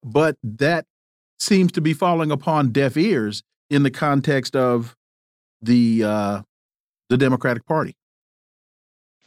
But 0.04 0.36
that 0.42 0.86
seems 1.38 1.72
to 1.72 1.80
be 1.80 1.92
falling 1.92 2.30
upon 2.30 2.70
deaf 2.70 2.96
ears 2.96 3.42
in 3.70 3.82
the 3.82 3.90
context 3.90 4.56
of 4.56 4.96
the 5.60 6.02
uh, 6.04 6.42
the 7.08 7.16
Democratic 7.16 7.66
Party. 7.66 7.96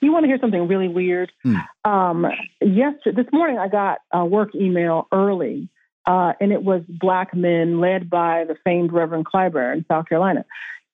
You 0.02 0.12
want 0.12 0.24
to 0.24 0.28
hear 0.28 0.38
something 0.40 0.68
really 0.68 0.88
weird? 0.88 1.32
Hmm. 1.44 1.56
Um, 1.84 2.28
yesterday, 2.62 3.24
this 3.24 3.32
morning, 3.32 3.58
I 3.58 3.68
got 3.68 4.00
a 4.12 4.26
work 4.26 4.54
email 4.54 5.08
early, 5.12 5.70
uh, 6.06 6.34
and 6.40 6.52
it 6.52 6.64
was 6.64 6.84
black 6.88 7.34
men 7.34 7.80
led 7.80 8.10
by 8.10 8.46
the 8.48 8.56
famed 8.64 8.92
Reverend 8.92 9.26
Clyburn 9.26 9.78
in 9.78 9.86
South 9.88 10.08
Carolina, 10.08 10.46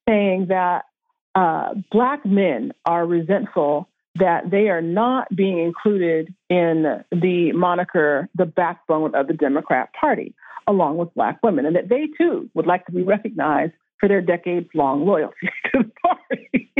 saying 0.08 0.46
that 0.48 0.84
uh, 1.34 1.74
black 1.90 2.24
men 2.26 2.72
are 2.84 3.06
resentful 3.06 3.88
that 4.16 4.50
they 4.50 4.68
are 4.68 4.82
not 4.82 5.34
being 5.34 5.58
included 5.58 6.34
in 6.50 7.02
the 7.10 7.52
moniker 7.52 8.28
the 8.34 8.44
backbone 8.44 9.14
of 9.14 9.26
the 9.26 9.32
Democrat 9.32 9.90
Party, 9.98 10.34
along 10.66 10.98
with 10.98 11.14
black 11.14 11.38
women, 11.42 11.64
and 11.64 11.76
that 11.76 11.88
they 11.88 12.08
too 12.18 12.50
would 12.54 12.66
like 12.66 12.84
to 12.86 12.92
be 12.92 13.02
recognized 13.02 13.72
for 13.98 14.08
their 14.08 14.20
decades 14.20 14.68
long 14.74 15.06
loyalty 15.06 15.48
to 15.72 15.84
the 15.84 15.92
party. 16.02 16.70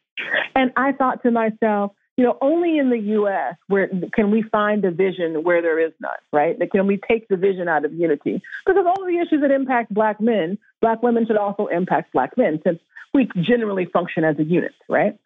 and 0.55 0.71
I 0.77 0.93
thought 0.93 1.23
to 1.23 1.31
myself, 1.31 1.93
you 2.17 2.25
know, 2.25 2.39
only 2.41 2.79
in 2.79 2.91
the 2.91 2.99
U.S. 2.99 3.57
where 3.67 3.91
can 4.13 4.31
we 4.31 4.43
find 4.43 4.83
division 4.83 5.43
where 5.43 5.61
there 5.63 5.81
is 5.85 5.93
none, 6.01 6.13
right? 6.33 6.57
Can 6.71 6.87
we 6.87 6.99
take 7.09 7.29
division 7.29 7.69
out 7.69 7.85
of 7.85 7.93
unity? 7.93 8.41
Because 8.65 8.85
all 8.87 9.03
of 9.03 9.09
the 9.09 9.19
issues 9.19 9.41
that 9.41 9.51
impact 9.51 9.93
black 9.93 10.21
men, 10.21 10.59
black 10.81 11.03
women 11.03 11.27
should 11.27 11.37
also 11.37 11.67
impact 11.67 12.13
black 12.13 12.37
men, 12.37 12.61
since 12.65 12.79
we 13.13 13.29
generally 13.41 13.87
function 13.87 14.25
as 14.25 14.39
a 14.39 14.45
unit, 14.45 14.75
right? 14.89 15.19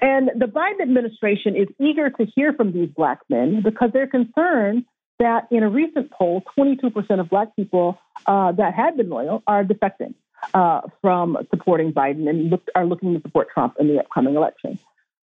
And 0.00 0.30
the 0.34 0.46
Biden 0.46 0.80
administration 0.80 1.56
is 1.56 1.68
eager 1.78 2.08
to 2.08 2.24
hear 2.24 2.54
from 2.54 2.72
these 2.72 2.88
black 2.88 3.20
men 3.28 3.60
because 3.62 3.90
they're 3.92 4.06
concerned 4.06 4.84
that 5.18 5.46
in 5.50 5.62
a 5.62 5.68
recent 5.68 6.10
poll, 6.10 6.42
22% 6.58 7.20
of 7.20 7.28
black 7.28 7.54
people 7.54 7.98
uh, 8.26 8.52
that 8.52 8.72
had 8.74 8.96
been 8.96 9.10
loyal 9.10 9.42
are 9.46 9.62
defecting 9.62 10.14
uh, 10.54 10.80
from 11.00 11.36
supporting 11.50 11.92
Biden 11.92 12.28
and 12.28 12.50
look, 12.50 12.66
are 12.74 12.86
looking 12.86 13.14
to 13.14 13.20
support 13.20 13.48
Trump 13.52 13.74
in 13.78 13.88
the 13.88 13.98
upcoming 14.00 14.34
election. 14.34 14.78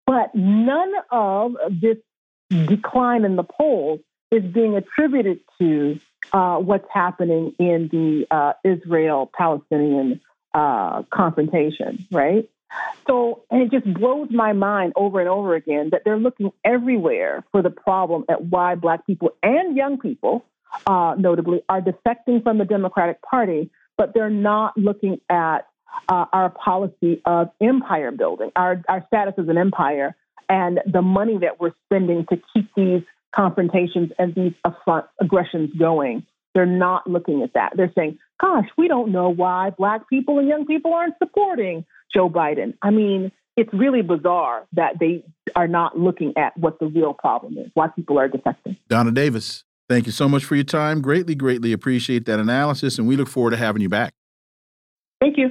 But 0.08 0.34
none 0.34 0.90
of 1.10 1.56
this 1.70 1.98
decline 2.48 3.26
in 3.26 3.36
the 3.36 3.42
polls 3.42 4.00
is 4.30 4.42
being 4.42 4.74
attributed 4.74 5.40
to 5.60 6.00
uh, 6.32 6.56
what's 6.56 6.88
happening 6.90 7.54
in 7.58 7.90
the 7.92 8.26
uh, 8.30 8.54
Israel 8.64 9.30
Palestinian 9.36 10.22
uh, 10.54 11.02
confrontation, 11.12 12.06
right? 12.10 12.48
So, 13.06 13.44
and 13.50 13.60
it 13.60 13.70
just 13.70 13.84
blows 13.92 14.28
my 14.30 14.54
mind 14.54 14.94
over 14.96 15.20
and 15.20 15.28
over 15.28 15.54
again 15.54 15.90
that 15.92 16.02
they're 16.06 16.18
looking 16.18 16.52
everywhere 16.64 17.44
for 17.52 17.60
the 17.60 17.70
problem 17.70 18.24
at 18.30 18.42
why 18.42 18.76
Black 18.76 19.06
people 19.06 19.32
and 19.42 19.76
young 19.76 19.98
people, 19.98 20.42
uh, 20.86 21.16
notably, 21.18 21.60
are 21.68 21.82
defecting 21.82 22.42
from 22.42 22.56
the 22.56 22.64
Democratic 22.64 23.20
Party, 23.20 23.70
but 23.98 24.14
they're 24.14 24.30
not 24.30 24.74
looking 24.78 25.20
at 25.28 25.66
uh, 26.08 26.26
our 26.32 26.50
policy 26.50 27.20
of 27.24 27.50
empire 27.60 28.10
building, 28.10 28.50
our, 28.56 28.82
our 28.88 29.04
status 29.08 29.34
as 29.38 29.48
an 29.48 29.58
empire, 29.58 30.16
and 30.48 30.80
the 30.90 31.02
money 31.02 31.38
that 31.38 31.60
we're 31.60 31.74
spending 31.86 32.24
to 32.30 32.40
keep 32.54 32.68
these 32.74 33.02
confrontations 33.34 34.10
and 34.18 34.34
these 34.34 34.52
affront, 34.64 35.06
aggressions 35.20 35.70
going. 35.78 36.24
They're 36.54 36.66
not 36.66 37.06
looking 37.06 37.42
at 37.42 37.52
that. 37.54 37.72
They're 37.76 37.92
saying, 37.94 38.18
gosh, 38.40 38.64
we 38.76 38.88
don't 38.88 39.12
know 39.12 39.28
why 39.28 39.70
Black 39.70 40.08
people 40.08 40.38
and 40.38 40.48
young 40.48 40.66
people 40.66 40.94
aren't 40.94 41.14
supporting 41.18 41.84
Joe 42.14 42.30
Biden. 42.30 42.74
I 42.80 42.90
mean, 42.90 43.30
it's 43.56 43.72
really 43.72 44.02
bizarre 44.02 44.66
that 44.72 44.98
they 44.98 45.24
are 45.54 45.68
not 45.68 45.98
looking 45.98 46.32
at 46.36 46.56
what 46.56 46.78
the 46.78 46.86
real 46.86 47.12
problem 47.12 47.58
is, 47.58 47.70
why 47.74 47.88
people 47.88 48.18
are 48.18 48.28
defecting. 48.28 48.76
Donna 48.88 49.10
Davis, 49.10 49.64
thank 49.88 50.06
you 50.06 50.12
so 50.12 50.28
much 50.28 50.44
for 50.44 50.54
your 50.54 50.64
time. 50.64 51.02
Greatly, 51.02 51.34
greatly 51.34 51.72
appreciate 51.72 52.24
that 52.26 52.38
analysis, 52.38 52.98
and 52.98 53.06
we 53.06 53.16
look 53.16 53.28
forward 53.28 53.50
to 53.50 53.56
having 53.56 53.82
you 53.82 53.88
back. 53.88 54.14
Thank 55.20 55.36
you. 55.36 55.50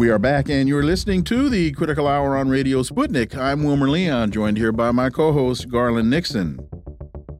We 0.00 0.08
are 0.08 0.18
back, 0.18 0.48
and 0.48 0.66
you're 0.66 0.82
listening 0.82 1.24
to 1.24 1.50
the 1.50 1.72
Critical 1.72 2.08
Hour 2.08 2.34
on 2.34 2.48
Radio 2.48 2.82
Sputnik. 2.82 3.36
I'm 3.36 3.64
Wilmer 3.64 3.86
Leon, 3.86 4.30
joined 4.30 4.56
here 4.56 4.72
by 4.72 4.92
my 4.92 5.10
co 5.10 5.30
host, 5.30 5.68
Garland 5.68 6.08
Nixon. 6.08 6.58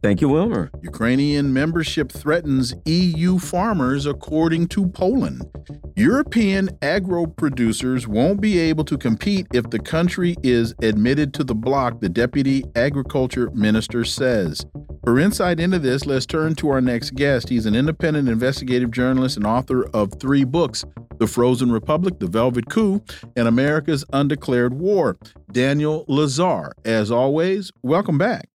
Thank 0.03 0.21
you, 0.21 0.29
Wilmer. 0.29 0.71
Ukrainian 0.83 1.55
membership 1.55 2.13
threatens 2.13 2.75
EU 2.85 3.39
farmers, 3.39 4.05
according 4.05 4.69
to 4.69 4.89
Poland. 4.89 5.43
European 5.97 6.69
agro 6.83 7.25
producers 7.25 8.07
won't 8.07 8.43
be 8.43 8.59
able 8.59 8.85
to 8.85 8.99
compete 8.99 9.47
if 9.55 9.71
the 9.71 9.79
country 9.79 10.37
is 10.43 10.75
admitted 10.83 11.33
to 11.33 11.45
the 11.45 11.55
bloc, 11.55 12.01
the 12.01 12.11
deputy 12.11 12.63
agriculture 12.77 13.51
minister 13.53 14.05
says. 14.05 14.67
For 15.03 15.19
insight 15.19 15.61
into 15.61 15.79
this, 15.79 16.05
let's 16.05 16.27
turn 16.27 16.55
to 16.57 16.69
our 16.69 16.83
next 16.83 17.15
guest. 17.15 17.49
He's 17.49 17.65
an 17.65 17.75
independent 17.75 18.29
investigative 18.29 18.91
journalist 18.91 19.39
and 19.39 19.47
author 19.47 19.89
of 19.95 20.13
three 20.21 20.45
books 20.45 20.85
The 21.21 21.27
Frozen 21.27 21.71
Republic, 21.71 22.19
The 22.19 22.27
Velvet 22.27 22.71
Coup, 22.71 23.03
and 23.37 23.47
America's 23.47 24.07
Undeclared 24.11 24.73
War. 24.73 25.19
Daniel 25.53 26.07
Lazare, 26.07 26.73
as 26.87 27.11
always, 27.11 27.71
welcome 27.83 28.17
back. 28.17 28.49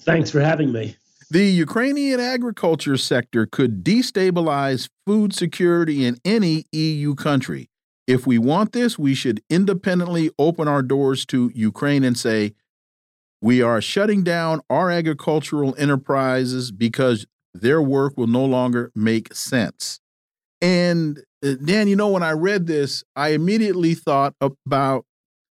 Thanks 0.00 0.28
for 0.28 0.40
having 0.40 0.72
me. 0.72 0.96
The 1.30 1.44
Ukrainian 1.44 2.18
agriculture 2.18 2.96
sector 2.96 3.46
could 3.46 3.84
destabilize 3.84 4.88
food 5.06 5.32
security 5.32 6.04
in 6.04 6.18
any 6.24 6.64
EU 6.72 7.14
country. 7.14 7.70
If 8.08 8.26
we 8.26 8.38
want 8.38 8.72
this, 8.72 8.98
we 8.98 9.14
should 9.14 9.40
independently 9.48 10.30
open 10.36 10.66
our 10.66 10.82
doors 10.82 11.24
to 11.26 11.52
Ukraine 11.54 12.02
and 12.02 12.18
say, 12.18 12.54
we 13.40 13.62
are 13.62 13.80
shutting 13.80 14.24
down 14.24 14.62
our 14.68 14.90
agricultural 14.90 15.76
enterprises 15.78 16.72
because 16.72 17.24
their 17.54 17.80
work 17.80 18.14
will 18.16 18.26
no 18.26 18.44
longer 18.44 18.90
make 18.96 19.32
sense. 19.32 20.00
And 20.60 21.22
Dan, 21.42 21.88
you 21.88 21.96
know, 21.96 22.08
when 22.08 22.22
I 22.22 22.32
read 22.32 22.66
this, 22.66 23.04
I 23.14 23.28
immediately 23.28 23.94
thought 23.94 24.34
about 24.40 25.04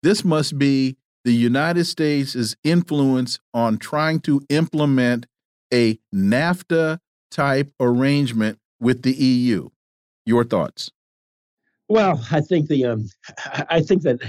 this 0.02 0.24
must 0.24 0.58
be 0.58 0.96
the 1.24 1.32
United 1.32 1.84
States' 1.84 2.54
influence 2.64 3.38
on 3.52 3.78
trying 3.78 4.20
to 4.20 4.42
implement 4.48 5.26
a 5.72 5.98
NAFTA 6.14 6.98
type 7.30 7.72
arrangement 7.80 8.58
with 8.80 9.02
the 9.02 9.12
EU. 9.12 9.68
Your 10.26 10.44
thoughts? 10.44 10.90
Well, 11.88 12.24
I 12.30 12.40
think 12.40 12.68
the 12.68 12.84
um, 12.86 13.08
I 13.68 13.80
think 13.80 14.02
that 14.02 14.20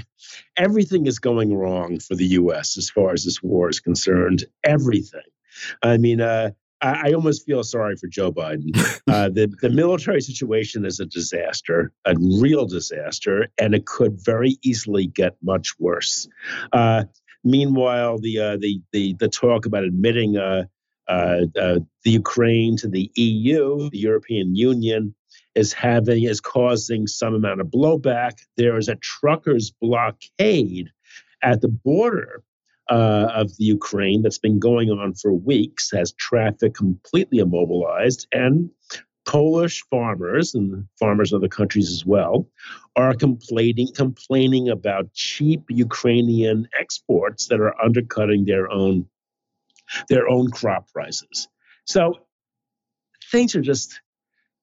everything 0.56 1.06
is 1.06 1.18
going 1.18 1.54
wrong 1.54 2.00
for 2.00 2.14
the 2.14 2.26
U.S. 2.26 2.76
as 2.76 2.90
far 2.90 3.12
as 3.12 3.24
this 3.24 3.42
war 3.42 3.68
is 3.68 3.78
concerned. 3.78 4.44
Everything. 4.64 5.20
I 5.82 5.96
mean, 5.96 6.20
uh, 6.20 6.50
I, 6.82 7.08
I, 7.08 7.12
almost 7.12 7.46
feel 7.46 7.62
sorry 7.62 7.96
for 7.96 8.08
Joe 8.08 8.32
Biden. 8.32 8.70
Uh, 9.08 9.28
the 9.28 9.52
the 9.60 9.68
military 9.68 10.20
situation 10.22 10.86
is 10.86 11.00
a 11.00 11.04
disaster, 11.04 11.92
a 12.06 12.14
real 12.40 12.66
disaster, 12.66 13.48
and 13.58 13.74
it 13.74 13.84
could 13.84 14.18
very 14.24 14.56
easily 14.62 15.06
get 15.06 15.36
much 15.42 15.74
worse. 15.78 16.28
Uh, 16.72 17.04
meanwhile, 17.44 18.18
the 18.18 18.38
uh, 18.38 18.56
the 18.58 18.80
the 18.92 19.14
the 19.18 19.28
talk 19.28 19.66
about 19.66 19.84
admitting 19.84 20.38
uh, 20.38 20.64
uh, 21.08 21.40
uh, 21.60 21.80
the 22.04 22.10
Ukraine 22.10 22.76
to 22.78 22.88
the 22.88 23.10
EU, 23.16 23.90
the 23.90 23.98
European 23.98 24.54
Union, 24.54 25.14
is 25.54 25.72
having 25.72 26.22
is 26.22 26.40
causing 26.40 27.06
some 27.06 27.34
amount 27.34 27.60
of 27.60 27.66
blowback. 27.66 28.38
There 28.56 28.78
is 28.78 28.88
a 28.88 28.96
truckers' 28.96 29.72
blockade 29.72 30.90
at 31.42 31.60
the 31.60 31.68
border 31.68 32.42
uh, 32.92 33.28
of 33.34 33.56
the 33.56 33.64
Ukraine 33.64 34.20
that's 34.22 34.42
been 34.46 34.58
going 34.58 34.90
on 34.90 35.14
for 35.14 35.32
weeks, 35.32 35.90
has 35.92 36.12
traffic 36.12 36.74
completely 36.74 37.38
immobilized, 37.38 38.26
and 38.32 38.68
Polish 39.24 39.82
farmers 39.88 40.54
and 40.54 40.86
farmers 40.98 41.32
of 41.32 41.40
other 41.40 41.48
countries 41.48 41.90
as 41.90 42.04
well 42.04 42.46
are 42.96 43.14
complaining 43.14 43.88
complaining 43.94 44.68
about 44.68 45.12
cheap 45.14 45.62
Ukrainian 45.70 46.68
exports 46.78 47.46
that 47.46 47.60
are 47.60 47.74
undercutting 47.82 48.44
their 48.44 48.70
own 48.70 49.06
their 50.08 50.28
own 50.28 50.50
crop 50.50 50.92
prices. 50.92 51.48
So 51.86 52.18
things 53.30 53.54
are 53.56 53.62
just 53.62 54.00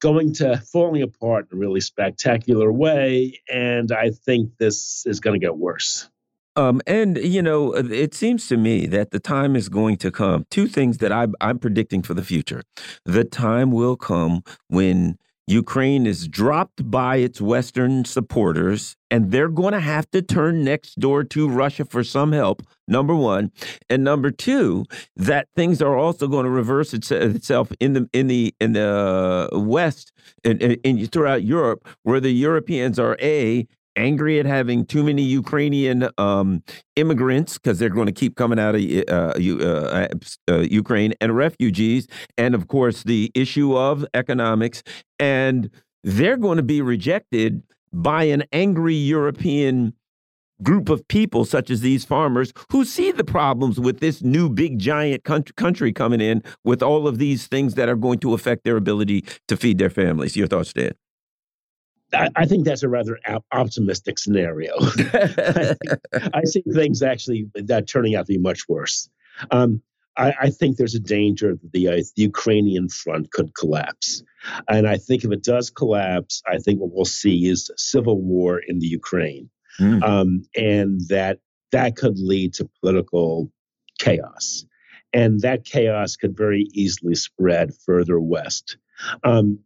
going 0.02 0.34
to 0.34 0.58
falling 0.72 1.02
apart 1.02 1.48
in 1.52 1.58
a 1.58 1.60
really 1.60 1.82
spectacular 1.82 2.72
way. 2.72 3.42
And 3.52 3.92
I 3.92 4.12
think 4.12 4.58
this 4.58 5.04
is 5.08 5.20
going 5.20 5.40
to 5.40 5.46
get 5.46 5.58
worse. 5.58 6.10
Um, 6.60 6.82
and 6.86 7.18
you 7.18 7.42
know, 7.42 7.74
it 7.74 8.14
seems 8.14 8.48
to 8.50 8.58
me 8.58 8.86
that 8.88 9.12
the 9.12 9.20
time 9.20 9.56
is 9.56 9.70
going 9.70 9.96
to 9.98 10.12
come. 10.12 10.46
Two 10.52 10.68
things 10.68 10.98
that 10.98 11.12
I, 11.12 11.28
I'm 11.40 11.58
predicting 11.58 12.02
for 12.02 12.14
the 12.14 12.24
future: 12.24 12.64
the 13.06 13.24
time 13.24 13.72
will 13.72 13.96
come 13.96 14.44
when 14.68 15.18
Ukraine 15.48 16.06
is 16.06 16.28
dropped 16.28 16.92
by 16.92 17.16
its 17.16 17.40
Western 17.40 18.04
supporters, 18.04 18.98
and 19.10 19.32
they're 19.32 19.48
going 19.48 19.72
to 19.72 19.80
have 19.80 20.12
to 20.12 20.22
turn 20.22 20.66
next 20.66 21.00
door 21.00 21.24
to 21.24 21.48
Russia 21.48 21.86
for 21.86 22.04
some 22.04 22.34
help. 22.34 22.62
Number 22.90 23.16
one, 23.16 23.54
and 23.90 24.04
number 24.04 24.30
two, 24.30 24.84
that 25.16 25.48
things 25.56 25.82
are 25.82 25.96
also 25.96 26.28
going 26.28 26.44
to 26.44 26.52
reverse 26.52 26.94
itself 26.94 27.72
in 27.80 27.94
the 27.94 28.10
in 28.12 28.28
the 28.28 28.54
in 28.60 28.74
the 28.74 29.48
West 29.54 30.12
and, 30.44 30.78
and 30.84 31.10
throughout 31.10 31.44
Europe, 31.44 31.88
where 32.04 32.20
the 32.20 32.32
Europeans 32.32 33.00
are 33.00 33.18
a 33.22 33.66
angry 34.00 34.40
at 34.40 34.46
having 34.46 34.86
too 34.86 35.04
many 35.04 35.22
Ukrainian 35.22 36.10
um, 36.18 36.64
immigrants 36.96 37.58
because 37.58 37.78
they're 37.78 37.90
going 37.90 38.08
to 38.08 38.12
keep 38.14 38.36
coming 38.36 38.58
out 38.58 38.76
of 38.76 38.82
uh, 38.82 39.34
uh, 39.38 40.08
uh, 40.48 40.60
Ukraine 40.60 41.14
and 41.22 41.36
refugees, 41.36 42.08
and 42.38 42.56
of 42.56 42.68
course 42.68 43.04
the 43.04 43.32
issue 43.36 43.78
of 43.78 44.06
economics, 44.14 44.82
and 45.20 45.70
they're 46.04 46.38
going 46.38 46.58
to 46.58 46.64
be 46.64 46.82
rejected 46.82 47.62
by 47.92 48.24
an 48.24 48.44
angry 48.52 48.96
European 48.96 49.94
group 50.62 50.90
of 50.90 51.08
people 51.08 51.46
such 51.46 51.70
as 51.70 51.82
these 51.82 52.04
farmers 52.04 52.52
who 52.72 52.84
see 52.84 53.12
the 53.12 53.24
problems 53.24 53.80
with 53.80 54.00
this 54.00 54.22
new 54.22 54.50
big 54.50 54.78
giant 54.78 55.24
country 55.24 55.94
coming 55.94 56.20
in 56.20 56.44
with 56.66 56.84
all 56.84 57.08
of 57.08 57.18
these 57.18 57.48
things 57.48 57.76
that 57.76 57.88
are 57.88 57.96
going 57.96 58.20
to 58.20 58.34
affect 58.34 58.64
their 58.66 58.76
ability 58.76 59.24
to 59.48 59.56
feed 59.56 59.78
their 59.78 59.90
families. 59.90 60.36
Your 60.36 60.48
thoughts 60.48 60.74
Dan 60.74 60.92
I, 62.14 62.30
I 62.36 62.46
think 62.46 62.66
that's 62.66 62.84
a 62.84 62.90
rather 62.90 63.20
optimistic 63.52 64.20
scenario. 64.20 64.74
I, 64.80 65.76
I, 66.34 66.44
see 66.44 66.64
things 66.74 67.04
actually 67.04 67.50
that 67.56 67.88
turning 67.88 68.16
out 68.16 68.26
to 68.26 68.34
be 68.34 68.38
much 68.38 68.68
worse. 68.68 69.10
Um, 69.52 69.82
I, 70.18 70.34
I, 70.42 70.50
think 70.50 70.78
there's 70.78 70.96
a 70.96 71.00
danger 71.00 71.56
that 71.56 71.72
the, 71.72 71.88
uh, 71.88 71.96
the, 72.16 72.24
Ukrainian 72.24 72.90
front 72.90 73.32
could 73.32 73.56
collapse. 73.56 74.24
And 74.68 74.88
I 74.88 74.98
think 74.98 75.24
if 75.24 75.32
it 75.32 75.44
does 75.44 75.70
collapse, 75.70 76.42
I 76.48 76.58
think 76.58 76.80
what 76.80 76.92
we'll 76.92 77.06
see 77.06 77.48
is 77.48 77.72
civil 77.78 78.22
war 78.22 78.60
in 78.60 78.80
the 78.80 78.88
Ukraine. 78.88 79.50
Mm. 79.80 80.04
Um, 80.04 80.44
and 80.56 81.02
that 81.08 81.40
that 81.72 81.96
could 81.96 82.20
lead 82.20 82.54
to 82.56 82.70
political 82.82 83.52
chaos. 84.00 84.66
And 85.14 85.40
that 85.42 85.66
chaos 85.66 86.16
could 86.16 86.36
very 86.36 86.68
easily 86.74 87.16
spread 87.16 87.74
further 87.86 88.20
west. 88.20 88.78
Um, 89.24 89.60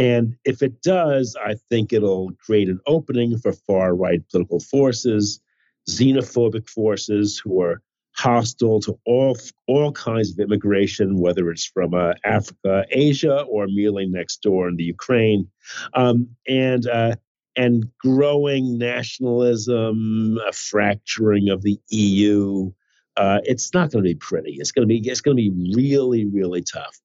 and 0.00 0.34
if 0.46 0.62
it 0.62 0.80
does, 0.80 1.36
I 1.44 1.56
think 1.68 1.92
it'll 1.92 2.32
create 2.42 2.70
an 2.70 2.80
opening 2.86 3.36
for 3.36 3.52
far 3.52 3.94
right 3.94 4.26
political 4.30 4.58
forces, 4.58 5.42
xenophobic 5.90 6.70
forces 6.70 7.38
who 7.38 7.60
are 7.60 7.82
hostile 8.16 8.80
to 8.80 8.98
all 9.04 9.36
all 9.66 9.92
kinds 9.92 10.32
of 10.32 10.38
immigration, 10.38 11.18
whether 11.18 11.50
it's 11.50 11.66
from 11.66 11.92
uh, 11.92 12.14
Africa, 12.24 12.86
Asia, 12.90 13.42
or 13.42 13.66
merely 13.66 14.06
next 14.06 14.40
door 14.40 14.68
in 14.68 14.76
the 14.76 14.84
Ukraine, 14.84 15.46
um, 15.92 16.30
and 16.48 16.86
uh, 16.86 17.16
and 17.54 17.84
growing 17.98 18.78
nationalism, 18.78 20.38
a 20.48 20.52
fracturing 20.52 21.50
of 21.50 21.60
the 21.60 21.78
EU. 21.90 22.72
Uh, 23.18 23.40
it's 23.44 23.74
not 23.74 23.90
going 23.90 24.02
to 24.02 24.08
be 24.08 24.14
pretty. 24.14 24.56
It's 24.60 24.72
going 24.72 24.88
to 24.88 24.94
be 24.94 25.06
it's 25.06 25.20
going 25.20 25.36
to 25.36 25.42
be 25.42 25.74
really 25.76 26.24
really 26.24 26.62
tough. 26.62 26.98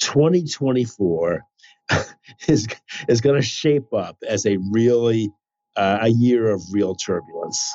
2024 0.00 1.46
is 2.48 2.66
is 3.08 3.20
going 3.20 3.40
to 3.40 3.46
shape 3.46 3.92
up 3.92 4.16
as 4.26 4.46
a 4.46 4.58
really 4.70 5.30
uh, 5.76 5.98
a 6.02 6.08
year 6.08 6.50
of 6.50 6.62
real 6.72 6.94
turbulence. 6.94 7.74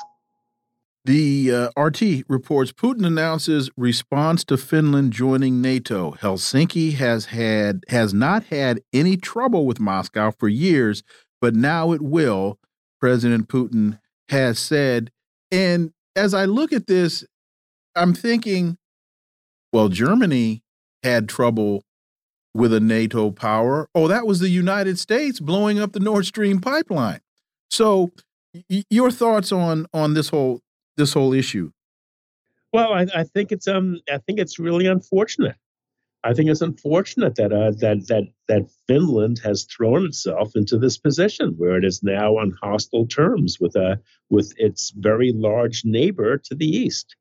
The 1.04 1.70
uh, 1.76 1.80
RT 1.82 2.24
reports 2.28 2.70
Putin 2.70 3.06
announces 3.06 3.70
response 3.76 4.44
to 4.44 4.58
Finland 4.58 5.12
joining 5.12 5.62
NATO. 5.62 6.12
Helsinki 6.20 6.94
has 6.94 7.26
had 7.26 7.84
has 7.88 8.12
not 8.12 8.44
had 8.44 8.82
any 8.92 9.16
trouble 9.16 9.64
with 9.64 9.80
Moscow 9.80 10.30
for 10.30 10.48
years, 10.48 11.02
but 11.40 11.54
now 11.54 11.92
it 11.92 12.02
will. 12.02 12.58
President 13.00 13.48
Putin 13.48 14.00
has 14.28 14.58
said. 14.58 15.10
And 15.50 15.92
as 16.14 16.34
I 16.34 16.44
look 16.44 16.72
at 16.72 16.86
this, 16.86 17.24
I'm 17.94 18.12
thinking, 18.12 18.76
well, 19.72 19.88
Germany 19.88 20.62
had 21.02 21.28
trouble 21.28 21.84
with 22.54 22.72
a 22.72 22.80
NATO 22.80 23.30
power. 23.30 23.88
Oh, 23.94 24.08
that 24.08 24.26
was 24.26 24.40
the 24.40 24.48
United 24.48 24.98
States 24.98 25.40
blowing 25.40 25.78
up 25.78 25.92
the 25.92 26.00
Nord 26.00 26.26
Stream 26.26 26.60
pipeline. 26.60 27.20
So, 27.70 28.12
your 28.90 29.10
thoughts 29.10 29.52
on 29.52 29.86
on 29.92 30.14
this 30.14 30.30
whole 30.30 30.60
this 30.96 31.12
whole 31.12 31.32
issue? 31.32 31.70
Well, 32.72 32.92
I, 32.92 33.06
I, 33.14 33.24
think 33.24 33.52
it's 33.52 33.66
um 33.66 34.00
I 34.10 34.18
think 34.18 34.38
it's 34.38 34.58
really 34.58 34.86
unfortunate. 34.86 35.56
I 36.24 36.34
think 36.34 36.50
it's 36.50 36.60
unfortunate 36.60 37.36
that 37.36 37.52
uh, 37.52 37.70
that 37.78 38.06
that 38.08 38.24
that 38.48 38.68
Finland 38.86 39.40
has 39.44 39.64
thrown 39.64 40.04
itself 40.04 40.52
into 40.56 40.76
this 40.78 40.98
position 40.98 41.54
where 41.56 41.76
it 41.78 41.84
is 41.84 42.02
now 42.02 42.36
on 42.38 42.56
hostile 42.60 43.06
terms 43.06 43.58
with 43.60 43.76
a 43.76 43.92
uh, 43.92 43.96
with 44.28 44.52
its 44.56 44.92
very 44.96 45.32
large 45.32 45.84
neighbor 45.84 46.36
to 46.38 46.54
the 46.54 46.66
east. 46.66 47.14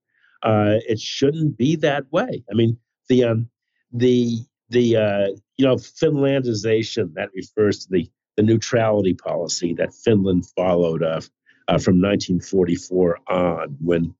Uh, 0.44 0.78
it 0.88 1.00
shouldn't 1.00 1.58
be 1.58 1.76
that 1.76 2.12
way. 2.12 2.44
I 2.52 2.56
mean, 2.56 2.78
the 3.08 3.24
um, 3.24 3.50
the 3.92 4.40
the 4.70 4.98
uh, 4.98 5.28
you 5.58 5.66
know 5.66 5.76
Finlandization 5.76 7.14
that 7.14 7.30
refers 7.34 7.80
to 7.80 7.88
the 7.92 8.10
the 8.36 8.44
neutrality 8.44 9.14
policy 9.14 9.74
that 9.74 9.94
Finland 9.94 10.46
followed 10.56 11.04
uh, 11.04 11.22
uh, 11.68 11.80
from 11.80 12.00
1944 12.00 13.20
on, 13.28 13.76
when 13.82 14.14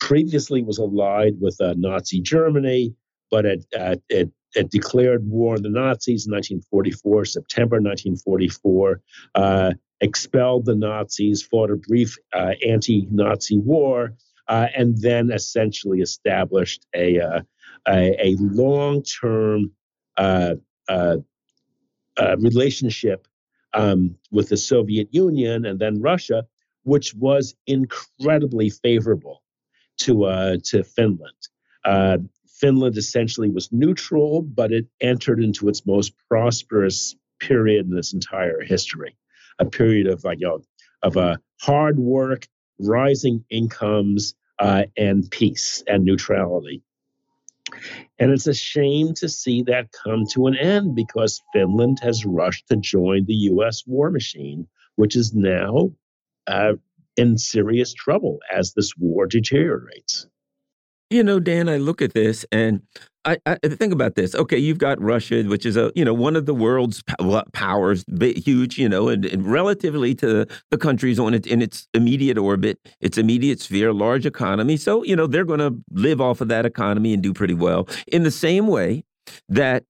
previously 0.00 0.62
was 0.62 0.78
allied 0.78 1.34
with 1.40 1.60
uh, 1.60 1.74
Nazi 1.76 2.20
Germany, 2.20 2.94
but 3.30 3.44
it, 3.44 3.66
uh, 3.78 3.96
it 4.08 4.30
it 4.54 4.70
declared 4.70 5.28
war 5.28 5.56
on 5.56 5.62
the 5.62 5.68
Nazis 5.68 6.26
in 6.26 6.32
1944, 6.32 7.24
September 7.24 7.76
1944, 7.76 9.00
uh, 9.34 9.72
expelled 10.00 10.64
the 10.66 10.76
Nazis, 10.76 11.42
fought 11.42 11.72
a 11.72 11.76
brief 11.76 12.16
anti-Nazi 12.32 13.58
war, 13.58 14.14
and 14.48 14.96
then 15.02 15.32
essentially 15.32 16.00
established 16.00 16.86
a 16.94 17.42
a, 17.88 18.26
a 18.26 18.36
long-term 18.38 19.64
uh, 19.64 19.68
uh, 20.16 20.54
uh, 20.88 22.36
relationship 22.38 23.26
um, 23.72 24.16
with 24.30 24.48
the 24.48 24.56
Soviet 24.56 25.08
Union 25.12 25.66
and 25.66 25.78
then 25.78 26.00
Russia, 26.00 26.46
which 26.84 27.14
was 27.14 27.54
incredibly 27.66 28.70
favorable 28.70 29.42
to 29.98 30.24
uh, 30.24 30.56
to 30.64 30.84
Finland. 30.84 31.48
Uh, 31.84 32.18
Finland 32.48 32.96
essentially 32.96 33.50
was 33.50 33.72
neutral, 33.72 34.42
but 34.42 34.72
it 34.72 34.86
entered 35.00 35.42
into 35.42 35.68
its 35.68 35.84
most 35.86 36.14
prosperous 36.28 37.16
period 37.40 37.86
in 37.90 37.98
its 37.98 38.12
entire 38.12 38.60
history, 38.60 39.16
a 39.58 39.64
period 39.64 40.06
of 40.06 40.24
you 40.38 40.46
know, 40.46 40.60
of 41.02 41.16
uh, 41.16 41.36
hard 41.60 41.98
work, 41.98 42.46
rising 42.78 43.44
incomes, 43.50 44.34
uh, 44.58 44.84
and 44.96 45.30
peace 45.30 45.82
and 45.86 46.04
neutrality. 46.04 46.82
And 48.18 48.30
it's 48.30 48.46
a 48.46 48.54
shame 48.54 49.14
to 49.14 49.28
see 49.28 49.62
that 49.62 49.92
come 49.92 50.24
to 50.32 50.46
an 50.46 50.56
end 50.56 50.94
because 50.94 51.42
Finland 51.52 51.98
has 52.02 52.24
rushed 52.24 52.68
to 52.68 52.76
join 52.76 53.24
the 53.26 53.34
U.S. 53.34 53.84
war 53.86 54.10
machine, 54.10 54.66
which 54.96 55.16
is 55.16 55.34
now 55.34 55.90
uh, 56.46 56.74
in 57.16 57.38
serious 57.38 57.92
trouble 57.92 58.40
as 58.52 58.74
this 58.74 58.96
war 58.96 59.26
deteriorates. 59.26 60.26
You 61.10 61.22
know, 61.22 61.38
Dan, 61.38 61.68
I 61.68 61.76
look 61.76 62.02
at 62.02 62.14
this 62.14 62.44
and 62.50 62.82
I, 63.24 63.38
I, 63.46 63.56
think 63.68 63.92
about 63.92 64.14
this. 64.14 64.34
Okay, 64.34 64.58
you've 64.58 64.78
got 64.78 65.00
Russia, 65.00 65.42
which 65.44 65.64
is 65.64 65.76
a 65.76 65.90
you 65.94 66.04
know 66.04 66.14
one 66.14 66.36
of 66.36 66.46
the 66.46 66.54
world's 66.54 67.02
powers, 67.52 68.04
huge, 68.20 68.78
you 68.78 68.88
know, 68.88 69.08
and, 69.08 69.24
and 69.24 69.50
relatively 69.50 70.14
to 70.16 70.46
the 70.70 70.78
countries 70.78 71.18
on 71.18 71.34
it 71.34 71.46
in 71.46 71.62
its 71.62 71.88
immediate 71.94 72.38
orbit, 72.38 72.78
its 73.00 73.16
immediate 73.16 73.60
sphere, 73.60 73.92
large 73.92 74.26
economy. 74.26 74.76
So 74.76 75.02
you 75.04 75.16
know 75.16 75.26
they're 75.26 75.44
going 75.44 75.60
to 75.60 75.74
live 75.90 76.20
off 76.20 76.40
of 76.40 76.48
that 76.48 76.66
economy 76.66 77.14
and 77.14 77.22
do 77.22 77.32
pretty 77.32 77.54
well. 77.54 77.88
In 78.08 78.24
the 78.24 78.30
same 78.30 78.66
way 78.66 79.04
that 79.48 79.84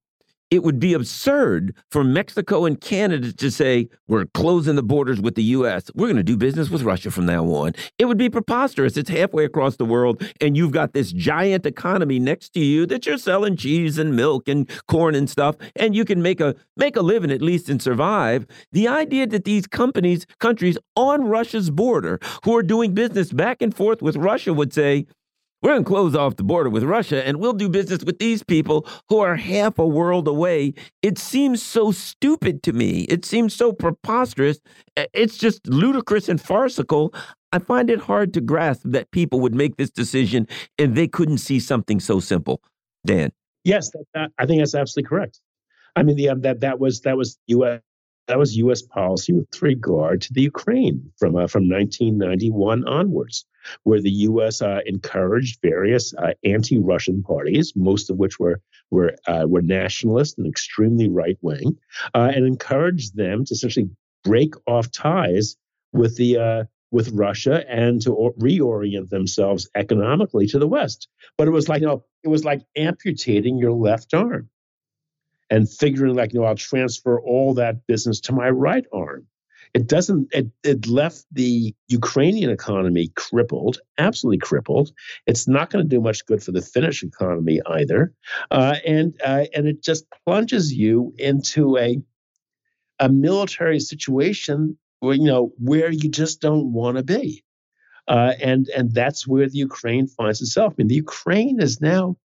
it 0.55 0.63
would 0.63 0.79
be 0.79 0.95
absurd 0.95 1.75
for 1.91 2.05
Mexico 2.05 2.65
and 2.65 2.81
Canada 2.81 3.33
to 3.33 3.51
say, 3.51 3.89
we're 4.07 4.27
closing 4.27 4.77
the 4.77 4.85
borders 4.85 5.21
with 5.21 5.35
the 5.35 5.43
U.S. 5.43 5.91
We're 5.97 6.07
going 6.07 6.17
to 6.17 6.23
do 6.23 6.37
business 6.37 6.71
with 6.71 6.83
Russia 6.83 7.11
from 7.11 7.27
now 7.27 7.45
on. 7.47 7.73
It 7.99 8.05
would 8.05 8.19
be 8.19 8.31
preposterous. 8.31 8.97
It's 8.97 9.11
halfway 9.11 9.45
across 9.45 9.77
the 9.77 9.85
world, 9.85 10.23
and 10.41 10.57
you've 10.57 10.71
got 10.71 10.93
this 10.93 11.11
giant 11.11 11.67
economy 11.67 12.21
next 12.21 12.51
to 12.51 12.61
you 12.61 12.87
that 12.87 13.05
you're 13.05 13.19
selling 13.19 13.57
cheese 13.57 13.99
and 13.99 14.15
milk 14.15 14.47
and 14.47 14.71
corn 14.87 15.17
and 15.17 15.29
stuff, 15.29 15.57
and 15.75 15.97
you 15.97 16.05
can 16.05 16.23
make 16.23 16.41
a 16.41 16.55
make 16.77 16.95
a 16.95 17.03
living 17.03 17.33
at 17.33 17.43
least 17.43 17.69
and 17.69 17.83
survive. 17.83 18.47
The 18.71 18.87
idea 18.87 19.27
that 19.27 19.45
these 19.45 19.67
companies, 19.67 20.25
countries 20.39 20.79
on 20.95 21.25
Russia's 21.25 21.71
border 21.71 22.21
who 22.45 22.57
are 22.57 22.63
doing 22.63 22.95
business 22.95 23.33
back 23.33 23.61
and 23.61 23.75
forth 23.75 24.03
with 24.03 24.15
Russia 24.15 24.55
would 24.55 24.73
say, 24.73 25.07
we're 25.65 25.71
going 25.71 25.85
to 25.85 25.89
close 25.89 26.15
off 26.15 26.37
the 26.37 26.45
border 26.45 26.69
with 26.69 26.83
Russia 26.83 27.27
and 27.27 27.41
we'll 27.41 27.55
do 27.55 27.71
business 27.71 28.05
with 28.05 28.19
these 28.19 28.43
people 28.43 28.87
who 29.09 29.21
are 29.21 29.35
half 29.35 29.79
a 29.79 29.87
world 29.87 30.29
away. 30.29 30.75
It 31.01 31.17
seems 31.17 31.63
so 31.63 31.91
stupid 31.91 32.63
to 32.65 32.75
me. 32.75 33.05
It 33.05 33.25
seems 33.25 33.55
so 33.55 33.73
preposterous. 33.73 34.61
It's 34.95 35.39
just 35.39 35.67
ludicrous 35.67 36.29
and 36.29 36.39
farcical. 36.39 37.15
I 37.51 37.61
find 37.61 37.89
it 37.89 37.99
hard 37.99 38.35
to 38.35 38.43
grasp 38.43 38.83
that 38.85 39.11
people 39.11 39.41
would 39.41 39.55
make 39.55 39.77
this 39.77 39.89
decision 39.89 40.47
and 40.79 40.95
they 40.97 41.09
couldn't 41.09 41.39
see 41.39 41.59
something 41.59 41.99
so 41.99 42.21
simple. 42.21 42.61
Dan. 43.07 43.33
Yes, 43.65 43.91
that, 43.93 44.05
that, 44.13 44.33
I 44.39 44.45
think 44.45 44.61
that's 44.61 44.75
absolutely 44.75 45.09
correct. 45.09 45.41
I 45.97 46.03
mean, 46.03 46.17
the, 46.17 46.29
um, 46.29 46.43
that 46.43 46.61
that 46.61 46.79
was 46.79 47.01
that 47.03 47.17
was 47.17 47.39
U.S. 47.47 47.81
that 48.27 48.39
was 48.39 48.57
U.S. 48.57 48.83
policy 48.83 49.33
with 49.33 49.63
regard 49.63 50.23
to 50.23 50.33
the 50.33 50.43
Ukraine 50.43 51.13
from 51.19 51.37
uh, 51.37 51.47
from 51.47 51.69
1991 51.69 52.87
onwards, 52.87 53.45
where 53.83 54.01
the 54.01 54.11
U.S. 54.11 54.63
Uh, 54.63 54.81
encouraged 54.87 55.59
various 55.63 56.15
uh, 56.15 56.33
anti-Russian 56.45 57.23
parties, 57.23 57.73
most 57.77 58.11
of 58.11 58.17
which 58.17 58.39
were 58.39 58.61
were 58.91 59.15
uh, 59.27 59.45
were 59.47 59.63
nationalist 59.63 60.39
and 60.39 60.47
extremely 60.47 61.09
right 61.09 61.39
wing, 61.43 61.77
uh, 62.15 62.33
and 62.35 62.47
encouraged 62.47 63.17
them 63.17 63.45
to 63.45 63.55
essentially 63.55 63.91
break 64.23 64.55
off 64.67 64.91
ties 64.91 65.57
with 65.93 66.17
the 66.17 66.39
uh, 66.39 66.65
with 66.91 67.11
Russia 67.11 67.65
and 67.69 68.01
to 68.03 68.11
reorient 68.41 69.11
themselves 69.11 69.69
economically 69.75 70.47
to 70.47 70.59
the 70.59 70.69
West. 70.69 71.09
But 71.37 71.49
it 71.49 71.51
was 71.51 71.69
like 71.69 71.83
you 71.83 71.89
know, 71.89 72.05
it 72.23 72.29
was 72.29 72.45
like 72.45 72.63
amputating 72.77 73.59
your 73.59 73.73
left 73.73 74.15
arm 74.15 74.49
and 75.51 75.71
figuring 75.71 76.15
like, 76.15 76.33
you 76.33 76.41
know, 76.41 76.47
I'll 76.47 76.55
transfer 76.55 77.21
all 77.21 77.55
that 77.55 77.87
business 77.87 78.21
to 78.23 78.33
my 78.33 78.51
right 78.51 78.85
arm. 78.93 79.27
It 79.75 79.89
doesn't. 79.89 80.29
It, 80.33 80.47
it 80.63 80.87
left 80.87 81.25
the 81.33 81.75
Ukrainian 81.89 82.51
economy 82.51 83.11
crippled, 83.17 83.79
absolutely 83.99 84.39
crippled. 84.39 84.93
It's 85.27 85.49
not 85.49 85.71
going 85.71 85.85
to 85.85 85.89
do 85.89 86.01
much 86.01 86.25
good 86.27 86.45
for 86.45 86.53
the 86.53 86.63
Finnish 86.63 87.03
economy 87.03 87.61
either, 87.67 88.13
uh, 88.53 88.77
and 88.87 89.15
uh, 89.25 89.47
and 89.53 89.67
it 89.67 89.83
just 89.83 90.07
plunges 90.25 90.73
you 90.73 91.13
into 91.19 91.77
a 91.77 92.01
a 93.01 93.09
military 93.09 93.81
situation 93.81 94.79
where 95.01 95.17
you 95.17 95.25
know 95.25 95.53
where 95.59 95.91
you 95.91 96.09
just 96.09 96.41
don't 96.41 96.73
want 96.73 96.97
to 96.97 97.03
be, 97.03 97.43
uh, 98.07 98.35
and 98.41 98.69
and 98.69 98.95
that's 98.95 99.27
where 99.27 99.49
the 99.49 99.59
Ukraine 99.59 100.07
finds 100.07 100.41
itself. 100.41 100.75
I 100.75 100.83
mean, 100.83 100.89
the 100.89 100.95
Ukraine 100.95 101.61
is 101.61 101.81
now 101.81 102.17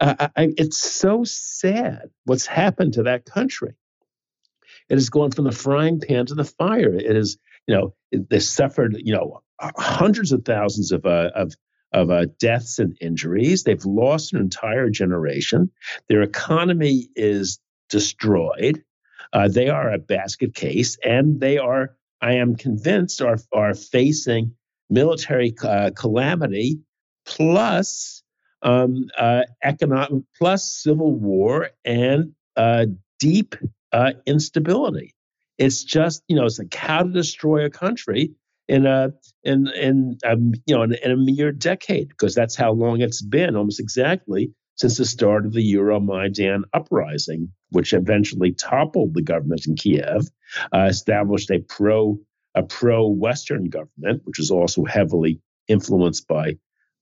uh, 0.00 0.28
I, 0.36 0.48
it's 0.56 0.78
so 0.78 1.24
sad 1.24 2.10
what's 2.24 2.46
happened 2.46 2.94
to 2.94 3.04
that 3.04 3.26
country. 3.26 3.74
It 4.88 4.94
has 4.94 5.10
gone 5.10 5.30
from 5.30 5.44
the 5.44 5.52
frying 5.52 6.00
pan 6.00 6.26
to 6.26 6.34
the 6.34 6.44
fire. 6.44 6.94
It 6.94 7.16
is, 7.16 7.38
you 7.66 7.74
know, 7.76 7.94
it, 8.10 8.28
they 8.28 8.40
suffered, 8.40 8.96
you 8.98 9.14
know, 9.14 9.42
hundreds 9.60 10.32
of 10.32 10.44
thousands 10.44 10.90
of 10.90 11.06
uh, 11.06 11.30
of 11.34 11.54
of 11.92 12.10
uh, 12.10 12.26
deaths 12.38 12.78
and 12.78 12.96
injuries. 13.00 13.62
They've 13.62 13.84
lost 13.84 14.32
an 14.32 14.40
entire 14.40 14.90
generation. 14.90 15.70
Their 16.08 16.22
economy 16.22 17.08
is 17.14 17.58
destroyed. 17.88 18.82
Uh, 19.32 19.48
they 19.48 19.68
are 19.68 19.92
a 19.92 19.98
basket 19.98 20.54
case, 20.54 20.96
and 21.04 21.40
they 21.40 21.58
are, 21.58 21.96
I 22.20 22.34
am 22.34 22.56
convinced, 22.56 23.22
are 23.22 23.38
are 23.52 23.74
facing 23.74 24.54
military 24.88 25.54
uh, 25.62 25.90
calamity 25.94 26.80
plus 27.26 28.19
um, 28.62 29.08
uh, 29.18 29.42
economic 29.62 30.22
plus 30.38 30.72
civil 30.72 31.12
war 31.12 31.70
and 31.84 32.32
uh, 32.56 32.86
deep 33.18 33.54
uh, 33.92 34.12
instability. 34.26 35.14
It's 35.58 35.84
just 35.84 36.22
you 36.28 36.36
know 36.36 36.46
it's 36.46 36.58
like 36.58 36.74
how 36.74 37.02
to 37.02 37.10
destroy 37.10 37.64
a 37.64 37.70
country 37.70 38.32
in 38.68 38.86
a 38.86 39.12
in 39.44 39.68
in 39.68 40.18
um, 40.24 40.52
you 40.66 40.74
know 40.74 40.82
in, 40.82 40.94
in, 40.94 41.10
a 41.10 41.16
mere 41.16 41.52
decade 41.52 42.08
because 42.08 42.34
that's 42.34 42.56
how 42.56 42.72
long 42.72 43.00
it's 43.00 43.22
been 43.22 43.56
almost 43.56 43.80
exactly 43.80 44.52
since 44.76 44.96
the 44.96 45.04
start 45.04 45.44
of 45.44 45.52
the 45.52 45.74
Euromaidan 45.74 46.62
uprising, 46.72 47.52
which 47.70 47.92
eventually 47.92 48.52
toppled 48.52 49.12
the 49.12 49.22
government 49.22 49.66
in 49.66 49.74
Kiev, 49.74 50.26
uh, 50.74 50.86
established 50.88 51.50
a 51.50 51.58
pro 51.60 52.18
a 52.54 52.62
pro 52.62 53.06
Western 53.06 53.68
government, 53.68 54.22
which 54.24 54.38
was 54.38 54.50
also 54.50 54.84
heavily 54.84 55.40
influenced 55.68 56.26
by 56.26 56.54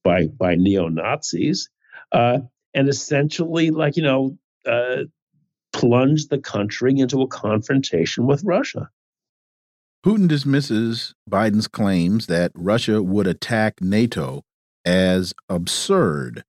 by 0.04 0.26
by 0.26 0.54
neo 0.54 0.88
Nazis, 0.88 1.68
uh, 2.12 2.38
and 2.74 2.88
essentially, 2.88 3.70
like 3.70 3.96
you 3.96 4.02
know, 4.02 4.38
uh, 4.66 5.04
the 5.72 6.40
country 6.42 6.98
into 6.98 7.22
a 7.22 7.28
confrontation 7.28 8.26
with 8.26 8.42
Russia. 8.44 8.90
Putin 10.04 10.28
dismisses 10.28 11.14
Biden's 11.28 11.68
claims 11.68 12.26
that 12.26 12.52
Russia 12.54 13.02
would 13.02 13.26
attack 13.26 13.80
NATO 13.80 14.42
as 14.84 15.34
absurd. 15.48 16.44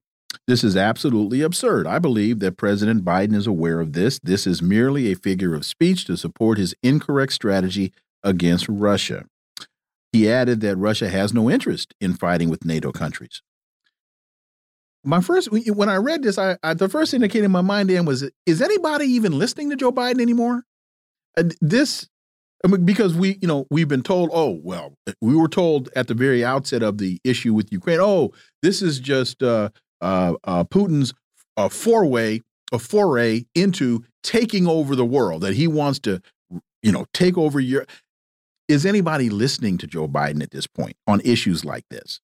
This 0.48 0.64
is 0.64 0.78
absolutely 0.78 1.42
absurd. 1.42 1.88
I 1.88 2.00
believe 2.00 2.40
that 2.40 2.58
President 2.58 3.04
Biden 3.04 3.36
is 3.36 3.48
aware 3.48 3.80
of 3.80 3.94
this. 3.94 4.20
This 4.20 4.48
is 4.48 4.62
merely 4.62 5.12
a 5.12 5.16
figure 5.16 5.56
of 5.56 5.66
speech 5.66 6.06
to 6.06 6.18
support 6.18 6.58
his 6.58 6.76
incorrect 6.84 7.34
strategy 7.34 7.92
against 8.24 8.68
Russia. 8.70 9.26
He 10.12 10.30
added 10.30 10.62
that 10.62 10.76
Russia 10.78 11.10
has 11.10 11.34
no 11.34 11.50
interest 11.50 11.94
in 12.02 12.14
fighting 12.14 12.50
with 12.50 12.66
NATO 12.66 12.92
countries. 12.92 13.42
My 15.04 15.22
first, 15.22 15.50
when 15.52 15.88
I 15.88 15.96
read 15.96 16.24
this, 16.24 16.38
I, 16.38 16.58
I 16.62 16.74
the 16.74 16.90
first 16.90 17.12
thing 17.12 17.22
that 17.22 17.30
came 17.30 17.44
in 17.44 17.52
my 17.52 17.62
mind 17.62 17.90
then 17.90 18.06
was, 18.06 18.30
is 18.46 18.62
anybody 18.62 19.06
even 19.06 19.38
listening 19.38 19.70
to 19.70 19.76
Joe 19.76 19.92
Biden 19.92 20.20
anymore? 20.20 20.64
This, 21.62 22.10
I 22.66 22.68
mean, 22.68 22.86
because 22.86 23.16
we, 23.16 23.38
you 23.42 23.48
know, 23.48 23.66
we've 23.70 23.88
been 23.88 24.04
told, 24.04 24.30
oh, 24.34 24.60
well, 24.62 24.96
we 25.22 25.36
were 25.36 25.48
told 25.48 25.90
at 25.96 26.08
the 26.08 26.14
very 26.14 26.44
outset 26.44 26.84
of 26.84 26.98
the 26.98 27.20
issue 27.24 27.54
with 27.54 27.72
Ukraine, 27.72 28.00
oh, 28.02 28.34
this 28.62 28.82
is 28.82 29.00
just 29.00 29.42
uh, 29.42 29.70
uh, 30.02 30.34
uh, 30.44 30.66
Putin's 30.66 31.14
uh, 31.56 31.70
foray, 31.70 32.42
a 32.74 32.80
foray 32.80 33.44
into 33.56 34.04
taking 34.24 34.68
over 34.68 34.96
the 34.96 35.06
world, 35.06 35.44
that 35.44 35.54
he 35.54 35.68
wants 35.68 36.00
to, 36.00 36.22
you 36.84 36.92
know, 36.92 37.06
take 37.14 37.38
over 37.38 37.60
your. 37.60 37.86
Is 38.70 38.86
anybody 38.86 39.32
listening 39.32 39.80
to 39.80 39.88
Joe 39.88 40.08
Biden 40.08 40.44
at 40.44 40.52
this 40.52 40.68
point 40.68 40.96
on 41.08 41.22
issues 41.22 41.66
like 41.66 41.86
this? 41.90 42.22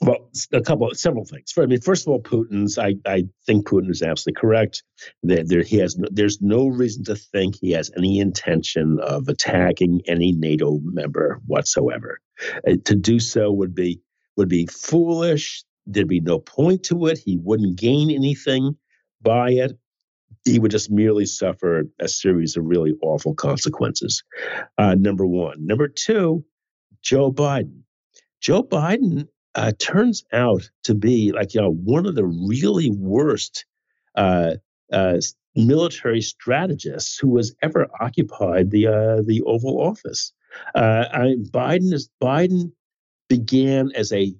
Well, 0.00 0.30
a 0.52 0.60
couple, 0.60 0.94
several 0.94 1.24
things. 1.24 1.52
I 1.58 1.66
mean, 1.66 1.80
first 1.80 2.06
of 2.06 2.12
all, 2.12 2.22
Putin's. 2.22 2.78
I, 2.78 2.94
I 3.04 3.24
think 3.46 3.66
Putin 3.66 3.90
is 3.90 4.00
absolutely 4.00 4.40
correct. 4.40 4.84
That 5.24 5.48
there, 5.48 5.62
he 5.62 5.78
has. 5.78 5.98
No, 5.98 6.06
there's 6.12 6.40
no 6.40 6.68
reason 6.68 7.02
to 7.06 7.16
think 7.16 7.56
he 7.56 7.72
has 7.72 7.90
any 7.96 8.20
intention 8.20 9.00
of 9.02 9.26
attacking 9.26 10.02
any 10.06 10.30
NATO 10.32 10.78
member 10.84 11.40
whatsoever. 11.46 12.20
Uh, 12.68 12.76
to 12.84 12.94
do 12.94 13.18
so 13.18 13.50
would 13.50 13.74
be 13.74 14.00
would 14.36 14.48
be 14.48 14.66
foolish. 14.66 15.64
There'd 15.86 16.06
be 16.06 16.20
no 16.20 16.38
point 16.38 16.84
to 16.84 17.06
it. 17.06 17.18
He 17.18 17.38
wouldn't 17.42 17.76
gain 17.76 18.10
anything 18.10 18.76
by 19.20 19.50
it. 19.50 19.76
He 20.46 20.58
would 20.58 20.70
just 20.70 20.90
merely 20.90 21.26
suffer 21.26 21.82
a 22.00 22.08
series 22.08 22.56
of 22.56 22.64
really 22.64 22.94
awful 23.02 23.34
consequences. 23.34 24.22
Uh, 24.78 24.94
number 24.94 25.26
one. 25.26 25.66
Number 25.66 25.88
two, 25.88 26.44
Joe 27.02 27.32
Biden. 27.32 27.82
Joe 28.40 28.62
Biden 28.62 29.26
uh, 29.56 29.72
turns 29.78 30.24
out 30.32 30.70
to 30.84 30.94
be 30.94 31.32
like 31.32 31.54
you 31.54 31.60
know 31.60 31.72
one 31.72 32.06
of 32.06 32.14
the 32.14 32.24
really 32.24 32.90
worst 32.90 33.66
uh, 34.14 34.54
uh, 34.92 35.18
military 35.56 36.20
strategists 36.20 37.18
who 37.18 37.36
has 37.36 37.54
ever 37.62 37.88
occupied 38.00 38.70
the 38.70 38.86
uh, 38.86 39.22
the 39.26 39.42
Oval 39.46 39.80
Office. 39.80 40.32
Uh, 40.74 41.06
I, 41.12 41.34
Biden 41.50 41.92
is 41.92 42.08
Biden 42.22 42.72
began 43.28 43.90
as 43.94 44.12
a 44.12 44.34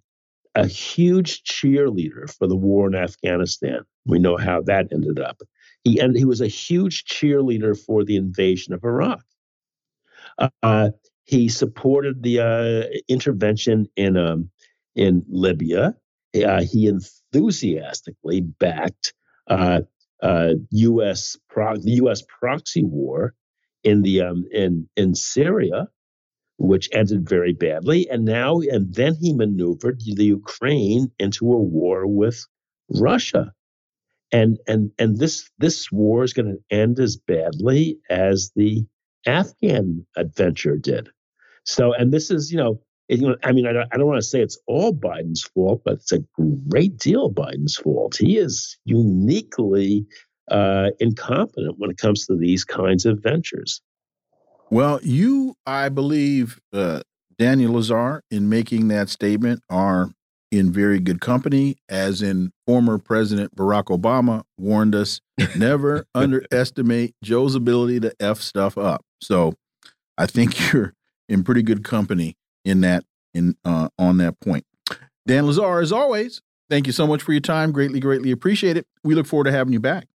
a 0.55 0.67
huge 0.67 1.43
cheerleader 1.45 2.31
for 2.31 2.47
the 2.47 2.57
war 2.57 2.87
in 2.87 2.95
Afghanistan. 2.95 3.81
We 4.07 4.19
know 4.19 4.37
how 4.37 4.63
that 4.63 4.89
ended 4.93 5.19
up. 5.19 5.43
He 5.87 6.01
and 6.01 6.17
he 6.17 6.25
was 6.25 6.41
a 6.41 6.49
huge 6.49 7.05
cheerleader 7.05 7.79
for 7.79 8.05
the 8.05 8.17
invasion 8.17 8.75
of 8.75 8.83
Iraq. 8.83 9.23
Uh, 10.63 10.91
he 11.25 11.49
supported 11.49 12.25
the 12.25 13.03
intervention 13.09 13.87
in 13.97 14.17
um, 14.17 14.51
in 14.97 15.25
Libya. 15.29 15.95
Uh, 16.35 16.63
he 16.63 16.87
enthusiastically 16.89 18.41
backed 18.41 19.15
uh, 19.49 19.83
uh, 20.23 20.55
U.S. 20.71 21.37
Pro- 21.49 21.77
the 21.77 21.93
U.S. 22.03 22.23
proxy 22.41 22.83
war 22.83 23.35
in 23.85 24.03
the 24.03 24.23
um, 24.23 24.45
in 24.51 24.89
in 24.97 25.15
Syria, 25.15 25.87
which 26.59 26.89
ended 26.93 27.29
very 27.29 27.53
badly, 27.53 28.09
and 28.11 28.25
now 28.25 28.59
and 28.59 28.93
then 28.93 29.15
he 29.21 29.33
maneuvered 29.33 30.01
the 30.01 30.25
Ukraine 30.25 31.13
into 31.21 31.53
a 31.53 31.63
war 31.63 32.09
with 32.09 32.45
Russia, 32.91 33.53
and 34.33 34.59
and 34.67 34.91
and 34.99 35.19
this 35.19 35.51
this 35.59 35.91
war 35.91 36.25
is 36.25 36.33
going 36.33 36.57
to 36.57 36.77
end 36.77 36.99
as 36.99 37.17
badly 37.17 37.99
as 38.11 38.51
the 38.57 38.85
Afghan 39.27 40.07
adventure 40.17 40.77
did. 40.77 41.09
So, 41.65 41.93
and 41.93 42.13
this 42.13 42.31
is 42.31 42.51
you 42.51 42.59
know 42.59 42.81
you 43.09 43.29
know, 43.29 43.37
I 43.45 43.53
mean, 43.53 43.67
I 43.67 43.73
don't, 43.73 43.89
I 43.93 43.97
don't 43.97 44.07
want 44.07 44.21
to 44.21 44.27
say 44.27 44.41
it's 44.41 44.59
all 44.67 44.93
Biden's 44.93 45.43
fault, 45.43 45.83
but 45.85 45.95
it's 45.95 46.13
a 46.13 46.25
great 46.69 46.99
deal 46.99 47.31
Biden's 47.31 47.77
fault. 47.77 48.17
He 48.19 48.37
is 48.37 48.77
uniquely 48.85 50.07
uh, 50.51 50.91
incompetent 50.99 51.77
when 51.79 51.91
it 51.91 51.99
comes 51.99 52.27
to 52.27 52.37
these 52.37 52.65
kinds 52.65 53.07
of 53.07 53.21
ventures. 53.23 53.81
Well, 54.71 54.99
you, 55.03 55.55
I 55.65 55.89
believe, 55.89 56.59
uh, 56.73 57.03
Daniel 57.39 57.75
Lazare, 57.75 58.21
in 58.31 58.49
making 58.49 58.89
that 58.89 59.09
statement, 59.09 59.63
are 59.71 60.11
in 60.59 60.73
very 60.73 60.99
good 61.01 61.21
company, 61.21 61.77
as 61.89 62.23
in 62.23 62.53
former 62.67 62.99
President 62.99 63.55
Barack 63.55 63.85
Obama 63.85 64.43
warned 64.59 64.95
us 64.95 65.21
never 65.57 66.07
underestimate 66.15 67.15
Joe's 67.23 67.55
ability 67.55 68.01
to 68.01 68.15
F 68.21 68.41
stuff 68.41 68.77
up. 68.79 69.05
So 69.21 69.55
I 70.19 70.27
think 70.27 70.73
you're 70.73 70.95
in 71.29 71.45
pretty 71.45 71.63
good 71.63 71.85
company 71.85 72.37
in 72.65 72.81
that 72.83 73.05
in 73.35 73.57
uh, 73.65 73.89
on 73.99 74.19
that 74.19 74.41
point. 74.41 74.65
Dan 75.27 75.45
Lazare, 75.45 75.83
as 75.83 75.93
always, 75.93 76.41
thank 76.71 76.87
you 76.87 76.93
so 76.93 77.07
much 77.07 77.23
for 77.23 77.33
your 77.33 77.41
time. 77.41 77.73
Greatly, 77.73 78.01
greatly 78.01 78.31
appreciate 78.31 78.77
it. 78.77 78.87
We 79.03 79.15
look 79.15 79.27
forward 79.27 79.45
to 79.45 79.53
having 79.53 79.73
you 79.73 79.81
back. 79.81 80.07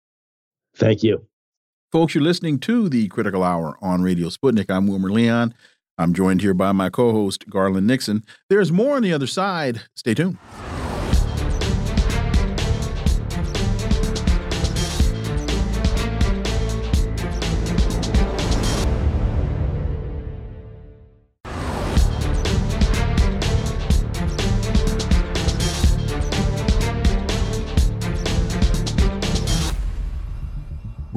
Thank 0.76 1.02
you. 1.02 1.26
Folks, 1.90 2.14
you're 2.14 2.22
listening 2.22 2.60
to 2.60 2.88
the 2.88 3.08
Critical 3.08 3.42
Hour 3.42 3.76
on 3.82 4.02
Radio 4.02 4.28
Sputnik. 4.28 4.70
I'm 4.70 4.86
Wilmer 4.86 5.10
Leon. 5.10 5.52
I'm 6.00 6.14
joined 6.14 6.40
here 6.40 6.54
by 6.54 6.72
my 6.72 6.88
co 6.88 7.12
host, 7.12 7.50
Garland 7.50 7.86
Nixon. 7.86 8.24
There's 8.48 8.72
more 8.72 8.96
on 8.96 9.02
the 9.02 9.12
other 9.12 9.26
side. 9.26 9.82
Stay 9.94 10.14
tuned. 10.14 10.38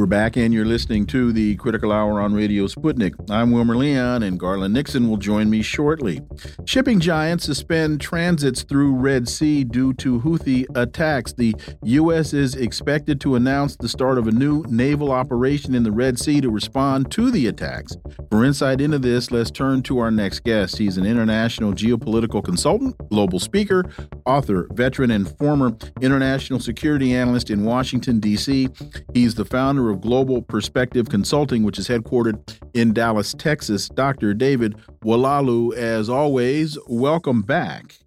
We're 0.03 0.07
back, 0.07 0.35
and 0.35 0.53
you're 0.53 0.65
listening 0.65 1.05
to 1.07 1.31
the 1.31 1.55
Critical 1.55 1.93
Hour 1.93 2.19
on 2.19 2.33
Radio 2.33 2.67
Sputnik. 2.67 3.13
I'm 3.29 3.51
Wilmer 3.51 3.77
Leon, 3.77 4.21
and 4.21 4.37
Garland 4.37 4.73
Nixon 4.73 5.09
will 5.09 5.15
join 5.15 5.49
me 5.49 5.61
shortly. 5.61 6.19
Shipping 6.65 6.99
giants 6.99 7.45
suspend 7.45 8.01
transits 8.01 8.63
through 8.63 8.95
Red 8.95 9.29
Sea 9.29 9.63
due 9.63 9.93
to 9.93 10.19
Houthi 10.19 10.65
attacks. 10.75 11.31
The 11.31 11.55
U.S. 11.83 12.33
is 12.33 12.53
expected 12.55 13.21
to 13.21 13.35
announce 13.35 13.77
the 13.77 13.87
start 13.87 14.17
of 14.17 14.27
a 14.27 14.31
new 14.31 14.65
naval 14.67 15.09
operation 15.09 15.73
in 15.73 15.83
the 15.83 15.91
Red 15.93 16.19
Sea 16.19 16.41
to 16.41 16.49
respond 16.49 17.09
to 17.11 17.31
the 17.31 17.47
attacks. 17.47 17.95
For 18.29 18.43
insight 18.43 18.81
into 18.81 18.99
this, 18.99 19.31
let's 19.31 19.51
turn 19.51 19.83
to 19.83 19.99
our 19.99 20.11
next 20.11 20.43
guest. 20.43 20.79
He's 20.79 20.97
an 20.97 21.05
international 21.05 21.71
geopolitical 21.71 22.43
consultant, 22.43 22.97
global 23.07 23.39
speaker, 23.39 23.85
author, 24.25 24.67
veteran, 24.73 25.11
and 25.11 25.29
former 25.37 25.77
international 26.01 26.59
security 26.59 27.15
analyst 27.15 27.49
in 27.49 27.63
Washington, 27.63 28.19
D.C. 28.19 28.67
He's 29.13 29.35
the 29.35 29.45
founder 29.45 29.92
of 29.92 29.92
Global 30.01 30.41
Perspective 30.41 31.09
Consulting, 31.09 31.63
which 31.63 31.79
is 31.79 31.87
headquartered 31.87 32.59
in 32.73 32.93
Dallas, 32.93 33.33
Texas. 33.37 33.89
Dr. 33.89 34.33
David 34.33 34.75
Oualaalou, 35.03 35.73
as 35.75 36.09
always, 36.09 36.77
welcome 36.87 37.41
back. 37.41 37.99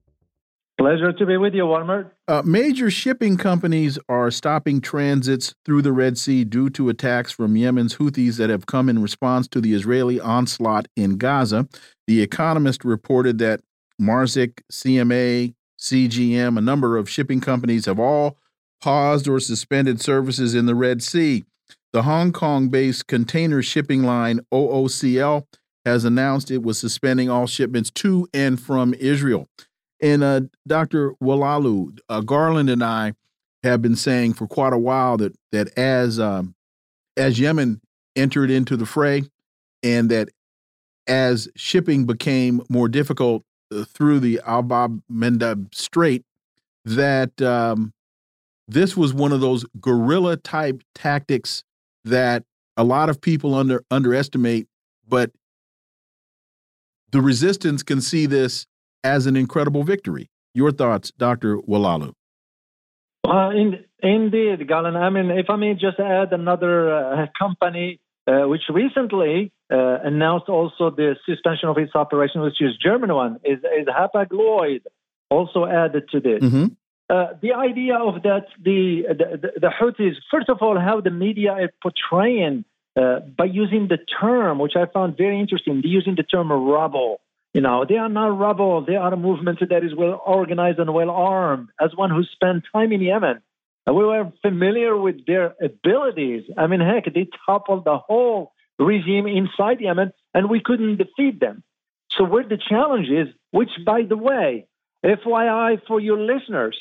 Pleasure 0.78 1.10
to 1.10 1.24
be 1.24 1.38
with 1.38 1.54
you, 1.54 1.66
Wilmer. 1.66 2.12
Uh, 2.28 2.42
major 2.44 2.90
shipping 2.90 3.38
companies 3.38 3.98
are 4.10 4.30
stopping 4.30 4.82
transits 4.82 5.54
through 5.64 5.80
the 5.80 5.92
Red 5.92 6.18
Sea 6.18 6.44
due 6.44 6.68
to 6.70 6.90
attacks 6.90 7.32
from 7.32 7.56
Yemen's 7.56 7.96
Houthis 7.96 8.36
that 8.36 8.50
have 8.50 8.66
come 8.66 8.90
in 8.90 9.00
response 9.00 9.48
to 9.48 9.60
the 9.62 9.72
Israeli 9.72 10.20
onslaught 10.20 10.86
in 10.94 11.16
Gaza. 11.16 11.66
The 12.06 12.20
Economist 12.20 12.84
reported 12.84 13.38
that 13.38 13.60
Maersk, 14.00 14.60
CMA, 14.70 15.54
CGM, 15.78 16.58
a 16.58 16.60
number 16.60 16.98
of 16.98 17.08
shipping 17.08 17.40
companies 17.40 17.86
have 17.86 17.98
all 17.98 18.36
paused 18.80 19.26
or 19.26 19.40
suspended 19.40 20.02
services 20.02 20.54
in 20.54 20.66
the 20.66 20.74
Red 20.74 21.02
Sea. 21.02 21.44
The 21.96 22.02
Hong 22.02 22.30
Kong 22.30 22.68
based 22.68 23.06
container 23.06 23.62
shipping 23.62 24.02
line 24.02 24.40
OOCL 24.52 25.46
has 25.86 26.04
announced 26.04 26.50
it 26.50 26.62
was 26.62 26.78
suspending 26.78 27.30
all 27.30 27.46
shipments 27.46 27.90
to 27.92 28.28
and 28.34 28.60
from 28.60 28.92
Israel. 28.92 29.48
And 30.02 30.22
uh, 30.22 30.42
Dr. 30.66 31.12
Oualaalou, 31.22 31.98
uh, 32.10 32.20
Garland 32.20 32.68
and 32.68 32.84
I 32.84 33.14
have 33.62 33.80
been 33.80 33.96
saying 33.96 34.34
for 34.34 34.46
quite 34.46 34.74
a 34.74 34.78
while 34.78 35.16
that 35.16 35.36
that 35.52 35.68
as 35.78 36.20
um, 36.20 36.54
as 37.16 37.40
Yemen 37.40 37.80
entered 38.14 38.50
into 38.50 38.76
the 38.76 38.84
fray, 38.84 39.22
and 39.82 40.10
that 40.10 40.28
as 41.06 41.48
shipping 41.56 42.04
became 42.04 42.60
more 42.68 42.88
difficult 42.88 43.42
uh, 43.74 43.84
through 43.84 44.20
the 44.20 44.38
Al 44.44 44.60
Bab 44.60 45.00
Mandab 45.10 45.74
Strait, 45.74 46.26
that 46.84 47.40
um, 47.40 47.94
this 48.68 48.98
was 48.98 49.14
one 49.14 49.32
of 49.32 49.40
those 49.40 49.64
guerrilla 49.80 50.36
type 50.36 50.82
tactics 50.94 51.62
that 52.06 52.44
a 52.76 52.84
lot 52.84 53.08
of 53.08 53.20
people 53.20 53.54
under 53.54 53.82
underestimate, 53.90 54.66
but 55.08 55.30
the 57.12 57.20
resistance 57.20 57.82
can 57.82 58.00
see 58.00 58.26
this 58.26 58.66
as 59.04 59.26
an 59.26 59.36
incredible 59.36 59.84
victory. 59.84 60.28
Your 60.54 60.72
thoughts, 60.72 61.12
Dr. 61.18 61.58
Oualaalou? 61.58 62.12
Uh, 63.24 63.50
in, 63.50 63.84
indeed, 64.02 64.66
Galen. 64.66 64.96
I 64.96 65.10
mean, 65.10 65.30
if 65.30 65.46
I 65.48 65.56
may 65.56 65.74
just 65.74 65.98
add 65.98 66.32
another 66.32 66.94
uh, 66.94 67.26
company 67.38 68.00
uh, 68.26 68.48
which 68.48 68.62
recently 68.68 69.52
uh, 69.72 69.98
announced 70.04 70.48
also 70.48 70.90
the 70.90 71.16
suspension 71.26 71.68
of 71.68 71.78
its 71.78 71.94
operation, 71.94 72.40
which 72.40 72.60
is 72.60 72.76
German 72.82 73.14
one, 73.14 73.38
is, 73.44 73.58
is 73.58 73.86
Hapag 73.86 74.28
Lloyd, 74.32 74.82
also 75.30 75.64
added 75.66 76.08
to 76.10 76.20
this. 76.20 76.42
Mm 76.42 76.50
-hmm. 76.50 76.76
Uh, 77.08 77.34
the 77.40 77.52
idea 77.52 77.96
of 77.96 78.22
that 78.22 78.46
the, 78.62 79.02
the, 79.08 79.60
the 79.60 79.68
Houthis, 79.68 80.16
first 80.30 80.48
of 80.48 80.58
all, 80.60 80.78
how 80.78 81.00
the 81.00 81.10
media 81.10 81.56
is 81.56 81.70
portraying 81.80 82.64
uh, 82.96 83.20
by 83.20 83.44
using 83.44 83.86
the 83.88 83.98
term, 84.20 84.58
which 84.58 84.74
I 84.74 84.86
found 84.86 85.16
very 85.16 85.38
interesting, 85.38 85.82
using 85.84 86.16
the 86.16 86.24
term 86.24 86.50
rebel. 86.50 87.20
You 87.54 87.60
know, 87.60 87.84
they 87.88 87.96
are 87.96 88.08
not 88.08 88.38
rebel. 88.38 88.84
They 88.84 88.96
are 88.96 89.14
a 89.14 89.16
movement 89.16 89.60
that 89.60 89.84
is 89.84 89.94
well 89.94 90.20
organized 90.26 90.78
and 90.78 90.92
well 90.92 91.10
armed. 91.10 91.68
As 91.80 91.90
one 91.94 92.10
who 92.10 92.24
spent 92.24 92.64
time 92.72 92.92
in 92.92 93.00
Yemen, 93.00 93.40
we 93.86 94.04
were 94.04 94.32
familiar 94.42 94.96
with 94.96 95.26
their 95.26 95.54
abilities. 95.62 96.42
I 96.58 96.66
mean, 96.66 96.80
heck, 96.80 97.04
they 97.14 97.28
toppled 97.46 97.84
the 97.84 97.98
whole 97.98 98.52
regime 98.78 99.26
inside 99.26 99.80
Yemen, 99.80 100.12
and 100.34 100.50
we 100.50 100.60
couldn't 100.60 100.96
defeat 100.96 101.38
them. 101.38 101.62
So, 102.10 102.24
where 102.24 102.44
the 102.44 102.58
challenge 102.58 103.08
is, 103.08 103.28
which, 103.52 103.70
by 103.84 104.02
the 104.08 104.16
way, 104.16 104.66
FYI 105.04 105.80
for 105.86 106.00
your 106.00 106.18
listeners, 106.18 106.76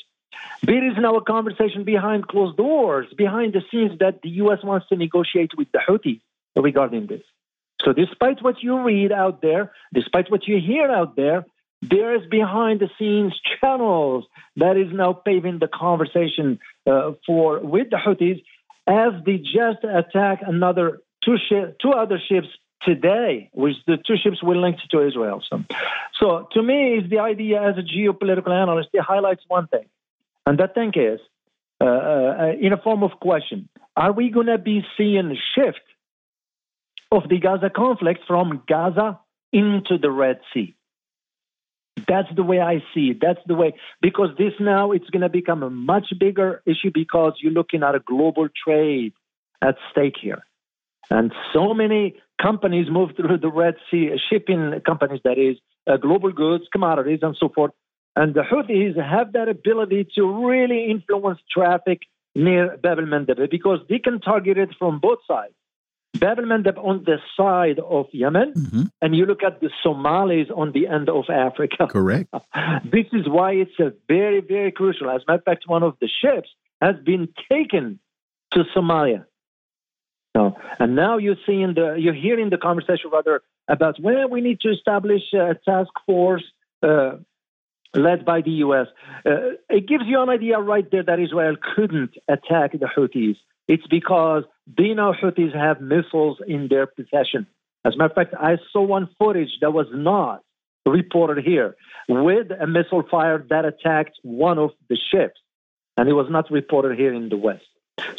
there 0.62 0.88
is 0.88 0.96
now 0.98 1.16
a 1.16 1.24
conversation 1.24 1.84
behind 1.84 2.28
closed 2.28 2.56
doors, 2.56 3.06
behind 3.16 3.52
the 3.52 3.62
scenes, 3.70 3.98
that 4.00 4.22
the 4.22 4.30
U.S. 4.42 4.58
wants 4.62 4.88
to 4.88 4.96
negotiate 4.96 5.52
with 5.56 5.68
the 5.72 5.80
Houthis 5.86 6.20
regarding 6.56 7.06
this. 7.06 7.22
So, 7.84 7.92
despite 7.92 8.42
what 8.42 8.62
you 8.62 8.82
read 8.82 9.12
out 9.12 9.42
there, 9.42 9.72
despite 9.92 10.30
what 10.30 10.48
you 10.48 10.58
hear 10.60 10.90
out 10.90 11.14
there, 11.14 11.44
there 11.82 12.16
is 12.16 12.26
behind 12.28 12.80
the 12.80 12.88
scenes 12.98 13.38
channels 13.60 14.24
that 14.56 14.76
is 14.76 14.92
now 14.92 15.12
paving 15.12 15.58
the 15.58 15.68
conversation 15.68 16.58
uh, 16.86 17.12
for 17.26 17.60
with 17.60 17.90
the 17.90 17.96
Houthis 17.96 18.42
as 18.86 19.12
they 19.24 19.36
just 19.36 19.84
attack 19.84 20.40
another 20.46 21.00
two 21.24 21.36
two 21.80 21.90
other 21.90 22.18
ships 22.28 22.48
today, 22.82 23.50
which 23.52 23.76
the 23.86 23.96
two 23.96 24.16
ships 24.22 24.42
were 24.42 24.56
linked 24.56 24.88
to 24.90 25.06
Israel. 25.06 25.42
So, 25.48 25.64
so 26.20 26.48
to 26.52 26.62
me, 26.62 26.94
is 26.94 27.10
the 27.10 27.18
idea 27.18 27.62
as 27.62 27.76
a 27.76 27.82
geopolitical 27.82 28.50
analyst, 28.50 28.90
it 28.92 29.02
highlights 29.02 29.42
one 29.48 29.66
thing. 29.66 29.86
And 30.46 30.58
that 30.58 30.74
thing 30.74 30.92
is, 30.94 31.20
uh, 31.80 31.84
uh, 31.84 32.52
in 32.60 32.72
a 32.72 32.76
form 32.78 33.02
of 33.02 33.12
question, 33.20 33.68
are 33.96 34.12
we 34.12 34.30
going 34.30 34.46
to 34.46 34.58
be 34.58 34.84
seeing 34.96 35.30
a 35.30 35.34
shift 35.54 35.80
of 37.10 37.28
the 37.28 37.38
Gaza 37.38 37.70
conflict 37.70 38.20
from 38.26 38.62
Gaza 38.68 39.18
into 39.52 39.98
the 39.98 40.10
Red 40.10 40.40
Sea? 40.54 40.74
That's 42.06 42.28
the 42.34 42.42
way 42.42 42.60
I 42.60 42.84
see 42.94 43.10
it. 43.10 43.18
That's 43.20 43.40
the 43.46 43.54
way, 43.54 43.74
because 44.00 44.28
this 44.38 44.52
now 44.60 44.92
it's 44.92 45.08
going 45.10 45.22
to 45.22 45.28
become 45.28 45.62
a 45.62 45.70
much 45.70 46.12
bigger 46.20 46.62
issue 46.64 46.90
because 46.92 47.34
you're 47.40 47.52
looking 47.52 47.82
at 47.82 47.94
a 47.94 48.00
global 48.00 48.48
trade 48.64 49.14
at 49.62 49.76
stake 49.90 50.16
here. 50.20 50.44
And 51.10 51.32
so 51.52 51.72
many 51.72 52.16
companies 52.40 52.88
move 52.90 53.10
through 53.16 53.38
the 53.38 53.50
Red 53.50 53.76
Sea, 53.90 54.10
shipping 54.28 54.80
companies, 54.84 55.20
that 55.24 55.38
is, 55.38 55.56
uh, 55.86 55.96
global 55.96 56.32
goods, 56.32 56.64
commodities, 56.70 57.20
and 57.22 57.36
so 57.38 57.48
forth. 57.48 57.72
And 58.16 58.34
the 58.34 58.40
Houthis 58.40 58.96
have 58.96 59.34
that 59.34 59.48
ability 59.48 60.08
to 60.14 60.46
really 60.48 60.90
influence 60.90 61.38
traffic 61.52 62.00
near 62.34 62.76
Bab 62.78 62.98
el 62.98 63.04
Mandeb 63.04 63.50
because 63.50 63.80
they 63.88 63.98
can 63.98 64.20
target 64.20 64.56
it 64.56 64.70
from 64.78 64.98
both 65.00 65.18
sides. 65.28 65.52
Bab 66.18 66.38
el 66.38 66.46
Mandeb 66.46 66.78
on 66.78 67.04
the 67.04 67.18
side 67.36 67.78
of 67.78 68.06
Yemen, 68.12 68.54
mm-hmm. 68.54 68.82
and 69.02 69.14
you 69.14 69.26
look 69.26 69.42
at 69.42 69.60
the 69.60 69.70
Somalis 69.82 70.48
on 70.54 70.72
the 70.72 70.86
end 70.86 71.10
of 71.10 71.24
Africa. 71.28 71.86
Correct. 71.90 72.32
this 72.84 73.06
is 73.12 73.28
why 73.28 73.52
it's 73.52 73.78
a 73.78 73.92
very, 74.08 74.40
very 74.40 74.72
crucial. 74.72 75.10
As 75.10 75.20
a 75.22 75.30
matter 75.30 75.40
of 75.40 75.44
fact, 75.44 75.64
one 75.66 75.82
of 75.82 75.94
the 76.00 76.08
ships 76.08 76.48
has 76.80 76.96
been 77.04 77.28
taken 77.52 77.98
to 78.52 78.64
Somalia. 78.74 79.26
So, 80.34 80.56
and 80.78 80.94
now 80.96 81.18
you're 81.18 81.36
seeing 81.46 81.74
the, 81.74 81.96
you're 81.98 82.14
hearing 82.14 82.50
the 82.50 82.58
conversation 82.58 83.10
rather 83.12 83.42
about 83.68 84.00
well, 84.00 84.28
we 84.28 84.40
need 84.40 84.60
to 84.60 84.70
establish 84.70 85.22
a 85.32 85.54
task 85.64 85.90
force 86.06 86.44
uh, 86.82 87.16
led 87.94 88.24
by 88.24 88.42
the 88.42 88.50
U.S. 88.66 88.86
Uh, 89.24 89.56
it 89.68 89.86
gives 89.86 90.04
you 90.06 90.20
an 90.20 90.28
idea 90.28 90.58
right 90.58 90.88
there 90.90 91.02
that 91.02 91.18
Israel 91.20 91.56
couldn't 91.74 92.14
attack 92.28 92.72
the 92.72 92.88
Houthis. 92.96 93.36
It's 93.68 93.86
because 93.86 94.44
they 94.66 94.94
know 94.94 95.12
Houthis 95.12 95.54
have 95.54 95.80
missiles 95.80 96.38
in 96.46 96.68
their 96.68 96.86
possession. 96.86 97.46
As 97.84 97.94
a 97.94 97.98
matter 97.98 98.10
of 98.10 98.14
fact, 98.14 98.34
I 98.38 98.58
saw 98.72 98.82
one 98.82 99.08
footage 99.18 99.50
that 99.60 99.72
was 99.72 99.86
not 99.92 100.42
reported 100.84 101.44
here 101.44 101.76
with 102.08 102.50
a 102.50 102.66
missile 102.66 103.02
fire 103.10 103.44
that 103.50 103.64
attacked 103.64 104.18
one 104.22 104.58
of 104.58 104.70
the 104.88 104.96
ships, 104.96 105.40
and 105.96 106.08
it 106.08 106.12
was 106.12 106.26
not 106.30 106.50
reported 106.50 106.98
here 106.98 107.12
in 107.12 107.28
the 107.28 107.36
West. 107.36 107.64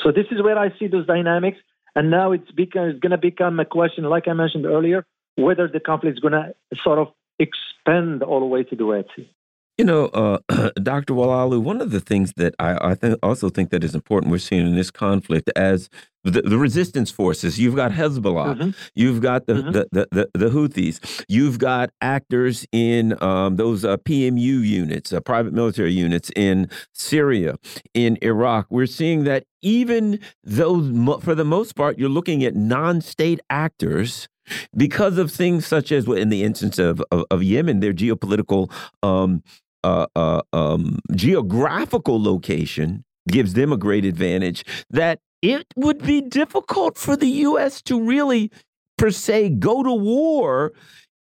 So 0.04 0.12
this 0.12 0.26
is 0.32 0.42
where 0.42 0.58
I 0.58 0.78
see 0.78 0.88
those 0.88 1.06
dynamics, 1.06 1.58
and 1.96 2.10
now 2.10 2.32
it's, 2.32 2.50
it's 2.58 3.00
going 3.00 3.12
to 3.12 3.18
become 3.18 3.60
a 3.60 3.66
question, 3.66 4.04
like 4.06 4.28
I 4.28 4.34
mentioned 4.34 4.66
earlier, 4.66 5.06
whether 5.36 5.68
the 5.68 5.80
conflict 5.80 6.18
is 6.18 6.20
going 6.20 6.34
to 6.34 6.54
sort 6.84 7.00
of 7.00 7.10
expand 7.40 8.24
all 8.24 8.40
the 8.40 8.46
way 8.46 8.64
to 8.64 8.76
the 8.76 8.86
Red 8.86 9.06
Sea. 9.16 9.30
You 9.78 9.86
know, 9.86 10.06
uh, 10.08 10.40
Dr. 10.82 11.14
Oualaalou, 11.14 11.62
one 11.62 11.82
of 11.82 11.92
the 11.92 12.00
things 12.00 12.34
that 12.38 12.56
I, 12.58 12.92
I 12.92 12.96
think 12.96 13.20
also 13.22 13.50
think 13.50 13.70
that 13.70 13.84
is 13.84 13.94
important 13.94 14.32
we're 14.32 14.40
seeing 14.40 14.66
in 14.66 14.76
this 14.76 14.90
conflict 14.90 15.52
as 15.56 15.88
the, 16.24 16.42
the 16.42 16.58
resistance 16.58 17.12
forces. 17.12 17.60
You've 17.60 17.76
got 17.76 17.92
Hezbollah, 17.92 18.56
mm 18.56 18.60
-hmm. 18.60 18.76
you've 18.96 19.22
got 19.22 19.46
the, 19.46 19.54
mm 19.54 19.62
-hmm. 19.62 19.72
the, 19.74 19.88
the, 19.92 20.08
the, 20.12 20.30
the, 20.34 20.50
Houthis, 20.50 21.00
you've 21.28 21.58
got 21.58 21.90
actors 22.02 22.66
in 22.72 23.16
um, 23.22 23.56
those 23.56 23.88
uh, 23.88 23.98
PMU 23.98 24.64
units, 24.82 25.14
uh, 25.14 25.20
private 25.20 25.54
military 25.54 26.06
units 26.06 26.30
in 26.36 26.68
Syria, 26.94 27.56
in 27.94 28.18
Iraq. 28.22 28.66
We're 28.70 28.94
seeing 29.00 29.26
that 29.26 29.44
even 29.62 30.20
though, 30.58 31.20
for 31.20 31.36
the 31.36 31.46
most 31.46 31.76
part, 31.76 31.98
you're 31.98 32.14
looking 32.14 32.44
at 32.44 32.56
non-state 32.56 33.42
actors 33.50 34.28
because 34.76 35.22
of 35.22 35.32
things 35.32 35.68
such 35.68 35.92
as, 35.92 36.06
in 36.08 36.30
the 36.30 36.44
instance 36.44 36.78
of, 36.80 37.02
of, 37.12 37.26
of 37.30 37.42
Yemen, 37.42 37.80
their 37.80 37.94
geopolitical 37.94 38.72
um, 39.04 39.44
uh, 39.84 40.08
uh, 40.16 40.42
um, 40.54 41.00
geographical 41.16 42.22
location 42.22 43.04
gives 43.28 43.54
them 43.54 43.72
a 43.72 43.78
great 43.78 44.06
advantage 44.06 44.64
that 44.90 45.20
it 45.42 45.66
would 45.76 46.04
be 46.04 46.22
difficult 46.22 46.98
for 46.98 47.16
the 47.16 47.28
U.S. 47.28 47.82
to 47.84 48.02
really, 48.02 48.52
per 48.98 49.12
se, 49.12 49.50
go 49.50 49.84
to 49.84 49.94
war 49.94 50.74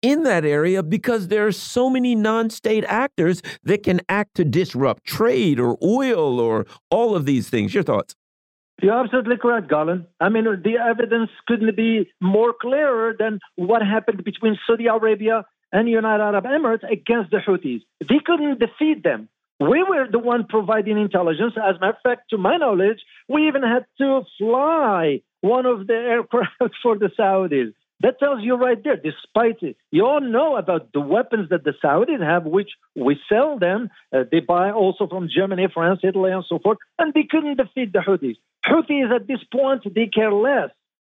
in 0.02 0.24
that 0.24 0.46
area 0.46 0.84
because 0.84 1.28
there 1.30 1.48
are 1.48 1.52
so 1.52 1.90
many 1.90 2.16
non-state 2.16 2.86
actors 2.88 3.42
that 3.64 3.84
can 3.84 4.00
act 4.08 4.36
to 4.36 4.46
disrupt 4.46 5.04
trade 5.04 5.60
or 5.60 5.78
oil 5.84 6.40
or 6.40 6.66
all 6.92 7.16
of 7.16 7.26
these 7.26 7.50
things. 7.50 7.74
Your 7.74 7.84
thoughts? 7.84 8.16
You're 8.82 9.00
absolutely 9.00 9.38
correct, 9.38 9.70
Garland. 9.70 10.06
I 10.20 10.30
mean, 10.30 10.44
the 10.44 10.78
evidence 10.78 11.30
couldn't 11.48 11.76
be 11.76 12.12
more 12.22 12.54
clearer 12.60 13.16
than 13.18 13.40
what 13.56 13.82
happened 13.82 14.24
between 14.24 14.58
Saudi 14.68 14.88
Arabia 14.88 15.46
and 15.72 15.90
United 15.90 16.24
Arab 16.24 16.46
Emirates 16.46 16.90
against 16.90 17.32
the 17.32 17.38
Houthis. 17.38 17.82
They 18.00 18.20
couldn't 18.24 18.60
defeat 18.60 19.04
them. 19.04 19.30
We 19.60 19.84
were 19.84 20.08
the 20.12 20.20
one 20.20 20.46
providing 20.48 20.98
intelligence. 20.98 21.54
As 21.58 21.78
a 21.78 21.80
matter 21.80 21.98
of 21.98 22.02
fact, 22.04 22.30
to 22.32 22.38
my 22.38 22.58
knowledge, 22.58 23.00
we 23.30 23.48
even 23.48 23.64
had 23.64 23.86
to 24.00 24.22
fly 24.38 25.22
one 25.42 25.66
of 25.66 25.88
the 25.88 25.94
aircraft 26.14 26.76
for 26.84 26.98
the 26.98 27.10
Saudis. 27.18 27.74
That 28.02 28.20
tells 28.20 28.44
you 28.44 28.56
right 28.56 28.84
there, 28.84 28.98
despite 28.98 29.64
it, 29.64 29.78
you 29.90 30.06
all 30.06 30.20
know 30.20 30.58
about 30.58 30.92
the 30.92 31.00
weapons 31.00 31.50
that 31.50 31.64
the 31.64 31.74
Saudis 31.82 32.22
have, 32.22 32.44
which 32.44 32.70
we 32.94 33.18
sell 33.30 33.58
them. 33.58 33.90
Uh, 34.14 34.26
they 34.30 34.42
buy 34.42 34.72
also 34.72 35.08
from 35.08 35.30
Germany, 35.34 35.68
France, 35.74 36.02
Italy, 36.04 36.32
and 36.32 36.44
so 36.48 36.60
forth, 36.60 36.78
and 37.00 37.14
they 37.14 37.24
couldn't 37.24 37.56
defeat 37.58 37.94
the 37.94 38.00
Houthis. 38.00 38.36
Houthis 38.66 39.16
at 39.16 39.28
this 39.28 39.40
point, 39.52 39.84
they 39.96 40.08
care 40.08 40.34
less. 40.34 40.72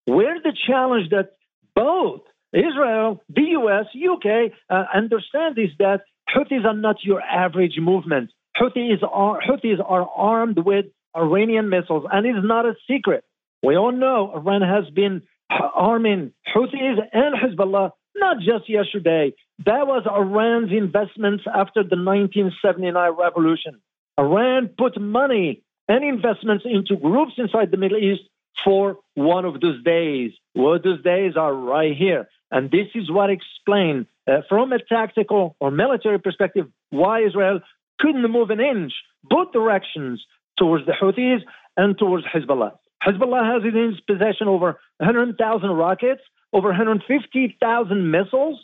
Where 0.04 0.40
the 0.40 0.56
challenge 0.66 1.10
that 1.10 1.32
both 1.74 2.22
Israel, 2.52 3.22
the 3.28 3.42
US, 3.58 3.86
UK 3.94 4.52
uh, 4.70 4.84
understand 4.94 5.58
is 5.58 5.70
that 5.78 6.02
Houthis 6.34 6.64
are 6.64 6.74
not 6.74 6.96
your 7.02 7.20
average 7.20 7.78
movement. 7.78 8.30
Houthis 8.60 9.02
are, 9.02 9.40
Houthis 9.40 9.80
are 9.84 10.08
armed 10.16 10.58
with 10.64 10.86
Iranian 11.16 11.68
missiles, 11.68 12.04
and 12.10 12.26
it's 12.26 12.46
not 12.46 12.66
a 12.66 12.74
secret. 12.88 13.24
We 13.62 13.76
all 13.76 13.92
know 13.92 14.32
Iran 14.34 14.62
has 14.62 14.90
been 14.92 15.22
arming 15.50 16.32
Houthis 16.54 16.98
and 17.12 17.34
Hezbollah 17.34 17.92
not 18.14 18.38
just 18.38 18.68
yesterday. 18.68 19.32
That 19.64 19.86
was 19.86 20.04
Iran's 20.06 20.72
investments 20.72 21.44
after 21.46 21.82
the 21.82 21.96
1979 21.96 23.12
revolution. 23.18 23.80
Iran 24.18 24.70
put 24.76 25.00
money 25.00 25.62
and 25.88 26.04
investments 26.04 26.64
into 26.66 26.96
groups 26.96 27.32
inside 27.38 27.70
the 27.70 27.76
Middle 27.76 27.98
East 27.98 28.22
for 28.64 28.98
one 29.14 29.44
of 29.44 29.60
those 29.60 29.82
days. 29.84 30.32
Well, 30.54 30.78
those 30.82 31.02
days 31.02 31.34
are 31.36 31.54
right 31.54 31.96
here. 31.96 32.28
And 32.50 32.70
this 32.70 32.88
is 32.94 33.10
what 33.10 33.30
explains, 33.30 34.06
uh, 34.26 34.40
from 34.48 34.72
a 34.72 34.78
tactical 34.78 35.56
or 35.60 35.70
military 35.70 36.18
perspective, 36.18 36.66
why 36.90 37.24
Israel 37.24 37.60
couldn't 38.00 38.30
move 38.30 38.50
an 38.50 38.60
inch 38.60 38.92
both 39.24 39.52
directions 39.52 40.24
towards 40.56 40.86
the 40.86 40.92
Houthis 40.92 41.40
and 41.76 41.98
towards 41.98 42.24
Hezbollah. 42.26 42.72
Hezbollah 43.04 43.54
has 43.54 43.62
in 43.62 43.76
its 43.76 44.00
possession 44.00 44.48
over 44.48 44.78
100,000 44.98 45.70
rockets, 45.70 46.22
over 46.52 46.68
150,000 46.68 48.10
missiles. 48.10 48.58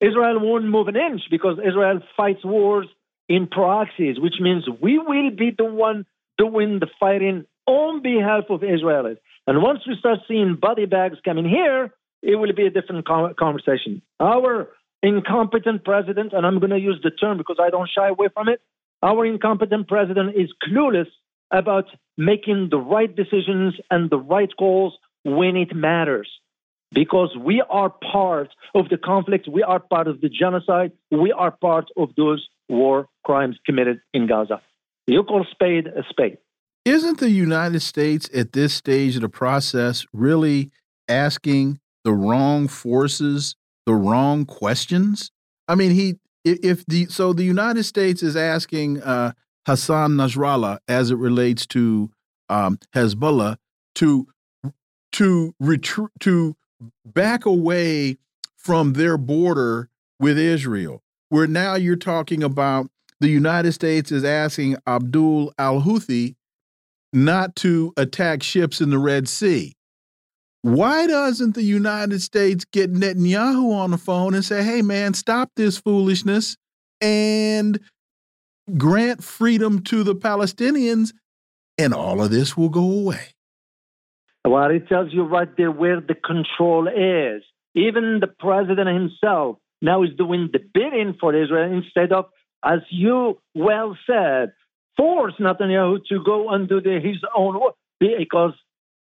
Israel 0.00 0.40
won't 0.40 0.64
move 0.64 0.88
an 0.88 0.96
inch 0.96 1.22
because 1.30 1.58
Israel 1.64 2.00
fights 2.16 2.44
wars 2.44 2.86
in 3.28 3.46
proxies, 3.46 4.18
which 4.18 4.34
means 4.40 4.64
we 4.80 4.98
will 4.98 5.30
be 5.30 5.52
the 5.56 5.64
one 5.64 6.06
doing 6.38 6.80
the 6.80 6.88
fighting 6.98 7.44
on 7.66 8.02
behalf 8.02 8.44
of 8.50 8.60
Israelis. 8.60 9.18
And 9.46 9.62
once 9.62 9.80
we 9.86 9.96
start 9.98 10.20
seeing 10.26 10.56
body 10.60 10.86
bags 10.86 11.18
coming 11.24 11.48
here, 11.48 11.92
it 12.22 12.36
will 12.36 12.52
be 12.52 12.66
a 12.66 12.70
different 12.70 13.06
conversation. 13.06 14.02
Our 14.20 14.68
incompetent 15.02 15.84
president, 15.84 16.32
and 16.32 16.46
I'm 16.46 16.58
going 16.60 16.70
to 16.70 16.78
use 16.78 17.00
the 17.02 17.10
term 17.10 17.38
because 17.38 17.56
I 17.60 17.70
don't 17.70 17.90
shy 17.90 18.08
away 18.08 18.28
from 18.32 18.48
it, 18.48 18.60
our 19.02 19.26
incompetent 19.26 19.88
president 19.88 20.36
is 20.36 20.48
clueless 20.64 21.08
about 21.50 21.86
making 22.16 22.68
the 22.70 22.78
right 22.78 23.14
decisions 23.14 23.74
and 23.90 24.08
the 24.08 24.18
right 24.18 24.50
calls 24.56 24.96
when 25.24 25.56
it 25.56 25.74
matters. 25.74 26.28
Because 26.92 27.36
we 27.38 27.62
are 27.68 27.90
part 27.90 28.50
of 28.74 28.88
the 28.90 28.98
conflict, 28.98 29.48
we 29.48 29.62
are 29.62 29.80
part 29.80 30.06
of 30.06 30.20
the 30.20 30.28
genocide, 30.28 30.92
we 31.10 31.32
are 31.32 31.50
part 31.50 31.88
of 31.96 32.10
those 32.16 32.46
war 32.68 33.08
crimes 33.24 33.56
committed 33.66 34.00
in 34.14 34.26
Gaza. 34.26 34.60
You 35.06 35.24
call 35.24 35.44
spade 35.50 35.86
a 35.86 36.04
spade. 36.08 36.38
Isn't 36.84 37.18
the 37.18 37.30
United 37.30 37.80
States 37.80 38.28
at 38.34 38.52
this 38.52 38.74
stage 38.74 39.16
of 39.16 39.22
the 39.22 39.28
process 39.28 40.04
really 40.12 40.70
asking 41.08 41.80
the 42.04 42.12
wrong 42.12 42.68
forces 42.68 43.56
the 43.86 43.94
wrong 43.94 44.44
questions? 44.44 45.30
I 45.68 45.74
mean, 45.74 45.92
he 45.92 46.16
if 46.44 46.84
the 46.86 47.06
so 47.06 47.32
the 47.32 47.44
United 47.44 47.84
States 47.84 48.22
is 48.22 48.36
asking 48.36 49.02
uh, 49.02 49.32
Hassan 49.66 50.12
Nasrallah 50.12 50.78
as 50.88 51.10
it 51.10 51.16
relates 51.16 51.66
to 51.68 52.10
um, 52.48 52.78
Hezbollah 52.94 53.56
to 53.96 54.26
to 55.12 55.54
retreat 55.60 56.10
to 56.20 56.56
back 57.04 57.46
away 57.46 58.18
from 58.56 58.94
their 58.94 59.16
border 59.16 59.88
with 60.18 60.38
Israel. 60.38 61.02
Where 61.28 61.46
now 61.46 61.74
you're 61.74 61.96
talking 61.96 62.42
about 62.42 62.90
the 63.20 63.28
United 63.28 63.72
States 63.72 64.10
is 64.12 64.24
asking 64.24 64.76
Abdul 64.86 65.52
al 65.58 65.82
Houthi 65.82 66.34
not 67.12 67.54
to 67.56 67.92
attack 67.96 68.42
ships 68.42 68.80
in 68.80 68.90
the 68.90 68.98
Red 68.98 69.28
Sea. 69.28 69.76
Why 70.62 71.08
doesn't 71.08 71.56
the 71.56 71.64
United 71.64 72.22
States 72.22 72.64
get 72.64 72.92
Netanyahu 72.92 73.74
on 73.74 73.90
the 73.90 73.98
phone 73.98 74.32
and 74.34 74.44
say, 74.44 74.62
hey, 74.62 74.80
man, 74.80 75.12
stop 75.12 75.50
this 75.56 75.76
foolishness 75.76 76.56
and 77.00 77.80
grant 78.78 79.24
freedom 79.24 79.82
to 79.82 80.04
the 80.04 80.14
Palestinians, 80.14 81.12
and 81.76 81.92
all 81.92 82.22
of 82.22 82.30
this 82.30 82.56
will 82.56 82.68
go 82.68 82.84
away? 82.84 83.34
Well, 84.44 84.70
it 84.70 84.88
tells 84.88 85.12
you 85.12 85.24
right 85.24 85.48
there 85.56 85.72
where 85.72 86.00
the 86.00 86.14
control 86.14 86.86
is. 86.86 87.42
Even 87.74 88.20
the 88.20 88.28
president 88.28 88.88
himself 88.88 89.56
now 89.80 90.04
is 90.04 90.10
doing 90.16 90.50
the 90.52 90.60
bidding 90.60 91.16
for 91.18 91.34
Israel 91.34 91.72
instead 91.72 92.12
of, 92.12 92.26
as 92.64 92.80
you 92.90 93.40
well 93.54 93.96
said, 94.06 94.52
force 94.96 95.34
Netanyahu 95.40 96.04
to 96.08 96.22
go 96.24 96.50
and 96.50 96.68
do 96.68 96.80
the, 96.80 97.00
his 97.02 97.16
own 97.36 97.60
work 97.60 97.74
because 97.98 98.52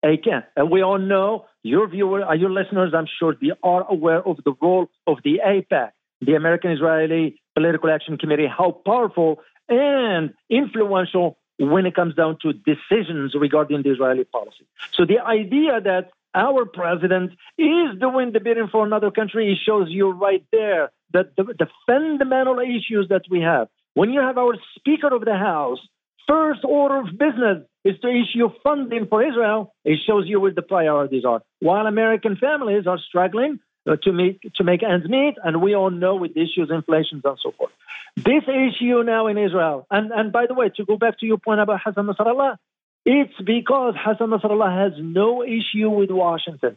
again, 0.03 0.45
and 0.57 0.70
we 0.70 0.82
all 0.82 0.99
know 0.99 1.47
your 1.62 1.89
viewers, 1.89 2.24
uh, 2.28 2.32
your 2.32 2.51
listeners, 2.51 2.93
I'm 2.95 3.07
sure 3.19 3.35
they 3.41 3.53
are 3.62 3.87
aware 3.89 4.27
of 4.27 4.39
the 4.45 4.55
role 4.61 4.89
of 5.07 5.19
the 5.24 5.41
AIPAC, 5.47 5.91
the 6.20 6.35
American 6.35 6.73
Israeli 6.73 7.41
Political 7.55 7.91
Action 7.91 8.19
Committee, 8.19 8.47
how 8.47 8.70
powerful 8.70 9.41
and 9.69 10.35
influential 10.49 11.39
when 11.59 11.85
it 11.85 11.95
comes 11.95 12.15
down 12.15 12.39
to 12.43 12.53
decisions 12.53 13.35
regarding 13.35 13.82
the 13.82 13.91
Israeli 13.91 14.24
policy. 14.24 14.66
So 14.93 15.05
the 15.05 15.20
idea 15.20 15.81
that 15.81 16.11
our 16.35 16.65
president 16.65 17.32
is 17.59 17.99
doing 17.99 18.32
the 18.32 18.41
bidding 18.41 18.69
for 18.70 18.87
another 18.87 19.11
country 19.11 19.53
it 19.53 19.59
shows 19.66 19.89
you 19.91 20.11
right 20.11 20.45
there 20.53 20.91
that 21.12 21.37
the, 21.37 21.45
the 21.45 21.66
fundamental 21.87 22.59
issues 22.61 23.09
that 23.11 23.23
we 23.31 23.41
have. 23.41 23.69
When 23.95 24.11
you 24.11 24.20
have 24.20 24.39
our 24.39 24.55
Speaker 24.77 25.12
of 25.15 25.24
the 25.24 25.37
House, 25.37 25.81
first 26.28 26.61
order 26.65 27.01
of 27.01 27.19
business 27.19 27.66
is 27.85 27.98
to 28.01 28.09
issue 28.09 28.48
funding 28.62 29.07
for 29.07 29.27
Israel. 29.27 29.73
It 29.85 29.98
shows 30.07 30.24
you 30.27 30.40
what 30.40 30.55
the 30.55 30.62
priorities 30.62 31.24
are. 31.24 31.43
While 31.61 31.86
American 31.86 32.36
families 32.36 32.86
are 32.86 32.98
struggling 32.98 33.61
uh, 33.89 33.97
to 34.02 34.12
make 34.12 34.40
to 34.57 34.65
make 34.65 34.82
ends 34.82 35.09
meet, 35.09 35.35
and 35.43 35.62
we 35.62 35.74
all 35.74 35.90
know 35.90 36.16
with 36.16 36.32
issues, 36.36 36.70
inflations, 36.70 37.23
and 37.24 37.39
so 37.43 37.52
forth. 37.52 37.73
This 38.16 38.44
issue 38.47 39.02
now 39.02 39.28
in 39.28 39.39
Israel, 39.39 39.86
and 39.90 40.12
and 40.12 40.32
by 40.32 40.47
the 40.47 40.55
way, 40.55 40.70
to 40.77 40.85
go 40.85 40.97
back 40.97 41.19
to 41.20 41.27
your 41.27 41.39
point 41.39 41.61
about 41.61 41.81
Hassan 41.82 42.07
Nasrallah, 42.07 42.57
it's 43.05 43.40
because 43.44 43.94
Hassan 43.97 44.31
Nasrallah 44.31 44.85
has 44.85 44.93
no 44.98 45.43
issue 45.43 45.89
with 45.89 46.11
Washington. 46.11 46.77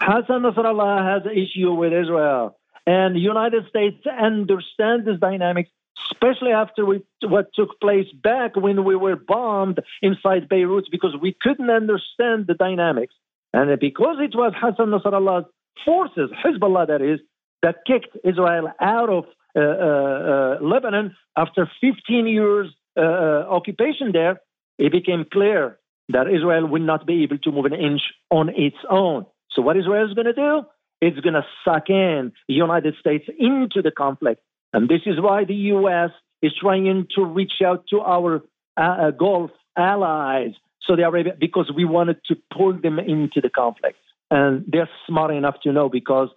Hassan 0.00 0.42
Nasrallah 0.42 1.14
has 1.14 1.32
issue 1.32 1.72
with 1.72 1.92
Israel. 1.92 2.58
And 2.86 3.14
the 3.14 3.20
United 3.20 3.68
States 3.68 4.04
understand 4.06 5.04
this 5.06 5.18
dynamics, 5.20 5.70
especially 6.10 6.52
after 6.52 6.84
we, 6.84 7.02
what 7.22 7.52
took 7.54 7.80
place 7.80 8.06
back 8.22 8.56
when 8.56 8.84
we 8.84 8.96
were 8.96 9.16
bombed 9.16 9.80
inside 10.00 10.48
Beirut, 10.48 10.86
because 10.90 11.14
we 11.20 11.36
couldn't 11.40 11.70
understand 11.70 12.46
the 12.46 12.54
dynamics. 12.54 13.14
And 13.52 13.78
because 13.78 14.16
it 14.20 14.34
was 14.34 14.52
Hassan 14.56 14.88
Nasrallah's 14.88 15.46
forces, 15.84 16.30
Hezbollah 16.44 16.86
that 16.88 17.02
is, 17.02 17.20
that 17.62 17.76
kicked 17.86 18.16
Israel 18.24 18.72
out 18.80 19.10
of 19.10 19.24
uh, 19.54 19.60
uh, 19.60 19.64
uh, 19.64 20.58
Lebanon 20.62 21.14
after 21.36 21.70
15 21.80 22.26
years 22.26 22.68
uh, 22.96 23.00
uh, 23.00 23.46
occupation 23.48 24.12
there, 24.12 24.40
it 24.78 24.92
became 24.92 25.24
clear 25.30 25.78
that 26.08 26.26
Israel 26.26 26.66
will 26.66 26.82
not 26.82 27.06
be 27.06 27.22
able 27.22 27.38
to 27.38 27.52
move 27.52 27.66
an 27.66 27.74
inch 27.74 28.02
on 28.30 28.48
its 28.50 28.76
own. 28.90 29.26
So 29.50 29.62
what 29.62 29.76
Israel 29.76 30.08
is 30.08 30.14
going 30.14 30.26
to 30.26 30.32
do? 30.32 30.62
It's 31.00 31.18
going 31.20 31.34
to 31.34 31.44
suck 31.64 31.90
in 31.90 32.32
the 32.48 32.54
United 32.54 32.94
States 32.98 33.24
into 33.38 33.82
the 33.82 33.90
conflict. 33.90 34.40
And 34.72 34.88
this 34.88 35.02
is 35.06 35.20
why 35.20 35.44
the 35.44 35.54
U.S. 35.54 36.10
is 36.40 36.52
trying 36.60 37.06
to 37.14 37.24
reach 37.24 37.60
out 37.64 37.84
to 37.90 38.00
our 38.00 38.42
uh, 38.76 39.10
Gulf 39.10 39.50
allies, 39.76 40.52
Saudi 40.86 41.02
Arabia, 41.02 41.34
because 41.38 41.70
we 41.74 41.84
wanted 41.84 42.18
to 42.28 42.36
pull 42.52 42.72
them 42.72 42.98
into 42.98 43.40
the 43.40 43.50
conflict. 43.50 43.98
And 44.30 44.64
they're 44.66 44.88
smart 45.06 45.32
enough 45.34 45.56
to 45.62 45.72
know 45.72 45.88
because 45.88 46.28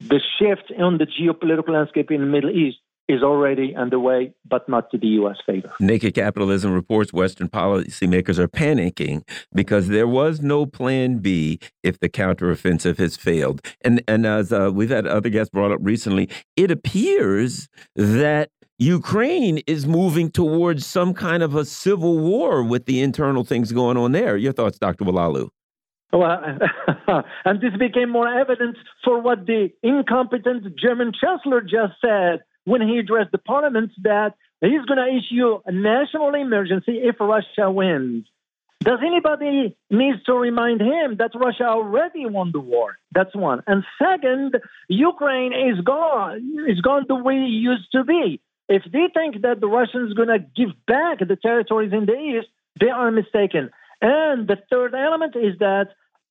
the 0.00 0.20
shift 0.38 0.72
on 0.78 0.98
the 0.98 1.06
geopolitical 1.06 1.70
landscape 1.70 2.10
in 2.10 2.20
the 2.20 2.26
Middle 2.26 2.50
East 2.50 2.78
is 3.10 3.22
already 3.22 3.74
underway, 3.74 4.32
but 4.48 4.68
not 4.68 4.90
to 4.92 4.98
the 4.98 5.08
U.S. 5.08 5.36
favor. 5.44 5.72
Naked 5.80 6.14
Capitalism 6.14 6.72
reports 6.72 7.12
Western 7.12 7.48
policymakers 7.48 8.38
are 8.38 8.48
panicking 8.48 9.22
because 9.52 9.88
there 9.88 10.06
was 10.06 10.40
no 10.40 10.64
plan 10.64 11.18
B 11.18 11.58
if 11.82 11.98
the 11.98 12.08
counteroffensive 12.08 12.98
has 12.98 13.16
failed. 13.16 13.60
And, 13.82 14.02
and 14.06 14.24
as 14.24 14.52
uh, 14.52 14.70
we've 14.72 14.90
had 14.90 15.06
other 15.06 15.28
guests 15.28 15.50
brought 15.50 15.72
up 15.72 15.80
recently, 15.82 16.28
it 16.56 16.70
appears 16.70 17.68
that 17.96 18.50
Ukraine 18.78 19.58
is 19.66 19.86
moving 19.86 20.30
towards 20.30 20.86
some 20.86 21.12
kind 21.12 21.42
of 21.42 21.54
a 21.56 21.64
civil 21.64 22.18
war 22.18 22.62
with 22.62 22.86
the 22.86 23.02
internal 23.02 23.44
things 23.44 23.72
going 23.72 23.96
on 23.96 24.12
there. 24.12 24.36
Your 24.36 24.52
thoughts, 24.52 24.78
Dr. 24.78 25.04
Oualaalou? 25.04 25.50
Well, 26.12 26.42
and 27.44 27.60
this 27.60 27.76
became 27.78 28.08
more 28.08 28.28
evident 28.28 28.76
for 29.04 29.20
what 29.20 29.46
the 29.46 29.70
incompetent 29.82 30.76
German 30.78 31.12
chancellor 31.12 31.60
just 31.60 31.94
said 32.00 32.40
when 32.64 32.80
he 32.82 32.98
addressed 32.98 33.32
the 33.32 33.38
parliament 33.38 33.92
that 34.02 34.34
he's 34.60 34.84
going 34.86 34.98
to 34.98 35.16
issue 35.16 35.60
a 35.64 35.72
national 35.72 36.34
emergency 36.34 37.00
if 37.02 37.16
Russia 37.20 37.70
wins. 37.70 38.26
Does 38.82 39.00
anybody 39.04 39.76
needs 39.90 40.22
to 40.24 40.32
remind 40.32 40.80
him 40.80 41.16
that 41.18 41.32
Russia 41.34 41.64
already 41.64 42.24
won 42.24 42.50
the 42.50 42.60
war? 42.60 42.96
That's 43.12 43.34
one. 43.34 43.62
And 43.66 43.84
second, 43.98 44.56
Ukraine 44.88 45.52
is 45.52 45.82
gone. 45.84 46.40
It's 46.66 46.80
gone 46.80 47.04
the 47.06 47.14
way 47.14 47.34
it 47.34 47.50
used 47.50 47.92
to 47.92 48.04
be. 48.04 48.40
If 48.70 48.84
they 48.90 49.08
think 49.12 49.42
that 49.42 49.60
the 49.60 49.66
Russians 49.66 50.14
going 50.14 50.28
to 50.28 50.38
give 50.38 50.70
back 50.86 51.18
the 51.18 51.36
territories 51.36 51.92
in 51.92 52.06
the 52.06 52.14
east, 52.14 52.48
they 52.80 52.88
are 52.88 53.10
mistaken. 53.10 53.70
And 54.00 54.48
the 54.48 54.56
third 54.70 54.94
element 54.94 55.36
is 55.36 55.58
that 55.58 55.88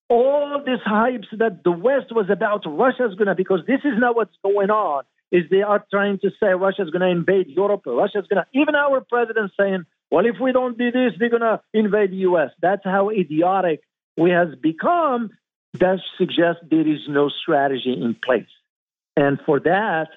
all 0.09 0.63
these 0.65 0.79
hypes 0.87 1.27
that 1.37 1.63
the 1.63 1.71
West 1.71 2.11
was 2.11 2.31
about 2.31 2.63
Russia 2.65 3.05
is 3.05 3.13
going 3.13 3.27
to, 3.27 3.35
because 3.35 3.59
this 3.67 3.81
is 3.83 3.93
not 3.97 4.15
what's 4.15 4.35
going 4.41 4.71
on 4.71 5.03
is 5.31 5.43
they 5.49 5.61
are 5.61 5.83
trying 5.91 6.19
to 6.19 6.29
say 6.39 6.47
Russia's 6.47 6.89
going 6.89 7.01
to 7.01 7.07
invade 7.07 7.47
Europe. 7.47 7.83
Russia's 7.85 8.25
going 8.27 8.43
to, 8.43 8.59
even 8.59 8.75
our 8.75 9.01
president 9.01 9.51
saying, 9.59 9.85
well, 10.11 10.25
if 10.25 10.35
we 10.41 10.51
don't 10.51 10.77
do 10.77 10.91
this, 10.91 11.13
they're 11.19 11.29
going 11.29 11.41
to 11.41 11.61
invade 11.73 12.11
the 12.11 12.23
U.S. 12.29 12.49
That's 12.61 12.83
how 12.83 13.09
idiotic 13.09 13.81
we 14.17 14.31
has 14.31 14.49
become. 14.61 15.31
That 15.73 15.99
suggests 16.17 16.61
there 16.69 16.87
is 16.87 17.01
no 17.07 17.29
strategy 17.29 17.93
in 17.93 18.15
place. 18.15 18.49
And 19.15 19.39
for 19.45 19.59
that, 19.59 20.07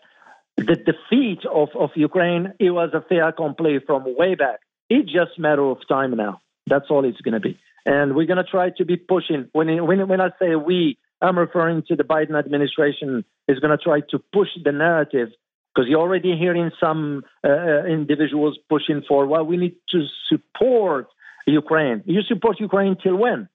the 0.56 0.76
defeat 0.76 1.40
of, 1.44 1.70
of 1.78 1.90
Ukraine, 1.94 2.55
it 2.59 2.70
was 2.70 2.90
a 2.94 3.02
fait 3.06 3.18
accompli 3.18 3.80
from 3.86 4.16
way 4.16 4.34
back. 4.34 4.60
It's 4.89 5.10
just 5.12 5.39
matter 5.39 5.64
of 5.64 5.78
time 5.89 6.16
now. 6.16 6.40
That's 6.66 6.86
all 6.90 7.05
it's 7.05 7.20
going 7.20 7.34
to 7.34 7.40
be. 7.40 7.59
And 7.84 8.14
we're 8.14 8.26
going 8.26 8.43
to 8.43 8.51
try 8.51 8.70
to 8.78 8.84
be 8.84 8.97
pushing. 8.97 9.48
When, 9.52 9.68
when, 9.86 10.09
when 10.09 10.20
I 10.20 10.30
say 10.39 10.55
we, 10.55 10.98
I'm 11.23 11.39
referring 11.39 11.85
to 11.89 11.97
the 11.97 12.03
Biden 12.03 12.36
administration 12.39 13.24
is 13.49 13.61
going 13.61 13.77
to 13.77 13.82
try 13.82 14.01
to 14.11 14.19
push 14.32 14.49
the 14.62 14.73
narrative 14.73 15.28
because 15.74 15.89
you're 15.89 16.01
already 16.01 16.36
hearing 16.36 16.70
some 16.78 17.23
uh, 17.44 17.49
uh, 17.49 17.85
individuals 17.85 18.59
pushing 18.69 19.03
for, 19.09 19.27
well, 19.27 19.44
we 19.44 19.57
need 19.57 19.77
to 19.90 20.05
support 20.28 21.07
Ukraine. 21.47 22.03
You 22.05 22.23
support 22.23 22.61
Ukraine 22.61 22.97
till 23.03 23.16
when? 23.16 23.49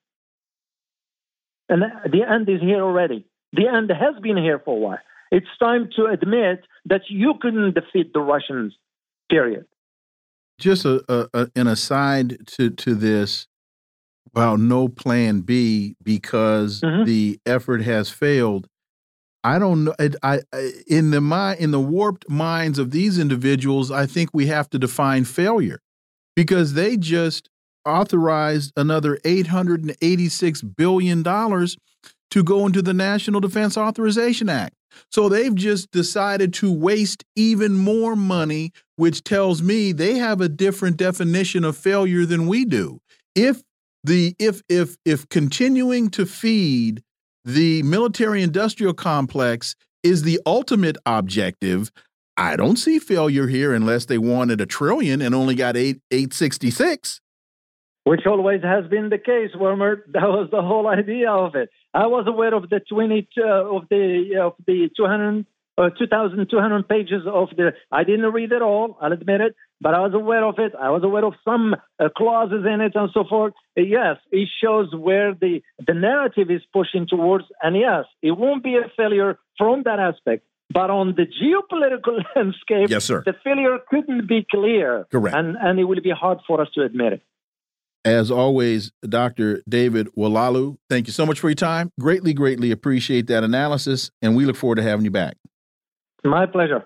And 1.70 1.84
the 2.06 2.24
end 2.28 2.50
is 2.50 2.62
here 2.62 2.82
already. 2.82 3.26
The 3.54 3.68
end 3.68 3.92
has 3.92 4.22
been 4.22 4.38
here 4.38 4.60
for 4.64 4.76
a 4.76 4.80
while. 4.80 5.00
It's 5.32 5.48
time 5.60 5.90
to 5.98 6.06
admit 6.06 6.66
that 6.86 7.02
you 7.10 7.34
couldn't 7.42 7.76
defeat 7.76 8.14
the 8.14 8.22
Russians, 8.22 8.74
period. 9.30 9.66
Just 10.58 10.86
a, 10.86 11.30
a, 11.34 11.52
an 11.56 11.68
aside 11.68 12.48
to, 12.48 12.70
to 12.70 12.96
this 12.96 13.48
well, 14.34 14.58
no 14.58 14.88
plan 14.88 15.42
B 15.42 15.96
because 16.04 16.82
mm 16.82 16.90
-hmm. 16.90 17.06
the 17.06 17.40
effort 17.46 17.82
has 17.84 18.10
failed. 18.10 18.68
I 19.44 19.60
don't 19.60 19.84
know. 19.86 19.96
I, 20.00 20.42
I, 20.52 20.72
in 20.88 21.12
the 21.12 21.22
mind 21.22 21.60
in 21.60 21.72
the 21.72 21.80
warped 21.80 22.30
minds 22.30 22.80
of 22.80 22.92
these 22.92 23.22
individuals, 23.22 23.92
I 23.92 24.06
think 24.06 24.30
we 24.34 24.48
have 24.48 24.70
to 24.70 24.80
define 24.80 25.24
failure 25.26 25.80
because 26.36 26.74
they 26.74 26.98
just 26.98 27.50
authorized 27.86 28.74
another 28.76 29.18
eight 29.24 29.48
hundred 29.48 29.82
and 29.82 29.96
eighty-six 30.02 30.62
billion 30.62 31.24
dollars 31.24 31.78
to 32.32 32.44
go 32.44 32.66
into 32.66 32.82
the 32.82 32.94
National 32.94 33.40
Defense 33.40 33.78
Authorization 33.78 34.50
Act. 34.50 34.76
So 35.12 35.30
they've 35.30 35.56
just 35.56 35.92
decided 35.92 36.54
to 36.56 36.72
waste 36.72 37.24
even 37.36 37.74
more 37.74 38.16
money, 38.16 38.72
which 38.96 39.24
tells 39.24 39.62
me 39.62 39.92
they 39.92 40.16
have 40.18 40.42
a 40.42 40.50
different 40.50 40.98
definition 40.98 41.64
of 41.64 41.78
failure 41.78 42.26
than 42.26 42.48
we 42.48 42.66
do. 42.66 43.00
If 43.36 43.62
the 44.08 44.36
if 44.40 44.62
if 44.70 44.98
if 45.06 45.28
continuing 45.30 46.10
to 46.10 46.26
feed 46.26 47.04
the 47.44 47.84
military 47.84 48.42
industrial 48.42 48.94
complex 48.94 49.76
is 50.02 50.24
the 50.24 50.40
ultimate 50.46 50.98
objective 51.06 51.92
i 52.38 52.56
don't 52.56 52.78
see 52.78 52.98
failure 53.00 53.48
here 53.48 53.74
unless 53.74 54.06
they 54.06 54.18
wanted 54.18 54.62
a 54.62 54.66
trillion 54.66 55.22
and 55.22 55.36
only 55.36 55.56
got 55.56 55.76
8 55.76 56.02
866 56.10 57.22
which 58.06 58.22
always 58.26 58.64
has 58.64 58.86
been 58.90 59.10
the 59.10 59.18
case 59.18 59.52
Wilmer. 59.54 60.06
that 60.14 60.24
was 60.24 60.48
the 60.52 60.62
whole 60.62 60.88
idea 60.88 61.30
of 61.30 61.56
it 61.56 61.70
i 61.94 62.08
was 62.08 62.26
aware 62.28 62.54
of 62.54 62.70
the 62.70 62.80
20 62.90 63.28
uh, 63.38 63.76
of 63.76 63.84
the 63.90 64.40
of 64.42 64.54
the 64.66 64.90
200 64.96 65.46
uh, 65.78 65.90
2,200 65.92 66.90
pages 66.90 67.22
of 67.32 67.50
the. 67.56 67.72
I 67.92 68.04
didn't 68.04 68.34
read 68.34 68.52
it 68.52 68.62
all, 68.62 68.98
I'll 69.00 69.12
admit 69.12 69.42
it, 69.42 69.56
but 69.80 69.94
I 69.94 70.00
was 70.00 70.14
aware 70.14 70.44
of 70.44 70.56
it. 70.58 70.74
I 70.80 70.90
was 70.90 71.04
aware 71.04 71.26
of 71.26 71.34
some 71.46 71.76
uh, 72.00 72.10
clauses 72.16 72.66
in 72.66 72.82
it 72.82 72.94
and 72.96 73.10
so 73.14 73.24
forth. 73.24 73.54
Uh, 73.78 73.82
yes, 73.82 74.18
it 74.32 74.50
shows 74.62 74.94
where 74.96 75.34
the, 75.34 75.62
the 75.86 75.94
narrative 75.94 76.50
is 76.50 76.62
pushing 76.74 77.08
towards. 77.08 77.46
And 77.62 77.76
yes, 77.76 78.06
it 78.22 78.32
won't 78.32 78.64
be 78.64 78.76
a 78.76 78.90
failure 78.96 79.40
from 79.58 79.84
that 79.84 80.00
aspect. 80.00 80.46
But 80.70 80.90
on 80.90 81.16
the 81.16 81.26
geopolitical 81.26 82.24
landscape, 82.36 82.90
yes, 82.90 83.06
sir. 83.06 83.24
the 83.26 83.36
failure 83.44 83.78
couldn't 83.90 84.28
be 84.28 84.46
clear. 84.50 85.06
Correct. 85.12 85.36
And, 85.36 85.56
and 85.56 85.80
it 85.80 85.86
will 85.86 86.02
be 86.02 86.12
hard 86.12 86.40
for 86.46 86.62
us 86.62 86.68
to 86.74 86.82
admit 86.82 87.14
it. 87.14 87.22
As 88.04 88.32
always, 88.32 88.92
Dr. 89.08 89.62
David 89.68 90.08
Oualaalou, 90.18 90.78
thank 90.90 91.08
you 91.08 91.14
so 91.14 91.26
much 91.26 91.40
for 91.40 91.50
your 91.50 91.56
time. 91.56 91.92
Greatly, 92.00 92.34
greatly 92.34 92.72
appreciate 92.72 93.28
that 93.28 93.44
analysis, 93.44 94.12
and 94.22 94.36
we 94.36 94.46
look 94.46 94.56
forward 94.56 94.76
to 94.76 94.82
having 94.84 95.04
you 95.04 95.12
back. 95.12 95.36
My 96.24 96.46
pleasure. 96.46 96.86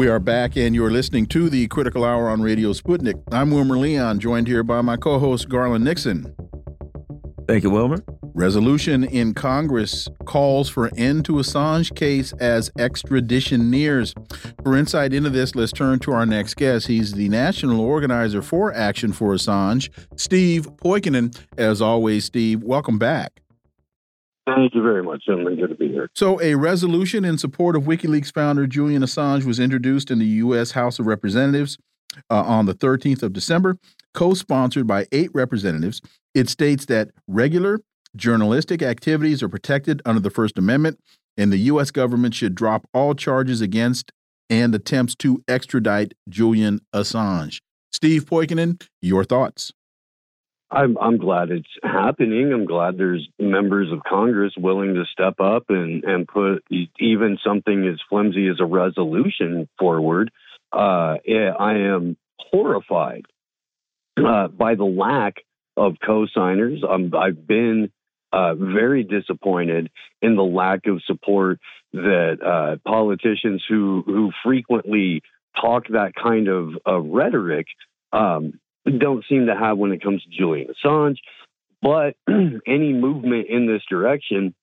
We 0.00 0.08
are 0.08 0.18
back, 0.18 0.56
and 0.56 0.74
you're 0.74 0.90
listening 0.90 1.26
to 1.26 1.50
the 1.50 1.68
Critical 1.68 2.06
Hour 2.06 2.30
on 2.30 2.40
Radio 2.40 2.72
Sputnik. 2.72 3.22
I'm 3.32 3.50
Wilmer 3.50 3.76
Leon, 3.76 4.18
joined 4.18 4.46
here 4.46 4.62
by 4.62 4.80
my 4.80 4.96
co 4.96 5.18
host, 5.18 5.50
Garland 5.50 5.84
Nixon. 5.84 6.34
Thank 7.46 7.64
you, 7.64 7.70
Wilmer. 7.70 8.02
Resolution 8.32 9.04
in 9.04 9.34
Congress 9.34 10.08
calls 10.24 10.70
for 10.70 10.90
end 10.96 11.26
to 11.26 11.32
Assange 11.32 11.94
case 11.94 12.32
as 12.40 12.70
extradition 12.78 13.70
nears. 13.70 14.14
For 14.64 14.74
insight 14.74 15.12
into 15.12 15.28
this, 15.28 15.54
let's 15.54 15.70
turn 15.70 15.98
to 15.98 16.12
our 16.12 16.24
next 16.24 16.54
guest. 16.54 16.86
He's 16.86 17.12
the 17.12 17.28
national 17.28 17.82
organizer 17.82 18.40
for 18.40 18.72
Action 18.72 19.12
for 19.12 19.34
Assange, 19.34 19.90
Steve 20.18 20.66
Poikonen. 20.76 21.38
As 21.58 21.82
always, 21.82 22.24
Steve, 22.24 22.62
welcome 22.62 22.98
back. 22.98 23.42
Thank 24.46 24.74
you 24.74 24.82
very 24.82 25.02
much, 25.02 25.26
gentlemen. 25.26 25.56
Good 25.56 25.68
to 25.68 25.74
be 25.74 25.89
So, 26.14 26.40
a 26.40 26.54
resolution 26.54 27.24
in 27.24 27.38
support 27.38 27.76
of 27.76 27.84
WikiLeaks 27.84 28.32
founder 28.32 28.66
Julian 28.66 29.02
Assange 29.02 29.44
was 29.44 29.60
introduced 29.60 30.10
in 30.10 30.18
the 30.18 30.26
U.S. 30.26 30.72
House 30.72 30.98
of 30.98 31.06
Representatives 31.06 31.78
uh, 32.30 32.42
on 32.42 32.66
the 32.66 32.74
13th 32.74 33.22
of 33.22 33.32
December, 33.32 33.76
co 34.14 34.34
sponsored 34.34 34.86
by 34.86 35.06
eight 35.12 35.30
representatives. 35.34 36.00
It 36.34 36.48
states 36.48 36.86
that 36.86 37.10
regular 37.26 37.80
journalistic 38.16 38.82
activities 38.82 39.42
are 39.42 39.48
protected 39.48 40.02
under 40.04 40.20
the 40.20 40.30
First 40.30 40.58
Amendment, 40.58 40.98
and 41.36 41.52
the 41.52 41.58
U.S. 41.58 41.90
government 41.90 42.34
should 42.34 42.54
drop 42.54 42.86
all 42.92 43.14
charges 43.14 43.60
against 43.60 44.12
and 44.48 44.74
attempts 44.74 45.14
to 45.16 45.42
extradite 45.46 46.14
Julian 46.28 46.80
Assange. 46.94 47.60
Steve 47.92 48.24
Poikonen, 48.24 48.82
your 49.00 49.24
thoughts? 49.24 49.72
I'm, 50.70 50.96
I'm 50.98 51.18
glad 51.18 51.50
it's 51.50 51.68
happening. 51.82 52.52
I'm 52.52 52.64
glad 52.64 52.96
there's 52.96 53.26
members 53.38 53.92
of 53.92 54.02
Congress 54.08 54.54
willing 54.56 54.94
to 54.94 55.04
step 55.12 55.40
up 55.40 55.64
and, 55.68 56.04
and 56.04 56.28
put 56.28 56.64
even 56.98 57.38
something 57.44 57.86
as 57.86 58.00
flimsy 58.08 58.48
as 58.48 58.60
a 58.60 58.66
resolution 58.66 59.68
forward. 59.78 60.30
Uh, 60.72 61.16
I 61.26 61.74
am 61.74 62.16
horrified 62.38 63.26
uh, 64.16 64.48
by 64.48 64.74
the 64.76 64.84
lack 64.84 65.36
of 65.76 65.94
co-signers. 66.04 66.82
Um, 66.88 67.12
I've 67.16 67.46
been 67.46 67.90
uh, 68.32 68.54
very 68.54 69.02
disappointed 69.02 69.90
in 70.22 70.36
the 70.36 70.42
lack 70.42 70.86
of 70.86 71.02
support 71.04 71.58
that 71.92 72.38
uh, 72.40 72.76
politicians 72.88 73.64
who 73.68 74.04
who 74.06 74.30
frequently 74.44 75.22
talk 75.60 75.88
that 75.88 76.12
kind 76.14 76.46
of, 76.46 76.74
of 76.86 77.06
rhetoric 77.06 77.66
um, 78.12 78.60
don't 78.98 79.24
seem 79.28 79.46
to 79.46 79.54
have 79.54 79.78
when 79.78 79.92
it 79.92 80.02
comes 80.02 80.22
to 80.22 80.30
Julian 80.30 80.68
Assange. 80.68 81.16
But 81.82 82.16
any 82.28 82.92
movement 82.92 83.46
in 83.48 83.66
this 83.66 83.82
direction 83.88 84.54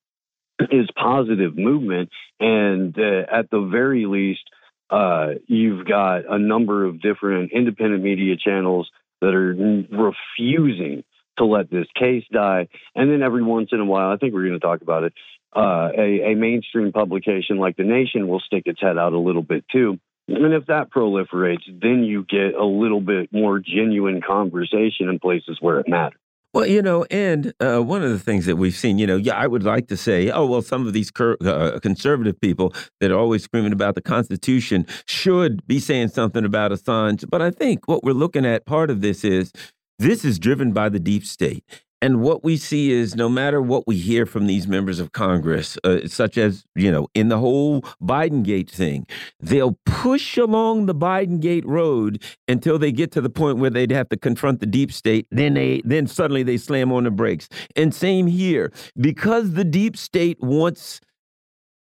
is 0.60 0.88
positive 0.95 1.58
movement, 1.58 2.10
and 2.40 2.98
uh, 2.98 3.26
at 3.32 3.49
the 3.49 3.68
very 3.72 4.06
least, 4.06 4.44
uh, 4.90 5.34
you've 5.48 5.86
got 5.86 6.22
a 6.30 6.40
number 6.40 6.86
of 6.86 7.02
different 7.02 7.52
independent 7.52 8.04
media 8.04 8.36
channels 8.38 8.90
that 9.22 9.34
are 9.34 9.54
refusing 9.54 11.04
to 11.38 11.45
let 11.45 11.70
this 11.70 11.88
case 11.95 12.24
die. 12.32 12.68
And 12.95 13.12
then 13.12 13.22
every 13.22 13.44
once 13.44 13.70
in 13.72 13.80
a 13.80 13.86
while, 13.86 14.12
I 14.12 14.18
think 14.18 14.34
we're 14.34 14.48
going 14.48 14.60
to 14.60 14.66
talk 14.66 14.82
about 14.82 15.04
it, 15.04 15.14
uh, 15.56 15.90
a, 15.98 16.32
a 16.32 16.36
mainstream 16.36 16.91
publication 16.91 17.58
like 17.58 17.78
The 17.78 17.84
Nation 17.84 18.28
will 18.28 18.40
stick 18.40 18.64
its 18.66 18.82
head 18.82 18.98
out 18.98 19.14
a 19.14 19.20
little 19.20 19.44
bit 19.44 19.66
too. 19.72 19.99
And 20.28 20.54
if 20.54 20.66
that 20.66 20.91
proliferates, 20.91 21.66
then 21.82 22.04
you 22.04 22.26
get 22.30 22.54
a 22.54 22.66
little 22.66 23.02
bit 23.02 23.32
more 23.32 23.60
genuine 23.60 24.22
conversation 24.22 25.08
in 25.10 25.20
places 25.20 25.58
where 25.62 25.80
it 25.80 25.88
matters. 25.88 26.20
Well, 26.54 26.66
you 26.66 26.82
know, 26.82 27.06
and 27.12 27.54
uh, 27.60 27.80
one 27.80 28.04
of 28.04 28.10
the 28.10 28.20
things 28.20 28.45
that 28.45 28.56
we've 28.56 28.76
seen, 28.76 28.98
you 28.98 29.06
know, 29.06 29.18
yeah, 29.18 29.36
I 29.36 29.48
would 29.48 29.64
like 29.64 29.88
to 29.90 29.98
say, 29.98 30.32
oh, 30.32 30.45
well, 30.45 30.62
some 30.62 30.88
of 30.88 30.94
these 30.94 31.12
uh, 31.20 31.80
conservative 31.84 32.40
people 32.41 32.74
that 32.99 33.12
are 33.12 33.18
always 33.18 33.44
screaming 33.44 33.74
about 33.74 33.95
the 33.95 34.02
Constitution 34.02 34.88
should 35.06 35.66
be 35.68 35.80
saying 35.80 36.08
something 36.10 36.45
about 36.45 36.72
Assange. 36.72 37.30
But 37.30 37.41
I 37.41 37.52
think 37.52 37.88
what 37.88 38.04
we're 38.04 38.14
looking 38.14 38.45
at, 38.45 38.66
part 38.66 38.90
of 38.90 39.02
this 39.02 39.24
is 39.24 39.52
this 39.99 40.26
is 40.26 40.40
driven 40.40 40.72
by 40.72 40.90
the 40.90 40.99
deep 40.99 41.26
state. 41.26 41.64
And 42.02 42.22
what 42.22 42.44
we 42.44 42.57
see 42.57 42.91
is 42.91 43.15
no 43.15 43.28
matter 43.28 43.60
what 43.60 43.88
we 43.88 43.98
hear 43.98 44.28
from 44.28 44.45
these 44.45 44.68
members 44.68 44.99
of 44.99 45.14
Congress, 45.14 45.80
uh, 45.84 46.07
such 46.07 46.38
as, 46.38 46.64
you 46.76 46.91
know, 46.91 47.07
in 47.15 47.30
the 47.30 47.40
whole 47.40 47.82
Biden 48.02 48.44
Gate 48.44 48.69
thing, 48.69 49.07
they'll 49.40 49.80
push 49.86 50.38
along 50.38 50.86
the 50.86 50.94
Biden 50.94 51.40
Gate 51.40 51.65
road 51.65 52.22
until 52.48 52.78
they 52.78 52.91
get 52.91 53.11
to 53.14 53.22
the 53.22 53.32
point 53.32 53.57
where 53.57 53.72
they'd 53.72 53.91
have 53.91 54.10
to 54.10 54.18
confront 54.18 54.60
the 54.60 54.68
deep 54.68 54.91
state. 54.91 55.26
Then 55.32 55.56
they 55.56 55.82
then 55.84 56.06
suddenly 56.06 56.44
they 56.44 56.57
slam 56.57 56.91
on 56.91 57.06
the 57.06 57.11
brakes. 57.11 57.49
And 57.76 57.94
same 57.94 58.28
here. 58.28 58.72
Because 58.99 59.53
the 59.53 59.65
deep 59.65 59.98
state 59.98 60.38
wants 60.40 61.02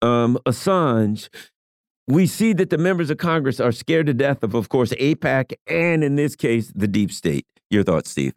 um, 0.02 0.38
Assange, 0.46 1.28
we 2.08 2.26
see 2.26 2.54
that 2.54 2.70
the 2.70 2.78
members 2.78 3.10
of 3.10 3.18
Congress 3.18 3.60
are 3.60 3.72
scared 3.74 4.06
to 4.06 4.14
death 4.14 4.44
of, 4.44 4.54
of 4.54 4.70
course, 4.70 4.92
AIPAC 4.94 5.54
and 5.68 6.04
in 6.04 6.16
this 6.16 6.36
case, 6.38 6.72
the 6.74 6.88
deep 6.88 7.12
state. 7.12 7.46
Your 7.70 7.84
thoughts, 7.84 8.12
Steve? 8.12 8.34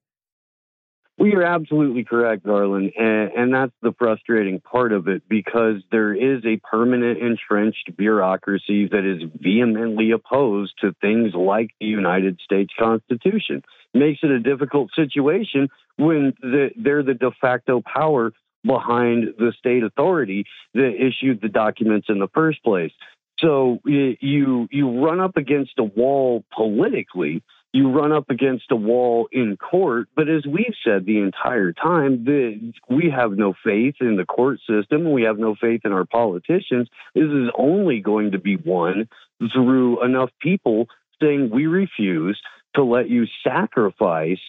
Well, 1.19 1.29
you're 1.29 1.43
absolutely 1.43 2.05
correct, 2.05 2.45
Garland. 2.45 2.93
And, 2.97 3.33
and, 3.33 3.55
that's 3.55 3.73
the 3.83 3.93
frustrating 3.99 4.61
part 4.61 4.93
of 4.93 5.09
it 5.09 5.23
because 5.29 5.83
there 5.91 6.15
is 6.15 6.45
a 6.45 6.59
permanent 6.59 7.19
entrenched 7.19 7.97
bureaucracy 7.97 8.87
that 8.87 9.05
is 9.05 9.29
vehemently 9.35 10.13
opposed 10.13 10.75
to 10.81 10.95
things 11.01 11.35
like 11.35 11.71
the 11.81 11.87
United 11.87 12.41
States 12.45 12.73
Constitution. 12.79 13.63
It 13.95 13.99
makes 13.99 14.21
it 14.23 14.31
a 14.31 14.39
difficult 14.39 14.91
situation 14.95 15.69
when 15.97 16.35
the, 16.41 16.71
they're 16.77 17.03
the 17.03 17.15
de 17.15 17.33
facto 17.41 17.83
power 17.83 18.33
behind 18.65 19.35
the 19.39 19.53
state 19.59 19.83
authority 19.83 20.45
that 20.75 20.93
issued 20.95 21.41
the 21.41 21.49
documents 21.49 22.07
in 22.09 22.21
the 22.21 22.29
first 22.33 22.63
place. 22.63 22.93
So 23.41 23.81
you 23.85 24.69
you 24.71 25.05
run 25.05 25.21
up 25.21 25.37
against 25.37 25.73
a 25.79 25.85
wall 25.85 26.45
politically 26.53 27.43
you 27.73 27.91
run 27.91 28.13
up 28.13 28.31
against 28.31 28.71
a 28.71 28.77
wall 28.77 29.29
in 29.31 29.57
court. 29.57 30.09
But 30.17 30.29
as 30.29 30.47
we've 30.47 30.75
said 30.85 31.05
the 31.05 31.19
entire 31.19 31.73
time, 31.73 32.25
the, 32.25 32.73
we 32.89 33.11
have 33.15 33.33
no 33.33 33.55
faith 33.65 33.97
in 34.01 34.17
the 34.17 34.25
court 34.25 34.61
system. 34.69 35.13
We 35.13 35.23
have 35.23 35.39
no 35.39 35.55
faith 35.55 35.83
in 35.85 35.93
our 35.93 36.07
politicians. 36.07 36.89
This 37.15 37.25
is 37.25 37.51
only 37.57 38.01
going 38.01 38.33
to 38.33 38.39
be 38.39 38.57
won 38.57 39.09
through 39.53 40.05
enough 40.05 40.31
people 40.41 40.87
saying 41.21 41.51
we 41.51 41.67
refuse 41.67 42.41
to 42.75 42.83
let 42.83 43.09
you 43.09 43.27
sacrifice 43.45 44.41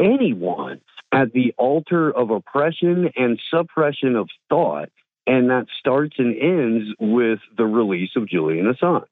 anyone 0.00 0.80
at 1.12 1.32
the 1.32 1.54
altar 1.58 2.10
of 2.10 2.30
oppression 2.30 3.10
and 3.16 3.40
suppression 3.50 4.16
of 4.16 4.28
thought. 4.48 4.88
And 5.26 5.50
that 5.50 5.66
starts 5.78 6.16
and 6.18 6.36
ends 6.36 6.94
with 6.98 7.38
the 7.56 7.64
release 7.64 8.10
of 8.16 8.28
Julian 8.28 8.72
Assange. 8.72 9.04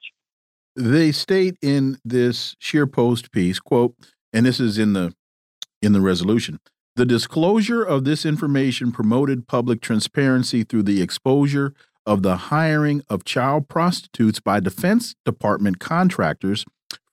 They 0.74 1.12
state 1.12 1.56
in 1.60 1.98
this 2.04 2.56
ScheerPost 2.62 3.30
piece, 3.30 3.58
quote, 3.58 3.94
and 4.32 4.46
this 4.46 4.58
is 4.58 4.78
in 4.78 4.94
the 4.94 5.14
in 5.82 5.92
the 5.92 6.00
resolution. 6.00 6.60
The 6.96 7.06
disclosure 7.06 7.82
of 7.82 8.04
this 8.04 8.24
information 8.24 8.92
promoted 8.92 9.48
public 9.48 9.80
transparency 9.80 10.62
through 10.62 10.84
the 10.84 11.02
exposure 11.02 11.74
of 12.06 12.22
the 12.22 12.36
hiring 12.36 13.02
of 13.08 13.24
child 13.24 13.68
prostitutes 13.68 14.40
by 14.40 14.60
Defense 14.60 15.14
Department 15.24 15.78
contractors, 15.78 16.64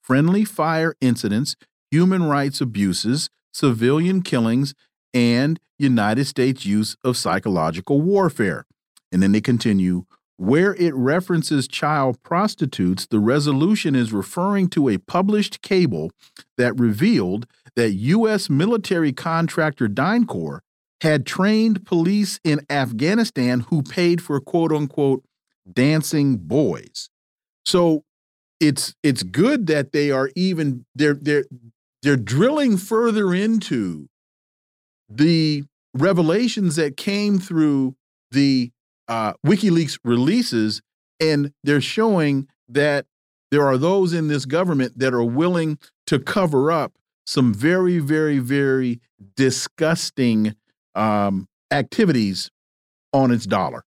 friendly 0.02 0.44
fire 0.44 0.96
incidents, 1.00 1.56
human 1.92 2.24
rights 2.24 2.62
abuses, 2.62 3.30
civilian 3.54 4.22
killings, 4.22 4.74
and 5.14 5.60
United 5.78 6.26
States 6.26 6.66
use 6.66 6.96
of 7.04 7.18
psychological 7.18 8.02
warfare. 8.02 8.66
And 9.12 9.24
then 9.24 9.32
they 9.32 9.42
continue 9.42 10.06
where 10.40 10.74
it 10.76 10.96
references 10.96 11.68
child 11.68 12.22
prostitutes, 12.24 13.06
the 13.08 13.20
resolution 13.20 13.94
is 13.94 14.14
referring 14.14 14.70
to 14.70 14.88
a 14.88 14.98
published 14.98 15.62
cable 15.62 16.12
that 16.58 16.80
revealed 16.80 17.46
that 17.76 17.92
U.S. 17.92 18.50
military 18.50 19.12
contractor 19.12 19.90
DynCorp 19.90 20.60
had 21.02 21.26
trained 21.26 21.86
police 21.86 22.40
in 22.46 22.62
Afghanistan 22.70 23.62
who 23.70 23.84
paid 23.84 24.22
for 24.22 24.40
quote 24.40 24.72
unquote 24.72 25.26
dancing 25.72 26.38
boys. 26.38 27.10
So 27.66 28.06
it's 28.62 28.96
it's 29.04 29.24
good 29.24 29.68
that 29.68 29.92
they 29.92 30.10
are 30.10 30.30
even 30.38 30.86
they're 30.96 31.16
they're 31.16 31.46
they're 32.02 32.16
drilling 32.16 32.78
further 32.78 33.34
into 33.34 34.08
the 35.10 35.66
revelations 35.94 36.78
that 36.78 36.96
came 36.96 37.40
through 37.40 37.96
the 38.32 38.72
uh, 39.10 39.34
WikiLeaks 39.46 40.00
releases, 40.06 40.82
and 41.20 41.52
they're 41.64 41.82
showing 41.82 42.48
that 42.70 43.08
there 43.52 43.66
are 43.66 43.78
those 43.78 44.14
in 44.14 44.28
this 44.28 44.46
government 44.46 45.00
that 45.00 45.14
are 45.14 45.24
willing 45.24 45.80
to 46.08 46.20
cover 46.20 46.72
up 46.72 46.94
some 47.26 47.54
very, 47.54 48.00
very, 48.00 48.40
very 48.40 49.02
disgusting 49.36 50.56
um, 50.96 51.48
activities 51.72 52.50
on 53.12 53.32
its 53.32 53.46
dollar. 53.46 53.84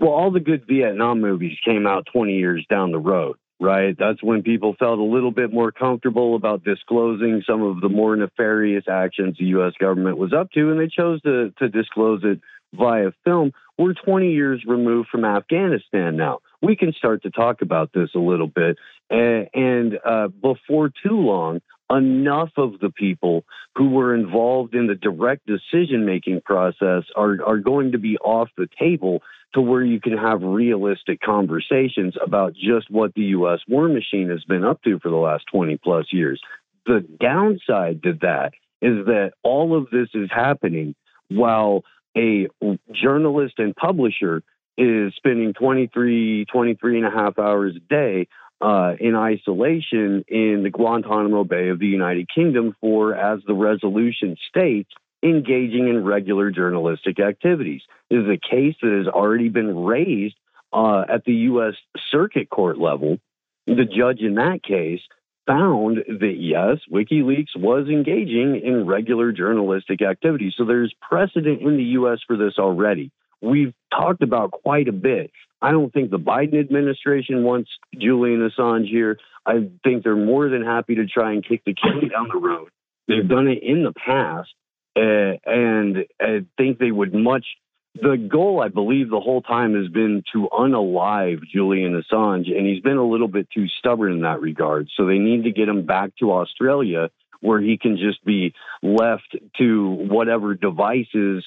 Well, 0.00 0.10
all 0.10 0.30
the 0.30 0.40
good 0.40 0.64
Vietnam 0.68 1.20
movies 1.20 1.56
came 1.64 1.86
out 1.86 2.06
20 2.12 2.34
years 2.34 2.64
down 2.70 2.92
the 2.92 3.00
road, 3.00 3.36
right? 3.60 3.96
That's 3.98 4.22
when 4.22 4.42
people 4.42 4.76
felt 4.78 5.00
a 5.00 5.02
little 5.04 5.32
bit 5.32 5.52
more 5.52 5.72
comfortable 5.72 6.36
about 6.36 6.62
disclosing 6.62 7.42
some 7.44 7.62
of 7.62 7.80
the 7.80 7.88
more 7.88 8.14
nefarious 8.14 8.84
actions 8.88 9.36
the 9.38 9.46
U.S. 9.46 9.72
government 9.80 10.18
was 10.18 10.32
up 10.32 10.52
to, 10.52 10.70
and 10.70 10.78
they 10.78 10.86
chose 10.88 11.20
to, 11.22 11.52
to 11.58 11.68
disclose 11.68 12.22
it 12.22 12.40
via 12.74 13.10
film. 13.24 13.52
We're 13.78 13.94
20 13.94 14.32
years 14.32 14.64
removed 14.66 15.08
from 15.08 15.24
Afghanistan 15.24 16.16
now. 16.16 16.40
We 16.60 16.74
can 16.74 16.92
start 16.92 17.22
to 17.22 17.30
talk 17.30 17.62
about 17.62 17.92
this 17.92 18.10
a 18.14 18.18
little 18.18 18.48
bit. 18.48 18.76
And, 19.08 19.48
and 19.54 19.98
uh, 20.04 20.28
before 20.28 20.88
too 20.88 21.16
long, 21.16 21.60
enough 21.90 22.50
of 22.56 22.80
the 22.80 22.90
people 22.90 23.44
who 23.76 23.90
were 23.90 24.14
involved 24.14 24.74
in 24.74 24.88
the 24.88 24.94
direct 24.94 25.46
decision 25.46 26.04
making 26.04 26.42
process 26.44 27.04
are, 27.16 27.38
are 27.46 27.58
going 27.58 27.92
to 27.92 27.98
be 27.98 28.18
off 28.18 28.48
the 28.56 28.68
table 28.78 29.22
to 29.54 29.60
where 29.60 29.84
you 29.84 30.00
can 30.00 30.16
have 30.16 30.42
realistic 30.42 31.20
conversations 31.20 32.14
about 32.22 32.54
just 32.54 32.90
what 32.90 33.14
the 33.14 33.22
U.S. 33.22 33.60
war 33.66 33.88
machine 33.88 34.28
has 34.28 34.44
been 34.44 34.64
up 34.64 34.82
to 34.82 34.98
for 34.98 35.08
the 35.08 35.16
last 35.16 35.44
20 35.52 35.78
plus 35.78 36.06
years. 36.12 36.40
The 36.84 37.06
downside 37.20 38.02
to 38.02 38.14
that 38.20 38.52
is 38.82 39.06
that 39.06 39.32
all 39.42 39.76
of 39.76 39.88
this 39.90 40.08
is 40.14 40.28
happening 40.30 40.94
while 41.28 41.82
a 42.16 42.48
journalist 42.92 43.54
and 43.58 43.74
publisher 43.74 44.42
is 44.76 45.12
spending 45.16 45.52
23, 45.54 46.44
23 46.44 46.98
and 46.98 47.06
a 47.06 47.10
half 47.10 47.38
hours 47.38 47.74
a 47.76 47.80
day 47.80 48.28
uh, 48.60 48.94
in 48.98 49.14
isolation 49.14 50.24
in 50.28 50.62
the 50.62 50.70
Guantanamo 50.70 51.44
Bay 51.44 51.68
of 51.68 51.78
the 51.78 51.86
United 51.86 52.28
Kingdom 52.32 52.74
for, 52.80 53.14
as 53.14 53.40
the 53.46 53.54
resolution 53.54 54.36
states, 54.48 54.90
engaging 55.22 55.88
in 55.88 56.04
regular 56.04 56.50
journalistic 56.50 57.20
activities. 57.20 57.82
This 58.10 58.20
is 58.20 58.28
a 58.28 58.38
case 58.38 58.76
that 58.82 58.92
has 58.92 59.12
already 59.12 59.48
been 59.48 59.76
raised 59.84 60.36
uh, 60.72 61.04
at 61.08 61.24
the 61.24 61.34
U.S. 61.34 61.74
Circuit 62.10 62.50
Court 62.50 62.78
level. 62.78 63.18
The 63.66 63.84
judge 63.84 64.20
in 64.20 64.36
that 64.36 64.62
case 64.62 65.00
found 65.48 65.96
that 66.20 66.34
yes, 66.38 66.76
WikiLeaks 66.92 67.56
was 67.56 67.88
engaging 67.88 68.60
in 68.62 68.86
regular 68.86 69.32
journalistic 69.32 70.02
activity. 70.02 70.52
So 70.56 70.64
there's 70.64 70.94
precedent 71.00 71.62
in 71.62 71.76
the 71.76 71.84
U.S. 71.94 72.18
for 72.26 72.36
this 72.36 72.54
already. 72.58 73.10
We've 73.40 73.72
talked 73.90 74.22
about 74.22 74.50
quite 74.50 74.88
a 74.88 74.92
bit. 74.92 75.30
I 75.62 75.72
don't 75.72 75.92
think 75.92 76.10
the 76.10 76.18
Biden 76.18 76.60
administration 76.60 77.44
wants 77.44 77.70
Julian 77.98 78.48
Assange 78.48 78.88
here. 78.88 79.18
I 79.46 79.70
think 79.82 80.04
they're 80.04 80.16
more 80.16 80.48
than 80.48 80.62
happy 80.62 80.96
to 80.96 81.06
try 81.06 81.32
and 81.32 81.46
kick 81.46 81.62
the 81.64 81.74
can 81.74 82.08
down 82.08 82.28
the 82.32 82.38
road. 82.38 82.68
They've 83.08 83.26
done 83.26 83.48
it 83.48 83.62
in 83.62 83.84
the 83.84 83.92
past, 83.92 84.50
uh, 84.96 85.38
and 85.50 86.04
I 86.20 86.44
think 86.58 86.78
they 86.78 86.90
would 86.90 87.14
much 87.14 87.46
the 87.94 88.16
goal, 88.16 88.62
I 88.62 88.68
believe, 88.68 89.10
the 89.10 89.20
whole 89.20 89.42
time 89.42 89.74
has 89.74 89.88
been 89.88 90.22
to 90.32 90.48
unalive 90.52 91.40
Julian 91.52 92.00
Assange, 92.00 92.56
and 92.56 92.66
he's 92.66 92.82
been 92.82 92.96
a 92.96 93.06
little 93.06 93.28
bit 93.28 93.48
too 93.50 93.66
stubborn 93.78 94.12
in 94.12 94.20
that 94.22 94.40
regard. 94.40 94.88
So 94.96 95.06
they 95.06 95.18
need 95.18 95.44
to 95.44 95.50
get 95.50 95.68
him 95.68 95.84
back 95.86 96.10
to 96.20 96.32
Australia 96.32 97.10
where 97.40 97.60
he 97.60 97.78
can 97.78 97.96
just 97.96 98.24
be 98.24 98.52
left 98.82 99.36
to 99.58 99.90
whatever 99.90 100.54
devices 100.54 101.44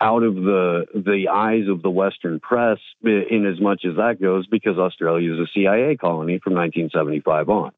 out 0.00 0.22
of 0.22 0.34
the 0.34 0.86
the 0.94 1.28
eyes 1.32 1.68
of 1.68 1.82
the 1.82 1.90
Western 1.90 2.40
press 2.40 2.78
eh, 3.06 3.22
in 3.30 3.46
as 3.46 3.60
much 3.60 3.84
as 3.84 3.96
that 3.96 4.20
goes, 4.20 4.46
because 4.46 4.78
Australia 4.78 5.32
is 5.32 5.38
a 5.38 5.50
CIA 5.54 5.96
colony 5.96 6.38
from 6.42 6.54
1975 6.54 7.48
on. 7.48 7.72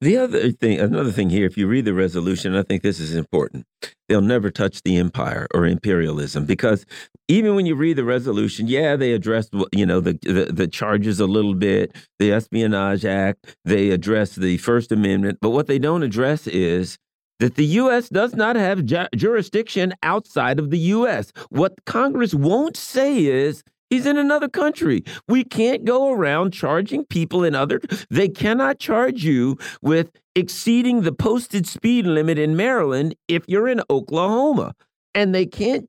The 0.00 0.18
other 0.18 0.50
thing, 0.50 0.80
another 0.80 1.12
thing 1.12 1.30
here, 1.30 1.46
if 1.46 1.56
you 1.56 1.66
read 1.66 1.84
the 1.86 1.94
resolution, 1.94 2.54
I 2.54 2.62
think 2.62 2.82
this 2.82 3.00
is 3.00 3.14
important. 3.14 3.64
They'll 4.08 4.20
never 4.20 4.50
touch 4.50 4.82
the 4.82 4.96
empire 4.98 5.46
or 5.54 5.66
imperialism 5.66 6.44
because 6.44 6.84
even 7.28 7.54
when 7.54 7.64
you 7.64 7.74
read 7.74 7.96
the 7.96 8.04
resolution, 8.04 8.68
yeah, 8.68 8.96
they 8.96 9.12
address 9.12 9.48
you 9.72 9.86
know 9.86 10.00
the, 10.00 10.18
the 10.22 10.52
the 10.52 10.68
charges 10.68 11.20
a 11.20 11.26
little 11.26 11.54
bit, 11.54 11.96
the 12.18 12.32
Espionage 12.32 13.04
Act, 13.04 13.56
they 13.64 13.90
address 13.90 14.34
the 14.34 14.58
First 14.58 14.92
Amendment, 14.92 15.38
but 15.40 15.50
what 15.50 15.68
they 15.68 15.78
don't 15.78 16.02
address 16.02 16.46
is 16.46 16.98
that 17.40 17.54
the 17.54 17.64
U.S. 17.64 18.08
does 18.08 18.34
not 18.34 18.56
have 18.56 18.84
ju 18.84 19.06
jurisdiction 19.16 19.94
outside 20.02 20.58
of 20.58 20.70
the 20.70 20.78
U.S. 20.78 21.32
What 21.48 21.84
Congress 21.86 22.34
won't 22.34 22.76
say 22.76 23.24
is 23.24 23.62
He's 23.90 24.06
in 24.06 24.16
another 24.16 24.48
country. 24.48 25.04
We 25.28 25.44
can't 25.44 25.84
go 25.84 26.10
around 26.12 26.52
charging 26.52 27.04
people 27.06 27.44
in 27.44 27.54
other. 27.54 27.80
They 28.10 28.28
cannot 28.28 28.78
charge 28.78 29.24
you 29.24 29.58
with 29.82 30.10
exceeding 30.34 31.02
the 31.02 31.12
posted 31.12 31.66
speed 31.66 32.06
limit 32.06 32.38
in 32.38 32.56
Maryland 32.56 33.14
if 33.28 33.44
you're 33.46 33.68
in 33.68 33.82
Oklahoma, 33.90 34.74
and 35.14 35.34
they 35.34 35.46
can't 35.46 35.88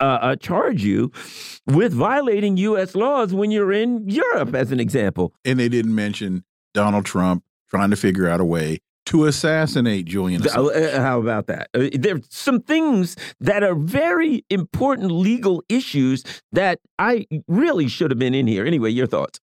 uh, 0.00 0.18
uh, 0.20 0.36
charge 0.36 0.82
you 0.82 1.12
with 1.66 1.92
violating 1.92 2.56
U.S. 2.56 2.94
laws 2.94 3.34
when 3.34 3.50
you're 3.50 3.72
in 3.72 4.08
Europe, 4.08 4.54
as 4.54 4.72
an 4.72 4.80
example. 4.80 5.34
And 5.44 5.58
they 5.58 5.68
didn't 5.68 5.94
mention 5.94 6.44
Donald 6.74 7.04
Trump 7.04 7.44
trying 7.68 7.90
to 7.90 7.96
figure 7.96 8.28
out 8.28 8.40
a 8.40 8.44
way 8.44 8.78
to 9.06 9.26
assassinate 9.26 10.06
Julian 10.06 10.42
Assange. 10.42 10.94
Uh, 10.94 11.00
how 11.00 11.20
about 11.20 11.46
that? 11.46 11.68
Uh, 11.74 11.88
there 11.92 12.16
are 12.16 12.20
some 12.28 12.60
things 12.60 13.16
that 13.40 13.62
are 13.62 13.74
very 13.74 14.44
important 14.50 15.10
legal 15.10 15.62
issues 15.68 16.24
that 16.52 16.78
I 16.98 17.26
really 17.48 17.88
should 17.88 18.10
have 18.10 18.18
been 18.18 18.34
in 18.34 18.46
here. 18.46 18.64
Anyway, 18.64 18.90
your 18.90 19.06
thoughts? 19.06 19.40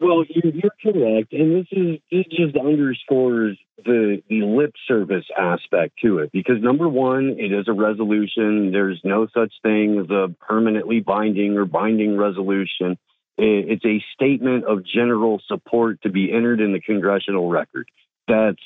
Well, 0.00 0.24
you're, 0.28 0.52
you're 0.52 0.72
correct, 0.82 1.32
and 1.32 1.54
this 1.54 1.66
is 1.70 1.98
this 2.10 2.24
just 2.30 2.56
underscores 2.56 3.56
the 3.84 4.22
the 4.28 4.42
lip 4.42 4.72
service 4.86 5.24
aspect 5.38 5.94
to 6.02 6.18
it. 6.18 6.30
Because 6.32 6.60
number 6.60 6.88
one, 6.88 7.36
it 7.38 7.52
is 7.52 7.68
a 7.68 7.72
resolution. 7.72 8.72
There's 8.72 9.00
no 9.04 9.28
such 9.32 9.52
thing 9.62 10.00
as 10.00 10.10
a 10.10 10.34
permanently 10.40 11.00
binding 11.00 11.56
or 11.56 11.64
binding 11.64 12.16
resolution. 12.16 12.98
It's 13.36 13.84
a 13.84 14.04
statement 14.14 14.64
of 14.64 14.84
general 14.84 15.40
support 15.48 16.02
to 16.02 16.10
be 16.10 16.32
entered 16.32 16.60
in 16.60 16.72
the 16.72 16.80
congressional 16.80 17.48
record. 17.48 17.88
That's 18.28 18.60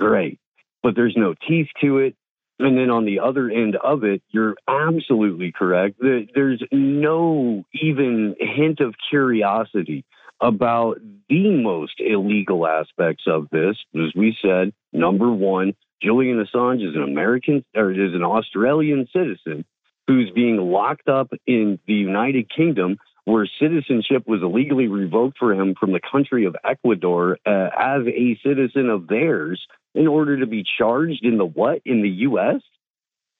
great, 0.00 0.40
but 0.82 0.94
there's 0.96 1.14
no 1.16 1.34
teeth 1.46 1.68
to 1.82 1.98
it. 1.98 2.16
And 2.58 2.76
then 2.76 2.90
on 2.90 3.06
the 3.06 3.20
other 3.20 3.48
end 3.48 3.76
of 3.76 4.04
it, 4.04 4.22
you're 4.30 4.56
absolutely 4.68 5.52
correct. 5.52 5.96
There's 6.00 6.62
no 6.70 7.64
even 7.72 8.34
hint 8.38 8.80
of 8.80 8.94
curiosity 9.08 10.04
about 10.42 10.98
the 11.28 11.62
most 11.62 11.94
illegal 11.98 12.66
aspects 12.66 13.24
of 13.26 13.48
this. 13.50 13.76
As 13.94 14.12
we 14.14 14.36
said, 14.42 14.72
number 14.92 15.30
one, 15.30 15.74
Julian 16.02 16.44
Assange 16.44 16.86
is 16.86 16.94
an 16.96 17.02
American 17.02 17.64
or 17.74 17.92
is 17.92 18.14
an 18.14 18.24
Australian 18.24 19.06
citizen 19.12 19.64
who's 20.06 20.30
being 20.34 20.56
locked 20.56 21.08
up 21.08 21.30
in 21.46 21.78
the 21.86 21.94
United 21.94 22.50
Kingdom 22.54 22.98
where 23.24 23.48
citizenship 23.60 24.24
was 24.26 24.42
illegally 24.42 24.88
revoked 24.88 25.38
for 25.38 25.52
him 25.52 25.74
from 25.78 25.92
the 25.92 26.00
country 26.00 26.46
of 26.46 26.56
Ecuador 26.64 27.38
uh, 27.46 27.68
as 27.78 28.02
a 28.06 28.38
citizen 28.42 28.88
of 28.88 29.06
theirs 29.06 29.60
in 29.94 30.06
order 30.06 30.38
to 30.40 30.46
be 30.46 30.64
charged 30.78 31.24
in 31.24 31.38
the 31.38 31.44
what 31.44 31.82
in 31.84 32.02
the 32.02 32.08
U.S. 32.08 32.62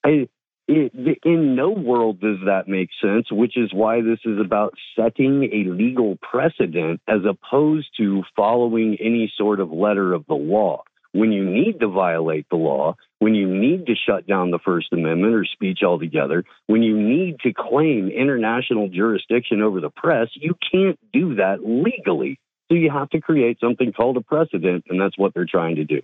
I, 0.05 0.29
it, 0.71 1.19
in 1.25 1.57
no 1.57 1.71
world 1.71 2.21
does 2.21 2.39
that 2.47 2.69
make 2.69 2.91
sense, 3.03 3.31
which 3.31 3.57
is 3.57 3.73
why 3.73 4.03
this 4.03 4.21
is 4.25 4.39
about 4.39 4.75
setting 4.97 5.45
a 5.45 5.71
legal 5.71 6.17
precedent 6.23 7.01
as 7.09 7.21
opposed 7.29 7.89
to 7.99 8.23
following 8.37 8.97
any 9.01 9.33
sort 9.37 9.61
of 9.61 9.73
letter 9.73 10.13
of 10.13 10.27
the 10.27 10.35
law. 10.35 10.83
When 11.13 11.33
you 11.33 11.45
need 11.45 11.81
to 11.81 11.89
violate 11.89 12.47
the 12.51 12.57
law, 12.57 12.95
when 13.19 13.35
you 13.35 13.49
need 13.49 13.87
to 13.87 13.95
shut 13.97 14.29
down 14.29 14.53
the 14.53 14.61
First 14.65 14.93
Amendment 14.93 15.35
or 15.35 15.45
speech 15.45 15.81
altogether, 15.85 16.45
when 16.69 16.85
you 16.85 16.97
need 16.97 17.41
to 17.41 17.53
claim 17.53 18.09
international 18.09 18.89
jurisdiction 18.89 19.61
over 19.61 19.81
the 19.81 19.91
press, 19.91 20.29
you 20.35 20.55
can't 20.71 20.99
do 21.13 21.35
that 21.35 21.59
legally. 21.65 22.39
So 22.69 22.77
you 22.77 22.91
have 22.91 23.11
to 23.11 23.21
create 23.21 23.59
something 23.61 23.93
called 23.93 24.19
a 24.19 24.21
precedent, 24.21 24.85
and 24.89 25.01
that's 25.01 25.19
what 25.19 25.35
they're 25.35 25.47
trying 25.51 25.77
to 25.77 25.85
do. 25.85 26.01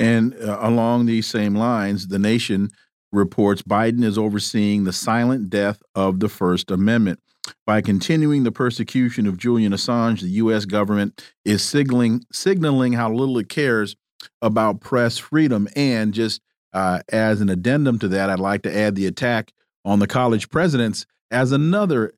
And 0.00 0.34
uh, 0.42 0.58
along 0.62 1.06
these 1.06 1.26
same 1.26 1.54
lines, 1.54 2.08
the 2.08 2.18
nation 2.18 2.70
reports 3.12 3.60
Biden 3.60 4.02
is 4.02 4.16
overseeing 4.16 4.84
the 4.84 4.92
silent 4.92 5.50
death 5.50 5.82
of 5.94 6.20
the 6.20 6.28
First 6.28 6.70
Amendment. 6.70 7.20
By 7.66 7.82
continuing 7.82 8.44
the 8.44 8.52
persecution 8.52 9.26
of 9.26 9.36
Julian 9.36 9.72
Assange, 9.72 10.20
the 10.20 10.28
U.S. 10.28 10.64
government 10.64 11.22
is 11.44 11.62
signaling, 11.62 12.24
signaling 12.32 12.94
how 12.94 13.12
little 13.12 13.36
it 13.38 13.48
cares 13.48 13.94
about 14.40 14.80
press 14.80 15.18
freedom. 15.18 15.68
And 15.76 16.14
just 16.14 16.40
uh, 16.72 17.00
as 17.10 17.40
an 17.40 17.50
addendum 17.50 17.98
to 17.98 18.08
that, 18.08 18.30
I'd 18.30 18.40
like 18.40 18.62
to 18.62 18.74
add 18.74 18.94
the 18.94 19.06
attack 19.06 19.52
on 19.84 19.98
the 19.98 20.06
college 20.06 20.48
presidents 20.48 21.06
as 21.30 21.52
another 21.52 22.12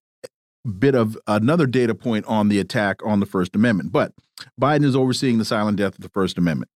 bit 0.78 0.94
of 0.94 1.18
another 1.26 1.66
data 1.66 1.94
point 1.94 2.26
on 2.26 2.48
the 2.48 2.60
attack 2.60 3.04
on 3.04 3.18
the 3.18 3.26
First 3.26 3.56
Amendment. 3.56 3.90
But 3.90 4.12
Biden 4.60 4.84
is 4.84 4.94
overseeing 4.94 5.38
the 5.38 5.44
silent 5.44 5.78
death 5.78 5.94
of 5.94 6.00
the 6.00 6.08
First 6.08 6.38
Amendment. 6.38 6.70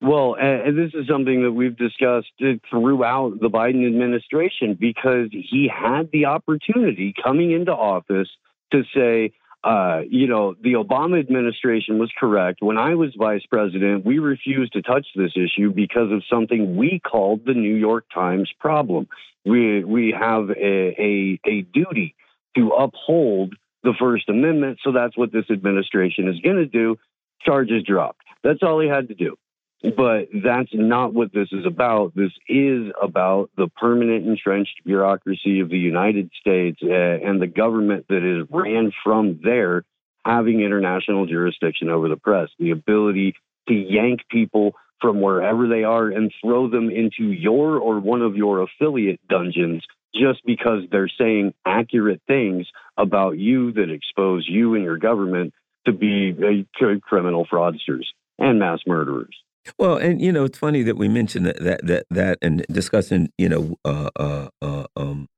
Well, 0.00 0.36
and 0.38 0.78
this 0.78 0.92
is 0.94 1.08
something 1.08 1.42
that 1.42 1.50
we've 1.50 1.76
discussed 1.76 2.28
throughout 2.70 3.40
the 3.40 3.50
Biden 3.50 3.84
administration 3.84 4.76
because 4.78 5.28
he 5.32 5.68
had 5.68 6.10
the 6.12 6.26
opportunity 6.26 7.12
coming 7.20 7.50
into 7.50 7.72
office 7.72 8.28
to 8.72 8.84
say, 8.94 9.32
uh, 9.64 10.02
you 10.08 10.28
know, 10.28 10.54
the 10.62 10.74
Obama 10.74 11.18
administration 11.18 11.98
was 11.98 12.12
correct. 12.16 12.62
When 12.62 12.78
I 12.78 12.94
was 12.94 13.12
vice 13.18 13.44
president, 13.50 14.04
we 14.06 14.20
refused 14.20 14.74
to 14.74 14.82
touch 14.82 15.06
this 15.16 15.32
issue 15.34 15.72
because 15.72 16.12
of 16.12 16.22
something 16.30 16.76
we 16.76 17.00
called 17.00 17.44
the 17.44 17.54
New 17.54 17.74
York 17.74 18.04
Times 18.14 18.50
problem. 18.60 19.08
We 19.44 19.82
we 19.82 20.14
have 20.18 20.50
a, 20.50 20.54
a, 20.54 21.40
a 21.44 21.62
duty 21.62 22.14
to 22.56 22.68
uphold 22.68 23.54
the 23.82 23.94
First 23.98 24.28
Amendment, 24.28 24.78
so 24.84 24.92
that's 24.92 25.16
what 25.16 25.32
this 25.32 25.50
administration 25.50 26.28
is 26.28 26.38
going 26.40 26.56
to 26.56 26.66
do. 26.66 26.98
Charges 27.42 27.82
dropped. 27.82 28.22
That's 28.44 28.62
all 28.62 28.80
he 28.80 28.88
had 28.88 29.08
to 29.08 29.14
do. 29.14 29.36
But 29.82 30.28
that's 30.32 30.70
not 30.72 31.14
what 31.14 31.32
this 31.32 31.48
is 31.52 31.64
about. 31.64 32.12
This 32.14 32.32
is 32.48 32.90
about 33.00 33.50
the 33.56 33.68
permanent 33.68 34.26
entrenched 34.26 34.82
bureaucracy 34.84 35.60
of 35.60 35.68
the 35.68 35.78
United 35.78 36.30
States 36.40 36.80
uh, 36.82 36.88
and 36.88 37.40
the 37.40 37.46
government 37.46 38.06
that 38.08 38.24
is 38.24 38.48
ran 38.50 38.92
from 39.04 39.40
there 39.42 39.84
having 40.24 40.60
international 40.60 41.26
jurisdiction 41.26 41.88
over 41.88 42.08
the 42.08 42.16
press, 42.16 42.48
the 42.58 42.72
ability 42.72 43.34
to 43.68 43.74
yank 43.74 44.20
people 44.30 44.74
from 45.00 45.20
wherever 45.20 45.68
they 45.68 45.84
are 45.84 46.08
and 46.08 46.32
throw 46.40 46.68
them 46.68 46.90
into 46.90 47.30
your 47.30 47.78
or 47.78 48.00
one 48.00 48.22
of 48.22 48.36
your 48.36 48.62
affiliate 48.62 49.20
dungeons 49.28 49.84
just 50.14 50.44
because 50.44 50.82
they're 50.90 51.10
saying 51.18 51.54
accurate 51.64 52.20
things 52.26 52.66
about 52.96 53.38
you 53.38 53.72
that 53.72 53.90
expose 53.90 54.44
you 54.48 54.74
and 54.74 54.82
your 54.82 54.98
government 54.98 55.54
to 55.86 55.92
be 55.92 56.34
uh, 56.36 56.98
criminal 57.02 57.46
fraudsters 57.46 58.06
and 58.38 58.58
mass 58.58 58.80
murderers. 58.86 59.36
Well, 59.78 59.96
and 59.96 60.20
you 60.20 60.32
know, 60.32 60.44
it's 60.44 60.58
funny 60.58 60.82
that 60.82 60.96
we 60.96 61.08
mentioned 61.08 61.46
that 61.46 61.60
that 61.60 61.86
that, 61.86 62.06
that 62.10 62.38
and 62.42 62.64
discussing, 62.70 63.30
you 63.38 63.48
know, 63.48 63.76
uh, 63.84 64.10
uh, 64.16 64.48
uh, 64.62 64.86
um, 64.96 65.28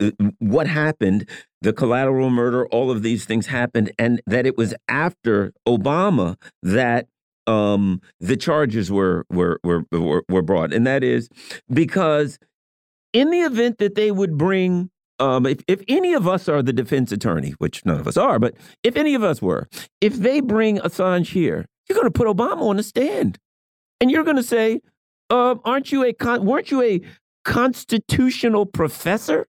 uh, 0.00 0.10
what 0.38 0.66
happened, 0.66 1.28
the 1.60 1.72
collateral 1.72 2.30
murder, 2.30 2.66
all 2.68 2.90
of 2.90 3.02
these 3.02 3.24
things 3.24 3.46
happened, 3.46 3.92
and 3.98 4.20
that 4.26 4.46
it 4.46 4.56
was 4.56 4.74
after 4.88 5.52
Obama 5.68 6.36
that 6.62 7.06
um, 7.46 8.00
the 8.20 8.36
charges 8.36 8.90
were, 8.90 9.26
were 9.30 9.60
were 9.62 9.84
were 9.92 10.24
were 10.28 10.42
brought, 10.42 10.72
and 10.72 10.86
that 10.86 11.04
is 11.04 11.28
because 11.72 12.38
in 13.12 13.30
the 13.30 13.40
event 13.40 13.78
that 13.78 13.94
they 13.94 14.10
would 14.10 14.36
bring. 14.36 14.90
Um, 15.20 15.46
if, 15.46 15.60
if 15.68 15.80
any 15.86 16.12
of 16.12 16.26
us 16.26 16.48
are 16.48 16.60
the 16.60 16.72
defense 16.72 17.12
attorney, 17.12 17.52
which 17.58 17.86
none 17.86 18.00
of 18.00 18.08
us 18.08 18.16
are, 18.16 18.40
but 18.40 18.56
if 18.82 18.96
any 18.96 19.14
of 19.14 19.22
us 19.22 19.40
were, 19.40 19.68
if 20.00 20.14
they 20.14 20.40
bring 20.40 20.78
Assange 20.78 21.28
here, 21.28 21.66
you're 21.88 21.94
going 21.94 22.10
to 22.10 22.10
put 22.10 22.26
Obama 22.26 22.62
on 22.62 22.78
the 22.78 22.82
stand, 22.82 23.38
and 24.00 24.10
you're 24.10 24.24
going 24.24 24.36
to 24.36 24.42
say, 24.42 24.80
uh, 25.30 25.56
"Aren't 25.64 25.92
you 25.92 26.04
a 26.04 26.12
con 26.12 26.44
weren't 26.44 26.70
you 26.70 26.82
a 26.82 27.00
constitutional 27.44 28.66
professor?" 28.66 29.46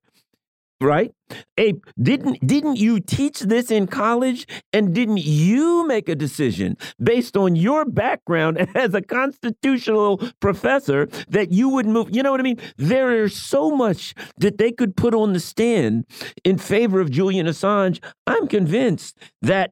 right? 0.81 1.11
A 1.59 1.73
didn't 2.01 2.45
didn't 2.45 2.77
you 2.77 2.99
teach 2.99 3.39
this 3.39 3.71
in 3.71 3.87
college 3.87 4.45
and 4.73 4.93
didn't 4.93 5.23
you 5.23 5.87
make 5.87 6.09
a 6.09 6.15
decision 6.15 6.77
based 7.01 7.35
on 7.37 7.55
your 7.55 7.85
background 7.85 8.67
as 8.75 8.93
a 8.93 9.01
constitutional 9.01 10.21
professor 10.39 11.07
that 11.29 11.51
you 11.51 11.69
would 11.69 11.85
move, 11.85 12.15
you 12.15 12.21
know 12.21 12.31
what 12.31 12.39
I 12.39 12.43
mean? 12.43 12.59
There 12.77 13.23
is 13.23 13.35
so 13.35 13.71
much 13.71 14.13
that 14.37 14.57
they 14.57 14.71
could 14.71 14.95
put 14.95 15.13
on 15.13 15.33
the 15.33 15.39
stand 15.39 16.05
in 16.43 16.57
favor 16.57 16.99
of 16.99 17.09
Julian 17.09 17.47
Assange. 17.47 18.03
I'm 18.27 18.47
convinced 18.47 19.17
that 19.41 19.71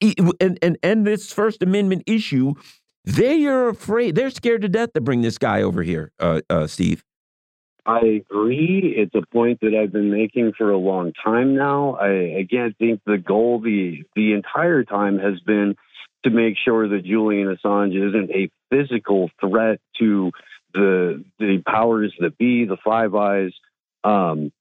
and 0.00 0.58
and, 0.62 0.78
and 0.82 1.06
this 1.06 1.32
first 1.32 1.62
amendment 1.62 2.04
issue 2.06 2.54
they 3.16 3.44
are 3.46 3.68
afraid 3.68 4.14
they're 4.14 4.30
scared 4.30 4.62
to 4.62 4.68
death 4.68 4.92
to 4.92 5.00
bring 5.00 5.22
this 5.22 5.38
guy 5.38 5.62
over 5.62 5.82
here 5.82 6.12
uh, 6.20 6.40
uh, 6.50 6.66
steve 6.66 7.04
I 7.86 8.22
agree. 8.30 8.94
It's 8.98 9.14
a 9.14 9.26
point 9.32 9.60
that 9.62 9.74
I've 9.74 9.92
been 9.92 10.10
making 10.10 10.52
for 10.58 10.70
a 10.70 10.76
long 10.76 11.14
time 11.24 11.56
now. 11.56 11.94
I 11.94 12.10
again 12.38 12.74
think 12.78 13.00
the 13.06 13.16
goal 13.16 13.60
the 13.60 14.04
the 14.14 14.34
entire 14.34 14.84
time 14.84 15.18
has 15.18 15.40
been 15.40 15.74
to 16.24 16.30
make 16.30 16.56
sure 16.62 16.86
that 16.86 17.04
Julian 17.04 17.56
Assange 17.56 17.96
isn't 17.96 18.30
a 18.30 18.50
physical 18.70 19.30
threat 19.40 19.80
to 20.00 20.32
the 20.74 21.24
the 21.38 21.62
powers 21.66 22.12
that 22.20 22.36
be, 22.36 22.66
the 22.66 22.76
Five 22.84 23.14
Eyes, 23.14 23.52
um, 24.04 24.52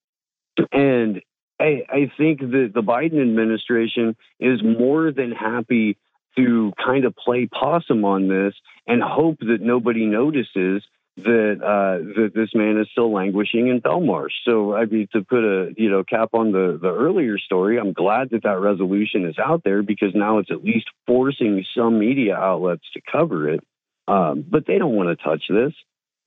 and 0.72 1.22
I, 1.60 1.84
I 1.90 2.12
think 2.18 2.40
that 2.40 2.72
the 2.74 2.82
Biden 2.82 3.22
administration 3.22 4.16
is 4.40 4.62
more 4.64 5.12
than 5.12 5.32
happy 5.32 5.98
to 6.38 6.72
kind 6.84 7.06
of 7.06 7.16
play 7.16 7.48
possum 7.48 8.06
on 8.06 8.28
this 8.28 8.54
and 8.88 9.02
hope 9.02 9.40
that 9.40 9.60
nobody 9.62 10.06
notices 10.06 10.84
that 11.18 11.58
uh, 11.64 11.98
that 12.22 12.32
this 12.36 12.50
man 12.54 12.78
is 12.80 12.88
still 12.92 13.12
languishing 13.12 13.68
in 13.70 13.82
Belmarsh. 13.82 14.34
So 14.46 14.76
I 14.76 14.86
mean, 14.86 15.08
to 15.14 15.24
put 15.24 15.44
a 15.44 15.74
you 15.76 15.90
know 15.90 16.04
cap 16.04 16.30
on 16.34 16.52
the 16.52 16.78
the 16.80 16.94
earlier 16.94 17.40
story, 17.40 17.80
I'm 17.80 17.94
glad 17.94 18.30
that 18.32 18.44
that 18.44 18.60
resolution 18.60 19.26
is 19.26 19.40
out 19.40 19.64
there 19.64 19.82
because 19.82 20.14
now 20.14 20.38
it's 20.38 20.52
at 20.52 20.64
least 20.64 20.88
forcing 21.08 21.66
some 21.76 21.98
media 21.98 22.36
outlets 22.36 22.84
to 22.94 23.02
cover 23.12 23.50
it. 23.50 23.64
Um, 24.08 24.46
but 24.48 24.66
they 24.68 24.78
don't 24.78 24.96
want 24.96 25.10
to 25.10 25.24
touch 25.24 25.44
this. 25.50 25.74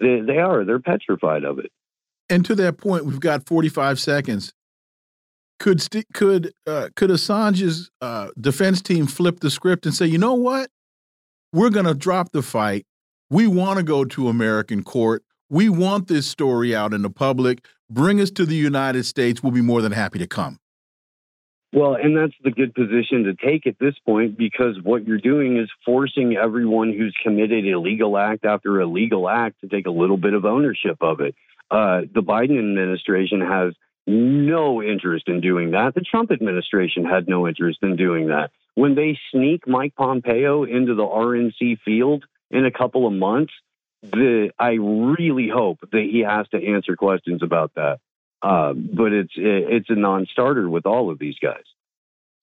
They, 0.00 0.20
they 0.20 0.38
are. 0.38 0.64
They're 0.64 0.80
petrified 0.80 1.44
of 1.44 1.58
it. 1.58 1.70
And 2.28 2.44
to 2.44 2.54
that 2.56 2.76
point, 2.76 3.06
we've 3.06 3.20
got 3.20 3.46
45 3.46 3.98
seconds. 3.98 4.52
Could 5.60 5.86
could 6.12 6.52
uh, 6.66 6.88
could 6.96 7.10
Assange's 7.10 7.90
uh, 8.00 8.30
defense 8.40 8.82
team 8.82 9.06
flip 9.06 9.38
the 9.40 9.50
script 9.50 9.86
and 9.86 9.94
say, 9.94 10.06
you 10.06 10.18
know 10.18 10.34
what, 10.34 10.70
we're 11.52 11.70
going 11.70 11.86
to 11.86 11.94
drop 11.94 12.32
the 12.32 12.42
fight 12.42 12.86
we 13.30 13.46
want 13.46 13.78
to 13.78 13.84
go 13.84 14.04
to 14.04 14.28
American 14.28 14.82
court. 14.82 15.22
We 15.48 15.68
want 15.68 16.08
this 16.08 16.26
story 16.26 16.74
out 16.74 16.92
in 16.92 17.02
the 17.02 17.10
public. 17.10 17.64
Bring 17.88 18.20
us 18.20 18.30
to 18.32 18.44
the 18.44 18.56
United 18.56 19.04
States. 19.04 19.42
We'll 19.42 19.52
be 19.52 19.62
more 19.62 19.82
than 19.82 19.92
happy 19.92 20.18
to 20.18 20.26
come. 20.26 20.58
Well, 21.72 21.94
and 21.94 22.16
that's 22.16 22.34
the 22.42 22.50
good 22.50 22.74
position 22.74 23.22
to 23.24 23.34
take 23.34 23.68
at 23.68 23.76
this 23.78 23.94
point 24.04 24.36
because 24.36 24.76
what 24.82 25.06
you're 25.06 25.18
doing 25.18 25.56
is 25.56 25.68
forcing 25.86 26.36
everyone 26.36 26.92
who's 26.92 27.14
committed 27.22 27.64
illegal 27.64 28.18
act 28.18 28.44
after 28.44 28.80
illegal 28.80 29.28
act 29.28 29.60
to 29.60 29.68
take 29.68 29.86
a 29.86 29.92
little 29.92 30.16
bit 30.16 30.34
of 30.34 30.44
ownership 30.44 30.96
of 31.00 31.20
it. 31.20 31.36
Uh, 31.70 32.00
the 32.12 32.22
Biden 32.22 32.58
administration 32.58 33.40
has 33.40 33.74
no 34.06 34.82
interest 34.82 35.28
in 35.28 35.40
doing 35.40 35.72
that. 35.72 35.94
The 35.94 36.00
Trump 36.00 36.30
administration 36.30 37.04
had 37.04 37.28
no 37.28 37.46
interest 37.46 37.78
in 37.82 37.96
doing 37.96 38.28
that. 38.28 38.50
When 38.74 38.94
they 38.94 39.18
sneak 39.30 39.66
Mike 39.66 39.94
Pompeo 39.94 40.64
into 40.64 40.94
the 40.94 41.04
RNC 41.04 41.80
field 41.84 42.24
in 42.50 42.64
a 42.64 42.70
couple 42.70 43.06
of 43.06 43.12
months, 43.12 43.52
the 44.02 44.50
I 44.58 44.72
really 44.72 45.48
hope 45.48 45.80
that 45.92 46.08
he 46.10 46.20
has 46.20 46.48
to 46.48 46.66
answer 46.66 46.96
questions 46.96 47.42
about 47.42 47.74
that. 47.74 48.00
Uh, 48.42 48.72
but 48.72 49.12
it's 49.12 49.32
it's 49.36 49.90
a 49.90 49.94
non-starter 49.94 50.68
with 50.68 50.86
all 50.86 51.10
of 51.10 51.18
these 51.18 51.36
guys. 51.38 51.64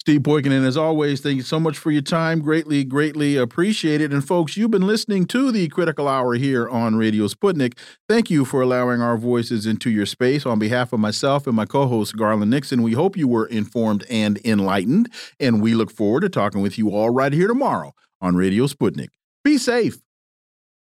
Steve 0.08 0.22
Poikonen, 0.22 0.66
as 0.66 0.78
always, 0.78 1.20
thank 1.20 1.36
you 1.36 1.44
so 1.44 1.60
much 1.60 1.78
for 1.78 1.92
your 1.92 2.02
time. 2.02 2.40
Greatly, 2.40 2.86
greatly 2.86 3.36
appreciated. 3.36 4.14
And 4.14 4.26
folks, 4.26 4.56
you've 4.56 4.72
been 4.72 4.88
listening 4.88 5.26
to 5.26 5.52
the 5.52 5.68
Critical 5.68 6.08
Hour 6.08 6.36
here 6.36 6.70
on 6.70 6.96
Radio 6.96 7.28
Sputnik. 7.28 7.78
Thank 8.08 8.30
you 8.30 8.46
for 8.46 8.62
allowing 8.62 9.02
our 9.02 9.18
voices 9.18 9.66
into 9.66 9.90
your 9.90 10.06
space. 10.06 10.46
On 10.46 10.60
behalf 10.60 10.94
of 10.94 11.02
myself 11.02 11.46
and 11.46 11.58
my 11.58 11.66
co-host 11.66 12.16
Garland 12.16 12.52
Nixon, 12.52 12.84
we 12.84 12.94
hope 12.94 13.18
you 13.18 13.28
were 13.28 13.48
informed 13.48 14.06
and 14.10 14.40
enlightened. 14.46 15.12
And 15.42 15.62
we 15.62 15.74
look 15.74 15.92
forward 15.92 16.22
to 16.22 16.30
talking 16.30 16.62
with 16.62 16.78
you 16.78 16.90
all 16.92 17.10
right 17.10 17.34
here 17.34 17.50
tomorrow 17.50 17.94
on 18.22 18.38
Radio 18.38 18.66
Sputnik. 18.68 19.10
Be 19.44 19.58
safe. 19.58 19.98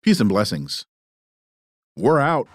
Peace 0.02 0.20
and 0.20 0.30
blessings. 0.30 0.88
We're 1.96 2.20
out. 2.20 2.48